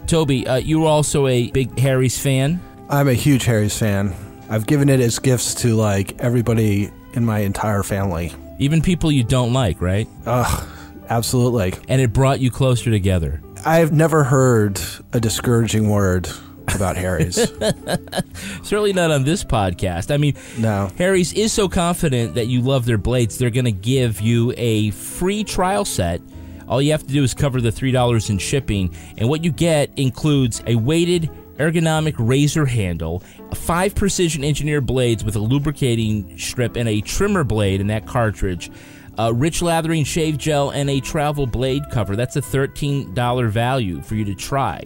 Toby, 0.07 0.47
uh, 0.47 0.55
you 0.55 0.79
were 0.79 0.87
also 0.87 1.27
a 1.27 1.51
big 1.51 1.77
Harry's 1.77 2.17
fan. 2.17 2.59
I'm 2.89 3.07
a 3.07 3.13
huge 3.13 3.45
Harry's 3.45 3.77
fan. 3.77 4.15
I've 4.49 4.65
given 4.65 4.89
it 4.89 4.99
as 4.99 5.19
gifts 5.19 5.53
to 5.61 5.75
like 5.75 6.19
everybody 6.19 6.89
in 7.13 7.23
my 7.23 7.39
entire 7.39 7.83
family. 7.83 8.33
Even 8.57 8.81
people 8.81 9.11
you 9.11 9.23
don't 9.23 9.53
like, 9.53 9.81
right? 9.81 10.07
Ugh, 10.25 10.67
absolutely. 11.09 11.75
And 11.87 12.01
it 12.01 12.11
brought 12.11 12.39
you 12.39 12.49
closer 12.49 12.89
together. 12.89 13.39
I've 13.67 13.91
never 13.91 14.23
heard 14.23 14.81
a 15.13 15.19
discouraging 15.19 15.89
word 15.89 16.27
about 16.75 16.95
Harry's. 16.95 17.35
Certainly 18.63 18.93
not 18.93 19.11
on 19.11 19.23
this 19.23 19.43
podcast. 19.43 20.13
I 20.13 20.17
mean, 20.17 20.35
no. 20.57 20.91
Harry's 20.97 21.33
is 21.33 21.51
so 21.51 21.67
confident 21.69 22.35
that 22.35 22.47
you 22.47 22.61
love 22.61 22.85
their 22.85 22.97
blades, 22.97 23.37
they're 23.37 23.49
going 23.49 23.65
to 23.65 23.71
give 23.71 24.21
you 24.21 24.53
a 24.57 24.91
free 24.91 25.43
trial 25.43 25.85
set. 25.85 26.21
All 26.67 26.81
you 26.81 26.91
have 26.91 27.05
to 27.05 27.13
do 27.13 27.23
is 27.23 27.33
cover 27.33 27.61
the 27.61 27.71
$3 27.71 28.29
in 28.29 28.37
shipping, 28.37 28.95
and 29.17 29.27
what 29.27 29.43
you 29.43 29.51
get 29.51 29.91
includes 29.97 30.61
a 30.67 30.75
weighted 30.75 31.29
ergonomic 31.57 32.15
razor 32.17 32.65
handle, 32.65 33.19
five 33.53 33.93
precision 33.95 34.43
engineered 34.43 34.85
blades 34.85 35.23
with 35.23 35.35
a 35.35 35.39
lubricating 35.39 36.37
strip, 36.37 36.75
and 36.75 36.87
a 36.87 37.01
trimmer 37.01 37.43
blade 37.43 37.81
in 37.81 37.87
that 37.87 38.05
cartridge. 38.05 38.71
A 39.17 39.33
rich 39.33 39.61
lathering 39.61 40.05
shave 40.05 40.37
gel 40.37 40.69
and 40.69 40.89
a 40.89 41.01
travel 41.01 41.45
blade 41.45 41.83
cover. 41.91 42.15
That's 42.15 42.37
a 42.37 42.41
$13 42.41 43.49
value 43.49 44.01
for 44.01 44.15
you 44.15 44.23
to 44.23 44.33
try 44.33 44.81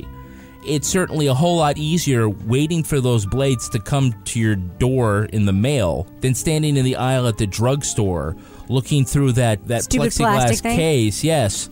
it's 0.66 0.88
certainly 0.88 1.28
a 1.28 1.34
whole 1.34 1.57
lot 1.57 1.78
easier 1.78 2.30
waiting 2.30 2.84
for 2.84 2.99
those 2.99 3.26
blades 3.26 3.70
to 3.70 3.80
come 3.80 4.14
to 4.26 4.39
your 4.39 4.55
door 4.55 5.26
in 5.26 5.45
the 5.45 5.53
mail 5.53 6.07
than 6.22 6.34
standing 6.34 6.78
in 6.78 6.86
the 6.86 6.95
aisle 6.95 7.28
at 7.28 7.38
the 7.38 7.47
drugstore 7.47 8.36
looking 8.70 9.05
through 9.05 9.34
that, 9.34 9.68
that 9.68 9.84
Stupid 9.84 10.11
plexiglass 10.11 10.61
case. 10.61 11.24
Yes. 11.24 11.70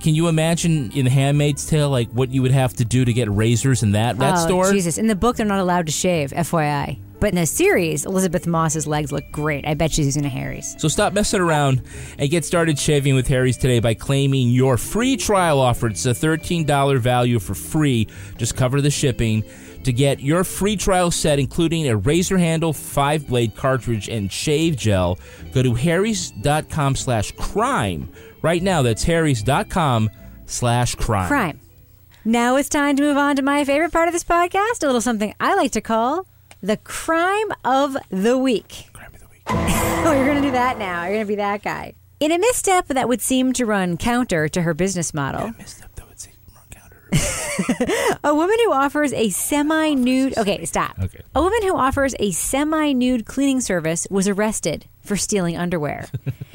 Can 0.00 0.14
you 0.14 0.28
imagine 0.28 0.90
in 0.92 1.06
Handmaid's 1.06 1.66
Tale 1.66 1.88
like 1.88 2.10
what 2.10 2.30
you 2.30 2.42
would 2.42 2.50
have 2.50 2.74
to 2.74 2.84
do 2.84 3.04
to 3.04 3.12
get 3.12 3.30
razors 3.30 3.82
in 3.82 3.92
that 3.92 4.18
that 4.18 4.38
oh, 4.38 4.46
store? 4.46 4.72
Jesus. 4.72 4.98
In 4.98 5.06
the 5.06 5.14
book, 5.14 5.36
they're 5.36 5.46
not 5.46 5.60
allowed 5.60 5.86
to 5.86 5.92
shave, 5.92 6.32
FYI. 6.32 6.98
But 7.22 7.28
in 7.28 7.36
the 7.36 7.46
series, 7.46 8.04
Elisabeth 8.04 8.48
Moss's 8.48 8.84
legs 8.84 9.12
look 9.12 9.30
great. 9.30 9.64
I 9.64 9.74
bet 9.74 9.92
she's 9.92 10.06
using 10.06 10.24
a 10.24 10.28
Harry's. 10.28 10.74
So 10.76 10.88
stop 10.88 11.12
messing 11.12 11.40
around 11.40 11.82
and 12.18 12.28
get 12.28 12.44
started 12.44 12.76
shaving 12.76 13.14
with 13.14 13.28
Harry's 13.28 13.56
today 13.56 13.78
by 13.78 13.94
claiming 13.94 14.50
your 14.50 14.76
free 14.76 15.16
trial 15.16 15.60
offer. 15.60 15.86
It's 15.86 16.04
a 16.04 16.08
$13 16.08 16.98
value 16.98 17.38
for 17.38 17.54
free. 17.54 18.08
Just 18.38 18.56
cover 18.56 18.80
the 18.80 18.90
shipping. 18.90 19.44
To 19.84 19.92
get 19.92 20.18
your 20.18 20.42
free 20.42 20.74
trial 20.74 21.12
set, 21.12 21.38
including 21.38 21.86
a 21.86 21.96
razor 21.96 22.38
handle, 22.38 22.72
five 22.72 23.28
blade 23.28 23.54
cartridge, 23.54 24.08
and 24.08 24.32
shave 24.32 24.76
gel, 24.76 25.16
go 25.52 25.62
to 25.62 25.74
harrys.com 25.74 26.96
slash 26.96 27.30
crime. 27.38 28.08
Right 28.42 28.64
now, 28.64 28.82
that's 28.82 29.04
harrys.com 29.04 30.10
slash 30.46 30.96
crime. 30.96 31.28
Crime. 31.28 31.60
Now 32.24 32.56
it's 32.56 32.68
time 32.68 32.96
to 32.96 33.02
move 33.04 33.16
on 33.16 33.36
to 33.36 33.42
my 33.42 33.64
favorite 33.64 33.92
part 33.92 34.08
of 34.08 34.12
this 34.12 34.24
podcast, 34.24 34.82
a 34.82 34.86
little 34.86 35.00
something 35.00 35.32
I 35.38 35.54
like 35.54 35.70
to 35.72 35.80
call 35.80 36.26
the 36.62 36.76
crime 36.78 37.48
of 37.64 37.96
the 38.08 38.38
week. 38.38 38.88
Crime 38.92 39.12
of 39.14 39.20
the 39.20 39.26
week. 39.28 39.42
oh, 39.48 40.12
you're 40.14 40.26
going 40.26 40.40
to 40.40 40.48
do 40.48 40.52
that 40.52 40.78
now. 40.78 41.02
You're 41.04 41.14
going 41.14 41.26
to 41.26 41.28
be 41.28 41.36
that 41.36 41.62
guy. 41.62 41.94
In 42.20 42.30
a 42.30 42.38
misstep 42.38 42.86
that 42.88 43.08
would 43.08 43.20
seem 43.20 43.52
to 43.54 43.66
run 43.66 43.96
counter 43.96 44.48
to 44.48 44.62
her 44.62 44.74
business 44.74 45.12
model. 45.12 45.52
a 48.24 48.34
woman 48.34 48.56
who 48.64 48.72
offers 48.72 49.12
a 49.12 49.28
semi 49.28 49.92
nude. 49.92 50.38
Okay, 50.38 50.64
stop. 50.64 50.96
Okay. 50.98 51.20
A 51.34 51.42
woman 51.42 51.62
who 51.62 51.76
offers 51.76 52.14
a 52.18 52.30
semi 52.30 52.92
nude 52.92 53.26
cleaning 53.26 53.60
service 53.60 54.06
was 54.10 54.26
arrested 54.26 54.86
for 55.02 55.16
stealing 55.16 55.56
underwear. 55.56 56.08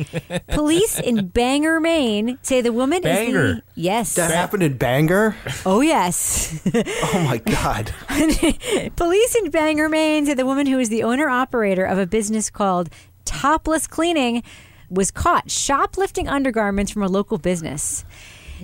Police 0.48 1.00
in 1.00 1.28
Bangor, 1.28 1.80
Maine 1.80 2.40
say 2.42 2.62
the 2.62 2.72
woman 2.74 3.00
is 3.00 3.04
Bangor? 3.04 3.54
the. 3.56 3.64
Yes. 3.76 4.16
That 4.16 4.32
happened 4.32 4.64
in 4.64 4.78
Bangor? 4.78 5.36
Oh, 5.66 5.82
yes. 5.82 6.62
Oh 7.10 7.24
my 7.24 7.38
God. 7.38 7.94
Police 8.96 9.36
in 9.36 9.50
Bangor, 9.50 9.90
Maine 9.90 10.26
say 10.26 10.34
the 10.34 10.46
woman 10.46 10.68
who 10.68 10.80
is 10.80 10.90
the 10.90 11.04
owner 11.04 11.30
operator 11.30 11.86
of 11.86 11.98
a 11.98 12.06
business 12.06 12.50
called 12.50 12.90
Topless 13.26 13.88
Cleaning 13.88 14.44
was 14.90 15.12
caught 15.12 15.52
shoplifting 15.52 16.28
undergarments 16.28 16.92
from 16.92 17.04
a 17.04 17.08
local 17.08 17.38
business. 17.38 18.06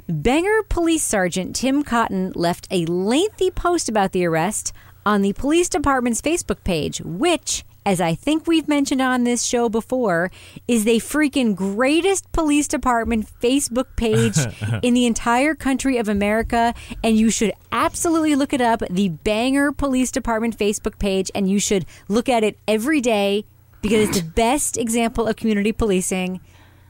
Bangor 0.07 0.63
Police 0.69 1.03
Sergeant 1.03 1.55
Tim 1.55 1.83
Cotton 1.83 2.31
left 2.35 2.67
a 2.71 2.85
lengthy 2.85 3.51
post 3.51 3.89
about 3.89 4.11
the 4.11 4.25
arrest 4.25 4.73
on 5.05 5.21
the 5.21 5.33
police 5.33 5.69
department's 5.69 6.21
Facebook 6.21 6.63
page, 6.63 7.01
which 7.01 7.63
as 7.85 7.99
I 7.99 8.15
think 8.15 8.47
we've 8.47 8.67
mentioned 8.67 9.01
on 9.01 9.23
this 9.23 9.43
show 9.43 9.69
before, 9.69 10.31
is 10.67 10.83
the 10.83 10.97
freaking 10.97 11.55
greatest 11.55 12.31
police 12.31 12.67
department 12.67 13.27
Facebook 13.41 13.95
page 13.95 14.37
in 14.81 14.93
the 14.93 15.05
entire 15.05 15.55
country 15.55 15.97
of 15.97 16.07
America. 16.07 16.73
And 17.03 17.17
you 17.17 17.29
should 17.29 17.53
absolutely 17.71 18.35
look 18.35 18.53
it 18.53 18.61
up 18.61 18.81
the 18.89 19.09
Bangor 19.09 19.71
Police 19.71 20.11
Department 20.11 20.57
Facebook 20.57 20.99
page, 20.99 21.29
and 21.35 21.49
you 21.49 21.59
should 21.59 21.85
look 22.07 22.29
at 22.29 22.43
it 22.43 22.57
every 22.67 23.01
day 23.01 23.45
because 23.81 24.09
it's 24.09 24.21
the 24.21 24.27
best 24.35 24.77
example 24.77 25.27
of 25.27 25.35
community 25.35 25.71
policing 25.71 26.39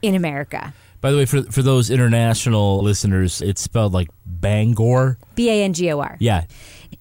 in 0.02 0.16
America. 0.16 0.74
By 1.04 1.12
the 1.12 1.18
way, 1.18 1.26
for 1.26 1.44
for 1.44 1.62
those 1.62 1.90
international 1.90 2.82
listeners, 2.82 3.42
it's 3.42 3.62
spelled 3.62 3.92
like 3.92 4.08
Bangor. 4.26 5.18
B 5.36 5.50
A 5.50 5.64
N 5.64 5.74
G 5.74 5.92
O 5.92 6.00
R. 6.00 6.16
Yeah. 6.22 6.46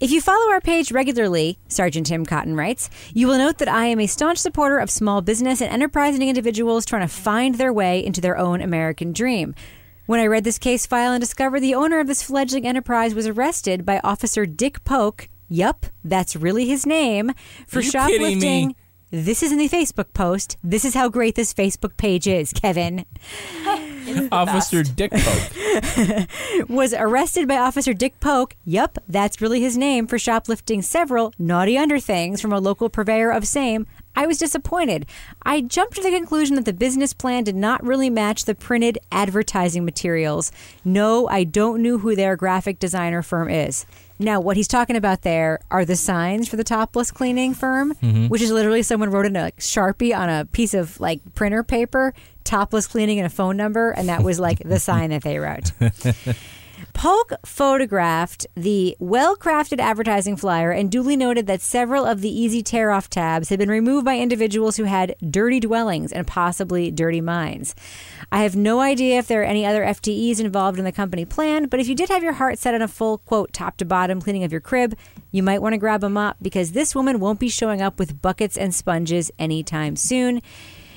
If 0.01 0.11
you 0.11 0.20
follow 0.20 0.51
our 0.53 0.61
page 0.61 0.93
regularly, 0.93 1.59
Sergeant 1.68 2.07
Tim 2.07 2.24
Cotton 2.24 2.57
writes, 2.57 2.88
you 3.12 3.26
will 3.26 3.38
note 3.38 3.59
that 3.59 3.68
I 3.68 3.86
am 3.86 4.01
a 4.01 4.07
staunch 4.07 4.38
supporter 4.38 4.78
of 4.78 4.90
small 4.90 5.20
business 5.20 5.61
and 5.61 5.72
enterprising 5.72 6.28
individuals 6.28 6.84
trying 6.84 7.03
to 7.03 7.09
find 7.12 7.57
their 7.57 7.72
way 7.72 8.05
into 8.05 8.20
their 8.20 8.36
own 8.38 8.61
American 8.61 9.12
dream. 9.12 9.55
When 10.07 10.20
I 10.20 10.26
read 10.26 10.45
this 10.45 10.59
case 10.59 10.86
file 10.86 11.12
and 11.12 11.20
discovered 11.20 11.61
the 11.61 11.74
owner 11.74 12.01
of 12.01 12.07
this 12.07 12.22
fledgling 12.22 12.66
enterprise 12.66 13.14
was 13.14 13.26
arrested 13.26 13.86
by 13.86 14.01
Officer 14.03 14.47
Dick 14.47 14.82
Polk, 14.84 15.28
yup, 15.49 15.86
that's 16.03 16.36
really 16.36 16.66
his 16.66 16.86
name, 16.86 17.32
for 17.66 17.78
Are 17.78 17.82
you 17.82 17.90
kidding 17.93 18.18
shoplifting. 18.20 18.68
me? 18.68 18.76
This 19.11 19.43
is 19.43 19.53
in 19.53 19.59
the 19.59 19.68
Facebook 19.68 20.14
post. 20.14 20.57
This 20.64 20.84
is 20.84 20.95
how 20.95 21.09
great 21.09 21.34
this 21.34 21.53
Facebook 21.53 21.97
page 21.97 22.26
is, 22.26 22.53
Kevin. 22.53 23.05
Officer 24.32 24.82
Dick 24.82 25.12
Poke. 25.12 26.28
was 26.68 26.94
arrested 26.94 27.48
by 27.48 27.57
Officer 27.57 27.92
Dick 27.94 28.18
Polk. 28.20 28.55
Yup, 28.64 28.98
that's 29.09 29.40
really 29.40 29.61
his 29.61 29.76
name 29.76 30.07
for 30.07 30.18
shoplifting 30.18 30.82
several 30.82 31.32
naughty 31.38 31.76
underthings 31.76 32.40
from 32.40 32.53
a 32.53 32.59
local 32.61 32.88
purveyor 32.88 33.30
of 33.30 33.46
same. 33.46 33.86
I 34.14 34.26
was 34.26 34.36
disappointed. 34.36 35.07
I 35.42 35.62
jumped 35.62 35.94
to 35.96 36.03
the 36.03 36.11
conclusion 36.11 36.57
that 36.57 36.66
the 36.66 36.74
business 36.74 37.14
plan 37.14 37.44
did 37.44 37.57
not 37.57 37.82
really 37.82 38.11
match 38.11 38.44
the 38.44 38.55
printed 38.55 38.98
advertising 39.11 39.86
materials. 39.86 40.53
No, 40.84 41.26
I 41.28 41.44
don't 41.44 41.82
know 41.82 41.96
who 41.96 42.14
their 42.14 42.36
graphic 42.36 42.78
designer 42.78 43.22
firm 43.22 43.48
is. 43.48 43.86
Now, 44.18 44.38
what 44.38 44.57
he's 44.59 44.68
talking 44.68 44.96
about 44.96 45.22
there 45.22 45.61
are 45.70 45.86
the 45.86 45.96
signs 45.96 46.46
for 46.46 46.57
the 46.57 46.62
topless 46.62 47.11
cleaning 47.11 47.55
firm, 47.55 47.94
Mhm. 48.03 48.28
which 48.28 48.42
is 48.42 48.50
literally 48.53 48.82
someone 48.82 49.11
wrote 49.11 49.26
in 49.26 49.34
a 49.34 49.50
sharpie 49.59 50.16
on 50.16 50.28
a 50.28 50.44
piece 50.44 50.74
of 50.74 51.00
like 51.00 51.20
printer 51.34 51.62
paper, 51.64 52.12
topless 52.45 52.86
cleaning 52.86 53.18
and 53.18 53.26
a 53.26 53.30
phone 53.30 53.57
number, 53.57 53.90
and 53.90 54.09
that 54.09 54.22
was 54.22 54.40
like 54.40 54.59
the 54.61 54.78
sign 54.78 55.11
that 55.11 55.22
they 55.22 55.38
wrote. 55.38 55.72
Polk 56.95 57.32
photographed 57.45 58.47
the 58.55 58.97
well 58.99 59.34
crafted 59.36 59.80
advertising 59.80 60.36
flyer 60.36 60.70
and 60.70 60.90
duly 60.90 61.16
noted 61.16 61.47
that 61.47 61.61
several 61.61 62.05
of 62.05 62.20
the 62.20 62.28
easy 62.28 62.62
tear 62.62 62.90
off 62.90 63.09
tabs 63.09 63.49
had 63.49 63.59
been 63.59 63.70
removed 63.70 64.05
by 64.05 64.18
individuals 64.18 64.76
who 64.76 64.84
had 64.84 65.16
dirty 65.30 65.59
dwellings 65.59 66.12
and 66.12 66.26
possibly 66.26 66.90
dirty 66.90 67.20
minds. 67.20 67.74
I 68.30 68.43
have 68.43 68.57
no 68.57 68.80
idea 68.80 69.18
if 69.18 69.26
there 69.26 69.40
are 69.43 69.45
any 69.45 69.64
other 69.64 69.82
FTEs 69.82 70.40
involved 70.40 70.78
in 70.78 70.84
the 70.84 70.93
company 70.93 71.24
plan, 71.24 71.66
but 71.66 71.80
if 71.80 71.88
you 71.88 71.95
did 71.95 72.09
have 72.09 72.22
your 72.22 72.34
heart 72.34 72.59
set 72.59 72.74
on 72.74 72.82
a 72.82 72.88
full, 72.88 73.18
quote, 73.18 73.53
top 73.53 73.76
to 73.78 73.84
bottom 73.84 74.20
cleaning 74.20 74.45
of 74.45 74.53
your 74.53 74.61
crib, 74.61 74.97
you 75.30 75.43
might 75.43 75.62
want 75.62 75.72
to 75.72 75.78
grab 75.78 76.05
a 76.05 76.09
mop 76.09 76.36
because 76.43 76.72
this 76.72 76.95
woman 76.95 77.20
won't 77.20 77.40
be 77.40 77.49
showing 77.49 77.80
up 77.80 77.99
with 77.99 78.20
buckets 78.20 78.57
and 78.57 78.74
sponges 78.74 79.30
anytime 79.38 79.97
soon. 79.97 80.43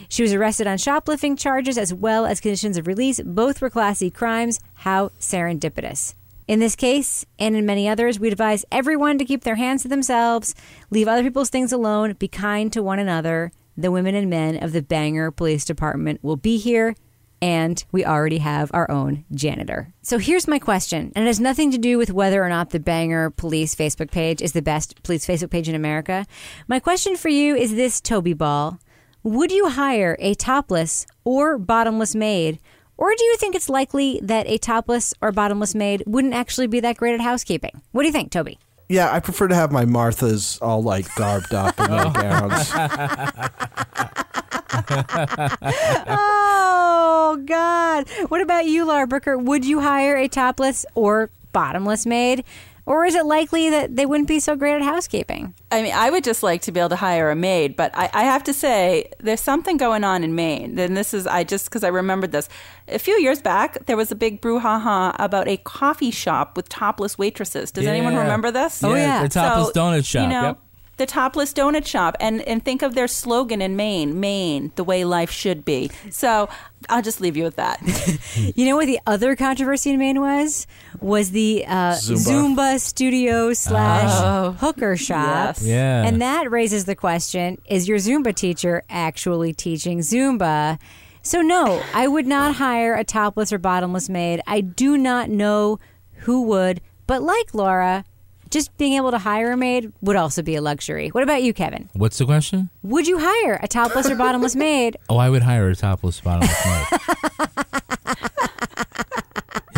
She 0.09 0.23
was 0.23 0.33
arrested 0.33 0.67
on 0.67 0.77
shoplifting 0.77 1.35
charges 1.35 1.77
as 1.77 1.93
well 1.93 2.25
as 2.25 2.39
conditions 2.39 2.77
of 2.77 2.87
release. 2.87 3.19
Both 3.21 3.61
were 3.61 3.69
Class 3.69 3.99
C 3.99 4.09
crimes. 4.09 4.59
How 4.73 5.09
serendipitous. 5.19 6.15
In 6.47 6.59
this 6.59 6.75
case, 6.75 7.25
and 7.39 7.55
in 7.55 7.65
many 7.65 7.89
others, 7.89 8.19
we 8.19 8.27
advise 8.27 8.65
everyone 8.71 9.17
to 9.17 9.25
keep 9.25 9.43
their 9.43 9.55
hands 9.55 9.81
to 9.81 9.87
themselves, 9.87 10.53
leave 10.91 11.07
other 11.07 11.23
people's 11.23 11.49
things 11.49 11.71
alone, 11.71 12.13
be 12.13 12.27
kind 12.27 12.71
to 12.71 12.83
one 12.83 12.99
another. 12.99 13.51
The 13.75 13.91
women 13.91 14.13
and 14.13 14.29
men 14.29 14.61
of 14.61 14.71
the 14.71 14.83
Bangor 14.83 15.31
Police 15.31 15.65
Department 15.65 16.23
will 16.23 16.37
be 16.37 16.57
here, 16.57 16.95
and 17.41 17.83
we 17.91 18.05
already 18.05 18.37
have 18.37 18.69
our 18.73 18.89
own 18.91 19.25
janitor. 19.33 19.91
So 20.03 20.19
here's 20.19 20.47
my 20.47 20.59
question, 20.59 21.11
and 21.15 21.25
it 21.25 21.27
has 21.27 21.39
nothing 21.39 21.71
to 21.71 21.79
do 21.79 21.97
with 21.97 22.11
whether 22.11 22.43
or 22.43 22.49
not 22.49 22.69
the 22.69 22.79
Bangor 22.79 23.31
Police 23.31 23.73
Facebook 23.73 24.11
page 24.11 24.41
is 24.41 24.53
the 24.53 24.61
best 24.61 25.01
police 25.01 25.25
Facebook 25.25 25.49
page 25.49 25.67
in 25.67 25.75
America. 25.75 26.27
My 26.67 26.79
question 26.79 27.15
for 27.15 27.29
you 27.29 27.55
is 27.55 27.73
this, 27.75 27.99
Toby 27.99 28.33
Ball. 28.33 28.79
Would 29.25 29.51
you 29.51 29.69
hire 29.69 30.15
a 30.19 30.35
topless 30.35 31.07
or 31.23 31.57
bottomless 31.57 32.13
maid? 32.13 32.59
Or 32.95 33.09
do 33.15 33.23
you 33.23 33.37
think 33.37 33.55
it's 33.55 33.69
likely 33.69 34.19
that 34.21 34.45
a 34.45 34.59
topless 34.59 35.15
or 35.19 35.31
bottomless 35.31 35.73
maid 35.73 36.03
wouldn't 36.05 36.35
actually 36.35 36.67
be 36.67 36.79
that 36.81 36.97
great 36.97 37.15
at 37.15 37.21
housekeeping? 37.21 37.81
What 37.91 38.03
do 38.03 38.07
you 38.07 38.11
think, 38.11 38.29
Toby? 38.29 38.59
Yeah, 38.87 39.11
I 39.11 39.19
prefer 39.19 39.47
to 39.47 39.55
have 39.55 39.71
my 39.71 39.83
Marthas 39.83 40.61
all 40.61 40.83
like 40.83 41.07
garbed 41.15 41.55
up 41.55 41.79
in 41.79 41.89
their 41.89 42.03
gowns. 42.11 42.71
oh 46.07 47.41
God! 47.47 48.07
What 48.27 48.41
about 48.41 48.67
you, 48.67 48.85
Laura 48.85 49.07
Bricker? 49.07 49.43
Would 49.43 49.65
you 49.65 49.79
hire 49.79 50.15
a 50.15 50.27
topless 50.27 50.85
or 50.93 51.31
bottomless 51.51 52.05
maid, 52.05 52.43
or 52.85 53.05
is 53.05 53.15
it 53.15 53.25
likely 53.25 53.69
that 53.69 53.95
they 53.95 54.05
wouldn't 54.05 54.27
be 54.27 54.39
so 54.39 54.55
great 54.55 54.75
at 54.75 54.81
housekeeping? 54.81 55.53
I 55.71 55.81
mean, 55.81 55.93
I 55.93 56.09
would 56.09 56.23
just 56.23 56.43
like 56.43 56.61
to 56.63 56.71
be 56.71 56.79
able 56.79 56.89
to 56.89 56.95
hire 56.95 57.31
a 57.31 57.35
maid, 57.35 57.75
but 57.75 57.91
I, 57.97 58.09
I 58.13 58.23
have 58.23 58.43
to 58.43 58.53
say, 58.53 59.11
there's 59.19 59.41
something 59.41 59.77
going 59.77 60.03
on 60.03 60.23
in 60.23 60.35
Maine. 60.35 60.77
And 60.77 60.95
this 60.95 61.13
is, 61.13 61.25
I 61.27 61.43
just, 61.43 61.65
because 61.65 61.83
I 61.83 61.87
remembered 61.89 62.31
this. 62.31 62.47
A 62.87 62.99
few 62.99 63.15
years 63.15 63.41
back, 63.41 63.85
there 63.87 63.97
was 63.97 64.11
a 64.11 64.15
big 64.15 64.41
brouhaha 64.41 65.15
about 65.19 65.47
a 65.47 65.57
coffee 65.57 66.11
shop 66.11 66.55
with 66.55 66.69
topless 66.69 67.17
waitresses. 67.17 67.71
Does 67.71 67.87
anyone 67.87 68.15
remember 68.15 68.51
this? 68.51 68.81
Yeah, 68.81 68.89
Oh, 68.89 68.95
yeah. 68.95 69.23
the 69.23 69.29
topless 69.29 69.71
donut 69.75 70.05
shop, 70.05 70.23
You 70.23 70.29
know, 70.29 70.41
yep. 70.43 70.59
The 70.97 71.05
topless 71.05 71.53
donut 71.53 71.85
shop. 71.85 72.15
And, 72.19 72.41
and 72.43 72.63
think 72.63 72.81
of 72.81 72.95
their 72.95 73.07
slogan 73.07 73.61
in 73.61 73.75
Maine 73.75 74.19
Maine, 74.19 74.71
the 74.75 74.83
way 74.83 75.03
life 75.05 75.29
should 75.31 75.65
be. 75.65 75.91
So 76.09 76.47
I'll 76.89 77.01
just 77.01 77.19
leave 77.21 77.35
you 77.37 77.43
with 77.43 77.55
that. 77.57 77.81
You 78.55 78.65
know 78.65 78.75
what 78.75 78.85
the 78.87 78.99
other 79.07 79.35
controversy 79.35 79.91
in 79.91 79.99
Maine 79.99 80.19
was? 80.19 80.67
Was 80.99 81.31
the 81.31 81.65
uh, 81.65 81.93
Zumba. 81.95 82.55
Zumba 82.55 82.79
studio 82.79 83.53
slash 83.53 84.09
Oh. 84.13 84.51
hooker 84.59 84.95
shop. 84.97 85.55
Yes. 85.57 85.63
Yeah. 85.63 86.03
And 86.03 86.21
that 86.21 86.51
raises 86.51 86.85
the 86.85 86.95
question 86.95 87.59
is 87.65 87.87
your 87.87 87.97
Zumba 87.97 88.33
teacher 88.35 88.83
actually 88.89 89.53
teaching 89.53 89.99
Zumba? 89.99 90.79
So, 91.21 91.41
no, 91.41 91.81
I 91.93 92.07
would 92.07 92.27
not 92.27 92.55
hire 92.55 92.93
a 92.93 93.03
topless 93.03 93.51
or 93.53 93.57
bottomless 93.57 94.09
maid. 94.09 94.41
I 94.45 94.61
do 94.61 94.97
not 94.97 95.29
know 95.29 95.79
who 96.19 96.43
would, 96.43 96.81
but 97.07 97.23
like 97.23 97.53
Laura, 97.53 98.03
just 98.49 98.75
being 98.77 98.93
able 98.93 99.11
to 99.11 99.17
hire 99.17 99.51
a 99.51 99.57
maid 99.57 99.91
would 100.01 100.15
also 100.15 100.41
be 100.41 100.55
a 100.55 100.61
luxury. 100.61 101.09
What 101.09 101.23
about 101.23 101.43
you, 101.43 101.53
Kevin? 101.53 101.89
What's 101.93 102.17
the 102.17 102.25
question? 102.25 102.69
Would 102.83 103.07
you 103.07 103.17
hire 103.19 103.59
a 103.61 103.67
topless 103.67 104.09
or 104.09 104.15
bottomless 104.15 104.55
maid? 104.55 104.97
Oh, 105.09 105.17
I 105.17 105.29
would 105.29 105.43
hire 105.43 105.69
a 105.69 105.75
topless 105.75 106.19
bottomless 106.21 106.65
maid. 106.65 106.85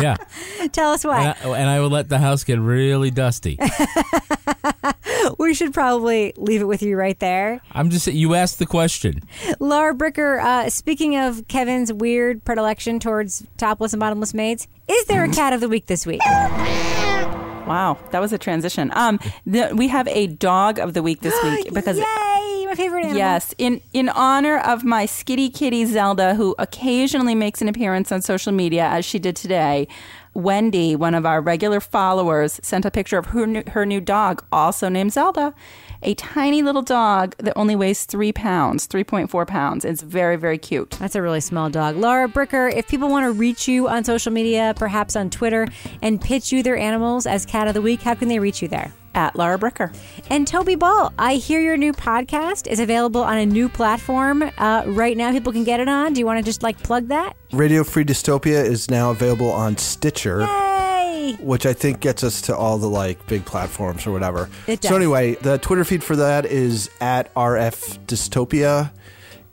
yeah. 0.00 0.16
Tell 0.72 0.92
us 0.92 1.04
And 1.04 1.10
why. 1.12 1.34
I, 1.44 1.58
and 1.58 1.68
I 1.68 1.80
would 1.80 1.92
let 1.92 2.08
the 2.08 2.18
house 2.18 2.44
get 2.44 2.58
really 2.58 3.10
dusty. 3.10 3.58
we 5.38 5.54
should 5.54 5.74
probably 5.74 6.32
leave 6.36 6.60
it 6.60 6.64
with 6.66 6.82
you 6.82 6.96
right 6.96 7.18
there. 7.18 7.60
I'm 7.72 7.90
just 7.90 8.06
you 8.06 8.34
asked 8.34 8.58
the 8.58 8.66
question. 8.66 9.22
Laura 9.60 9.94
Bricker, 9.94 10.42
uh, 10.42 10.70
speaking 10.70 11.16
of 11.16 11.46
Kevin's 11.48 11.92
weird 11.92 12.44
predilection 12.44 12.98
towards 13.00 13.44
topless 13.56 13.92
and 13.92 14.00
bottomless 14.00 14.34
maids, 14.34 14.66
is 14.88 15.04
there 15.06 15.24
a 15.24 15.28
cat 15.32 15.52
of 15.52 15.60
the 15.60 15.68
week 15.68 15.86
this 15.86 16.06
week? 16.06 16.20
Wow, 17.68 17.98
that 18.12 18.20
was 18.20 18.32
a 18.32 18.38
transition. 18.38 18.90
Um, 18.94 19.20
the, 19.46 19.72
we 19.74 19.88
have 19.88 20.08
a 20.08 20.26
dog 20.26 20.78
of 20.78 20.94
the 20.94 21.02
week 21.02 21.20
this 21.20 21.34
week 21.44 21.72
because 21.72 21.98
Yay, 21.98 22.57
favorite 22.78 23.00
animal. 23.00 23.18
Yes, 23.18 23.54
in 23.58 23.80
in 23.92 24.08
honor 24.08 24.58
of 24.58 24.84
my 24.84 25.06
skitty 25.06 25.52
kitty 25.52 25.84
Zelda, 25.84 26.34
who 26.34 26.54
occasionally 26.58 27.34
makes 27.34 27.60
an 27.60 27.68
appearance 27.68 28.12
on 28.12 28.22
social 28.22 28.52
media, 28.52 28.84
as 28.86 29.04
she 29.04 29.18
did 29.18 29.36
today. 29.36 29.88
Wendy, 30.34 30.94
one 30.94 31.14
of 31.14 31.26
our 31.26 31.40
regular 31.40 31.80
followers, 31.80 32.60
sent 32.62 32.84
a 32.84 32.92
picture 32.92 33.18
of 33.18 33.26
her 33.26 33.46
new, 33.46 33.62
her 33.68 33.84
new 33.84 34.00
dog, 34.00 34.44
also 34.52 34.88
named 34.88 35.12
Zelda, 35.12 35.52
a 36.02 36.14
tiny 36.14 36.62
little 36.62 36.82
dog 36.82 37.34
that 37.38 37.54
only 37.56 37.74
weighs 37.74 38.04
three 38.04 38.32
pounds, 38.32 38.86
three 38.86 39.02
point 39.02 39.30
four 39.30 39.44
pounds. 39.44 39.84
It's 39.84 40.02
very 40.02 40.36
very 40.36 40.58
cute. 40.58 40.90
That's 41.00 41.16
a 41.16 41.22
really 41.22 41.40
small 41.40 41.70
dog. 41.70 41.96
Laura 41.96 42.28
Bricker, 42.28 42.72
if 42.72 42.86
people 42.86 43.08
want 43.08 43.24
to 43.24 43.32
reach 43.32 43.66
you 43.66 43.88
on 43.88 44.04
social 44.04 44.32
media, 44.32 44.74
perhaps 44.76 45.16
on 45.16 45.28
Twitter, 45.30 45.66
and 46.02 46.20
pitch 46.20 46.52
you 46.52 46.62
their 46.62 46.76
animals 46.76 47.26
as 47.26 47.44
cat 47.44 47.66
of 47.66 47.74
the 47.74 47.82
week, 47.82 48.02
how 48.02 48.14
can 48.14 48.28
they 48.28 48.38
reach 48.38 48.62
you 48.62 48.68
there? 48.68 48.92
At 49.18 49.34
Laura 49.34 49.58
Bricker. 49.58 49.92
And 50.30 50.46
Toby 50.46 50.76
Ball, 50.76 51.12
I 51.18 51.34
hear 51.34 51.60
your 51.60 51.76
new 51.76 51.92
podcast 51.92 52.68
is 52.68 52.78
available 52.78 53.20
on 53.20 53.36
a 53.36 53.44
new 53.44 53.68
platform 53.68 54.44
uh, 54.58 54.84
right 54.86 55.16
now. 55.16 55.32
People 55.32 55.52
can 55.52 55.64
get 55.64 55.80
it 55.80 55.88
on. 55.88 56.12
Do 56.12 56.20
you 56.20 56.26
want 56.26 56.38
to 56.38 56.44
just 56.44 56.62
like 56.62 56.80
plug 56.84 57.08
that? 57.08 57.36
Radio 57.52 57.82
Free 57.82 58.04
Dystopia 58.04 58.64
is 58.64 58.88
now 58.88 59.10
available 59.10 59.50
on 59.50 59.76
Stitcher. 59.76 60.42
Yay! 60.42 61.36
Which 61.40 61.66
I 61.66 61.72
think 61.72 61.98
gets 61.98 62.22
us 62.22 62.40
to 62.42 62.56
all 62.56 62.78
the 62.78 62.88
like 62.88 63.26
big 63.26 63.44
platforms 63.44 64.06
or 64.06 64.12
whatever. 64.12 64.48
It 64.68 64.82
does. 64.82 64.90
So 64.90 64.96
anyway, 64.96 65.34
the 65.34 65.58
Twitter 65.58 65.82
feed 65.82 66.04
for 66.04 66.14
that 66.14 66.46
is 66.46 66.88
at 67.00 67.34
RF 67.34 67.98
Dystopia. 68.06 68.92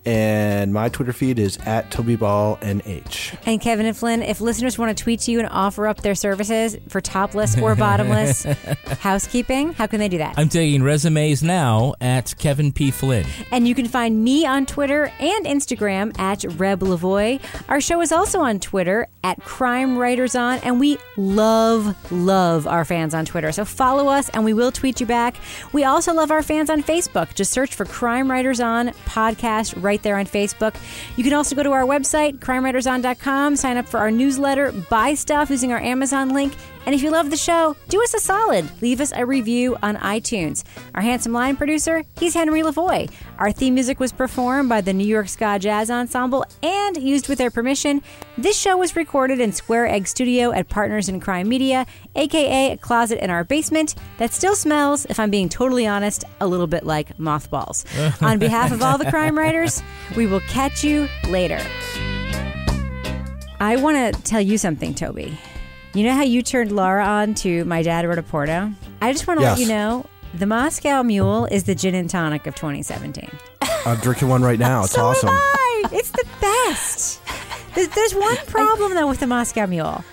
And 0.06 0.74
my 0.74 0.90
Twitter 0.90 1.14
feed 1.14 1.40
is 1.40 1.58
at 1.66 1.90
TobyBallNH. 1.92 3.38
And 3.46 3.60
Kevin 3.60 3.86
and 3.86 3.98
Flynn, 3.98 4.22
if 4.22 4.42
listeners 4.42 4.78
want 4.78 4.96
to 4.96 5.04
tweet 5.04 5.22
to 5.22 5.32
you 5.32 5.40
and 5.40 5.48
offer 5.50 5.88
up 5.88 6.02
their 6.02 6.16
services 6.16 6.78
for 6.90 7.02
topless 7.02 7.58
or 7.58 7.76
bottomless 7.76 8.44
housekeeping, 9.00 9.74
how 9.74 9.88
can 9.88 10.00
they 10.00 10.10
do 10.10 10.18
that? 10.20 10.36
I'm 10.38 10.50
taking 10.50 10.84
resumes 10.84 11.42
now 11.44 11.96
at 12.00 12.36
Kevin 12.38 12.72
P. 12.72 12.92
Flynn. 12.92 13.26
And 13.52 13.68
you 13.68 13.76
can 13.76 13.88
find 13.88 14.24
me 14.24 14.46
on 14.46 14.66
Twitter 14.66 15.12
and 15.20 15.46
Instagram 15.46 16.18
at 16.20 16.44
Reb 16.58 16.82
Lavoie. 16.82 17.42
Our 17.68 17.82
show 17.82 18.02
is 18.02 18.12
also 18.12 18.42
on 18.42 18.60
Twitter 18.60 19.08
at 19.24 19.42
Crime 19.44 19.98
Writers 19.98 20.36
On, 20.36 20.60
and 20.60 20.80
we 20.80 20.98
love, 21.18 22.12
love 22.12 22.68
our 22.68 22.86
fans 22.86 23.14
on 23.14 23.26
Twitter. 23.26 23.52
So 23.52 23.66
follow 23.66 24.08
us 24.08 24.30
and 24.30 24.46
we 24.46 24.54
will 24.54 24.72
tweet 24.72 25.00
you 25.00 25.06
back. 25.06 25.38
We 25.74 25.84
also 25.84 26.14
love 26.14 26.32
our 26.32 26.44
fans 26.44 26.70
on 26.70 26.84
Facebook. 26.84 27.34
Just 27.34 27.52
search 27.52 27.74
for 27.74 27.86
Crime 27.86 28.30
Writers 28.30 28.60
On 28.60 28.90
podcast 29.06 29.82
right 29.96 30.04
there 30.04 30.18
on 30.18 30.26
Facebook. 30.26 30.76
You 31.16 31.24
can 31.24 31.34
also 31.34 31.56
go 31.56 31.64
to 31.64 31.72
our 31.72 31.84
website, 31.84 32.40
crimewriterson.com, 32.40 33.56
sign 33.56 33.78
up 33.78 33.88
for 33.88 33.98
our 34.00 34.12
newsletter, 34.12 34.74
buy 34.90 35.14
stuff 35.14 35.50
using 35.50 35.72
our 35.72 35.80
Amazon 35.80 36.30
link. 36.30 36.54
And 36.86 36.94
if 36.94 37.02
you 37.02 37.10
love 37.10 37.30
the 37.30 37.38
show, 37.38 37.76
do 37.90 38.02
us 38.04 38.14
a 38.14 38.20
solid. 38.20 38.70
Leave 38.82 39.02
us 39.02 39.12
a 39.16 39.26
review 39.26 39.76
on 39.82 39.96
iTunes. 39.98 40.64
Our 40.94 41.02
handsome 41.02 41.34
line 41.34 41.56
producer, 41.56 42.04
he's 42.20 42.34
Henry 42.34 42.62
Lavoie. 42.62 43.12
Our 43.40 43.52
theme 43.52 43.74
music 43.74 44.00
was 44.00 44.12
performed 44.12 44.70
by 44.70 44.82
the 44.82 44.94
New 44.94 45.08
York 45.08 45.28
Ska 45.28 45.58
Jazz 45.60 45.90
Ensemble 45.90 46.46
and 46.62 46.98
used 46.98 47.28
with 47.28 47.40
their 47.40 47.50
permission. 47.50 48.04
This 48.38 48.60
show 48.60 48.78
was 48.78 48.96
recorded 48.96 49.40
in 49.40 49.52
Square 49.52 49.88
Egg 49.88 50.08
Studio 50.08 50.52
at 50.52 50.70
Partners 50.70 51.10
in 51.10 51.20
Crime 51.20 51.50
Media, 51.50 51.86
aka 52.16 52.74
a 52.74 52.78
closet 52.78 53.24
in 53.24 53.30
our 53.30 53.44
basement 53.44 53.96
that 54.18 54.34
still 54.34 54.56
smells, 54.56 55.06
if 55.06 55.20
I'm 55.20 55.32
being 55.32 55.50
totally 55.50 55.88
honest, 55.88 56.24
a 56.40 56.48
little 56.48 56.68
bit 56.68 56.86
like 56.86 57.18
mothballs. 57.20 57.86
on 58.22 58.40
behalf 58.40 58.72
of 58.72 58.82
all 58.82 58.98
the 58.98 59.10
crime 59.10 59.38
writers, 59.38 59.82
we 60.16 60.28
will 60.28 60.42
catch 60.42 60.84
you 60.84 61.08
later. 61.28 61.60
I 63.60 63.78
want 63.78 64.16
to 64.16 64.22
tell 64.24 64.42
you 64.42 64.58
something, 64.58 64.94
Toby. 64.94 65.38
You 65.96 66.04
know 66.04 66.14
how 66.14 66.24
you 66.24 66.42
turned 66.42 66.74
Laura 66.74 67.06
on 67.06 67.36
to 67.36 67.64
My 67.64 67.82
Dad 67.82 68.06
Wrote 68.06 68.18
a 68.18 68.24
Porno? 68.24 68.74
I 69.02 69.14
just 69.14 69.28
want 69.28 69.40
to 69.40 69.46
let 69.46 69.60
you 69.60 69.70
know 69.70 70.06
the 70.34 70.46
Moscow 70.46 71.02
Mule 71.04 71.46
is 71.46 71.64
the 71.64 71.74
gin 71.74 71.96
and 71.96 72.10
tonic 72.10 72.46
of 72.48 72.56
2017. 72.56 73.30
I'm 73.86 73.98
drinking 74.02 74.28
one 74.28 74.42
right 74.42 74.60
now. 74.60 74.84
It's 74.84 74.92
So 74.92 75.00
am 75.00 75.06
awesome. 75.08 75.30
I. 75.32 75.84
It's 75.94 76.12
the 76.12 76.28
best. 76.42 77.22
There's, 77.76 77.88
there's 77.88 78.14
one 78.14 78.36
problem 78.48 78.94
though 78.94 79.08
with 79.08 79.22
the 79.22 79.28
Moscow 79.28 79.68
Mule. 79.68 80.04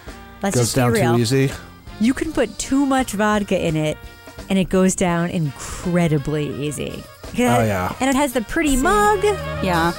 Let's 0.40 0.54
Goes 0.54 0.72
just 0.72 0.76
be 0.76 0.80
down 0.80 0.92
real. 0.92 1.16
too 1.16 1.22
easy. 1.22 1.50
You 2.00 2.14
can 2.14 2.32
put 2.32 2.56
too 2.60 2.86
much 2.86 3.10
vodka 3.14 3.60
in 3.60 3.74
it, 3.74 3.98
and 4.48 4.60
it 4.60 4.68
goes 4.68 4.94
down 4.94 5.30
incredibly 5.30 6.64
easy. 6.64 7.02
Oh, 7.32 7.34
yeah. 7.34 7.92
And 7.98 8.08
it 8.08 8.14
has 8.14 8.34
the 8.34 8.42
pretty 8.42 8.76
mug. 8.76 9.24
Yeah. 9.64 9.92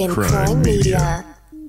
In 0.00 0.10
Crime 0.10 0.62
Media. 0.62 1.26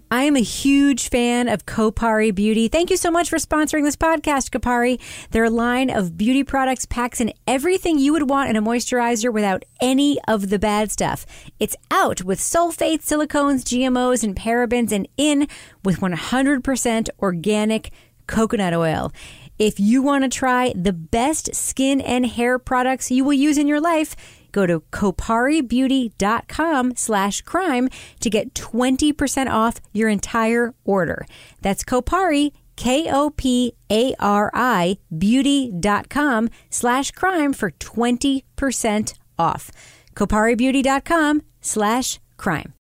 I 0.09 0.23
am 0.23 0.37
a 0.37 0.41
huge 0.41 1.09
fan 1.09 1.49
of 1.49 1.65
Kopari 1.65 2.33
Beauty. 2.33 2.69
Thank 2.69 2.89
you 2.89 2.95
so 2.95 3.11
much 3.11 3.29
for 3.29 3.37
sponsoring 3.37 3.83
this 3.83 3.97
podcast, 3.97 4.51
Kopari. 4.51 4.99
Their 5.31 5.49
line 5.49 5.89
of 5.89 6.17
beauty 6.17 6.43
products 6.45 6.85
packs 6.85 7.19
in 7.19 7.33
everything 7.45 7.99
you 7.99 8.13
would 8.13 8.29
want 8.29 8.49
in 8.49 8.55
a 8.55 8.61
moisturizer 8.61 9.33
without 9.33 9.63
any 9.81 10.17
of 10.29 10.49
the 10.49 10.59
bad 10.59 10.91
stuff. 10.91 11.25
It's 11.59 11.75
out 11.91 12.23
with 12.23 12.39
sulfates, 12.39 13.03
silicones, 13.03 13.63
GMOs, 13.63 14.23
and 14.23 14.33
parabens, 14.33 14.93
and 14.93 15.09
in 15.17 15.49
with 15.83 15.99
100% 15.99 17.09
organic 17.19 17.91
coconut 18.27 18.73
oil. 18.73 19.11
If 19.59 19.79
you 19.79 20.01
want 20.01 20.23
to 20.23 20.29
try 20.29 20.73
the 20.75 20.93
best 20.93 21.53
skin 21.53 21.99
and 21.99 22.25
hair 22.25 22.57
products 22.57 23.11
you 23.11 23.25
will 23.25 23.33
use 23.33 23.57
in 23.57 23.67
your 23.67 23.81
life, 23.81 24.15
go 24.51 24.65
to 24.65 24.81
koparibeauty.com 24.91 26.95
slash 26.95 27.41
crime 27.41 27.89
to 28.19 28.29
get 28.29 28.53
20% 28.53 29.49
off 29.49 29.75
your 29.93 30.09
entire 30.09 30.73
order. 30.83 31.25
That's 31.61 31.83
Kopari, 31.83 32.51
K-O-P-A-R-I, 32.75 33.77
beauty.com 35.17 36.49
slash 36.69 37.11
crime 37.11 37.53
for 37.53 37.71
20% 37.71 39.13
off. 39.39 39.71
koparibeauty.com 40.15 41.41
slash 41.61 42.19
crime. 42.37 42.69